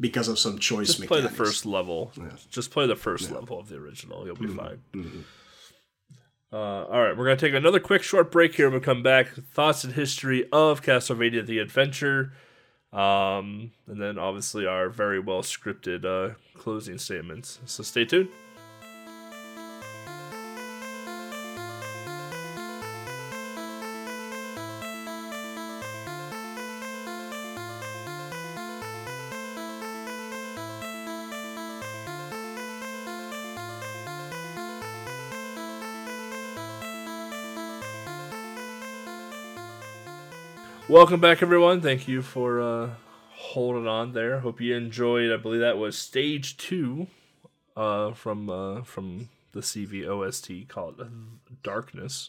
because 0.00 0.26
of 0.26 0.38
some 0.38 0.58
choice 0.58 0.94
Just 0.94 1.06
play 1.06 1.20
the 1.20 1.28
first 1.28 1.64
level. 1.64 2.12
Just 2.50 2.70
play 2.72 2.86
the 2.86 2.96
first 2.96 3.30
level 3.30 3.60
of 3.60 3.68
the 3.68 3.76
original. 3.76 4.26
You'll 4.26 4.36
be 4.36 4.48
fine. 4.48 4.82
Uh, 6.52 6.84
all 6.84 7.02
right, 7.02 7.16
we're 7.16 7.24
gonna 7.24 7.36
take 7.36 7.54
another 7.54 7.80
quick 7.80 8.02
short 8.02 8.30
break 8.30 8.54
here. 8.56 8.68
We'll 8.68 8.80
come 8.80 9.02
back. 9.02 9.28
Thoughts 9.54 9.84
and 9.84 9.94
history 9.94 10.46
of 10.52 10.82
Castlevania: 10.82 11.46
The 11.46 11.58
Adventure, 11.58 12.32
um, 12.92 13.72
and 13.86 14.00
then 14.00 14.18
obviously 14.18 14.66
our 14.66 14.88
very 14.88 15.18
well 15.18 15.42
scripted 15.42 16.04
uh, 16.04 16.34
closing 16.54 16.98
statements. 16.98 17.58
So 17.66 17.82
stay 17.82 18.04
tuned. 18.04 18.28
Welcome 40.92 41.20
back, 41.20 41.42
everyone. 41.42 41.80
Thank 41.80 42.06
you 42.06 42.20
for 42.20 42.60
uh, 42.60 42.90
holding 43.30 43.88
on 43.88 44.12
there. 44.12 44.40
Hope 44.40 44.60
you 44.60 44.76
enjoyed. 44.76 45.32
I 45.32 45.38
believe 45.38 45.60
that 45.60 45.78
was 45.78 45.96
stage 45.96 46.58
two 46.58 47.06
uh, 47.74 48.12
from 48.12 48.50
uh, 48.50 48.82
from 48.82 49.30
the 49.52 49.60
CV 49.60 50.06
OST 50.06 50.68
called 50.68 51.02
Darkness. 51.62 52.28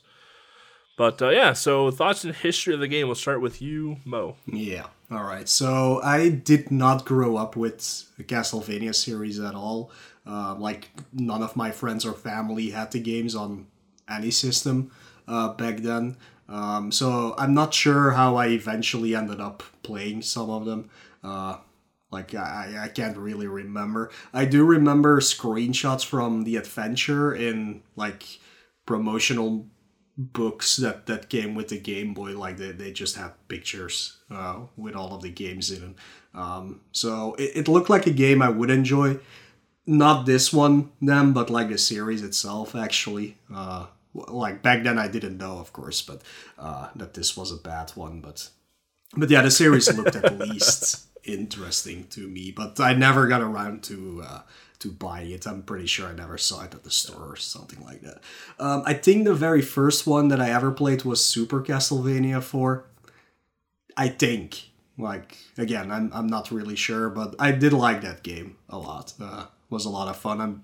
But 0.98 1.22
uh, 1.22 1.31
yeah, 1.31 1.52
so 1.52 1.91
thoughts 1.91 2.23
and 2.23 2.34
history 2.34 2.73
of 2.73 2.80
the 2.80 2.88
game. 2.88 3.07
We'll 3.07 3.15
start 3.15 3.41
with 3.41 3.61
you, 3.61 3.98
Mo. 4.06 4.38
Yeah. 4.48 4.85
All 5.11 5.26
right. 5.26 5.49
So 5.49 5.99
I 6.02 6.30
did 6.30 6.72
not 6.72 7.03
grow 7.03 7.35
up 7.35 7.57
with 7.57 7.81
Castlevania 7.81 8.95
series 8.95 9.41
at 9.41 9.56
all. 9.56 9.91
Uh, 10.26 10.56
like 10.57 10.88
none 11.11 11.44
of 11.44 11.57
my 11.57 11.72
friends 11.72 12.06
or 12.06 12.14
family 12.14 12.69
had 12.69 12.91
the 12.91 13.02
games 13.02 13.35
on 13.35 13.68
any 14.10 14.31
system 14.31 14.90
uh, 15.27 15.49
back 15.49 15.80
then. 15.80 16.15
Um, 16.49 16.91
so 16.91 17.36
I'm 17.38 17.53
not 17.53 17.74
sure 17.74 18.11
how 18.11 18.36
I 18.36 18.48
eventually 18.48 19.15
ended 19.15 19.40
up 19.40 19.64
playing 19.82 20.22
some 20.22 20.49
of 20.49 20.65
them. 20.65 20.90
Uh, 21.24 21.57
like 22.11 22.36
I, 22.36 22.84
I 22.84 22.88
can't 22.90 23.18
really 23.18 23.48
remember. 23.48 24.11
I 24.34 24.45
do 24.45 24.64
remember 24.64 25.20
screenshots 25.20 26.06
from 26.06 26.44
the 26.44 26.57
adventure 26.57 27.34
in 27.34 27.82
like 27.95 28.40
promotional 28.86 29.65
books 30.15 30.78
that 30.78 31.07
that 31.07 31.30
came 31.30 31.56
with 31.56 31.70
the 31.70 31.80
Game 31.80 32.14
Boy. 32.14 32.38
Like 32.38 32.57
they, 32.57 32.72
they 32.72 32.91
just 32.91 33.15
had 33.15 33.32
pictures 33.48 34.18
uh, 34.30 34.60
with 34.78 34.95
all 34.95 35.15
of 35.15 35.24
the 35.24 35.32
games 35.32 35.72
in 35.72 35.84
it. 35.84 35.95
Um, 36.38 36.82
so 36.91 37.34
it, 37.36 37.52
it 37.56 37.68
looked 37.68 37.90
like 37.90 38.06
a 38.06 38.11
game 38.11 38.41
I 38.41 38.49
would 38.49 38.70
enjoy. 38.70 39.20
Not 39.86 40.26
this 40.26 40.53
one, 40.53 40.91
then, 41.02 41.34
but 41.34 41.49
like 41.49 41.70
the 41.70 41.78
series 41.78 42.24
itself, 42.24 42.74
actually. 42.74 43.38
Uh, 43.53 43.88
like 44.14 44.61
back 44.61 44.84
then, 44.84 44.98
I 44.99 45.07
didn't 45.07 45.38
know, 45.38 45.57
of 45.57 45.73
course, 45.73 46.02
but 46.02 46.22
uh, 46.57 46.90
that 46.95 47.14
this 47.14 47.35
was 47.35 47.52
a 47.52 47.57
bad 47.57 47.91
one. 47.91 48.22
But 48.22 48.49
but 49.15 49.30
yeah, 49.30 49.41
the 49.41 49.52
series 49.52 49.95
looked 49.95 50.15
at 50.15 50.38
least 50.40 51.07
interesting 51.23 52.07
to 52.07 52.27
me, 52.27 52.52
but 52.52 52.80
I 52.80 52.94
never 52.94 53.27
got 53.27 53.41
around 53.41 53.84
to 53.84 54.23
uh, 54.26 54.41
to 54.80 54.91
buying 54.91 55.31
it. 55.31 55.48
I'm 55.48 55.64
pretty 55.64 55.88
sure 55.88 56.07
I 56.07 56.14
never 56.14 56.38
saw 56.38 56.64
it 56.64 56.73
at 56.73 56.84
the 56.84 56.91
store 56.91 57.31
or 57.31 57.35
something 57.35 57.84
like 57.84 58.02
that. 58.02 58.22
Um, 58.60 58.84
I 58.85 58.94
think 58.94 59.26
the 59.26 59.34
very 59.34 59.61
first 59.61 60.06
one 60.06 60.27
that 60.27 60.41
I 60.41 60.52
ever 60.52 60.72
played 60.72 61.03
was 61.03 61.23
Super 61.23 61.61
Castlevania 61.61 62.41
4. 62.41 62.85
I 63.95 64.07
think. 64.10 64.69
Like 64.98 65.38
again, 65.57 65.91
I'm 65.91 66.11
I'm 66.14 66.27
not 66.27 66.52
really 66.52 66.76
sure, 66.76 67.10
but 67.10 67.35
I 67.40 67.52
did 67.52 67.73
like 67.73 68.02
that 68.02 68.22
game 68.22 68.57
a 68.69 68.77
lot. 68.77 69.14
Uh, 69.19 69.45
was 69.69 69.85
a 69.85 69.90
lot 69.90 70.07
of 70.07 70.18
fun. 70.18 70.40
I'm 70.40 70.64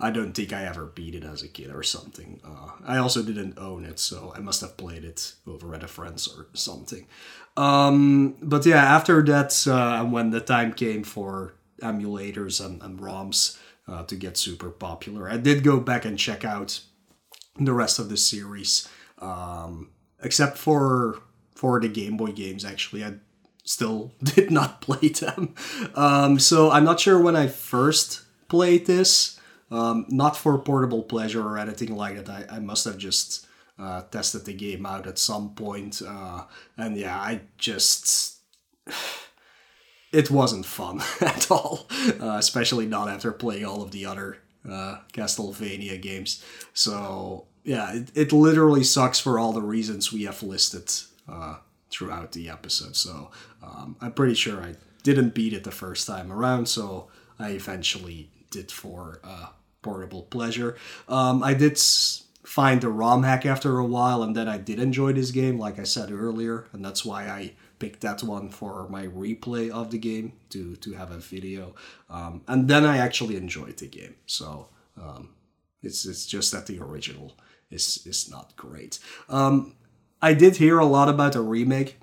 I 0.00 0.10
don't 0.10 0.32
think 0.32 0.52
I 0.52 0.64
ever 0.64 0.86
beat 0.86 1.14
it 1.14 1.24
as 1.24 1.42
a 1.42 1.48
kid 1.48 1.70
or 1.74 1.82
something. 1.82 2.40
Uh, 2.44 2.70
I 2.86 2.98
also 2.98 3.22
didn't 3.22 3.58
own 3.58 3.84
it, 3.84 3.98
so 3.98 4.32
I 4.36 4.38
must 4.38 4.60
have 4.60 4.76
played 4.76 5.04
it 5.04 5.34
over 5.46 5.74
at 5.74 5.82
a 5.82 5.88
friend's 5.88 6.28
or 6.28 6.46
something. 6.52 7.06
Um, 7.56 8.36
but 8.40 8.64
yeah, 8.64 8.84
after 8.84 9.22
that, 9.24 9.66
uh, 9.66 10.04
when 10.04 10.30
the 10.30 10.40
time 10.40 10.72
came 10.72 11.02
for 11.02 11.54
emulators 11.82 12.64
and, 12.64 12.80
and 12.82 13.00
ROMs 13.00 13.58
uh, 13.88 14.04
to 14.04 14.14
get 14.14 14.36
super 14.36 14.70
popular, 14.70 15.28
I 15.28 15.36
did 15.36 15.64
go 15.64 15.80
back 15.80 16.04
and 16.04 16.16
check 16.16 16.44
out 16.44 16.80
the 17.58 17.72
rest 17.72 17.98
of 17.98 18.08
the 18.08 18.16
series, 18.16 18.88
um, 19.18 19.90
except 20.22 20.58
for 20.58 21.18
for 21.56 21.80
the 21.80 21.88
Game 21.88 22.16
Boy 22.16 22.30
games. 22.30 22.64
Actually, 22.64 23.04
I 23.04 23.14
still 23.64 24.12
did 24.22 24.52
not 24.52 24.80
play 24.80 25.08
them. 25.08 25.56
Um, 25.96 26.38
so 26.38 26.70
I'm 26.70 26.84
not 26.84 27.00
sure 27.00 27.20
when 27.20 27.34
I 27.34 27.48
first 27.48 28.22
played 28.48 28.86
this. 28.86 29.37
Um, 29.70 30.06
not 30.08 30.36
for 30.36 30.58
portable 30.58 31.02
pleasure 31.02 31.46
or 31.46 31.58
anything 31.58 31.94
like 31.94 32.24
that. 32.24 32.50
I, 32.50 32.56
I 32.56 32.58
must 32.58 32.84
have 32.86 32.98
just 32.98 33.46
uh, 33.78 34.02
tested 34.10 34.44
the 34.44 34.54
game 34.54 34.86
out 34.86 35.06
at 35.06 35.18
some 35.18 35.54
point. 35.54 36.02
Uh, 36.06 36.44
and 36.76 36.96
yeah, 36.96 37.18
I 37.18 37.42
just. 37.58 38.38
It 40.10 40.30
wasn't 40.30 40.64
fun 40.64 41.02
at 41.20 41.50
all, 41.50 41.86
uh, 42.18 42.36
especially 42.38 42.86
not 42.86 43.10
after 43.10 43.30
playing 43.30 43.66
all 43.66 43.82
of 43.82 43.90
the 43.90 44.06
other 44.06 44.38
uh, 44.66 45.00
Castlevania 45.12 46.00
games. 46.00 46.42
So 46.72 47.46
yeah, 47.64 47.92
it, 47.92 48.10
it 48.14 48.32
literally 48.32 48.84
sucks 48.84 49.20
for 49.20 49.38
all 49.38 49.52
the 49.52 49.60
reasons 49.60 50.10
we 50.10 50.24
have 50.24 50.42
listed 50.42 50.90
uh, 51.28 51.56
throughout 51.90 52.32
the 52.32 52.48
episode. 52.48 52.96
So 52.96 53.30
um, 53.62 53.96
I'm 54.00 54.12
pretty 54.12 54.34
sure 54.34 54.62
I 54.62 54.76
didn't 55.02 55.34
beat 55.34 55.52
it 55.52 55.64
the 55.64 55.70
first 55.70 56.06
time 56.06 56.32
around, 56.32 56.68
so 56.68 57.08
I 57.38 57.50
eventually 57.50 58.30
did 58.50 58.70
for 58.70 59.20
uh, 59.22 59.48
portable 59.88 60.22
pleasure. 60.22 60.76
Um, 61.08 61.42
I 61.42 61.54
did 61.54 61.78
find 62.44 62.84
a 62.84 62.88
ROM 62.88 63.22
hack 63.22 63.46
after 63.46 63.78
a 63.78 63.84
while, 63.84 64.22
and 64.22 64.34
then 64.36 64.48
I 64.48 64.58
did 64.58 64.78
enjoy 64.78 65.12
this 65.12 65.30
game, 65.30 65.58
like 65.58 65.78
I 65.78 65.84
said 65.84 66.10
earlier, 66.10 66.66
and 66.72 66.84
that's 66.84 67.04
why 67.04 67.22
I 67.28 67.52
picked 67.78 68.00
that 68.00 68.22
one 68.22 68.48
for 68.48 68.88
my 68.88 69.06
replay 69.06 69.70
of 69.70 69.90
the 69.90 69.98
game 69.98 70.32
to 70.50 70.76
to 70.76 70.92
have 70.92 71.10
a 71.10 71.18
video. 71.18 71.74
Um, 72.10 72.42
and 72.46 72.68
then 72.68 72.84
I 72.84 72.98
actually 72.98 73.36
enjoyed 73.36 73.76
the 73.78 73.86
game. 73.86 74.14
So 74.26 74.68
um, 74.96 75.30
it's 75.82 76.04
it's 76.06 76.26
just 76.26 76.52
that 76.52 76.66
the 76.66 76.78
original 76.80 77.32
is 77.70 78.06
is 78.06 78.30
not 78.30 78.56
great. 78.56 78.98
Um, 79.28 79.74
I 80.20 80.34
did 80.34 80.56
hear 80.56 80.78
a 80.78 80.92
lot 80.96 81.08
about 81.08 81.36
a 81.36 81.40
remake, 81.40 81.98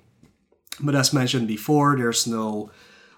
but 0.80 0.94
as 0.94 1.12
mentioned 1.12 1.48
before, 1.48 1.96
there's 1.96 2.26
no 2.26 2.70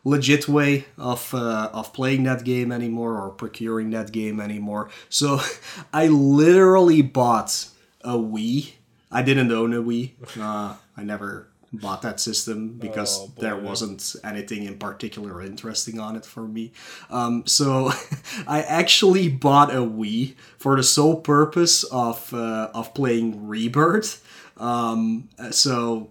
legit 0.09 0.49
way 0.49 0.87
of 0.97 1.33
uh, 1.35 1.71
of 1.73 1.93
playing 1.93 2.25
that 2.25 2.45
game 2.45 2.73
anymore 2.73 3.21
or 3.21 3.31
procuring 3.31 3.91
that 3.91 4.13
game 4.13 4.41
anymore. 4.41 4.89
So 5.09 5.41
I 5.93 6.07
literally 6.09 7.03
bought 7.03 7.67
a 8.03 8.17
Wii. 8.17 8.73
I 9.11 9.23
didn't 9.23 9.53
own 9.53 9.73
a 9.75 9.83
Wii. 9.83 10.13
Uh, 10.41 10.75
I 10.97 11.03
never 11.05 11.49
bought 11.73 12.01
that 12.03 12.19
system 12.21 12.79
because 12.79 13.19
Oh, 13.21 13.33
there 13.39 13.57
wasn't 13.57 14.17
anything 14.25 14.65
in 14.65 14.79
particular 14.79 15.43
interesting 15.43 16.01
on 16.01 16.17
it 16.17 16.25
for 16.25 16.49
me. 16.49 16.73
Um, 17.11 17.47
so 17.47 17.93
I 18.47 18.63
actually 18.63 19.29
bought 19.29 19.71
a 19.71 19.81
Wii 19.85 20.35
for 20.59 20.77
the 20.77 20.83
sole 20.83 21.17
purpose 21.21 21.85
of 21.85 22.33
uh, 22.33 22.71
of 22.75 22.95
playing 22.95 23.47
Rebirth. 23.49 24.25
Um, 24.57 25.29
so 25.51 26.09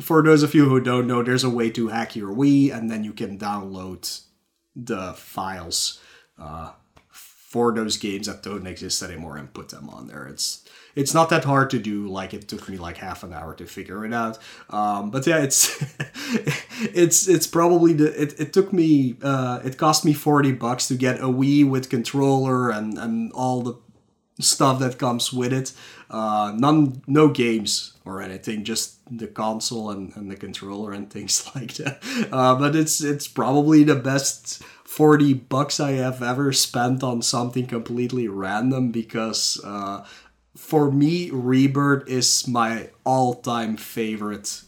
for 0.00 0.22
those 0.22 0.42
of 0.42 0.54
you 0.54 0.68
who 0.68 0.80
don't 0.80 1.06
know, 1.06 1.22
there's 1.22 1.44
a 1.44 1.50
way 1.50 1.70
to 1.70 1.88
hack 1.88 2.14
your 2.14 2.34
Wii, 2.34 2.72
and 2.72 2.90
then 2.90 3.04
you 3.04 3.12
can 3.12 3.38
download 3.38 4.22
the 4.76 5.12
files 5.14 6.00
uh, 6.38 6.72
for 7.10 7.72
those 7.72 7.96
games 7.96 8.26
that 8.26 8.42
don't 8.42 8.66
exist 8.66 9.02
anymore 9.02 9.36
and 9.36 9.52
put 9.52 9.70
them 9.70 9.88
on 9.90 10.06
there. 10.06 10.26
It's 10.26 10.64
it's 10.94 11.14
not 11.14 11.30
that 11.30 11.44
hard 11.44 11.70
to 11.70 11.78
do. 11.78 12.08
Like 12.08 12.34
it 12.34 12.48
took 12.48 12.68
me 12.68 12.76
like 12.76 12.96
half 12.96 13.22
an 13.22 13.32
hour 13.32 13.54
to 13.54 13.66
figure 13.66 14.04
it 14.04 14.12
out. 14.12 14.38
Um, 14.70 15.10
but 15.10 15.26
yeah, 15.26 15.38
it's 15.38 15.82
it's 16.80 17.28
it's 17.28 17.46
probably 17.46 17.92
the 17.92 18.20
it, 18.20 18.38
it 18.38 18.52
took 18.52 18.72
me 18.72 19.16
uh, 19.22 19.60
it 19.64 19.78
cost 19.78 20.04
me 20.04 20.12
forty 20.12 20.52
bucks 20.52 20.88
to 20.88 20.94
get 20.94 21.20
a 21.20 21.28
Wii 21.28 21.68
with 21.68 21.88
controller 21.88 22.70
and 22.70 22.98
and 22.98 23.32
all 23.32 23.62
the 23.62 23.74
stuff 24.40 24.78
that 24.80 24.98
comes 24.98 25.32
with 25.32 25.52
it. 25.52 25.72
Uh, 26.10 26.52
none, 26.56 27.02
no 27.06 27.28
games 27.28 27.94
or 28.04 28.22
anything, 28.22 28.64
just 28.64 28.98
the 29.10 29.26
console 29.26 29.90
and, 29.90 30.14
and 30.16 30.30
the 30.30 30.36
controller 30.36 30.92
and 30.92 31.10
things 31.12 31.50
like 31.54 31.74
that. 31.74 32.02
Uh, 32.32 32.54
but 32.54 32.74
it's 32.74 33.00
it's 33.00 33.28
probably 33.28 33.84
the 33.84 33.94
best 33.96 34.62
forty 34.84 35.34
bucks 35.34 35.80
I 35.80 35.92
have 35.92 36.22
ever 36.22 36.52
spent 36.52 37.02
on 37.02 37.22
something 37.22 37.66
completely 37.66 38.28
random 38.28 38.90
because 38.90 39.60
uh, 39.64 40.04
for 40.56 40.90
me, 40.90 41.30
Rebirth 41.30 42.08
is 42.08 42.48
my 42.48 42.90
all-time 43.04 43.76
favorite 43.76 44.62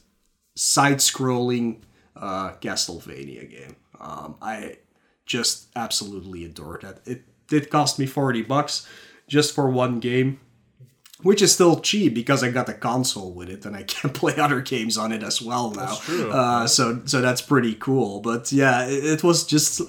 side-scrolling 0.54 1.78
uh, 2.14 2.52
Castlevania 2.60 3.50
game. 3.50 3.76
Um, 3.98 4.36
I 4.40 4.76
just 5.26 5.68
absolutely 5.74 6.44
adore 6.44 6.78
that. 6.82 7.00
It 7.06 7.24
did 7.48 7.70
cost 7.70 7.98
me 7.98 8.06
forty 8.06 8.42
bucks 8.42 8.86
just 9.30 9.54
for 9.54 9.70
one 9.70 10.00
game, 10.00 10.40
which 11.22 11.40
is 11.40 11.54
still 11.54 11.80
cheap 11.80 12.12
because 12.12 12.42
I 12.42 12.50
got 12.50 12.66
the 12.66 12.74
console 12.74 13.32
with 13.32 13.48
it 13.48 13.64
and 13.64 13.74
I 13.74 13.82
can 13.94 14.10
play 14.10 14.36
other 14.36 14.60
games 14.60 14.98
on 14.98 15.12
it 15.12 15.22
as 15.22 15.40
well 15.40 15.70
now. 15.70 15.96
Uh, 16.30 16.66
so 16.66 17.00
so 17.06 17.22
that's 17.22 17.40
pretty 17.40 17.74
cool. 17.74 18.20
But 18.20 18.52
yeah, 18.52 18.84
it, 18.84 19.04
it 19.04 19.24
was 19.24 19.46
just. 19.46 19.80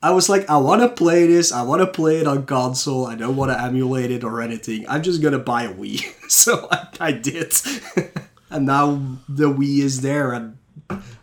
I 0.00 0.12
was 0.12 0.28
like, 0.28 0.48
I 0.48 0.58
want 0.58 0.82
to 0.82 0.88
play 0.88 1.26
this. 1.26 1.50
I 1.50 1.62
want 1.62 1.80
to 1.80 1.86
play 1.88 2.18
it 2.18 2.26
on 2.28 2.46
console. 2.46 3.04
I 3.04 3.16
don't 3.16 3.34
want 3.34 3.50
to 3.50 3.60
emulate 3.60 4.12
it 4.12 4.22
or 4.22 4.40
anything. 4.40 4.88
I'm 4.88 5.02
just 5.02 5.20
gonna 5.20 5.40
buy 5.40 5.64
a 5.64 5.74
Wii. 5.74 6.02
so 6.30 6.68
I, 6.70 6.86
I 7.00 7.12
did, 7.12 7.52
and 8.50 8.66
now 8.66 9.18
the 9.28 9.52
Wii 9.52 9.80
is 9.80 10.00
there, 10.00 10.32
and 10.32 10.56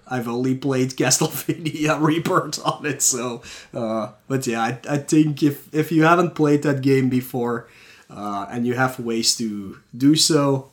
I've 0.07 0.27
only 0.27 0.55
played 0.55 0.91
Castlevania 0.91 1.99
Rebirth 2.01 2.63
on 2.65 2.85
it, 2.85 3.01
so. 3.01 3.41
Uh, 3.73 4.11
but 4.27 4.45
yeah, 4.47 4.61
I, 4.61 4.79
I 4.89 4.97
think 4.97 5.41
if 5.43 5.73
if 5.73 5.91
you 5.91 6.03
haven't 6.03 6.35
played 6.35 6.63
that 6.63 6.81
game 6.81 7.09
before, 7.09 7.67
uh, 8.09 8.45
and 8.49 8.67
you 8.67 8.75
have 8.75 8.99
ways 8.99 9.35
to 9.37 9.79
do 9.95 10.15
so, 10.15 10.71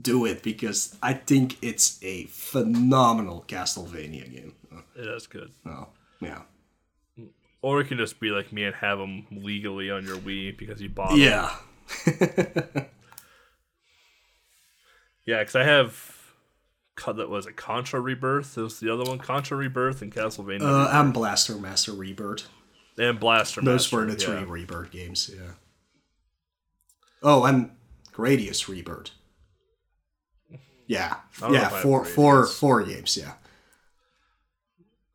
do 0.00 0.24
it 0.26 0.42
because 0.42 0.96
I 1.02 1.14
think 1.14 1.56
it's 1.62 2.02
a 2.02 2.24
phenomenal 2.24 3.44
Castlevania 3.46 4.30
game. 4.30 4.54
It 4.96 5.06
is 5.06 5.26
good. 5.26 5.50
oh, 5.66 5.88
yeah. 6.20 6.42
Or 7.62 7.80
it 7.80 7.86
can 7.88 7.96
just 7.98 8.20
be 8.20 8.30
like 8.30 8.52
me 8.52 8.64
and 8.64 8.74
have 8.74 8.98
them 8.98 9.26
legally 9.30 9.90
on 9.90 10.04
your 10.04 10.18
Wii 10.18 10.56
because 10.56 10.82
you 10.82 10.88
bought 10.90 11.10
them. 11.10 11.18
Yeah. 11.18 11.50
Yeah, 15.26 15.38
because 15.38 15.56
I 15.56 15.64
have. 15.64 16.13
That 17.06 17.28
was 17.28 17.46
a 17.46 17.52
Contra 17.52 18.00
Rebirth. 18.00 18.56
It 18.56 18.62
was 18.62 18.78
the 18.80 18.92
other 18.92 19.04
one, 19.04 19.18
Contra 19.18 19.56
Rebirth 19.56 20.00
and 20.00 20.12
Castlevania 20.14 20.62
Uh, 20.62 20.88
and 21.00 21.12
Blaster 21.12 21.56
Master 21.56 21.92
Rebirth. 21.92 22.48
and 22.96 23.18
Blaster 23.18 23.60
Those 23.60 23.84
Master. 23.92 23.96
were 23.96 24.06
the 24.06 24.14
three 24.16 24.34
yeah. 24.36 24.44
Rebirth 24.46 24.90
games, 24.92 25.30
yeah. 25.34 25.52
Oh, 27.22 27.44
and 27.44 27.70
Gradius 28.12 28.68
Rebirth. 28.68 29.10
Yeah. 30.50 30.58
Yeah, 30.86 31.16
if 31.32 31.42
I 31.42 31.56
have 31.58 31.80
four, 31.80 32.04
four, 32.04 32.46
four 32.46 32.82
games, 32.84 33.16
yeah. 33.16 33.32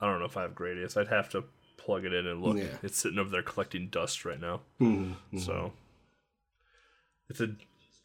I 0.01 0.07
don't 0.07 0.19
know 0.19 0.25
if 0.25 0.35
I 0.35 0.41
have 0.43 0.55
Gradius. 0.55 0.97
I'd 0.97 1.07
have 1.07 1.29
to 1.29 1.43
plug 1.77 2.05
it 2.05 2.13
in 2.13 2.25
and 2.27 2.41
look. 2.41 2.57
Yeah. 2.57 2.77
It's 2.83 2.97
sitting 2.97 3.19
over 3.19 3.29
there 3.29 3.43
collecting 3.43 3.87
dust 3.87 4.25
right 4.25 4.39
now. 4.39 4.61
Mhm, 4.81 5.15
So 5.39 5.73
it's 7.29 7.39
a 7.39 7.55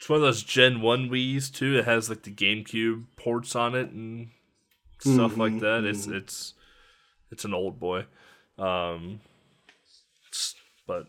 it's 0.05 0.11
one 0.11 0.19
of 0.19 0.23
those 0.23 0.43
Gen 0.43 0.83
One 0.83 1.09
Wii's 1.09 1.49
too. 1.49 1.79
It 1.79 1.87
has 1.87 2.11
like 2.11 2.25
the 2.25 2.31
GameCube 2.31 3.05
ports 3.17 3.57
on 3.57 3.75
it 3.75 3.89
and 3.89 4.29
stuff 4.99 5.33
Mm-hmm, 5.33 5.41
like 5.41 5.61
that. 5.61 5.85
It's 5.85 6.07
it's 6.07 6.53
it's 7.31 7.47
an 7.47 7.55
old 7.55 7.81
boy, 7.81 8.05
um, 8.59 9.21
but 10.87 11.07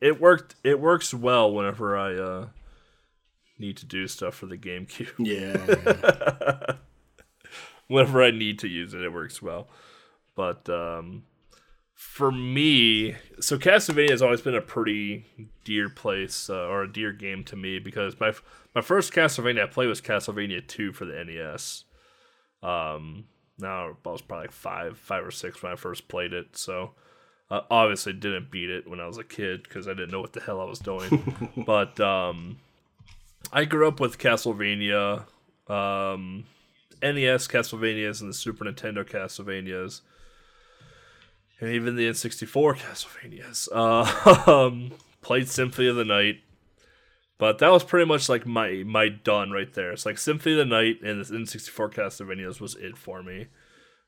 it 0.00 0.20
worked. 0.20 0.56
It 0.64 0.80
works 0.80 1.14
well 1.14 1.52
whenever 1.52 1.96
I 1.96 2.14
uh, 2.16 2.46
need 3.60 3.76
to 3.76 3.86
do 3.86 4.08
stuff 4.08 4.34
for 4.34 4.46
the 4.46 4.58
GameCube. 4.58 5.12
Yeah. 5.20 6.76
whenever 7.86 8.24
I 8.24 8.32
need 8.32 8.58
to 8.58 8.66
use 8.66 8.92
it, 8.92 9.02
it 9.02 9.12
works 9.12 9.40
well. 9.40 9.68
But 10.34 10.68
um, 10.68 11.22
for 11.96 12.30
me, 12.30 13.16
so 13.40 13.58
Castlevania 13.58 14.10
has 14.10 14.22
always 14.22 14.42
been 14.42 14.54
a 14.54 14.60
pretty 14.60 15.24
dear 15.64 15.88
place 15.88 16.48
uh, 16.48 16.66
or 16.66 16.82
a 16.82 16.92
dear 16.92 17.10
game 17.12 17.42
to 17.44 17.56
me 17.56 17.78
because 17.78 18.20
my 18.20 18.32
my 18.74 18.82
first 18.82 19.12
Castlevania 19.12 19.64
I 19.64 19.66
played 19.66 19.88
was 19.88 20.00
Castlevania 20.00 20.64
Two 20.66 20.92
for 20.92 21.06
the 21.06 21.24
NES. 21.24 21.84
Um, 22.62 23.24
now 23.58 23.96
I 24.04 24.08
was 24.08 24.22
probably 24.22 24.44
like 24.44 24.52
five, 24.52 24.98
five 24.98 25.24
or 25.24 25.30
six 25.30 25.62
when 25.62 25.72
I 25.72 25.76
first 25.76 26.08
played 26.08 26.32
it. 26.32 26.56
So 26.56 26.92
uh, 27.50 27.62
obviously 27.70 28.12
didn't 28.12 28.50
beat 28.50 28.70
it 28.70 28.88
when 28.88 29.00
I 29.00 29.06
was 29.06 29.18
a 29.18 29.24
kid 29.24 29.62
because 29.62 29.88
I 29.88 29.94
didn't 29.94 30.10
know 30.10 30.20
what 30.20 30.32
the 30.32 30.40
hell 30.40 30.60
I 30.60 30.64
was 30.64 30.78
doing. 30.78 31.52
but 31.66 31.98
um, 32.00 32.58
I 33.52 33.64
grew 33.64 33.88
up 33.88 34.00
with 34.00 34.18
Castlevania, 34.18 35.24
um, 35.68 36.44
NES 37.02 37.48
Castlevanias, 37.48 38.20
and 38.20 38.30
the 38.30 38.34
Super 38.34 38.64
Nintendo 38.64 39.04
Castlevanias, 39.04 40.02
and 41.60 41.70
even 41.70 41.96
the 41.96 42.08
N64 42.08 42.76
Castlevanias. 42.78 43.68
Uh, 43.72 44.50
um, 44.66 44.92
played 45.22 45.48
Symphony 45.48 45.88
of 45.88 45.96
the 45.96 46.04
Night. 46.04 46.40
But 47.38 47.58
that 47.58 47.70
was 47.70 47.84
pretty 47.84 48.06
much 48.06 48.28
like 48.28 48.46
my 48.46 48.82
my 48.86 49.08
done 49.08 49.50
right 49.50 49.72
there. 49.74 49.92
It's 49.92 50.06
like 50.06 50.16
Symphony 50.16 50.54
of 50.54 50.58
the 50.58 50.64
Night 50.74 51.02
and 51.02 51.22
the 51.22 51.34
N64 51.34 51.92
Castlevanias 51.92 52.60
was 52.60 52.74
it 52.76 52.96
for 52.96 53.22
me 53.22 53.48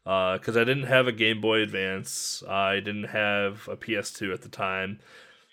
because 0.04 0.56
uh, 0.56 0.62
I 0.62 0.64
didn't 0.64 0.84
have 0.84 1.06
a 1.06 1.12
Game 1.12 1.40
Boy 1.42 1.60
Advance. 1.60 2.42
I 2.48 2.76
didn't 2.76 3.04
have 3.04 3.68
a 3.68 3.76
PS2 3.76 4.32
at 4.32 4.40
the 4.40 4.48
time. 4.48 5.00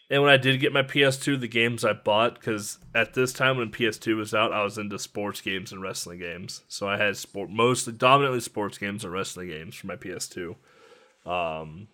And 0.09 0.21
when 0.21 0.31
I 0.31 0.37
did 0.37 0.61
get 0.61 0.71
my 0.71 0.83
PS2, 0.83 1.41
the 1.41 1.47
games 1.47 1.83
I 1.83 1.91
bought, 1.91 2.35
because 2.35 2.77
at 2.93 3.15
this 3.15 3.33
time 3.33 3.57
when 3.57 3.71
PS2 3.71 4.15
was 4.15 4.33
out, 4.33 4.53
I 4.53 4.63
was 4.63 4.77
into 4.77 4.97
sports 4.99 5.41
games 5.41 5.73
and 5.73 5.81
wrestling 5.81 6.19
games. 6.19 6.61
So 6.69 6.87
I 6.87 6.95
had 6.95 7.17
sport, 7.17 7.49
mostly 7.49 7.91
dominantly 7.91 8.39
sports 8.39 8.77
games 8.77 9.03
and 9.03 9.11
wrestling 9.11 9.49
games 9.49 9.75
for 9.75 9.87
my 9.87 9.95
PS2. 9.95 10.55
Um, 11.25 11.87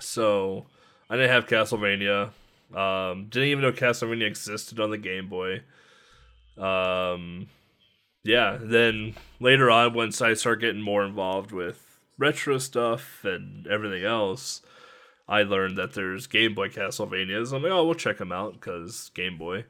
so 0.00 0.66
I 1.10 1.16
didn't 1.16 1.30
have 1.30 1.46
Castlevania. 1.46 2.30
Um, 2.74 3.26
didn't 3.28 3.48
even 3.48 3.62
know 3.62 3.72
Castlevania 3.72 4.26
existed 4.26 4.80
on 4.80 4.90
the 4.90 4.98
Game 4.98 5.28
Boy. 5.28 5.62
Um, 6.56 7.48
yeah, 8.24 8.58
then 8.60 9.14
later 9.40 9.70
on, 9.70 9.94
once 9.94 10.22
I 10.22 10.34
start 10.34 10.60
getting 10.60 10.82
more 10.82 11.04
involved 11.04 11.52
with 11.52 11.98
retro 12.18 12.58
stuff 12.58 13.24
and 13.24 13.66
everything 13.66 14.04
else, 14.04 14.62
I 15.28 15.42
learned 15.42 15.76
that 15.78 15.94
there's 15.94 16.26
Game 16.26 16.54
Boy 16.54 16.68
Castlevanias. 16.68 17.52
I'm 17.52 17.62
like, 17.62 17.72
oh, 17.72 17.84
we'll 17.84 17.94
check 17.94 18.18
them 18.18 18.32
out 18.32 18.54
because 18.54 19.10
Game 19.14 19.38
Boy. 19.38 19.64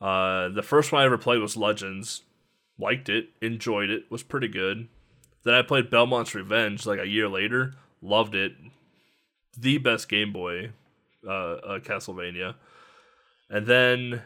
Uh, 0.00 0.48
the 0.48 0.62
first 0.62 0.90
one 0.90 1.02
I 1.02 1.04
ever 1.04 1.18
played 1.18 1.40
was 1.40 1.56
Legends. 1.56 2.22
Liked 2.78 3.08
it, 3.08 3.28
enjoyed 3.40 3.90
it, 3.90 4.10
was 4.10 4.22
pretty 4.22 4.48
good. 4.48 4.88
Then 5.44 5.54
I 5.54 5.62
played 5.62 5.90
Belmont's 5.90 6.34
Revenge 6.34 6.86
like 6.86 6.98
a 6.98 7.06
year 7.06 7.28
later. 7.28 7.74
Loved 8.02 8.34
it. 8.34 8.52
The 9.56 9.78
best 9.78 10.08
Game 10.08 10.32
Boy 10.32 10.72
uh, 11.26 11.30
uh, 11.30 11.78
Castlevania. 11.78 12.54
And 13.48 13.66
then 13.66 14.22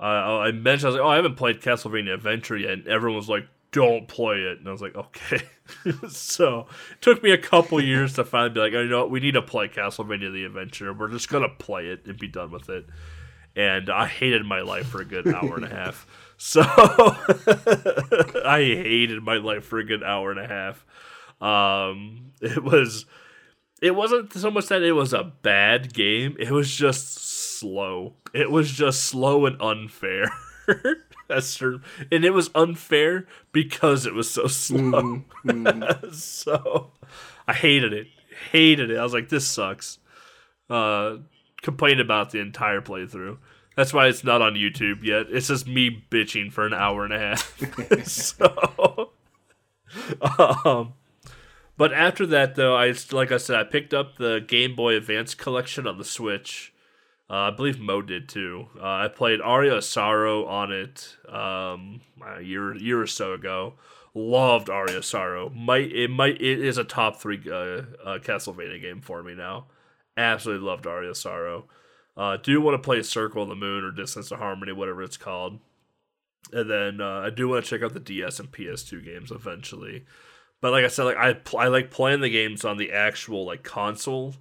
uh, 0.00 0.04
I 0.04 0.52
mentioned, 0.52 0.86
I 0.86 0.88
was 0.88 0.96
like, 0.96 1.04
oh, 1.04 1.08
I 1.08 1.16
haven't 1.16 1.36
played 1.36 1.60
Castlevania 1.60 2.14
Adventure 2.14 2.56
yet. 2.56 2.72
And 2.72 2.88
everyone 2.88 3.16
was 3.16 3.28
like, 3.28 3.46
don't 3.72 4.06
play 4.06 4.36
it. 4.36 4.58
And 4.58 4.68
I 4.68 4.72
was 4.72 4.82
like, 4.82 4.94
okay. 4.94 5.42
so 6.08 6.66
it 6.92 7.00
took 7.00 7.22
me 7.22 7.30
a 7.32 7.38
couple 7.38 7.82
years 7.82 8.14
to 8.14 8.24
finally 8.24 8.50
be 8.50 8.60
like, 8.60 8.72
oh, 8.74 8.82
you 8.82 8.88
know 8.88 9.00
what? 9.00 9.10
We 9.10 9.20
need 9.20 9.32
to 9.32 9.42
play 9.42 9.68
Castlevania 9.68 10.32
the 10.32 10.44
Adventure. 10.44 10.92
We're 10.92 11.08
just 11.08 11.28
going 11.28 11.42
to 11.42 11.54
play 11.56 11.86
it 11.86 12.06
and 12.06 12.18
be 12.18 12.28
done 12.28 12.50
with 12.50 12.68
it. 12.68 12.86
And 13.54 13.90
I 13.90 14.06
hated 14.06 14.46
my 14.46 14.60
life 14.60 14.86
for 14.86 15.00
a 15.00 15.04
good 15.04 15.26
hour 15.28 15.56
and 15.56 15.64
a 15.64 15.68
half. 15.68 16.06
So 16.44 16.60
I 18.44 18.58
hated 18.58 19.22
my 19.22 19.36
life 19.36 19.64
for 19.64 19.78
a 19.78 19.84
good 19.84 20.02
hour 20.02 20.32
and 20.32 20.40
a 20.40 20.48
half. 20.48 20.84
Um, 21.42 22.32
it 22.40 22.62
was, 22.62 23.06
it 23.80 23.94
wasn't 23.94 24.32
so 24.32 24.50
much 24.50 24.68
that 24.68 24.82
it 24.82 24.92
was 24.92 25.12
a 25.12 25.32
bad 25.42 25.92
game. 25.92 26.36
It 26.38 26.50
was 26.50 26.74
just 26.74 27.18
slow. 27.58 28.14
It 28.32 28.50
was 28.50 28.70
just 28.70 29.04
slow 29.04 29.46
and 29.46 29.60
unfair. 29.60 30.32
certain, 31.40 31.82
and 32.10 32.24
it 32.24 32.30
was 32.30 32.50
unfair 32.54 33.26
because 33.52 34.06
it 34.06 34.14
was 34.14 34.30
so 34.30 34.46
slow. 34.46 35.24
Mm-hmm. 35.44 36.12
so 36.12 36.90
I 37.48 37.54
hated 37.54 37.92
it. 37.92 38.08
Hated 38.50 38.90
it. 38.90 38.98
I 38.98 39.02
was 39.02 39.14
like, 39.14 39.28
this 39.28 39.46
sucks. 39.46 39.98
Uh, 40.68 41.18
complained 41.62 42.00
about 42.00 42.30
the 42.30 42.40
entire 42.40 42.80
playthrough. 42.80 43.38
That's 43.76 43.94
why 43.94 44.08
it's 44.08 44.24
not 44.24 44.42
on 44.42 44.54
YouTube 44.54 45.02
yet. 45.02 45.26
It's 45.30 45.48
just 45.48 45.66
me 45.66 46.04
bitching 46.10 46.52
for 46.52 46.66
an 46.66 46.74
hour 46.74 47.04
and 47.04 47.14
a 47.14 47.18
half. 47.18 48.06
so, 48.06 49.12
um, 50.64 50.92
but 51.76 51.92
after 51.92 52.26
that, 52.26 52.54
though, 52.54 52.76
I 52.76 52.94
like 53.10 53.32
I 53.32 53.36
said, 53.36 53.56
I 53.56 53.64
picked 53.64 53.94
up 53.94 54.16
the 54.16 54.40
Game 54.40 54.74
Boy 54.74 54.94
Advance 54.94 55.34
collection 55.34 55.86
on 55.86 55.98
the 55.98 56.04
Switch 56.04 56.72
uh, 57.32 57.48
I 57.48 57.50
believe 57.50 57.80
Mo 57.80 58.02
did 58.02 58.28
too. 58.28 58.68
Uh, 58.78 58.84
I 58.84 59.08
played 59.08 59.40
Aria 59.40 59.80
Sorrow 59.80 60.44
on 60.44 60.70
it 60.70 61.16
um, 61.26 62.02
a 62.22 62.42
year 62.42 62.76
year 62.76 63.00
or 63.00 63.06
so 63.06 63.32
ago. 63.32 63.74
Loved 64.14 64.68
Aria 64.68 65.02
Sorrow. 65.02 65.48
Might 65.48 65.90
it 65.92 66.10
might 66.10 66.38
it 66.42 66.60
is 66.60 66.76
a 66.76 66.84
top 66.84 67.16
three 67.16 67.40
uh, 67.46 67.84
uh, 68.04 68.18
Castlevania 68.18 68.82
game 68.82 69.00
for 69.00 69.22
me 69.22 69.34
now. 69.34 69.64
Absolutely 70.14 70.66
loved 70.66 70.86
Aria 70.86 71.14
Sorrow. 71.14 71.64
Uh, 72.14 72.36
do 72.36 72.60
want 72.60 72.74
to 72.74 72.84
play 72.84 73.02
Circle 73.02 73.44
of 73.44 73.48
the 73.48 73.54
Moon 73.54 73.82
or 73.82 73.90
Distance 73.90 74.30
of 74.30 74.38
Harmony, 74.38 74.72
whatever 74.72 75.02
it's 75.02 75.16
called. 75.16 75.58
And 76.52 76.70
then 76.70 77.00
uh, 77.00 77.20
I 77.20 77.30
do 77.30 77.48
want 77.48 77.64
to 77.64 77.70
check 77.70 77.82
out 77.82 77.94
the 77.94 78.00
DS 78.00 78.40
and 78.40 78.52
PS2 78.52 79.02
games 79.02 79.30
eventually. 79.30 80.04
But 80.62 80.70
like 80.70 80.84
I 80.84 80.88
said, 80.88 81.02
like 81.02 81.16
I 81.16 81.36
I 81.58 81.66
like 81.66 81.90
playing 81.90 82.20
the 82.20 82.30
games 82.30 82.64
on 82.64 82.78
the 82.78 82.92
actual 82.92 83.44
like 83.44 83.64
console 83.64 84.36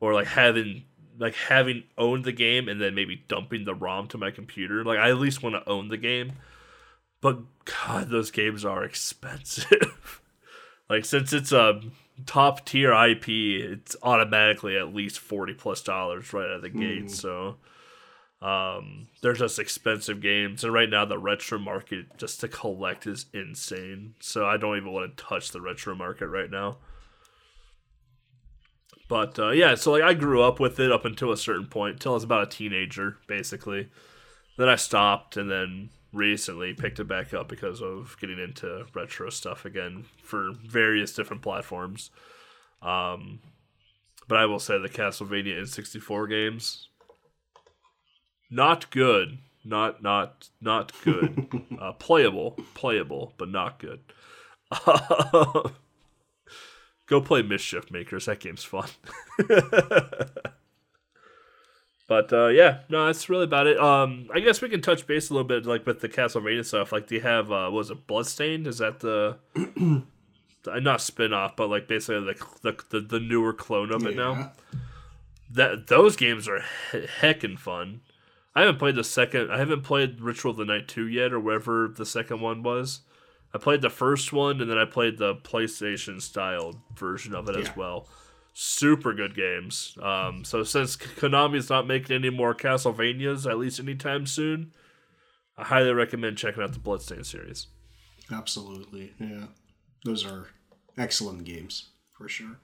or 0.00 0.12
like 0.12 0.26
having 0.26 0.82
like 1.16 1.36
having 1.36 1.84
owned 1.96 2.24
the 2.24 2.32
game 2.32 2.68
and 2.68 2.80
then 2.80 2.94
maybe 2.94 3.22
dumping 3.28 3.64
the 3.64 3.74
ROM 3.74 4.08
to 4.08 4.18
my 4.18 4.32
computer. 4.32 4.84
Like 4.84 4.98
I 4.98 5.10
at 5.10 5.18
least 5.18 5.44
want 5.44 5.54
to 5.54 5.70
own 5.70 5.88
the 5.88 5.96
game. 5.96 6.32
But 7.20 7.38
God, 7.64 8.10
those 8.10 8.32
games 8.32 8.64
are 8.64 8.82
expensive. 8.84 10.20
like 10.90 11.04
since 11.04 11.32
it's 11.32 11.52
a 11.52 11.80
top 12.26 12.66
tier 12.66 12.92
IP, 12.92 13.28
it's 13.28 13.94
automatically 14.02 14.76
at 14.76 14.92
least 14.92 15.20
forty 15.20 15.54
plus 15.54 15.82
dollars 15.82 16.32
right 16.32 16.46
out 16.46 16.56
of 16.56 16.62
the 16.62 16.68
gate. 16.68 17.04
Mm. 17.04 17.10
So 17.10 17.56
um, 18.42 19.08
they're 19.20 19.34
just 19.34 19.58
expensive 19.58 20.20
games, 20.20 20.64
and 20.64 20.72
right 20.72 20.88
now 20.88 21.04
the 21.04 21.18
retro 21.18 21.58
market 21.58 22.16
just 22.16 22.40
to 22.40 22.48
collect 22.48 23.06
is 23.06 23.26
insane. 23.34 24.14
So 24.20 24.46
I 24.46 24.56
don't 24.56 24.76
even 24.76 24.92
want 24.92 25.16
to 25.16 25.22
touch 25.22 25.50
the 25.50 25.60
retro 25.60 25.94
market 25.94 26.28
right 26.28 26.50
now. 26.50 26.78
But 29.08 29.38
uh, 29.38 29.50
yeah, 29.50 29.74
so 29.74 29.92
like 29.92 30.02
I 30.02 30.14
grew 30.14 30.42
up 30.42 30.60
with 30.60 30.78
it 30.80 30.92
up 30.92 31.04
until 31.04 31.32
a 31.32 31.36
certain 31.36 31.66
point, 31.66 31.94
until 31.94 32.12
I 32.12 32.14
was 32.14 32.24
about 32.24 32.44
a 32.44 32.56
teenager, 32.56 33.18
basically. 33.26 33.88
Then 34.56 34.68
I 34.68 34.76
stopped, 34.76 35.36
and 35.36 35.50
then 35.50 35.90
recently 36.12 36.74
picked 36.74 36.98
it 36.98 37.08
back 37.08 37.32
up 37.32 37.48
because 37.48 37.80
of 37.82 38.16
getting 38.20 38.38
into 38.38 38.86
retro 38.94 39.30
stuff 39.30 39.64
again 39.64 40.04
for 40.22 40.52
various 40.66 41.12
different 41.12 41.42
platforms. 41.42 42.10
Um, 42.82 43.40
but 44.28 44.38
I 44.38 44.46
will 44.46 44.58
say 44.58 44.78
the 44.78 44.88
Castlevania 44.88 45.60
N64 45.60 46.28
games, 46.28 46.88
not 48.50 48.90
good, 48.90 49.38
not 49.64 50.02
not 50.02 50.48
not 50.60 50.92
good. 51.04 51.48
uh, 51.80 51.92
playable, 51.92 52.58
playable, 52.74 53.34
but 53.38 53.48
not 53.48 53.78
good. 53.78 54.00
Go 57.06 57.20
play 57.20 57.42
Mischief 57.42 57.90
Makers. 57.90 58.26
That 58.26 58.38
game's 58.40 58.62
fun. 58.62 58.88
but 62.08 62.32
uh, 62.32 62.46
yeah, 62.48 62.82
no, 62.88 63.06
that's 63.06 63.28
really 63.28 63.44
about 63.44 63.66
it. 63.66 63.78
Um, 63.80 64.28
I 64.32 64.38
guess 64.38 64.62
we 64.62 64.68
can 64.68 64.80
touch 64.80 65.06
base 65.08 65.28
a 65.28 65.34
little 65.34 65.48
bit, 65.48 65.66
like 65.66 65.86
with 65.86 66.00
the 66.00 66.08
Castlevania 66.08 66.64
stuff. 66.64 66.92
Like, 66.92 67.08
do 67.08 67.16
you 67.16 67.20
have 67.22 67.50
uh, 67.50 67.68
was 67.72 67.90
it 67.90 68.06
Bloodstained? 68.06 68.68
Is 68.68 68.78
that 68.78 69.00
the 69.00 69.38
not 70.66 71.00
spin 71.00 71.32
off, 71.32 71.56
but 71.56 71.68
like 71.68 71.88
basically 71.88 72.32
the 72.32 72.46
the, 72.62 72.84
the, 72.90 73.00
the 73.00 73.20
newer 73.20 73.52
clone 73.52 73.92
of 73.92 74.06
it 74.06 74.14
yeah. 74.14 74.22
now? 74.22 74.52
That 75.52 75.88
those 75.88 76.14
games 76.14 76.46
are 76.48 76.62
he- 76.92 77.08
heckin' 77.20 77.58
fun. 77.58 78.02
I 78.54 78.60
haven't 78.60 78.78
played 78.78 78.96
the 78.96 79.04
second. 79.04 79.52
I 79.52 79.58
haven't 79.58 79.82
played 79.82 80.20
Ritual 80.20 80.50
of 80.50 80.56
the 80.56 80.64
Night 80.64 80.88
two 80.88 81.06
yet, 81.06 81.32
or 81.32 81.40
whatever 81.40 81.92
the 81.96 82.06
second 82.06 82.40
one 82.40 82.62
was. 82.62 83.00
I 83.54 83.58
played 83.58 83.82
the 83.82 83.90
first 83.90 84.32
one 84.32 84.60
and 84.60 84.70
then 84.70 84.78
I 84.78 84.84
played 84.84 85.18
the 85.18 85.34
PlayStation 85.34 86.20
style 86.22 86.82
version 86.96 87.34
of 87.34 87.48
it 87.48 87.56
yeah. 87.56 87.62
as 87.62 87.76
well. 87.76 88.08
Super 88.52 89.12
good 89.12 89.34
games. 89.34 89.96
Um, 90.02 90.44
so 90.44 90.62
since 90.62 90.96
Konami's 90.96 91.70
not 91.70 91.86
making 91.86 92.14
any 92.14 92.30
more 92.30 92.54
Castlevanias, 92.54 93.50
at 93.50 93.58
least 93.58 93.80
anytime 93.80 94.26
soon, 94.26 94.72
I 95.56 95.64
highly 95.64 95.92
recommend 95.92 96.38
checking 96.38 96.62
out 96.62 96.72
the 96.72 96.78
Bloodstain 96.78 97.24
series. 97.24 97.68
Absolutely, 98.32 99.12
yeah, 99.18 99.46
those 100.04 100.24
are 100.24 100.48
excellent 100.96 101.44
games 101.44 101.90
for 102.16 102.28
sure. 102.28 102.58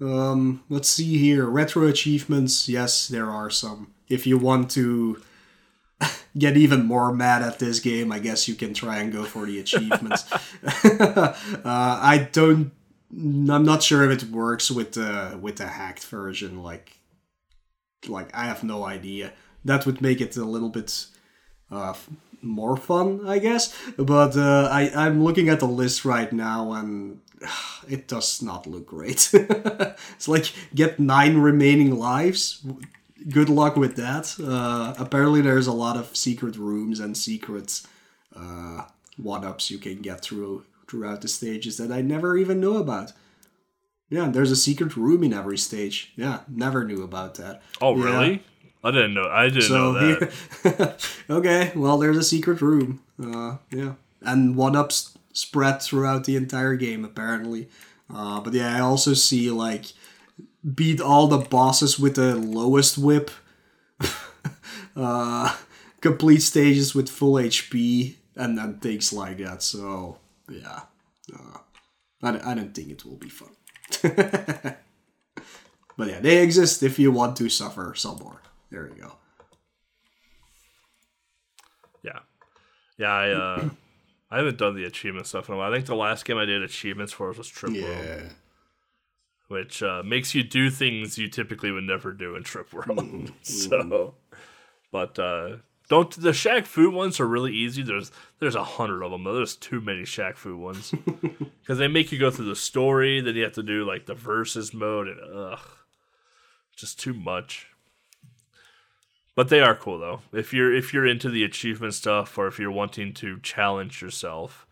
Um, 0.00 0.64
let's 0.68 0.88
see 0.88 1.18
here. 1.18 1.46
Retro 1.46 1.86
achievements. 1.86 2.68
Yes, 2.68 3.08
there 3.08 3.30
are 3.30 3.50
some. 3.50 3.93
If 4.08 4.26
you 4.26 4.38
want 4.38 4.70
to 4.72 5.22
get 6.38 6.56
even 6.56 6.86
more 6.86 7.12
mad 7.12 7.42
at 7.42 7.58
this 7.58 7.80
game, 7.80 8.12
I 8.12 8.18
guess 8.18 8.48
you 8.48 8.54
can 8.54 8.74
try 8.74 8.98
and 8.98 9.12
go 9.12 9.24
for 9.24 9.46
the 9.46 9.58
achievements. 9.60 10.30
uh, 10.62 11.34
I 11.64 12.28
don't. 12.32 12.72
I'm 13.10 13.64
not 13.64 13.82
sure 13.82 14.10
if 14.10 14.22
it 14.22 14.30
works 14.30 14.70
with 14.70 14.92
the 14.92 15.38
with 15.40 15.56
the 15.56 15.66
hacked 15.66 16.04
version. 16.04 16.62
Like, 16.62 16.98
like 18.08 18.34
I 18.34 18.46
have 18.46 18.64
no 18.64 18.84
idea. 18.84 19.32
That 19.64 19.86
would 19.86 20.00
make 20.00 20.20
it 20.20 20.36
a 20.36 20.44
little 20.44 20.68
bit 20.68 21.06
uh, 21.70 21.94
more 22.42 22.76
fun, 22.76 23.26
I 23.26 23.38
guess. 23.38 23.74
But 23.96 24.36
uh, 24.36 24.68
I 24.70 24.90
I'm 24.94 25.22
looking 25.22 25.48
at 25.48 25.60
the 25.60 25.66
list 25.66 26.04
right 26.04 26.32
now 26.32 26.72
and 26.72 27.20
it 27.88 28.08
does 28.08 28.42
not 28.42 28.66
look 28.66 28.86
great. 28.86 29.30
it's 29.32 30.28
like 30.28 30.52
get 30.74 30.98
nine 30.98 31.38
remaining 31.38 31.98
lives. 31.98 32.64
Good 33.28 33.48
luck 33.48 33.76
with 33.76 33.96
that. 33.96 34.34
Uh, 34.42 34.94
apparently, 34.98 35.40
there's 35.40 35.66
a 35.66 35.72
lot 35.72 35.96
of 35.96 36.14
secret 36.16 36.56
rooms 36.56 37.00
and 37.00 37.16
secret 37.16 37.80
uh, 38.36 38.82
one 39.16 39.44
ups 39.44 39.70
you 39.70 39.78
can 39.78 40.02
get 40.02 40.20
through 40.20 40.64
throughout 40.88 41.22
the 41.22 41.28
stages 41.28 41.76
that 41.78 41.90
I 41.90 42.02
never 42.02 42.36
even 42.36 42.60
knew 42.60 42.76
about. 42.76 43.12
Yeah, 44.10 44.28
there's 44.28 44.50
a 44.50 44.56
secret 44.56 44.96
room 44.96 45.24
in 45.24 45.32
every 45.32 45.56
stage. 45.56 46.12
Yeah, 46.16 46.40
never 46.48 46.84
knew 46.84 47.02
about 47.02 47.36
that. 47.36 47.62
Oh, 47.80 47.96
Yeah. 47.96 48.04
really? 48.04 48.42
I 48.82 48.90
didn't 48.90 49.14
know. 49.14 49.28
I 49.30 49.48
didn't 49.48 49.62
So 49.62 49.92
know 49.92 49.92
that. 49.94 50.30
here, 50.62 50.96
okay, 51.30 51.72
well, 51.74 51.96
there's 51.96 52.18
a 52.18 52.22
secret 52.22 52.60
room. 52.60 53.00
Uh, 53.22 53.56
yeah, 53.70 53.94
and 54.20 54.56
one 54.56 54.76
ups 54.76 55.16
spread 55.32 55.80
throughout 55.80 56.24
the 56.24 56.36
entire 56.36 56.76
game 56.76 57.02
apparently. 57.04 57.68
Uh, 58.14 58.40
but 58.40 58.52
yeah, 58.52 58.76
I 58.76 58.80
also 58.80 59.14
see 59.14 59.50
like 59.50 59.86
beat 60.64 61.00
all 61.00 61.26
the 61.26 61.38
bosses 61.38 61.98
with 61.98 62.14
the 62.14 62.34
lowest 62.36 62.96
whip. 62.96 63.30
uh, 64.96 65.56
complete 66.00 66.40
stages 66.40 66.94
with 66.94 67.08
full 67.08 67.34
HP 67.34 68.14
and 68.36 68.58
then 68.58 68.78
things 68.78 69.12
like 69.12 69.38
that. 69.38 69.62
So 69.62 70.18
yeah, 70.48 70.80
uh, 71.34 71.58
I, 72.22 72.52
I 72.52 72.54
don't 72.54 72.74
think 72.74 72.90
it 72.90 73.04
will 73.04 73.16
be 73.16 73.28
fun. 73.28 73.50
but 75.96 76.08
yeah, 76.08 76.20
they 76.20 76.42
exist 76.42 76.82
if 76.82 76.98
you 76.98 77.12
want 77.12 77.36
to 77.36 77.48
suffer 77.48 77.94
some 77.96 78.18
more. 78.18 78.42
There 78.70 78.88
you 78.88 79.02
go. 79.02 79.12
Yeah, 82.02 82.18
yeah. 82.98 83.12
I 83.12 83.30
uh, 83.30 83.68
I 84.30 84.38
haven't 84.38 84.58
done 84.58 84.74
the 84.74 84.84
achievement 84.84 85.26
stuff 85.26 85.48
in 85.48 85.54
a 85.54 85.58
while. 85.58 85.70
I 85.70 85.74
think 85.76 85.86
the 85.86 85.94
last 85.94 86.24
game 86.24 86.38
I 86.38 86.44
did 86.44 86.62
achievements 86.62 87.12
for 87.12 87.30
was 87.32 87.48
Triple. 87.48 87.78
Yeah. 87.78 88.22
Which 89.48 89.82
uh, 89.82 90.02
makes 90.04 90.34
you 90.34 90.42
do 90.42 90.70
things 90.70 91.18
you 91.18 91.28
typically 91.28 91.70
would 91.70 91.84
never 91.84 92.12
do 92.12 92.34
in 92.34 92.42
Trip 92.42 92.72
World. 92.72 93.30
so, 93.42 94.14
but 94.90 95.18
uh, 95.18 95.56
don't 95.88 96.10
the 96.18 96.30
Shaq 96.30 96.64
Fu 96.64 96.90
ones 96.90 97.20
are 97.20 97.26
really 97.26 97.52
easy. 97.52 97.82
There's 97.82 98.10
there's 98.40 98.54
a 98.54 98.64
hundred 98.64 99.02
of 99.02 99.10
them. 99.10 99.24
There's 99.24 99.56
too 99.56 99.80
many 99.80 100.02
Shaq 100.02 100.36
Fu 100.36 100.56
ones 100.56 100.90
because 101.60 101.78
they 101.78 101.88
make 101.88 102.10
you 102.10 102.18
go 102.18 102.30
through 102.30 102.46
the 102.46 102.56
story. 102.56 103.20
Then 103.20 103.36
you 103.36 103.44
have 103.44 103.52
to 103.54 103.62
do 103.62 103.84
like 103.84 104.06
the 104.06 104.14
versus 104.14 104.72
mode, 104.72 105.08
and 105.08 105.20
ugh, 105.20 105.60
just 106.74 106.98
too 106.98 107.12
much. 107.12 107.68
But 109.34 109.48
they 109.48 109.60
are 109.60 109.74
cool 109.74 109.98
though. 109.98 110.20
If 110.32 110.54
you're 110.54 110.74
if 110.74 110.94
you're 110.94 111.06
into 111.06 111.28
the 111.28 111.44
achievement 111.44 111.94
stuff, 111.94 112.38
or 112.38 112.46
if 112.46 112.58
you're 112.58 112.70
wanting 112.70 113.12
to 113.14 113.38
challenge 113.40 114.00
yourself 114.00 114.66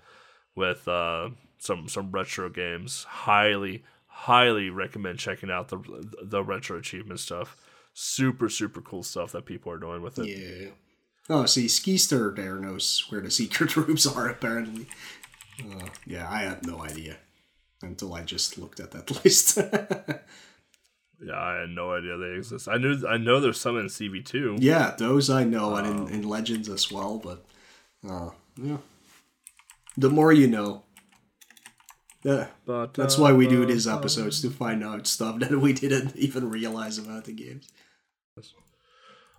with 0.55 0.89
uh, 0.89 1.31
some 1.59 1.89
some 1.89 2.11
retro 2.11 2.49
games, 2.49 3.05
highly 3.05 3.83
highly 4.23 4.71
recommend 4.71 5.19
checking 5.19 5.51
out 5.51 5.69
the 5.69 5.79
the 6.23 6.43
retro 6.45 6.79
achievement 6.79 7.21
stuff. 7.21 7.57
Super 7.95 8.49
super 8.49 8.81
cool 8.81 9.03
stuff 9.03 9.33
that 9.33 9.45
people 9.47 9.73
are 9.73 9.79
doing 9.79 10.03
with 10.03 10.19
it. 10.19 10.27
Yeah. 10.27 10.71
Oh, 11.29 11.47
see, 11.47 11.67
Skister 11.67 12.35
there 12.35 12.57
knows 12.57 13.05
where 13.09 13.21
the 13.21 13.31
secret 13.41 13.77
rooms 13.77 14.07
are, 14.07 14.29
apparently. 14.29 14.87
Uh, 15.61 15.87
yeah, 16.07 16.29
I 16.31 16.43
had 16.43 16.67
no 16.67 16.83
idea 16.83 17.17
until 17.83 18.15
I 18.15 18.23
just 18.23 18.59
looked 18.59 18.81
at 18.81 18.91
that 18.93 19.11
list. 19.25 19.59
Yeah, 21.25 21.39
I 21.39 21.61
had 21.61 21.69
no 21.71 21.93
idea 21.95 22.17
they 22.17 22.37
exist. 22.37 22.67
I 22.67 22.79
knew 22.79 23.07
I 23.07 23.17
know 23.17 23.39
there's 23.39 23.61
some 23.61 23.79
in 23.79 23.87
CV 23.87 24.25
two. 24.25 24.57
yeah, 24.59 24.97
those 24.99 25.31
I 25.31 25.45
know, 25.45 25.77
and 25.77 26.09
in, 26.09 26.15
in 26.15 26.29
Legends 26.29 26.69
as 26.69 26.91
well, 26.91 27.19
but 27.23 27.45
uh, 28.09 28.31
yeah. 28.61 28.79
The 29.97 30.11
more 30.11 30.33
you 30.33 30.49
know. 30.49 30.83
Yeah, 32.23 32.49
But 32.65 32.95
that's 32.95 33.19
uh, 33.19 33.23
why 33.23 33.33
we 33.33 33.49
do 33.49 33.65
uh, 33.65 33.67
these 33.67 33.89
episodes 33.89 34.41
to 34.43 34.51
find 34.51 34.85
out 34.85 35.07
stuff 35.07 35.39
that 35.41 35.51
we 35.61 35.73
didn't 35.73 36.17
even 36.17 36.51
realize 36.51 36.99
about 36.99 37.25
the 37.25 37.33
games. 37.33 37.69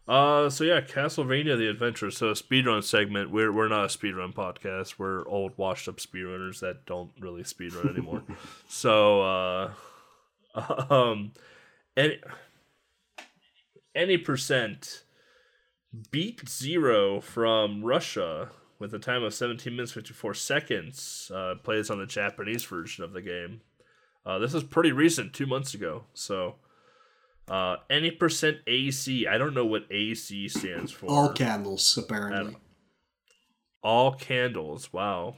Uh, 0.05 0.49
so 0.49 0.65
yeah, 0.65 0.81
Castlevania: 0.81 1.57
The 1.57 1.69
Adventure. 1.69 2.11
So 2.11 2.30
a 2.30 2.34
speedrun 2.34 2.84
segment. 2.84 3.31
We're 3.31 3.53
we're 3.53 3.69
not 3.69 3.85
a 3.85 3.88
speedrun 3.88 4.34
podcast. 4.34 4.95
We're 4.97 5.26
old, 5.27 5.57
washed 5.57 5.88
up 5.88 5.97
speedrunners 5.97 6.60
that 6.60 6.85
don't 6.85 7.11
really 7.19 7.43
speedrun 7.43 7.89
anymore. 7.89 8.23
so 8.68 9.22
uh, 9.22 9.72
um, 10.89 11.31
any 11.95 12.19
any 13.95 14.18
percent 14.18 15.03
beat 16.11 16.49
zero 16.49 17.22
from 17.22 17.84
Russia 17.84 18.49
with 18.84 18.93
a 18.93 18.99
time 18.99 19.23
of 19.23 19.34
17 19.34 19.73
minutes 19.73 19.93
54 19.93 20.34
seconds. 20.34 21.31
Uh, 21.34 21.55
plays 21.64 21.89
on 21.89 21.99
the 21.99 22.05
Japanese 22.05 22.65
version 22.65 23.03
of 23.03 23.14
the 23.14 23.22
game. 23.22 23.61
Uh, 24.26 24.38
this 24.39 24.53
is 24.53 24.64
pretty 24.64 24.91
recent, 24.91 25.34
two 25.34 25.47
months 25.47 25.73
ago. 25.73 26.03
So. 26.14 26.55
Uh, 27.47 27.76
any 27.89 28.10
percent 28.10 28.57
AC. 28.68 29.27
I 29.27 29.38
don't 29.38 29.53
know 29.53 29.65
what 29.65 29.84
AC 29.91 30.47
stands 30.47 30.93
for. 30.93 31.07
All 31.07 31.30
candles, 31.30 31.97
apparently. 31.97 32.55
All 33.84 34.14
candles. 34.14 34.93
Wow, 34.93 35.35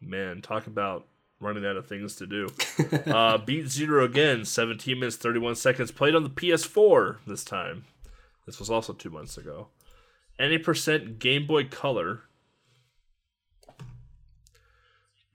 man, 0.00 0.40
talk 0.40 0.68
about 0.68 1.08
running 1.40 1.66
out 1.66 1.76
of 1.76 1.88
things 1.88 2.14
to 2.16 2.28
do. 2.28 2.46
uh, 3.12 3.38
beat 3.38 3.66
zero 3.66 4.04
again. 4.04 4.44
Seventeen 4.44 5.00
minutes 5.00 5.16
thirty 5.16 5.40
one 5.40 5.56
seconds. 5.56 5.90
Played 5.90 6.14
on 6.14 6.22
the 6.22 6.30
PS4 6.30 7.16
this 7.26 7.42
time. 7.42 7.86
This 8.46 8.60
was 8.60 8.70
also 8.70 8.92
two 8.92 9.10
months 9.10 9.36
ago. 9.36 9.66
Any 10.38 10.58
percent 10.58 11.18
Game 11.18 11.44
Boy 11.44 11.64
Color. 11.64 12.20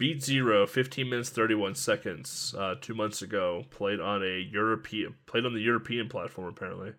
Beat 0.04 0.22
Zero, 0.22 0.68
15 0.68 1.10
minutes 1.10 1.30
31 1.30 1.76
seconds, 1.76 2.54
uh, 2.60 2.76
two 2.82 2.94
months 2.94 3.22
ago. 3.22 3.64
Played 3.70 4.02
on 4.02 4.22
a 4.22 4.38
European, 4.38 5.16
played 5.28 5.46
on 5.46 5.54
the 5.54 5.62
European 5.62 6.10
platform 6.10 6.50
apparently. 6.50 6.92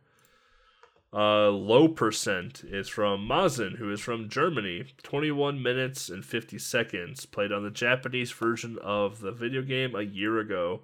Uh, 1.12 1.50
low 1.50 1.86
percent 1.86 2.64
is 2.64 2.88
from 2.88 3.28
Mazen, 3.28 3.76
who 3.76 3.92
is 3.92 4.00
from 4.00 4.30
Germany. 4.30 4.86
21 5.02 5.62
minutes 5.62 6.08
and 6.08 6.24
50 6.24 6.58
seconds. 6.58 7.26
Played 7.26 7.52
on 7.52 7.62
the 7.62 7.70
Japanese 7.70 8.32
version 8.32 8.78
of 8.82 9.20
the 9.20 9.32
video 9.32 9.60
game 9.60 9.94
a 9.94 10.00
year 10.00 10.38
ago. 10.38 10.80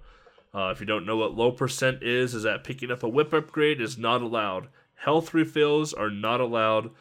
Uh, 0.53 0.69
if 0.69 0.79
you 0.79 0.85
don't 0.85 1.07
know 1.07 1.17
what 1.17 1.33
low 1.33 1.51
percent 1.51 2.03
is, 2.03 2.35
is 2.35 2.43
that 2.43 2.63
picking 2.63 2.91
up 2.91 3.01
a 3.01 3.09
whip 3.09 3.33
upgrade 3.33 3.81
is 3.81 3.97
not 3.97 4.21
allowed. 4.21 4.67
Health 4.93 5.33
refills 5.33 5.91
are 5.91 6.11
not 6.11 6.39
allowed. 6.39 6.91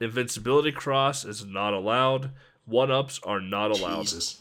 Invincibility 0.00 0.70
cross 0.70 1.24
is 1.24 1.44
not 1.44 1.74
allowed. 1.74 2.30
One 2.64 2.92
ups 2.92 3.18
are 3.24 3.40
not 3.40 3.72
allowed 3.72 4.02
Jesus. 4.02 4.40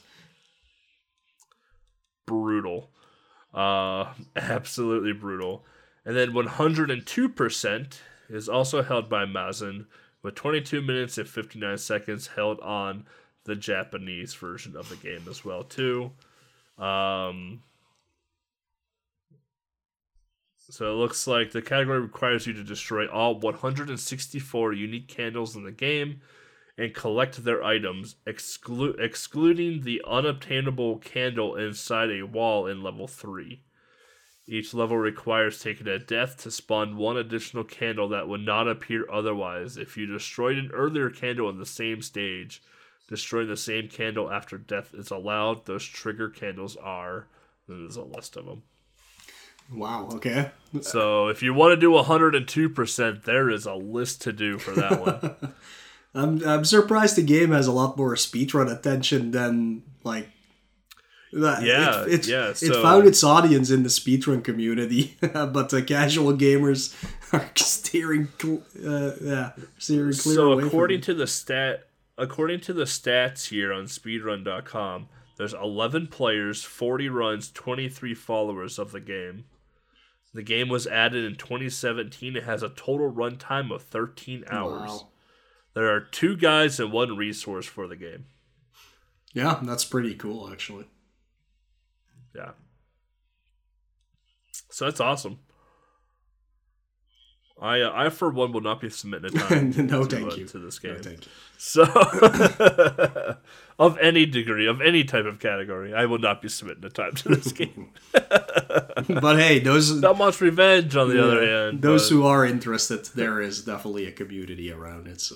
Brutal. 2.27 2.91
Uh, 3.51 4.13
absolutely 4.35 5.13
brutal. 5.13 5.65
And 6.05 6.15
then 6.15 6.31
102% 6.33 7.99
is 8.29 8.47
also 8.47 8.83
held 8.83 9.09
by 9.09 9.25
Mazen, 9.25 9.87
with 10.21 10.35
22 10.35 10.81
minutes 10.81 11.17
and 11.17 11.27
59 11.27 11.77
seconds 11.77 12.27
held 12.27 12.59
on 12.59 13.05
the 13.45 13.55
Japanese 13.55 14.33
version 14.35 14.75
of 14.75 14.89
the 14.89 14.95
game 14.95 15.23
as 15.29 15.43
well 15.43 15.63
too. 15.63 16.11
Um, 16.77 17.63
so 20.69 20.91
it 20.91 20.95
looks 20.95 21.27
like 21.27 21.51
the 21.51 21.61
category 21.61 21.99
requires 21.99 22.45
you 22.45 22.53
to 22.53 22.63
destroy 22.63 23.07
all 23.07 23.39
164 23.39 24.73
unique 24.73 25.07
candles 25.07 25.55
in 25.55 25.63
the 25.63 25.71
game 25.71 26.21
and 26.77 26.93
collect 26.93 27.43
their 27.43 27.63
items, 27.63 28.15
exclu- 28.27 28.99
excluding 28.99 29.81
the 29.81 30.01
unobtainable 30.05 30.99
candle 30.99 31.55
inside 31.55 32.11
a 32.11 32.23
wall 32.23 32.67
in 32.67 32.83
level 32.83 33.07
3. 33.07 33.61
Each 34.49 34.73
level 34.73 34.97
requires 34.97 35.59
taking 35.59 35.87
a 35.87 35.99
death 35.99 36.37
to 36.43 36.51
spawn 36.51 36.95
one 36.95 37.17
additional 37.17 37.65
candle 37.65 38.07
that 38.09 38.29
would 38.29 38.45
not 38.45 38.67
appear 38.67 39.05
otherwise. 39.11 39.75
If 39.75 39.97
you 39.97 40.05
destroyed 40.05 40.57
an 40.57 40.71
earlier 40.73 41.09
candle 41.09 41.49
in 41.49 41.57
the 41.57 41.65
same 41.65 42.01
stage, 42.01 42.61
destroying 43.09 43.49
the 43.49 43.57
same 43.57 43.89
candle 43.89 44.31
after 44.31 44.57
death 44.57 44.93
is 44.93 45.11
allowed. 45.11 45.65
Those 45.65 45.83
trigger 45.83 46.29
candles 46.29 46.77
are. 46.77 47.27
There's 47.67 47.97
a 47.97 48.03
list 48.03 48.37
of 48.37 48.45
them. 48.45 48.63
Wow, 49.73 50.07
okay. 50.13 50.51
So 50.79 51.27
if 51.27 51.43
you 51.43 51.53
want 51.53 51.73
to 51.73 51.81
do 51.81 51.91
102%, 51.91 53.23
there 53.23 53.49
is 53.49 53.65
a 53.65 53.73
list 53.73 54.21
to 54.21 54.31
do 54.31 54.57
for 54.57 54.71
that 54.71 55.01
one. 55.01 55.53
I'm 56.15 56.43
I'm 56.47 56.65
surprised 56.65 57.15
the 57.15 57.23
game 57.23 57.51
has 57.51 57.67
a 57.67 57.71
lot 57.71 57.97
more 57.97 58.15
speedrun 58.15 58.71
attention 58.71 59.31
than 59.31 59.83
like 60.03 60.29
that. 61.33 61.63
Yeah, 61.63 62.03
it, 62.03 62.13
it, 62.13 62.27
yeah, 62.27 62.49
It 62.49 62.81
found 62.81 63.05
its 63.05 63.23
audience 63.23 63.69
in 63.69 63.83
the 63.83 63.89
speedrun 63.89 64.43
community, 64.43 65.17
but 65.21 65.69
the 65.69 65.81
casual 65.83 66.33
gamers 66.33 66.95
are 67.33 67.49
steering, 67.55 68.29
cl- 68.41 68.63
uh, 68.85 69.11
yeah, 69.21 69.51
steering 69.77 70.13
clear 70.13 70.35
so 70.35 70.51
away 70.53 70.63
according 70.63 70.99
from 70.99 71.05
to 71.05 71.13
the 71.13 71.27
stat 71.27 71.87
according 72.17 72.59
to 72.61 72.73
the 72.73 72.85
stats 72.85 73.49
here 73.49 73.71
on 73.71 73.83
speedrun.com 73.83 75.07
there's 75.37 75.53
11 75.53 76.07
players 76.07 76.63
40 76.63 77.09
runs 77.09 77.51
23 77.51 78.15
followers 78.15 78.79
of 78.79 78.91
the 78.91 78.99
game 78.99 79.45
the 80.33 80.41
game 80.41 80.67
was 80.67 80.87
added 80.87 81.23
in 81.25 81.35
2017 81.35 82.35
it 82.35 82.43
has 82.43 82.63
a 82.63 82.69
total 82.69 83.11
runtime 83.11 83.71
of 83.71 83.83
13 83.83 84.45
hours 84.49 84.89
Wow. 84.89 85.07
There 85.77 85.93
are 85.93 85.99
two 85.99 86.35
guys 86.35 86.79
and 86.79 86.91
one 86.91 87.15
resource 87.15 87.67
for 87.67 87.87
the 87.87 87.95
game. 87.95 88.25
Yeah, 89.31 89.59
that's 89.61 89.85
pretty 89.85 90.15
cool, 90.15 90.49
actually. 90.51 90.85
Yeah. 92.35 92.53
So 94.71 94.85
that's 94.85 94.99
awesome. 94.99 95.37
I 97.61 97.81
uh, 97.81 97.91
I 97.93 98.09
for 98.09 98.31
one 98.31 98.53
will 98.53 98.61
not 98.61 98.81
be 98.81 98.89
submitting 98.89 99.37
a 99.37 99.39
time 99.47 99.69
no, 99.85 100.03
to, 100.03 100.15
thank 100.15 100.33
uh, 100.33 100.35
you. 100.35 100.47
to 100.47 100.57
this 100.57 100.79
game. 100.79 100.95
No, 100.95 100.99
thank 100.99 101.27
you. 101.27 101.31
So 101.59 101.85
of 103.79 103.97
any 103.99 104.25
degree, 104.25 104.65
of 104.67 104.81
any 104.81 105.03
type 105.03 105.25
of 105.25 105.39
category, 105.39 105.93
I 105.93 106.05
will 106.05 106.17
not 106.19 106.41
be 106.41 106.49
submitting 106.49 106.83
a 106.85 106.89
time 106.89 107.13
to 107.15 107.29
this 107.29 107.51
game. 107.51 107.89
But 109.21 109.37
hey, 109.37 109.59
those 109.59 109.93
not 110.01 110.17
much 110.17 110.41
revenge 110.41 110.95
on 110.95 111.09
the 111.09 111.23
other 111.23 111.45
hand. 111.45 111.81
those 111.81 112.09
but 112.09 112.15
who 112.15 112.25
are 112.25 112.43
interested, 112.45 113.05
there 113.15 113.39
is 113.41 113.63
definitely 113.63 114.05
a 114.07 114.11
community 114.11 114.71
around 114.71 115.07
it, 115.07 115.21
so 115.21 115.35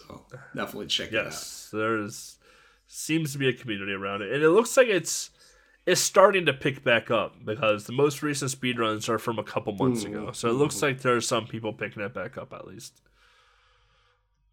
definitely 0.56 0.88
check 0.88 1.12
it 1.14 1.20
out. 1.20 1.26
yes, 1.26 1.70
there's 1.72 2.38
seems 2.88 3.32
to 3.34 3.38
be 3.38 3.48
a 3.48 3.54
community 3.54 3.94
around 3.94 4.22
it, 4.24 4.32
and 4.34 4.42
it 4.44 4.50
looks 4.50 4.76
like 4.76 4.88
it's 4.88 5.30
it's 5.86 6.02
starting 6.02 6.46
to 6.48 6.54
pick 6.54 6.84
back 6.84 7.10
up 7.12 7.36
because 7.46 7.86
the 7.86 7.94
most 7.94 8.22
recent 8.24 8.52
speedruns 8.52 9.08
are 9.08 9.20
from 9.20 9.38
a 9.40 9.44
couple 9.44 9.74
months 9.74 10.04
Mm-hmm. 10.04 10.14
ago. 10.24 10.32
So 10.32 10.50
it 10.50 10.54
looks 10.54 10.82
like 10.82 11.02
there 11.02 11.16
are 11.16 11.22
some 11.22 11.46
people 11.48 11.72
picking 11.74 12.02
it 12.04 12.14
back 12.14 12.38
up 12.38 12.52
at 12.54 12.66
least. 12.68 13.00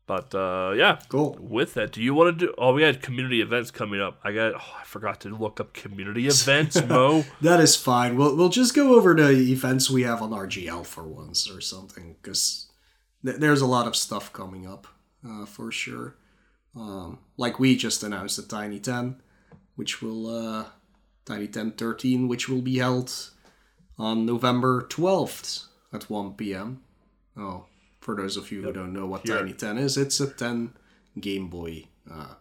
But 0.09 0.35
uh, 0.35 0.73
yeah, 0.75 0.99
Cool. 1.11 1.37
with 1.39 1.75
that, 1.75 1.93
do 1.93 2.03
you 2.03 2.15
want 2.15 2.37
to 2.41 2.47
do? 2.47 2.55
Oh, 2.59 2.73
we 2.73 2.83
had 2.83 3.03
community 3.03 3.41
events 3.43 3.71
coming 3.71 4.01
up. 4.01 4.19
I 4.25 4.33
got. 4.33 4.55
Oh, 4.55 4.77
I 4.81 4.85
forgot 4.85 5.21
to 5.21 5.29
look 5.29 5.61
up 5.61 5.73
community 5.75 6.27
events, 6.27 6.83
Mo. 6.89 7.25
That 7.43 7.61
is 7.61 7.77
fine. 7.77 8.17
We'll 8.17 8.35
we'll 8.35 8.49
just 8.49 8.75
go 8.75 8.95
over 8.97 9.15
the 9.15 9.31
events 9.53 9.91
we 9.91 10.03
have 10.03 10.21
on 10.23 10.31
RGL 10.31 10.85
for 10.87 11.05
once 11.07 11.49
or 11.49 11.61
something, 11.61 12.17
because 12.23 12.71
th- 13.25 13.37
there's 13.37 13.61
a 13.61 13.67
lot 13.67 13.87
of 13.87 13.95
stuff 13.95 14.33
coming 14.33 14.67
up 14.67 14.87
uh, 15.29 15.45
for 15.47 15.71
sure. 15.71 16.17
Um, 16.75 17.19
like 17.37 17.61
we 17.61 17.77
just 17.77 18.03
announced 18.03 18.37
the 18.39 18.43
Tiny 18.45 18.81
Ten, 18.81 19.21
which 19.77 20.01
will 20.01 20.27
uh, 20.27 20.65
Tiny 21.27 21.49
Ten 21.49 21.73
13, 21.73 22.29
which 22.29 22.49
will 22.49 22.63
be 22.63 22.79
held 22.79 23.13
on 23.99 24.25
November 24.25 24.87
12th 24.89 25.67
at 25.93 26.09
1 26.09 26.33
p.m. 26.35 26.81
Oh, 27.37 27.67
for 28.09 28.15
those 28.15 28.39
of 28.39 28.51
you 28.51 28.63
who 28.63 28.73
don't 28.73 28.95
know 28.95 29.05
what 29.05 29.27
Here. 29.27 29.37
Tiny 29.37 29.53
10 29.53 29.77
is, 29.77 29.99
it's 29.99 30.19
a 30.19 30.31
10 30.31 30.73
Game 31.21 31.49
Boy 31.49 31.89
uh, 32.11 32.37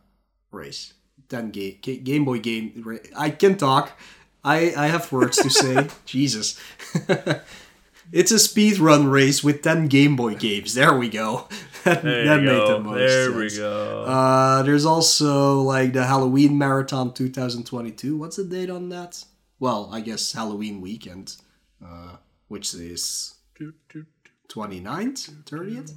race. 0.49 0.94
10 1.27 1.52
ga- 1.52 1.77
ga- 1.81 1.99
Game 1.99 2.23
Boy 2.23 2.39
game. 2.39 2.72
Ra- 2.85 3.03
I 3.18 3.31
can 3.31 3.57
talk. 3.57 3.99
I, 4.45 4.73
I 4.77 4.88
have 4.88 5.11
words 5.11 5.35
to 5.39 5.49
say. 5.49 5.89
Jesus. 6.06 6.57
it's 8.14 8.31
a 8.31 8.39
speed 8.39 8.80
run 8.80 9.07
race 9.07 9.44
with 9.44 9.61
10 9.61 9.88
Game 9.88 10.15
Boy 10.15 10.35
games. 10.35 10.73
There 10.73 10.98
we 10.98 11.10
go. 11.10 11.49
that 11.84 12.02
that 12.02 12.41
made 12.41 12.45
go. 12.45 12.77
the 12.77 12.80
most 12.80 12.98
there 12.99 13.31
we 13.34 13.49
go. 13.53 14.06
Uh, 14.06 14.64
there's 14.64 14.85
also 14.85 15.60
like 15.64 15.91
the 15.91 16.06
Halloween 16.06 16.57
Marathon 16.57 17.14
2022. 17.14 18.15
What's 18.15 18.38
the 18.38 18.45
date 18.45 18.69
on 18.69 18.88
that? 18.88 19.22
Well, 19.60 19.89
I 19.91 19.99
guess 19.99 20.31
Halloween 20.31 20.80
weekend, 20.80 21.35
uh, 21.85 22.15
which 22.48 22.73
is. 22.73 23.34
29th, 24.49 25.44
30th. 25.44 25.94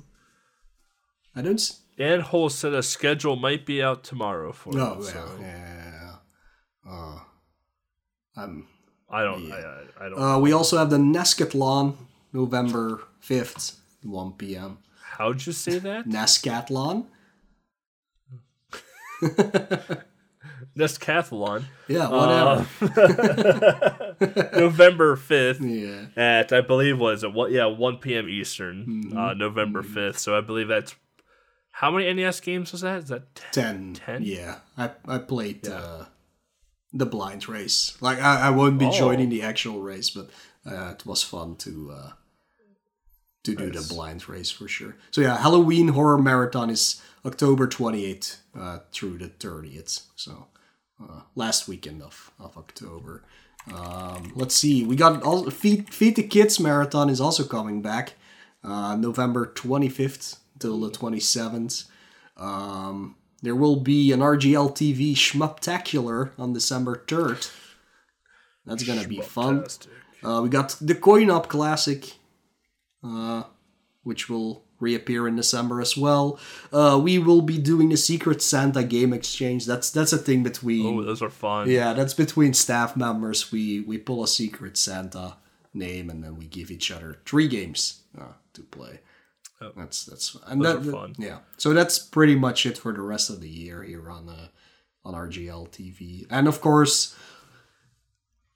I 1.36 1.42
don't. 1.42 1.54
s- 1.54 1.80
And 1.98 2.22
Hole 2.22 2.48
said 2.50 2.72
a 2.74 2.82
schedule 2.82 3.36
might 3.36 3.64
be 3.66 3.82
out 3.82 4.02
tomorrow 4.04 4.52
for 4.52 4.72
No, 4.72 4.94
it. 4.94 5.04
yeah, 5.04 5.10
So 5.12 5.38
yeah. 5.40 6.14
Uh, 6.88 7.18
um, 8.36 8.66
I 9.08 9.22
don't. 9.22 9.44
Yeah. 9.46 9.54
I, 9.54 9.58
I, 9.58 10.06
I 10.06 10.08
don't. 10.08 10.18
uh, 10.20 10.38
we 10.40 10.52
also 10.52 10.76
have 10.78 10.90
the 10.90 10.98
Nescatlon, 10.98 11.96
November 12.32 13.02
5th, 13.22 13.76
1 14.02 14.32
p.m. 14.32 14.78
How'd 15.18 15.44
you 15.46 15.52
say 15.52 15.78
that? 15.78 16.06
Nescatlon. 16.08 17.06
That's 20.76 20.98
Cathlon. 20.98 21.64
Yeah, 21.88 22.08
Uh. 22.08 22.64
November 24.54 25.16
fifth 25.16 25.60
yeah. 25.60 26.06
at 26.16 26.52
I 26.52 26.60
believe 26.60 26.98
was 26.98 27.24
it 27.24 27.32
what? 27.32 27.50
Yeah, 27.50 27.66
one 27.66 27.96
p.m. 27.98 28.28
Eastern. 28.28 28.86
Mm-hmm. 28.86 29.16
Uh, 29.18 29.34
November 29.34 29.82
fifth. 29.82 30.18
So 30.18 30.36
I 30.36 30.40
believe 30.40 30.68
that's 30.68 30.94
how 31.72 31.90
many 31.90 32.12
NES 32.12 32.40
games 32.40 32.72
was 32.72 32.82
that? 32.82 32.98
Is 33.04 33.08
that 33.08 33.34
10? 33.52 33.94
10. 33.94 33.94
10? 33.94 34.22
Yeah. 34.24 34.56
I, 34.76 34.90
I 35.06 35.18
played 35.18 35.66
uh, 35.68 36.06
the 36.92 37.06
blind 37.06 37.48
race. 37.48 37.96
Like, 38.02 38.18
I, 38.20 38.48
I 38.48 38.50
won't 38.50 38.78
be 38.78 38.86
Oh. 38.86 38.92
joining 38.92 39.30
the 39.30 39.42
actual 39.42 39.80
race, 39.80 40.10
but 40.10 40.28
uh, 40.70 40.90
it 40.98 41.06
was 41.06 41.22
fun 41.22 41.56
to 41.56 41.92
uh, 41.96 42.10
to 43.44 43.54
do 43.54 43.70
Nice. 43.70 43.88
the 43.88 43.94
blind 43.94 44.28
race 44.28 44.50
for 44.50 44.68
sure. 44.68 44.96
So, 45.10 45.22
yeah, 45.22 45.38
Halloween 45.38 45.88
Horror 45.88 46.18
Marathon 46.18 46.68
is 46.68 47.00
October 47.24 47.66
28th 47.66 48.38
uh, 48.58 48.78
through 48.92 49.18
the 49.18 49.28
30th. 49.28 50.02
So, 50.16 50.46
uh, 51.02 51.22
last 51.34 51.68
weekend 51.68 52.02
of, 52.02 52.30
of 52.38 52.56
October. 52.56 53.24
Um, 53.72 54.32
let's 54.34 54.54
see. 54.54 54.84
We 54.84 54.96
got 54.96 55.22
all 55.22 55.48
Feed, 55.50 55.92
Feed 55.92 56.16
the 56.16 56.22
Kids 56.22 56.58
Marathon 56.58 57.10
is 57.10 57.20
also 57.20 57.44
coming 57.44 57.82
back 57.82 58.14
uh, 58.64 58.96
November 58.96 59.46
25th 59.46 60.38
till 60.58 60.80
the 60.80 60.90
27th. 60.90 61.86
Um, 62.36 63.16
there 63.42 63.56
will 63.56 63.76
be 63.76 64.12
an 64.12 64.20
RGL 64.20 64.72
TV 64.72 65.12
Schmuptacular 65.14 66.30
on 66.38 66.52
December 66.52 67.02
3rd. 67.06 67.50
That's 68.66 68.84
gonna 68.84 69.08
be 69.08 69.20
fun. 69.20 69.64
Uh, 70.22 70.40
we 70.42 70.48
got 70.50 70.76
the 70.80 70.94
Coin 70.94 71.30
Up 71.30 71.48
Classic, 71.48 72.14
uh, 73.02 73.44
which 74.02 74.28
will 74.28 74.64
reappear 74.80 75.28
in 75.28 75.36
December 75.36 75.80
as 75.80 75.96
well. 75.96 76.38
Uh, 76.72 76.98
we 77.02 77.18
will 77.18 77.42
be 77.42 77.58
doing 77.58 77.90
the 77.90 77.96
Secret 77.96 78.42
Santa 78.42 78.82
game 78.82 79.12
exchange. 79.12 79.66
That's 79.66 79.90
that's 79.90 80.12
a 80.12 80.18
thing 80.18 80.42
between 80.42 80.98
Oh, 80.98 81.02
those 81.04 81.22
are 81.22 81.30
fun. 81.30 81.68
yeah, 81.70 81.92
that's 81.92 82.14
between 82.14 82.54
staff 82.54 82.96
members. 82.96 83.52
We 83.52 83.80
we 83.80 83.98
pull 83.98 84.24
a 84.24 84.28
Secret 84.28 84.76
Santa 84.76 85.36
name 85.72 86.10
and 86.10 86.24
then 86.24 86.36
we 86.36 86.46
give 86.46 86.70
each 86.70 86.90
other 86.90 87.18
three 87.24 87.46
games 87.46 88.00
uh, 88.20 88.32
to 88.54 88.62
play. 88.62 89.00
Oh. 89.60 89.72
That's 89.76 90.04
that's 90.06 90.36
and 90.46 90.64
Those 90.64 90.84
that, 90.84 90.88
are 90.88 90.92
fun. 90.92 91.14
Yeah, 91.18 91.38
so 91.58 91.74
that's 91.74 91.98
pretty 91.98 92.34
much 92.34 92.64
it 92.64 92.78
for 92.78 92.92
the 92.92 93.02
rest 93.02 93.28
of 93.30 93.40
the 93.40 93.48
year 93.48 93.82
here 93.82 94.10
on 94.10 94.28
uh, 94.28 94.48
on 95.04 95.14
RGL 95.14 95.68
TV, 95.70 96.26
and 96.30 96.48
of 96.48 96.60
course, 96.60 97.14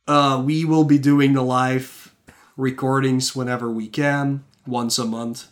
uh, 0.08 0.42
we 0.44 0.64
will 0.64 0.84
be 0.84 0.98
doing 0.98 1.34
the 1.34 1.42
live 1.42 2.14
recordings 2.56 3.34
whenever 3.34 3.70
we 3.70 3.88
can, 3.88 4.44
once 4.66 4.98
a 4.98 5.04
month. 5.04 5.48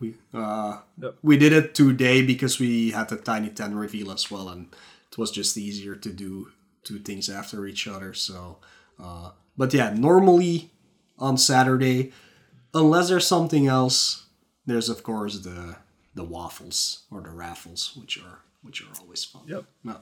We 0.00 0.14
uh, 0.32 0.78
Yep. 1.00 1.16
we 1.22 1.36
did 1.36 1.52
it 1.52 1.74
today 1.74 2.22
because 2.24 2.58
we 2.58 2.90
had 2.90 3.08
the 3.08 3.16
Tiny 3.16 3.48
Ten 3.50 3.74
reveal 3.74 4.10
as 4.10 4.30
well, 4.30 4.48
and 4.48 4.68
it 5.10 5.18
was 5.18 5.30
just 5.30 5.56
easier 5.56 5.94
to 5.94 6.10
do 6.12 6.50
two 6.82 6.98
things 6.98 7.28
after 7.28 7.66
each 7.66 7.86
other. 7.88 8.12
So, 8.14 8.58
uh, 9.02 9.30
but 9.56 9.72
yeah, 9.72 9.94
normally 9.94 10.70
on 11.18 11.38
Saturday, 11.38 12.12
unless 12.74 13.08
there's 13.08 13.26
something 13.26 13.66
else, 13.66 14.26
there's 14.66 14.88
of 14.88 15.02
course 15.02 15.38
the 15.40 15.76
the 16.14 16.24
waffles 16.24 17.04
or 17.10 17.20
the 17.22 17.30
raffles, 17.30 17.92
which 17.96 18.18
are 18.18 18.40
which 18.62 18.82
are 18.82 19.00
always 19.00 19.24
fun. 19.24 19.42
Yep. 19.46 19.64
No. 19.84 19.96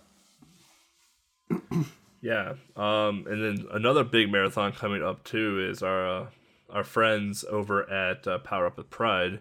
Yeah. 2.25 2.55
Um, 2.77 3.27
and 3.29 3.43
then 3.43 3.67
another 3.73 4.05
big 4.05 4.31
marathon 4.31 4.73
coming 4.73 5.03
up 5.03 5.25
too 5.25 5.59
is 5.69 5.83
our 5.83 6.07
uh, 6.23 6.27
our 6.71 6.85
friends 6.85 7.45
over 7.51 7.91
at 7.91 8.25
uh, 8.29 8.39
Power 8.39 8.67
Up 8.67 8.77
with 8.77 8.91
Pride 8.91 9.41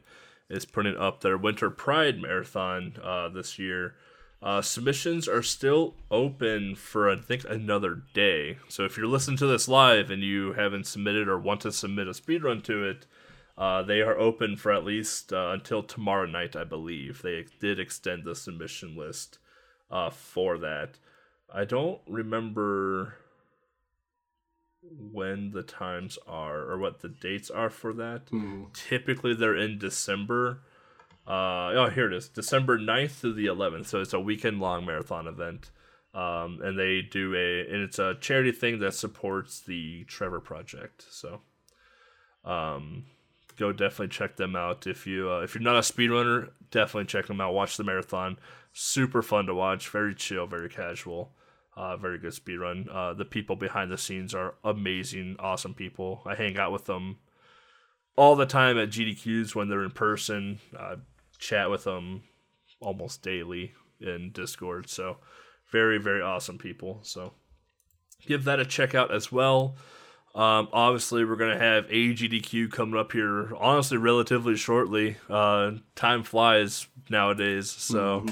is 0.51 0.65
putting 0.65 0.97
up 0.97 1.21
their 1.21 1.37
Winter 1.37 1.69
Pride 1.69 2.21
Marathon 2.21 2.93
uh, 3.01 3.29
this 3.29 3.57
year. 3.57 3.95
Uh, 4.43 4.61
submissions 4.61 5.27
are 5.27 5.43
still 5.43 5.93
open 6.09 6.75
for 6.75 7.09
I 7.09 7.15
think 7.15 7.45
another 7.47 8.01
day. 8.13 8.57
So 8.67 8.83
if 8.83 8.97
you're 8.97 9.07
listening 9.07 9.37
to 9.37 9.47
this 9.47 9.67
live 9.67 10.09
and 10.09 10.23
you 10.23 10.53
haven't 10.53 10.87
submitted 10.87 11.27
or 11.27 11.37
want 11.37 11.61
to 11.61 11.71
submit 11.71 12.07
a 12.07 12.11
speedrun 12.11 12.63
to 12.63 12.83
it, 12.83 13.05
uh, 13.57 13.83
they 13.83 14.01
are 14.01 14.17
open 14.17 14.57
for 14.57 14.71
at 14.71 14.83
least 14.83 15.31
uh, 15.31 15.51
until 15.51 15.83
tomorrow 15.83 16.25
night, 16.25 16.55
I 16.55 16.63
believe. 16.63 17.21
They 17.21 17.45
did 17.59 17.79
extend 17.79 18.23
the 18.23 18.35
submission 18.35 18.97
list 18.97 19.37
uh, 19.91 20.09
for 20.09 20.57
that. 20.57 20.97
I 21.53 21.65
don't 21.65 21.99
remember 22.07 23.15
when 24.83 25.51
the 25.51 25.63
times 25.63 26.17
are 26.27 26.59
or 26.59 26.77
what 26.77 27.01
the 27.01 27.09
dates 27.09 27.49
are 27.49 27.69
for 27.69 27.93
that. 27.93 28.31
Typically, 28.73 29.33
they're 29.33 29.57
in 29.57 29.77
December. 29.77 30.61
Uh, 31.27 31.71
oh, 31.75 31.91
here 31.93 32.11
it 32.11 32.15
is 32.15 32.27
December 32.27 32.79
9th 32.79 33.11
through 33.11 33.33
the 33.33 33.45
11th. 33.45 33.85
So 33.87 34.01
it's 34.01 34.13
a 34.13 34.19
weekend 34.19 34.59
long 34.59 34.85
marathon 34.85 35.27
event. 35.27 35.71
Um, 36.13 36.59
and 36.61 36.77
they 36.77 37.01
do 37.01 37.33
a, 37.35 37.71
and 37.73 37.83
it's 37.83 37.99
a 37.99 38.15
charity 38.19 38.51
thing 38.51 38.79
that 38.79 38.93
supports 38.93 39.61
the 39.61 40.03
Trevor 40.05 40.41
Project. 40.41 41.05
So, 41.09 41.41
um, 42.43 43.05
go 43.55 43.71
definitely 43.71 44.09
check 44.09 44.35
them 44.35 44.55
out. 44.55 44.87
If 44.87 45.07
you, 45.07 45.31
uh, 45.31 45.39
if 45.39 45.55
you're 45.55 45.63
not 45.63 45.77
a 45.77 45.79
speedrunner, 45.79 46.49
definitely 46.69 47.05
check 47.05 47.27
them 47.27 47.39
out. 47.39 47.53
Watch 47.53 47.77
the 47.77 47.85
marathon. 47.85 48.37
Super 48.73 49.21
fun 49.21 49.45
to 49.45 49.53
watch. 49.53 49.87
Very 49.87 50.13
chill, 50.13 50.47
very 50.47 50.67
casual. 50.67 51.31
Uh, 51.81 51.97
very 51.97 52.19
good 52.19 52.31
speed 52.31 52.57
run. 52.57 52.87
Uh, 52.93 53.11
the 53.11 53.25
people 53.25 53.55
behind 53.55 53.91
the 53.91 53.97
scenes 53.97 54.35
are 54.35 54.53
amazing, 54.63 55.35
awesome 55.39 55.73
people. 55.73 56.21
I 56.27 56.35
hang 56.35 56.55
out 56.59 56.71
with 56.71 56.85
them 56.85 57.17
all 58.15 58.35
the 58.35 58.45
time 58.45 58.77
at 58.77 58.91
GDQs 58.91 59.55
when 59.55 59.67
they're 59.67 59.83
in 59.83 59.89
person. 59.89 60.59
Uh, 60.77 60.97
chat 61.39 61.71
with 61.71 61.85
them, 61.85 62.21
almost 62.81 63.23
daily 63.23 63.73
in 63.99 64.29
Discord. 64.31 64.91
So 64.91 65.17
very 65.71 65.97
very 65.97 66.21
awesome 66.21 66.59
people. 66.59 66.99
So 67.01 67.33
give 68.27 68.43
that 68.43 68.59
a 68.59 68.65
check 68.65 68.93
out 68.93 69.11
as 69.11 69.31
well. 69.31 69.75
Um, 70.35 70.69
obviously, 70.71 71.25
we're 71.25 71.35
gonna 71.35 71.57
have 71.57 71.87
AGDQ 71.87 72.71
coming 72.71 72.99
up 72.99 73.11
here. 73.11 73.55
Honestly, 73.55 73.97
relatively 73.97 74.55
shortly. 74.55 75.17
Uh, 75.27 75.71
time 75.95 76.21
flies 76.21 76.85
nowadays, 77.09 77.71
so 77.71 78.23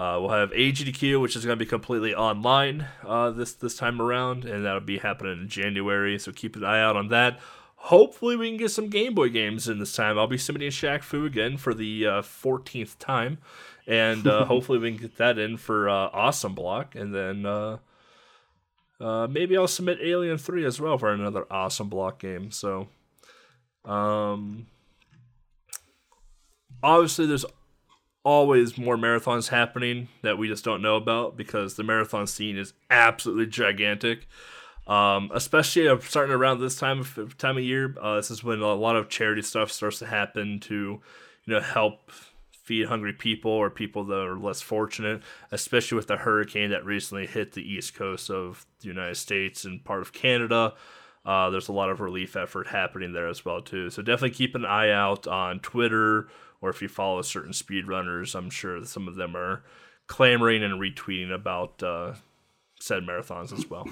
uh, 0.00 0.18
we'll 0.18 0.30
have 0.30 0.50
AGDQ, 0.52 1.20
which 1.20 1.36
is 1.36 1.44
gonna 1.44 1.56
be 1.56 1.66
completely 1.66 2.14
online 2.14 2.86
uh, 3.04 3.30
this 3.30 3.52
this 3.52 3.76
time 3.76 4.00
around, 4.00 4.46
and 4.46 4.64
that'll 4.64 4.80
be 4.80 4.96
happening 4.96 5.42
in 5.42 5.48
January. 5.48 6.18
So 6.18 6.32
keep 6.32 6.56
an 6.56 6.64
eye 6.64 6.80
out 6.80 6.96
on 6.96 7.08
that. 7.08 7.38
Hopefully, 7.76 8.34
we 8.34 8.48
can 8.48 8.56
get 8.56 8.70
some 8.70 8.88
Game 8.88 9.14
Boy 9.14 9.28
games 9.28 9.68
in 9.68 9.78
this 9.78 9.94
time. 9.94 10.18
I'll 10.18 10.26
be 10.26 10.38
submitting 10.38 10.70
Shaq 10.70 11.02
Fu 11.02 11.26
again 11.26 11.58
for 11.58 11.74
the 11.74 12.06
uh, 12.06 12.22
14th 12.22 12.98
time, 12.98 13.38
and 13.86 14.26
uh, 14.26 14.44
hopefully, 14.46 14.78
we 14.78 14.90
can 14.92 15.02
get 15.02 15.18
that 15.18 15.38
in 15.38 15.58
for 15.58 15.90
uh, 15.90 16.08
Awesome 16.12 16.54
Block, 16.54 16.94
and 16.94 17.14
then. 17.14 17.44
Uh, 17.44 17.78
uh, 18.98 19.26
maybe 19.26 19.56
I'll 19.56 19.66
submit 19.66 19.98
Alien 20.02 20.36
3 20.36 20.62
as 20.66 20.78
well 20.78 20.98
for 20.98 21.10
another 21.10 21.46
awesome 21.50 21.88
block 21.88 22.18
game. 22.18 22.50
So, 22.50 22.88
um, 23.86 24.66
obviously, 26.82 27.24
there's 27.24 27.46
always 28.24 28.76
more 28.76 28.96
marathons 28.96 29.48
happening 29.48 30.08
that 30.22 30.38
we 30.38 30.48
just 30.48 30.64
don't 30.64 30.82
know 30.82 30.96
about 30.96 31.36
because 31.36 31.74
the 31.74 31.82
marathon 31.82 32.26
scene 32.26 32.56
is 32.56 32.72
absolutely 32.90 33.46
gigantic. 33.46 34.28
Um, 34.86 35.30
especially 35.32 35.88
uh, 35.88 35.98
starting 36.00 36.34
around 36.34 36.60
this 36.60 36.76
time 36.76 37.00
of 37.00 37.36
time 37.38 37.56
of 37.56 37.62
year, 37.62 37.94
uh, 38.00 38.16
this 38.16 38.30
is 38.30 38.42
when 38.42 38.60
a 38.60 38.74
lot 38.74 38.96
of 38.96 39.08
charity 39.08 39.42
stuff 39.42 39.70
starts 39.70 40.00
to 40.00 40.06
happen 40.06 40.58
to, 40.60 40.74
you 40.74 41.54
know, 41.54 41.60
help 41.60 42.10
feed 42.70 42.86
hungry 42.86 43.12
people 43.12 43.50
or 43.50 43.70
people 43.70 44.04
that 44.04 44.18
are 44.18 44.38
less 44.38 44.60
fortunate, 44.60 45.22
especially 45.52 45.96
with 45.96 46.08
the 46.08 46.16
hurricane 46.16 46.70
that 46.70 46.84
recently 46.84 47.26
hit 47.26 47.52
the 47.52 47.62
east 47.62 47.94
coast 47.94 48.30
of 48.30 48.66
the 48.80 48.88
United 48.88 49.16
States 49.16 49.64
and 49.64 49.84
part 49.84 50.02
of 50.02 50.12
Canada. 50.12 50.74
Uh, 51.24 51.50
there's 51.50 51.68
a 51.68 51.72
lot 51.72 51.90
of 51.90 52.00
relief 52.00 52.34
effort 52.36 52.68
happening 52.68 53.12
there 53.12 53.28
as 53.28 53.44
well 53.44 53.60
too. 53.60 53.90
So 53.90 54.02
definitely 54.02 54.36
keep 54.36 54.54
an 54.54 54.64
eye 54.64 54.90
out 54.90 55.26
on 55.26 55.60
Twitter 55.60 56.28
or 56.60 56.70
if 56.70 56.82
you 56.82 56.88
follow 56.88 57.22
certain 57.22 57.52
speedrunners, 57.52 58.34
I'm 58.34 58.50
sure 58.50 58.84
some 58.84 59.08
of 59.08 59.16
them 59.16 59.36
are 59.36 59.62
clamoring 60.06 60.62
and 60.62 60.80
retweeting 60.80 61.32
about 61.32 61.82
uh, 61.82 62.14
said 62.80 63.04
marathons 63.04 63.52
as 63.52 63.66
well. 63.68 63.86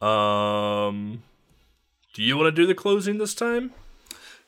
Um, 0.00 1.22
do 2.12 2.22
you 2.22 2.36
want 2.36 2.48
to 2.48 2.52
do 2.52 2.66
the 2.66 2.74
closing 2.74 3.18
this 3.18 3.34
time? 3.34 3.72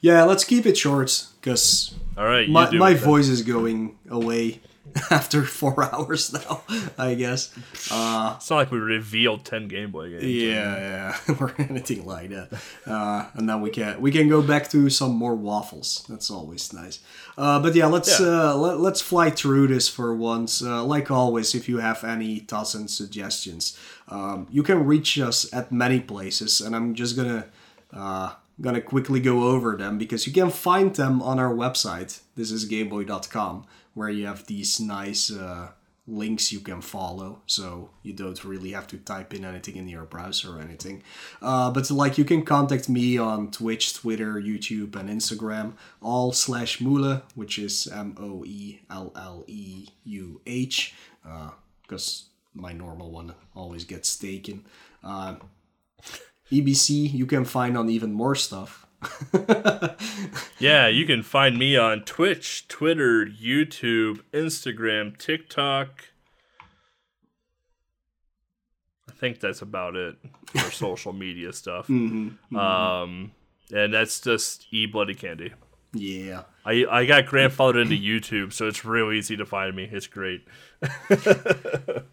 Yeah, 0.01 0.25
let's 0.25 0.45
keep 0.45 0.67
it 0.67 0.77
short 0.77 1.27
because 1.41 1.95
All 2.17 2.25
right, 2.25 2.49
my, 2.49 2.71
my 2.73 2.95
voice 2.95 3.29
is 3.29 3.43
going 3.43 3.99
away 4.09 4.61
after 5.11 5.43
four 5.45 5.83
hours 5.95 6.33
now, 6.33 6.63
I 6.99 7.15
guess. 7.15 7.51
Uh, 7.91 8.35
It's 8.37 8.49
not 8.51 8.57
like 8.57 8.71
we 8.71 8.79
revealed 8.79 9.45
ten 9.45 9.69
Game 9.69 9.91
Boy 9.91 10.11
games. 10.11 10.25
yeah, 10.25 11.15
yeah, 11.29 11.35
or 11.41 11.55
anything 11.59 12.07
like 12.07 12.31
that. 12.31 12.49
Uh, 12.87 13.27
and 13.35 13.49
then 13.49 13.61
we 13.61 13.71
can 13.71 14.01
we 14.01 14.11
can 14.11 14.29
go 14.29 14.43
back 14.43 14.69
to 14.71 14.89
some 14.91 15.13
more 15.15 15.35
waffles. 15.35 16.05
That's 16.09 16.31
always 16.31 16.73
nice. 16.73 17.01
Uh, 17.37 17.61
but 17.61 17.75
yeah, 17.75 17.87
let's 17.87 18.19
Yeah. 18.21 18.51
Uh, 18.51 18.55
let, 18.57 18.81
let's 18.81 19.01
fly 19.01 19.31
through 19.31 19.69
this 19.69 19.89
for 19.89 20.15
once. 20.15 20.63
Uh, 20.63 20.85
like 20.85 21.11
always, 21.11 21.55
if 21.55 21.69
you 21.69 21.79
have 21.79 22.05
any 22.05 22.39
thoughts 22.41 22.75
and 22.75 22.91
suggestions, 22.91 23.79
um, 24.09 24.47
you 24.51 24.63
can 24.63 24.85
reach 24.87 25.19
us 25.19 25.53
at 25.53 25.71
many 25.73 26.01
places, 26.01 26.61
and 26.61 26.75
I'm 26.75 26.95
just 26.95 27.17
gonna 27.17 27.47
uh, 27.93 28.33
gonna 28.61 28.81
quickly 28.81 29.21
go 29.21 29.45
over 29.45 29.77
them 29.77 29.99
because 29.99 30.27
you 30.27 30.33
can 30.33 30.51
find 30.51 30.95
them 30.95 31.23
on 31.23 31.39
our 31.39 31.55
website. 31.55 32.21
This 32.37 32.51
is 32.51 32.69
gameboy.com, 32.69 33.65
where 33.99 34.09
you 34.09 34.27
have 34.27 34.47
these 34.47 34.79
nice 34.79 35.31
uh, 35.33 35.69
links 36.07 36.53
you 36.53 36.61
can 36.61 36.81
follow, 36.81 37.43
so 37.47 37.91
you 38.05 38.13
don't 38.13 38.45
really 38.45 38.71
have 38.71 38.87
to 38.87 38.97
type 38.97 39.35
in 39.35 39.45
anything 39.45 39.77
in 39.77 39.89
your 39.89 40.05
browser 40.05 40.57
or 40.57 40.61
anything. 40.61 41.03
Uh, 41.43 41.71
but 41.71 41.91
like 41.91 42.17
you 42.17 42.25
can 42.25 42.45
contact 42.45 42.89
me 42.89 43.19
on 43.19 43.51
Twitch, 43.51 43.95
Twitter, 43.95 44.35
YouTube, 44.35 44.95
and 44.95 45.11
Instagram, 45.11 45.73
all 46.01 46.33
slash 46.33 46.79
Moele, 46.79 47.23
which 47.35 47.59
is 47.59 47.89
M 47.89 48.15
O 48.19 48.45
E 48.47 48.81
L 48.89 49.13
L 49.17 49.45
E 49.49 49.89
U 50.05 50.41
H, 50.47 50.95
because 51.83 52.27
my 52.55 52.73
normal 52.73 53.11
one 53.11 53.35
always 53.55 53.85
gets 53.85 54.17
taken. 54.17 54.65
Uh, 55.03 55.35
EBC 56.53 57.13
you 57.13 57.27
can 57.27 57.45
find 57.45 57.77
on 57.77 57.89
even 57.91 58.13
more 58.13 58.35
stuff. 58.35 58.87
Yeah, 60.59 60.89
you 60.89 61.07
can 61.07 61.23
find 61.23 61.57
me 61.57 61.77
on 61.77 62.01
Twitch, 62.01 62.67
Twitter, 62.67 63.25
YouTube, 63.25 64.23
Instagram, 64.33 65.17
TikTok. 65.17 66.07
I 69.09 69.13
think 69.13 69.39
that's 69.39 69.63
about 69.63 69.95
it 69.95 70.17
for 70.47 70.59
social 70.73 71.13
media 71.13 71.53
stuff. 71.53 71.89
Um, 71.89 72.35
and 73.73 73.95
that's 73.95 74.21
just 74.21 74.67
e 74.73 74.87
bloody 74.87 75.15
candy. 75.15 75.53
Yeah. 75.93 76.43
I 76.65 76.85
I 76.91 77.07
got 77.07 77.27
grandfathered 77.27 77.81
into 77.83 77.97
YouTube, 77.97 78.53
so 78.53 78.67
it's 78.67 78.85
real 78.85 79.13
easy 79.13 79.37
to 79.37 79.47
find 79.47 79.77
me. 79.77 79.89
It's 79.91 80.09
great. 80.09 80.47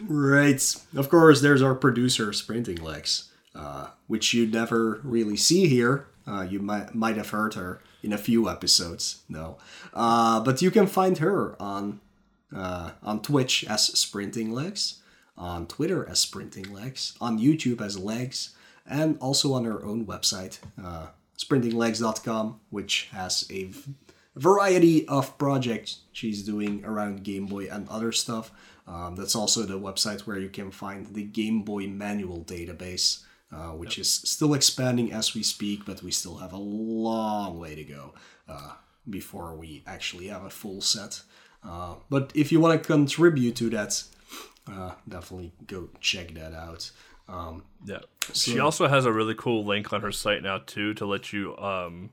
Right. 0.00 0.62
Of 0.94 1.08
course, 1.08 1.40
there's 1.40 1.62
our 1.62 1.74
producer, 1.74 2.32
Sprinting 2.32 2.76
Legs, 2.76 3.32
uh, 3.54 3.88
which 4.06 4.34
you 4.34 4.46
never 4.46 5.00
really 5.02 5.36
see 5.36 5.66
here. 5.66 6.06
Uh, 6.26 6.46
you 6.48 6.58
might 6.58 6.94
might 6.94 7.16
have 7.16 7.30
heard 7.30 7.54
her 7.54 7.80
in 8.02 8.12
a 8.12 8.18
few 8.18 8.48
episodes, 8.48 9.22
no. 9.28 9.58
Uh, 9.92 10.40
but 10.40 10.62
you 10.62 10.70
can 10.70 10.86
find 10.86 11.18
her 11.18 11.60
on 11.60 12.00
uh, 12.54 12.92
on 13.02 13.20
Twitch 13.20 13.64
as 13.64 13.86
Sprinting 13.98 14.52
Legs, 14.52 15.00
on 15.36 15.66
Twitter 15.66 16.08
as 16.08 16.20
Sprinting 16.20 16.72
Legs, 16.72 17.14
on 17.20 17.38
YouTube 17.38 17.80
as 17.80 17.98
Legs, 17.98 18.54
and 18.86 19.18
also 19.18 19.52
on 19.52 19.64
her 19.64 19.84
own 19.84 20.06
website, 20.06 20.58
uh, 20.82 21.08
sprintinglegs.com, 21.38 22.60
which 22.70 23.08
has 23.12 23.46
a 23.50 23.64
v- 23.64 23.94
variety 24.36 25.06
of 25.08 25.36
projects 25.38 26.00
she's 26.12 26.42
doing 26.42 26.84
around 26.84 27.24
Game 27.24 27.46
Boy 27.46 27.68
and 27.70 27.88
other 27.88 28.12
stuff. 28.12 28.50
Um, 28.86 29.16
that's 29.16 29.34
also 29.34 29.62
the 29.62 29.78
website 29.78 30.22
where 30.22 30.38
you 30.38 30.50
can 30.50 30.70
find 30.70 31.06
the 31.14 31.24
Game 31.24 31.62
Boy 31.62 31.86
manual 31.86 32.44
database, 32.44 33.23
uh, 33.54 33.70
which 33.70 33.98
is 33.98 34.12
still 34.12 34.52
expanding 34.54 35.12
as 35.12 35.34
we 35.34 35.42
speak, 35.42 35.84
but 35.86 36.02
we 36.02 36.10
still 36.10 36.36
have 36.38 36.52
a 36.52 36.58
long 36.58 37.58
way 37.58 37.74
to 37.74 37.84
go 37.84 38.12
uh, 38.48 38.72
before 39.08 39.54
we 39.54 39.82
actually 39.86 40.26
have 40.28 40.44
a 40.44 40.50
full 40.50 40.80
set. 40.80 41.22
Uh, 41.62 41.94
but 42.10 42.32
if 42.34 42.50
you 42.50 42.60
want 42.60 42.82
to 42.82 42.86
contribute 42.86 43.54
to 43.56 43.70
that, 43.70 44.02
uh, 44.70 44.92
definitely 45.08 45.52
go 45.66 45.88
check 46.00 46.34
that 46.34 46.52
out. 46.52 46.90
Um, 47.28 47.62
Yeah. 47.86 48.00
she 48.32 48.58
also 48.58 48.86
has 48.88 49.06
a 49.06 49.12
really 49.12 49.34
cool 49.34 49.64
link 49.64 49.92
on 49.92 50.00
her 50.02 50.12
site 50.12 50.42
now 50.42 50.58
too 50.58 50.92
to 50.94 51.06
let 51.06 51.32
you 51.32 51.56
um 51.56 52.10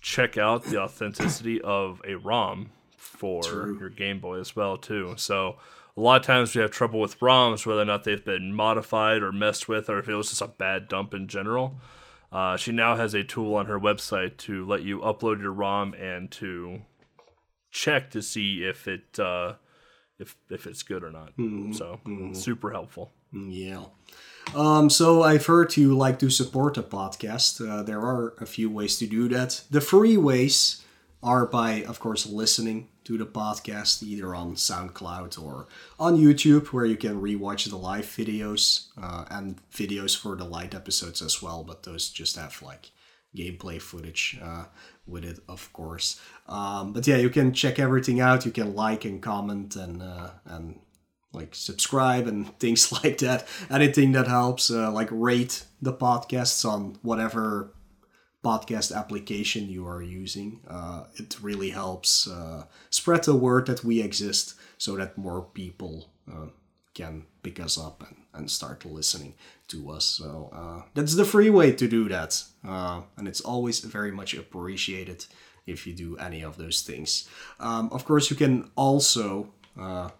check 0.00 0.38
out 0.38 0.64
the 0.64 0.78
authenticity 0.80 1.60
of 1.60 2.00
a 2.06 2.14
ROM 2.14 2.70
for 2.96 3.42
your 3.78 3.90
Game 3.90 4.18
Boy 4.20 4.38
as 4.40 4.54
well 4.56 4.76
too. 4.78 5.14
So 5.16 5.56
a 5.98 6.00
lot 6.00 6.20
of 6.20 6.26
times 6.26 6.54
we 6.54 6.62
have 6.62 6.70
trouble 6.70 7.00
with 7.00 7.18
ROMs 7.18 7.66
whether 7.66 7.80
or 7.80 7.84
not 7.84 8.04
they've 8.04 8.24
been 8.24 8.54
modified 8.54 9.20
or 9.20 9.32
messed 9.32 9.68
with 9.68 9.90
or 9.90 9.98
if 9.98 10.08
it 10.08 10.14
was 10.14 10.28
just 10.28 10.40
a 10.40 10.46
bad 10.46 10.86
dump 10.86 11.12
in 11.12 11.26
general. 11.26 11.80
Uh, 12.30 12.56
she 12.56 12.70
now 12.70 12.94
has 12.94 13.14
a 13.14 13.24
tool 13.24 13.56
on 13.56 13.66
her 13.66 13.80
website 13.80 14.36
to 14.36 14.64
let 14.64 14.82
you 14.82 15.00
upload 15.00 15.40
your 15.40 15.52
ROM 15.52 15.94
and 15.94 16.30
to 16.30 16.82
check 17.72 18.10
to 18.12 18.22
see 18.22 18.62
if 18.62 18.86
it 18.86 19.18
uh, 19.18 19.54
if 20.20 20.36
if 20.50 20.66
it's 20.68 20.84
good 20.84 21.02
or 21.02 21.10
not. 21.10 21.32
So 21.74 21.98
super 22.32 22.70
helpful. 22.70 23.10
Yeah. 23.32 23.86
Um, 24.54 24.90
so 24.90 25.22
I've 25.22 25.46
heard 25.46 25.76
you 25.76 25.96
like 25.96 26.20
to 26.20 26.30
support 26.30 26.74
the 26.74 26.82
podcast. 26.82 27.66
Uh, 27.66 27.82
there 27.82 28.00
are 28.00 28.34
a 28.40 28.46
few 28.46 28.70
ways 28.70 28.98
to 28.98 29.06
do 29.06 29.28
that. 29.30 29.62
The 29.68 29.80
free 29.80 30.16
ways 30.16 30.84
are 31.22 31.44
by, 31.44 31.82
of 31.82 31.98
course, 31.98 32.24
listening 32.24 32.88
to 33.08 33.16
the 33.16 33.24
podcast 33.24 34.02
either 34.02 34.34
on 34.34 34.54
SoundCloud 34.54 35.42
or 35.42 35.66
on 35.98 36.18
YouTube, 36.18 36.66
where 36.66 36.84
you 36.84 36.98
can 36.98 37.22
rewatch 37.22 37.66
the 37.66 37.76
live 37.76 38.04
videos 38.04 38.88
uh, 39.02 39.24
and 39.30 39.58
videos 39.72 40.14
for 40.14 40.36
the 40.36 40.44
light 40.44 40.74
episodes 40.74 41.22
as 41.22 41.40
well. 41.40 41.64
But 41.64 41.84
those 41.84 42.10
just 42.10 42.36
have 42.36 42.60
like 42.60 42.90
gameplay 43.34 43.80
footage 43.80 44.38
uh, 44.42 44.64
with 45.06 45.24
it, 45.24 45.38
of 45.48 45.72
course. 45.72 46.20
Um, 46.46 46.92
but 46.92 47.06
yeah, 47.06 47.16
you 47.16 47.30
can 47.30 47.54
check 47.54 47.78
everything 47.78 48.20
out. 48.20 48.44
You 48.44 48.52
can 48.52 48.74
like 48.74 49.06
and 49.06 49.22
comment 49.22 49.74
and 49.74 50.02
uh, 50.02 50.28
and 50.44 50.78
like 51.32 51.54
subscribe 51.54 52.26
and 52.26 52.58
things 52.58 52.92
like 52.92 53.16
that. 53.18 53.48
Anything 53.70 54.12
that 54.12 54.28
helps, 54.28 54.70
uh, 54.70 54.92
like 54.92 55.08
rate 55.10 55.64
the 55.80 55.94
podcasts 55.94 56.68
on 56.68 56.98
whatever 57.00 57.72
podcast 58.44 58.94
application 58.94 59.68
you 59.68 59.86
are 59.86 60.02
using. 60.02 60.60
Uh, 60.68 61.04
it 61.16 61.36
really 61.42 61.70
helps 61.70 62.28
uh, 62.28 62.64
spread 62.90 63.24
the 63.24 63.34
word 63.34 63.66
that 63.66 63.84
we 63.84 64.00
exist 64.00 64.54
so 64.78 64.96
that 64.96 65.18
more 65.18 65.42
people 65.42 66.08
uh, 66.30 66.46
can 66.94 67.24
pick 67.42 67.58
us 67.58 67.78
up 67.78 68.04
and, 68.06 68.16
and 68.34 68.50
start 68.50 68.84
listening 68.84 69.34
to 69.68 69.90
us. 69.90 70.04
So 70.04 70.50
uh, 70.52 70.82
that's 70.94 71.16
the 71.16 71.24
free 71.24 71.50
way 71.50 71.72
to 71.72 71.88
do 71.88 72.08
that. 72.08 72.42
Uh, 72.66 73.02
and 73.16 73.26
it's 73.26 73.40
always 73.40 73.80
very 73.80 74.12
much 74.12 74.34
appreciated 74.34 75.26
if 75.66 75.86
you 75.86 75.92
do 75.92 76.16
any 76.16 76.42
of 76.42 76.56
those 76.56 76.82
things. 76.82 77.28
Um, 77.60 77.90
of 77.92 78.04
course, 78.04 78.30
you 78.30 78.36
can 78.36 78.70
also 78.76 79.50
uh, 79.78 80.10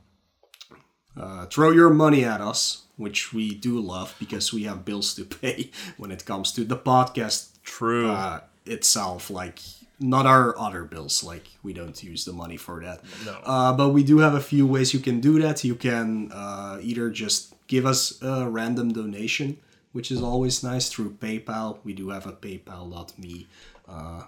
throw 1.46 1.70
your 1.70 1.90
money 1.90 2.24
at 2.24 2.40
us, 2.40 2.82
which 2.96 3.32
we 3.32 3.54
do 3.54 3.80
love 3.80 4.14
because 4.18 4.52
we 4.52 4.64
have 4.64 4.84
bills 4.84 5.14
to 5.14 5.24
pay 5.40 5.70
when 5.96 6.10
it 6.10 6.24
comes 6.24 6.52
to 6.52 6.64
the 6.64 6.76
podcast 6.76 7.57
True. 7.68 8.10
uh, 8.10 8.40
itself. 8.66 9.30
Like 9.30 9.60
not 10.00 10.26
our 10.26 10.56
other 10.58 10.84
bills. 10.84 11.22
Like 11.24 11.46
we 11.62 11.72
don't 11.72 12.02
use 12.02 12.24
the 12.24 12.32
money 12.32 12.56
for 12.56 12.80
that. 12.80 13.00
No. 13.26 13.32
Uh, 13.44 13.72
but 13.72 13.90
we 13.90 14.02
do 14.02 14.18
have 14.18 14.34
a 14.34 14.40
few 14.40 14.66
ways 14.66 14.94
you 14.94 15.00
can 15.00 15.20
do 15.20 15.38
that. 15.40 15.64
You 15.64 15.74
can 15.74 16.30
uh, 16.32 16.78
either 16.82 17.10
just 17.10 17.54
give 17.66 17.84
us 17.84 18.20
a 18.22 18.48
random 18.48 18.92
donation, 18.92 19.58
which 19.92 20.10
is 20.10 20.22
always 20.22 20.62
nice 20.62 20.88
through 20.88 21.10
PayPal. 21.20 21.78
We 21.84 21.92
do 21.94 22.08
have 22.10 22.26
a 22.26 22.32
PayPal.me 22.32 23.46
uh, 23.88 24.22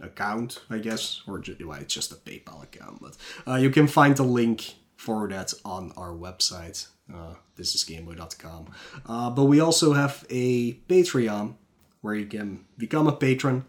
account, 0.00 0.60
I 0.70 0.78
guess, 0.78 1.22
or 1.26 1.38
ju- 1.38 1.56
well, 1.64 1.80
it's 1.80 1.94
just 1.94 2.12
a 2.12 2.16
PayPal 2.16 2.62
account. 2.62 3.00
But 3.00 3.16
uh, 3.50 3.56
you 3.56 3.70
can 3.70 3.86
find 3.86 4.16
the 4.16 4.22
link 4.22 4.74
for 4.96 5.28
that 5.28 5.52
on 5.64 5.92
our 5.96 6.10
website. 6.12 6.86
Uh, 7.12 7.34
this 7.56 7.74
is 7.74 7.84
gameboy.com. 7.84 8.66
Uh, 9.06 9.30
but 9.30 9.44
we 9.44 9.60
also 9.60 9.92
have 9.92 10.26
a 10.28 10.74
Patreon 10.88 11.54
where 12.06 12.14
you 12.14 12.24
can 12.24 12.64
become 12.78 13.08
a 13.08 13.12
patron 13.12 13.64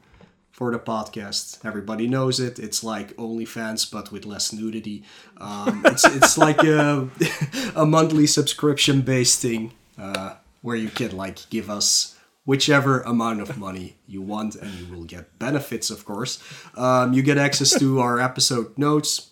for 0.52 0.72
the 0.72 0.78
podcast. 0.78 1.66
Everybody 1.66 2.08
knows 2.08 2.40
it. 2.40 2.60
It's 2.60 2.84
like 2.84 3.18
OnlyFans, 3.18 3.92
but 3.92 4.12
with 4.12 4.28
less 4.28 4.54
nudity. 4.54 5.04
Um, 5.38 5.82
it's 5.86 6.06
it's 6.06 6.38
like 6.38 6.62
a, 6.64 7.10
a 7.76 7.84
monthly 7.84 8.28
subscription 8.28 9.02
based 9.02 9.42
thing 9.42 9.74
uh, 9.98 10.36
where 10.62 10.76
you 10.76 10.90
can 10.90 11.18
like 11.18 11.50
give 11.50 11.68
us 11.68 12.16
whichever 12.46 13.02
amount 13.02 13.42
of 13.42 13.58
money 13.58 13.98
you 14.08 14.22
want, 14.22 14.56
and 14.56 14.72
you 14.76 14.86
will 14.94 15.04
get 15.04 15.40
benefits, 15.40 15.90
of 15.90 16.06
course. 16.06 16.38
Um, 16.76 17.14
you 17.14 17.24
get 17.24 17.40
access 17.40 17.78
to 17.80 18.00
our 18.06 18.20
episode 18.20 18.78
notes, 18.78 19.32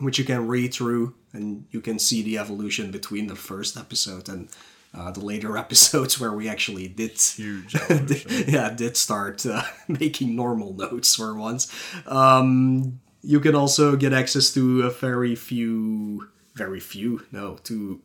which 0.00 0.18
you 0.18 0.24
can 0.24 0.48
read 0.48 0.74
through, 0.74 1.14
and 1.32 1.66
you 1.70 1.80
can 1.80 2.00
see 2.00 2.20
the 2.20 2.36
evolution 2.36 2.90
between 2.90 3.28
the 3.28 3.36
first 3.36 3.76
episode 3.76 4.28
and. 4.28 4.48
Uh, 4.94 5.10
the 5.10 5.20
later 5.20 5.56
episodes 5.64 6.20
where 6.20 6.32
we 6.32 6.48
actually 6.48 6.86
did 6.88 7.18
Huge 7.18 7.74
evolution. 7.90 8.44
yeah, 8.46 8.70
did 8.70 8.96
start 8.96 9.44
uh, 9.44 9.62
making 9.88 10.36
normal 10.36 10.72
notes 10.72 11.16
for 11.16 11.34
once. 11.34 11.72
Um, 12.06 13.00
you 13.22 13.40
can 13.40 13.54
also 13.54 13.96
get 13.96 14.12
access 14.12 14.52
to 14.54 14.82
a 14.82 14.90
very 14.90 15.34
few, 15.34 16.28
very 16.54 16.78
few, 16.80 17.26
no, 17.32 17.56
to 17.64 18.00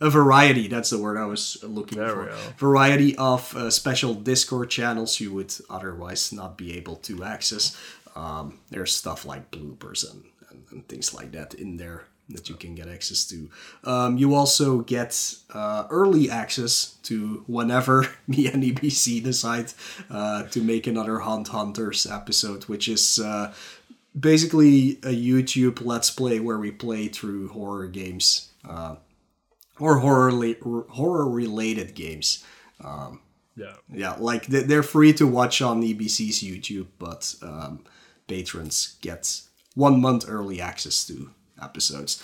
a 0.00 0.10
variety. 0.10 0.66
That's 0.68 0.90
the 0.90 0.98
word 0.98 1.16
I 1.18 1.26
was 1.26 1.62
looking 1.62 1.98
There 1.98 2.08
for. 2.08 2.52
Variety 2.58 3.14
of 3.16 3.54
uh, 3.56 3.70
special 3.70 4.14
Discord 4.14 4.70
channels 4.70 5.20
you 5.20 5.32
would 5.32 5.54
otherwise 5.70 6.32
not 6.32 6.58
be 6.58 6.76
able 6.76 6.96
to 6.96 7.22
access. 7.22 7.76
Um, 8.16 8.58
there's 8.70 8.94
stuff 8.94 9.24
like 9.24 9.50
bloopers 9.50 10.10
and, 10.10 10.24
and, 10.50 10.64
and 10.72 10.88
things 10.88 11.14
like 11.14 11.32
that 11.32 11.54
in 11.54 11.76
there 11.76 12.06
that 12.30 12.48
you 12.48 12.54
can 12.56 12.74
get 12.74 12.88
access 12.88 13.24
to. 13.26 13.50
Um, 13.84 14.16
you 14.16 14.34
also 14.34 14.80
get 14.80 15.34
uh, 15.52 15.86
early 15.90 16.30
access 16.30 16.96
to 17.04 17.44
whenever 17.46 18.08
me 18.26 18.46
and 18.46 18.62
EBC 18.62 19.22
decide 19.22 19.72
uh, 20.10 20.44
to 20.44 20.62
make 20.62 20.86
another 20.86 21.18
Hunt 21.20 21.48
Hunters 21.48 22.06
episode, 22.06 22.64
which 22.64 22.88
is 22.88 23.18
uh, 23.18 23.52
basically 24.18 24.92
a 25.02 25.14
YouTube 25.14 25.84
Let's 25.84 26.10
Play 26.10 26.40
where 26.40 26.58
we 26.58 26.70
play 26.70 27.08
through 27.08 27.48
horror 27.48 27.86
games 27.88 28.50
uh, 28.68 28.96
or 29.78 29.98
horror 29.98 30.30
horror 30.88 31.28
related 31.28 31.94
games. 31.94 32.44
yeah. 33.56 33.74
Yeah, 33.92 34.16
like 34.18 34.46
they- 34.46 34.62
they're 34.62 34.82
free 34.82 35.12
to 35.14 35.26
watch 35.26 35.60
on 35.62 35.82
EBC's 35.82 36.42
YouTube, 36.42 36.86
but 36.98 37.34
um, 37.42 37.84
patrons 38.26 38.96
get 39.00 39.40
one 39.74 40.00
month 40.00 40.24
early 40.28 40.60
access 40.60 41.06
to 41.06 41.30
episodes. 41.62 42.22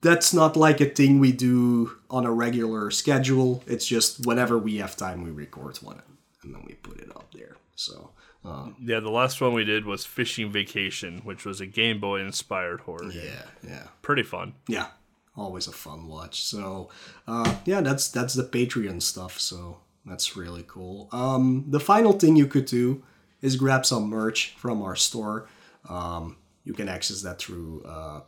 That's 0.00 0.32
not 0.32 0.56
like 0.56 0.80
a 0.80 0.86
thing 0.88 1.18
we 1.18 1.32
do 1.32 1.92
on 2.08 2.24
a 2.24 2.32
regular 2.32 2.90
schedule. 2.90 3.64
It's 3.66 3.86
just 3.86 4.26
whenever 4.26 4.56
we 4.56 4.76
have 4.76 4.96
time, 4.96 5.22
we 5.24 5.30
record 5.30 5.76
one 5.78 6.00
and 6.42 6.54
then 6.54 6.62
we 6.66 6.74
put 6.74 7.00
it 7.00 7.10
up 7.16 7.32
there. 7.34 7.56
So, 7.74 8.10
uh, 8.44 8.68
Yeah, 8.80 9.00
the 9.00 9.10
last 9.10 9.40
one 9.40 9.54
we 9.54 9.64
did 9.64 9.84
was 9.84 10.04
Fishing 10.06 10.52
Vacation, 10.52 11.20
which 11.24 11.44
was 11.44 11.60
a 11.60 11.66
Game 11.66 11.98
Boy 12.00 12.20
inspired 12.20 12.80
horror. 12.82 13.10
yeah, 13.10 13.42
yeah. 13.66 13.86
Pretty 14.02 14.22
fun. 14.22 14.54
yeah 14.68 14.88
always 15.36 15.68
a 15.68 15.72
fun 15.72 16.08
watch 16.08 16.42
so 16.42 16.90
uh 17.28 17.54
yeah 17.64 17.80
that's 17.80 18.08
that's 18.08 18.34
the 18.34 18.42
patreon 18.42 19.00
stuff 19.00 19.38
so 19.38 19.78
that's 20.04 20.36
really 20.36 20.64
cool 20.66 21.08
um 21.12 21.64
the 21.68 21.78
final 21.78 22.12
thing 22.12 22.34
you 22.34 22.44
could 22.44 22.64
do 22.64 23.04
is 23.40 23.54
grab 23.54 23.86
some 23.86 24.08
merch 24.08 24.56
from 24.58 24.82
our 24.82 24.96
store 24.96 25.48
um 25.88 26.34
you 26.64 26.72
can 26.72 26.88
access 26.88 27.22
that 27.22 27.38
through 27.38 27.82
uh 27.84 28.20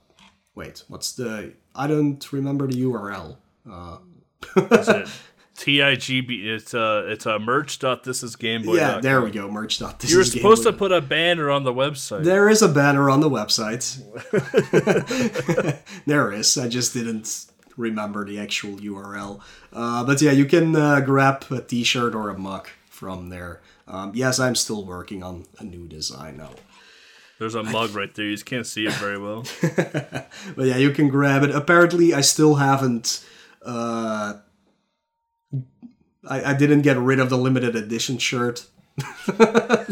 wait 0.55 0.85
what's 0.89 1.13
the 1.13 1.53
i 1.75 1.87
don't 1.87 2.33
remember 2.33 2.67
the 2.67 2.83
url 2.83 3.37
uh 3.71 3.99
it 4.89 5.09
TIGB? 5.61 6.47
It's 6.47 6.73
uh, 6.73 7.05
it's 7.07 7.27
a 7.27 7.39
merch.thisisgameboy. 7.39 8.77
yeah 8.77 8.99
there 9.01 9.21
we 9.21 9.31
go 9.31 9.51
merch 9.51 9.79
You 9.81 10.17
were 10.17 10.25
supposed 10.25 10.63
to 10.63 10.73
put 10.73 10.91
a 10.91 11.03
banner 11.03 11.51
on 11.51 11.65
the 11.65 11.73
website. 11.73 12.25
There 12.25 12.49
is 12.49 12.63
a 12.63 12.69
banner 12.69 13.11
on 13.11 13.21
the 13.21 13.29
website. 13.29 14.01
there 16.07 16.33
is. 16.33 16.57
I 16.57 16.69
just 16.69 16.95
didn't 16.95 17.47
remember 17.77 18.25
the 18.25 18.39
actual 18.39 18.77
URL. 18.79 19.41
Uh, 19.73 20.05
but 20.05 20.23
yeah, 20.23 20.33
you 20.33 20.47
can 20.47 20.75
uh, 20.75 21.01
grab 21.01 21.45
a 21.51 21.61
T-shirt 21.61 22.15
or 22.15 22.31
a 22.31 22.39
mug 22.39 22.69
from 22.89 23.29
there. 23.29 23.61
Um, 23.87 24.13
yes, 24.15 24.39
I'm 24.39 24.55
still 24.55 24.85
working 24.85 25.23
on 25.23 25.45
a 25.59 25.65
new 25.65 25.87
design 25.87 26.39
now. 26.39 26.51
There's 27.41 27.55
a 27.55 27.63
mug 27.63 27.95
right 27.95 28.15
there. 28.15 28.27
You 28.27 28.35
just 28.35 28.45
can't 28.45 28.67
see 28.67 28.85
it 28.87 28.93
very 28.93 29.19
well. 29.19 29.47
But 30.55 30.67
yeah, 30.67 30.77
you 30.77 30.91
can 30.91 31.09
grab 31.09 31.43
it. 31.43 31.51
Apparently, 31.51 32.13
I 32.13 32.21
still 32.21 32.57
haven't. 32.57 33.25
Uh, 33.65 34.35
I, 36.29 36.51
I 36.51 36.55
didn't 36.55 36.83
get 36.83 36.99
rid 36.99 37.19
of 37.19 37.31
the 37.31 37.39
limited 37.39 37.75
edition 37.75 38.19
shirt. 38.19 38.67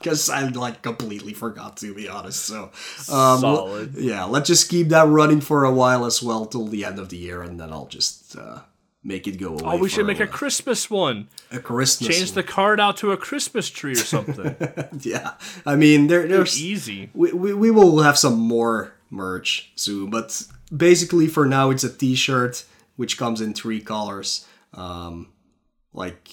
Because 0.00 0.30
I 0.30 0.48
like 0.48 0.80
completely 0.80 1.34
forgot 1.34 1.76
to 1.78 1.92
be 1.94 2.08
honest. 2.08 2.46
So 2.46 2.70
um, 3.12 3.40
Solid. 3.40 3.94
Yeah, 3.96 4.24
let's 4.24 4.48
just 4.48 4.70
keep 4.70 4.88
that 4.88 5.06
running 5.06 5.42
for 5.42 5.64
a 5.64 5.70
while 5.70 6.06
as 6.06 6.22
well 6.22 6.46
till 6.46 6.66
the 6.66 6.86
end 6.86 6.98
of 6.98 7.10
the 7.10 7.18
year, 7.18 7.42
and 7.42 7.60
then 7.60 7.70
I'll 7.70 7.84
just 7.84 8.34
uh, 8.34 8.60
make 9.02 9.26
it 9.26 9.38
go 9.38 9.50
away. 9.50 9.60
Oh, 9.64 9.76
we 9.78 9.88
should 9.88 10.06
make 10.06 10.20
a 10.20 10.24
while. 10.24 10.32
Christmas 10.32 10.90
one. 10.90 11.28
a 11.50 11.58
Christmas. 11.58 12.16
Change 12.16 12.32
the 12.32 12.42
card 12.42 12.78
out 12.80 12.96
to 12.98 13.12
a 13.12 13.16
Christmas 13.16 13.68
tree 13.70 13.92
or 13.92 13.96
something. 13.96 14.56
yeah, 15.00 15.32
I 15.64 15.76
mean 15.76 16.06
there, 16.08 16.26
there's 16.28 16.60
Easy. 16.60 17.10
we, 17.14 17.32
we, 17.32 17.54
we 17.54 17.70
will 17.70 18.00
have 18.00 18.18
some 18.18 18.38
more 18.38 18.92
merch 19.10 19.72
soon, 19.76 20.10
but 20.10 20.42
basically 20.74 21.26
for 21.26 21.46
now 21.46 21.70
it's 21.70 21.82
a 21.84 21.92
T-shirt 21.92 22.64
which 22.96 23.16
comes 23.18 23.40
in 23.40 23.54
three 23.54 23.80
colors. 23.80 24.46
Um, 24.74 25.32
like, 25.92 26.28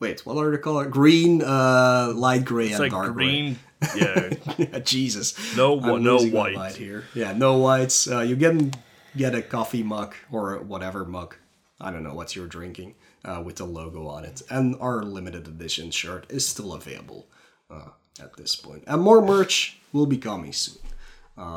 wait, 0.00 0.24
what 0.26 0.36
are 0.36 0.50
the 0.50 0.58
colors? 0.58 0.88
Green, 0.90 1.42
uh, 1.42 2.12
light 2.14 2.44
gray, 2.44 2.64
It's 2.66 2.74
and 2.74 2.80
like 2.80 2.92
dark 2.92 3.12
green. 3.12 3.58
Yeah. 3.94 4.14
gray. 4.30 4.38
Yeah, 4.72 4.78
Jesus, 4.78 5.56
No, 5.58 5.78
I'm 5.78 6.02
no 6.02 6.16
white. 6.18 6.74
here. 6.74 7.04
Yeah, 7.14 7.32
no 7.34 7.58
whites. 7.58 8.10
Uh, 8.10 8.20
you 8.20 8.34
can 8.34 8.72
get 9.16 9.34
a 9.34 9.42
coffee 9.42 9.82
mug 9.82 10.14
or 10.30 10.58
whatever 10.58 11.04
mug. 11.04 11.36
I 11.80 11.90
don't 11.90 12.04
know 12.04 12.14
what 12.14 12.34
you're 12.36 12.46
drinking 12.46 12.94
uh, 13.24 13.42
with 13.44 13.56
the 13.56 13.64
logo 13.64 14.06
on 14.06 14.24
it, 14.24 14.42
and 14.50 14.76
our 14.80 15.02
limited 15.02 15.48
edition 15.48 15.90
shirt 15.90 16.26
is 16.30 16.46
still 16.46 16.72
available 16.72 17.26
uh, 17.70 17.88
at 18.20 18.36
this 18.36 18.54
point. 18.54 18.84
And 18.86 19.02
more 19.02 19.20
merch 19.20 19.78
will 19.92 20.06
be 20.06 20.18
coming 20.18 20.52
soon. 20.52 20.78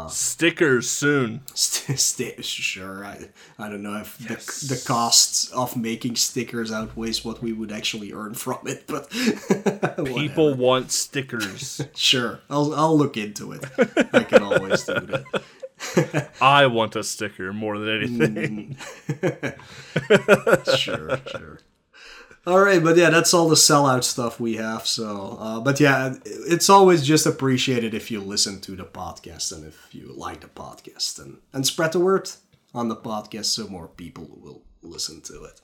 Stickers 0.09 0.89
soon. 0.89 1.41
St- 1.53 1.99
st- 1.99 2.43
sure, 2.43 3.05
I, 3.05 3.29
I 3.59 3.69
don't 3.69 3.83
know 3.83 3.97
if 3.97 4.17
the, 4.17 4.73
the 4.73 4.81
costs 4.87 5.51
of 5.51 5.77
making 5.77 6.15
stickers 6.15 6.71
outweighs 6.71 7.23
what 7.23 7.43
we 7.43 7.53
would 7.53 7.71
actually 7.71 8.11
earn 8.11 8.33
from 8.33 8.59
it, 8.65 8.85
but 8.87 9.09
People 10.05 10.55
want 10.55 10.91
stickers. 10.91 11.79
sure, 11.95 12.39
I'll 12.49 12.73
I'll 12.73 12.97
look 12.97 13.17
into 13.17 13.51
it. 13.51 13.63
I 14.13 14.23
can 14.23 14.41
always 14.41 14.83
do 14.83 14.93
that. 14.93 15.43
I 16.41 16.65
want 16.67 16.95
a 16.95 17.03
sticker 17.03 17.53
more 17.53 17.77
than 17.77 18.01
anything. 18.01 18.77
sure, 20.77 21.19
sure. 21.27 21.59
All 22.47 22.61
right, 22.61 22.81
but 22.81 22.95
yeah, 22.95 23.09
that's 23.09 23.33
all 23.33 23.49
the 23.49 23.55
sellout 23.55 24.05
stuff 24.05 24.39
we 24.39 24.55
have. 24.55 24.87
So, 24.87 25.37
uh, 25.39 25.59
but 25.59 25.79
yeah, 25.79 26.15
it's 26.23 26.69
always 26.69 27.05
just 27.05 27.25
appreciated 27.25 27.93
if 27.93 28.09
you 28.09 28.21
listen 28.21 28.61
to 28.61 28.75
the 28.75 28.85
podcast 28.85 29.51
and 29.51 29.65
if 29.65 29.89
you 29.91 30.13
like 30.15 30.39
the 30.39 30.47
podcast 30.47 31.19
and 31.19 31.39
and 31.51 31.67
spread 31.67 31.91
the 31.91 31.99
word 31.99 32.29
on 32.73 32.87
the 32.87 32.95
podcast 32.95 33.45
so 33.45 33.67
more 33.67 33.87
people 33.89 34.27
will 34.41 34.63
listen 34.81 35.21
to 35.21 35.43
it. 35.43 35.61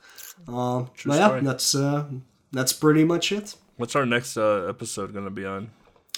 Um, 0.47 0.89
but 1.05 1.15
yeah, 1.15 1.27
story. 1.27 1.41
that's 1.41 1.75
uh, 1.75 2.05
that's 2.51 2.73
pretty 2.73 3.05
much 3.05 3.31
it. 3.31 3.55
What's 3.77 3.95
our 3.95 4.05
next 4.05 4.37
uh, 4.37 4.65
episode 4.67 5.13
going 5.13 5.25
to 5.25 5.31
be 5.31 5.45
on? 5.45 5.69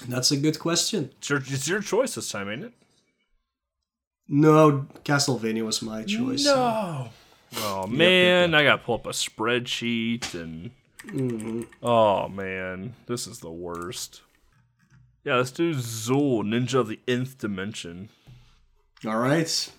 That's 0.08 0.32
a 0.32 0.38
good 0.38 0.60
question. 0.60 1.12
It's 1.20 1.30
your, 1.30 1.40
it's 1.40 1.68
your 1.68 1.82
choice 1.82 2.16
this 2.16 2.30
time, 2.30 2.50
ain't 2.50 2.66
it? 2.66 2.74
No, 4.28 4.88
Castlevania 5.04 5.64
was 5.66 5.82
my 5.82 6.04
choice. 6.04 6.46
No. 6.46 7.10
Oh 7.58 7.88
man, 7.88 8.54
I 8.54 8.64
gotta 8.64 8.82
pull 8.84 8.96
up 8.96 9.06
a 9.06 9.10
spreadsheet 9.12 10.34
and. 10.34 10.72
Oh 11.84 12.28
man, 12.28 12.96
this 13.06 13.28
is 13.28 13.40
the 13.40 13.52
worst. 13.52 14.22
Yeah, 15.24 15.36
let's 15.38 15.52
do 15.52 15.74
Zool, 15.74 16.44
Ninja 16.44 16.76
of 16.80 16.88
the 16.88 17.00
Nth 17.08 17.38
Dimension. 17.38 18.10
All 19.06 19.18
right. 19.18 19.72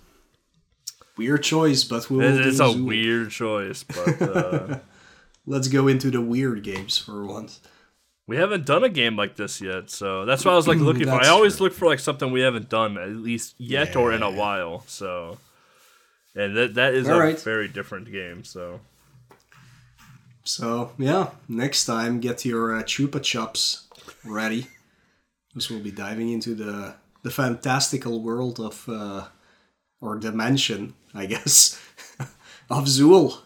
Weird 1.17 1.43
choice, 1.43 1.83
but 1.85 2.09
we 2.11 2.19
will 2.19 2.25
It- 2.39 2.43
do 2.43 2.49
It's 2.49 2.61
a 2.61 2.65
Zool. 2.65 2.85
weird 2.85 3.31
choice, 3.31 3.83
but 3.85 4.23
uh, 4.23 4.79
Let's 5.49 5.69
go 5.69 5.87
into 5.87 6.11
the 6.11 6.21
weird 6.21 6.63
games 6.65 6.99
for 6.99 7.25
once. 7.25 7.61
We 8.27 8.37
haven't 8.37 8.67
done 8.67 8.83
a 8.83 8.89
game 8.89 9.17
like 9.17 9.37
this 9.37 9.61
yet, 9.61 9.91
so 9.91 10.25
that's 10.25 10.45
why 10.45 10.53
I 10.53 10.57
was 10.57 10.67
like 10.67 10.79
looking 10.89 11.05
for. 11.05 11.23
I 11.23 11.29
always 11.29 11.57
true. 11.57 11.67
look 11.67 11.75
for 11.75 11.87
like 11.87 12.01
something 12.01 12.33
we 12.33 12.41
haven't 12.41 12.69
done 12.69 12.99
at 12.99 13.11
least 13.11 13.55
yet 13.59 13.95
or 13.97 14.13
in 14.13 14.23
a 14.23 14.31
while. 14.31 14.85
So, 14.87 15.39
and 16.35 16.57
that 16.57 16.75
that 16.75 16.95
is 16.95 17.09
All 17.09 17.17
a 17.17 17.21
right. 17.21 17.41
very 17.41 17.69
different 17.69 18.11
game. 18.11 18.45
So. 18.45 18.81
So 20.45 20.93
yeah, 20.97 21.31
next 21.49 21.87
time 21.87 22.21
get 22.21 22.45
your 22.45 22.77
uh, 22.77 22.83
chupa 22.85 23.19
chups 23.19 23.87
ready, 24.25 24.69
because 25.49 25.69
we'll 25.71 25.81
be 25.81 25.91
diving 25.91 26.31
into 26.31 26.55
the 26.55 26.95
the 27.23 27.31
fantastical 27.33 28.23
world 28.23 28.61
of 28.61 28.89
uh, 28.89 29.27
or 30.01 30.17
dimension, 30.17 30.95
I 31.13 31.27
guess, 31.27 31.81
of 32.71 32.85
Zool. 32.85 33.39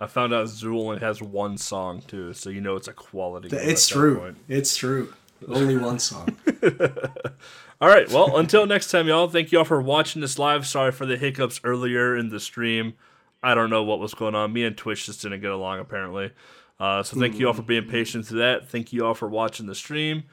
I 0.00 0.06
found 0.06 0.32
out 0.32 0.46
Zool 0.46 0.80
only 0.88 1.00
has 1.00 1.20
one 1.20 1.58
song 1.58 2.02
too, 2.06 2.32
so 2.32 2.50
you 2.50 2.60
know 2.60 2.76
it's 2.76 2.88
a 2.88 2.92
quality. 2.92 3.48
It's 3.56 3.88
true. 3.88 4.34
It's 4.48 4.76
true. 4.76 5.12
Only 5.46 5.76
one 5.76 5.98
song. 5.98 6.36
All 7.80 7.88
right. 7.88 8.08
Well, 8.10 8.36
until 8.36 8.66
next 8.66 8.90
time, 8.90 9.08
y'all. 9.08 9.28
Thank 9.28 9.52
you 9.52 9.58
all 9.58 9.64
for 9.64 9.80
watching 9.80 10.20
this 10.20 10.36
live. 10.36 10.66
Sorry 10.66 10.90
for 10.90 11.06
the 11.06 11.16
hiccups 11.16 11.60
earlier 11.62 12.16
in 12.16 12.28
the 12.28 12.40
stream. 12.40 12.94
I 13.40 13.54
don't 13.54 13.70
know 13.70 13.84
what 13.84 14.00
was 14.00 14.14
going 14.14 14.34
on. 14.34 14.52
Me 14.52 14.64
and 14.64 14.76
Twitch 14.76 15.06
just 15.06 15.22
didn't 15.22 15.40
get 15.40 15.52
along 15.52 15.78
apparently. 15.78 16.32
Uh, 16.80 17.02
so 17.04 17.18
thank 17.18 17.38
you 17.38 17.46
all 17.46 17.52
for 17.52 17.62
being 17.62 17.86
patient 17.86 18.26
through 18.26 18.40
that. 18.40 18.68
Thank 18.68 18.92
you 18.92 19.06
all 19.06 19.14
for 19.14 19.28
watching 19.28 19.66
the 19.66 19.74
stream. 19.74 20.24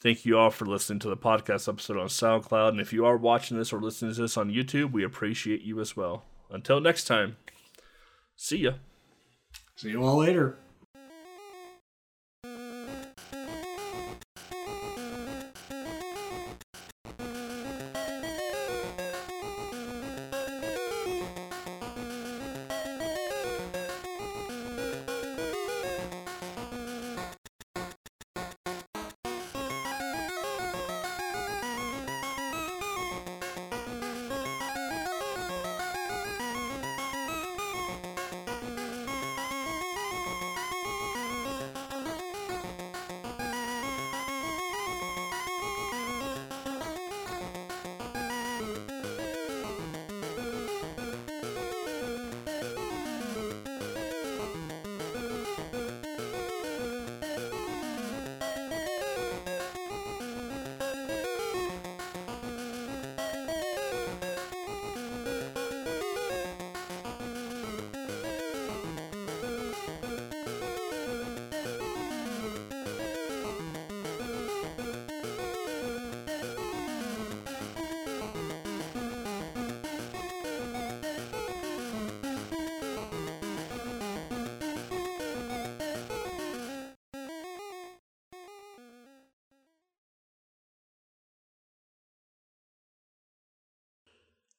Thank 0.00 0.24
you 0.24 0.38
all 0.38 0.50
for 0.50 0.66
listening 0.66 0.98
to 1.00 1.08
the 1.08 1.16
podcast 1.16 1.68
episode 1.68 1.96
on 1.96 2.08
SoundCloud. 2.08 2.70
And 2.70 2.80
if 2.80 2.92
you 2.92 3.06
are 3.06 3.16
watching 3.16 3.56
this 3.56 3.72
or 3.72 3.80
listening 3.80 4.14
to 4.14 4.22
this 4.22 4.36
on 4.36 4.50
YouTube, 4.50 4.92
we 4.92 5.02
appreciate 5.02 5.62
you 5.62 5.80
as 5.80 5.96
well. 5.96 6.24
Until 6.50 6.80
next 6.80 7.04
time, 7.04 7.36
see 8.36 8.58
ya. 8.58 8.72
See 9.76 9.90
you 9.90 10.02
all 10.02 10.18
later. 10.18 10.56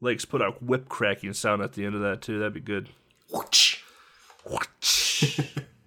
Lakes 0.06 0.24
put 0.24 0.42
a 0.42 0.52
whip 0.52 0.88
cracking 0.88 1.34
sound 1.34 1.62
at 1.62 1.74
the 1.74 1.84
end 1.84 1.96
of 1.96 2.02
that 2.02 2.22
too. 2.22 2.40
That'd 2.40 2.54
be 2.54 2.62
good. 2.62 2.90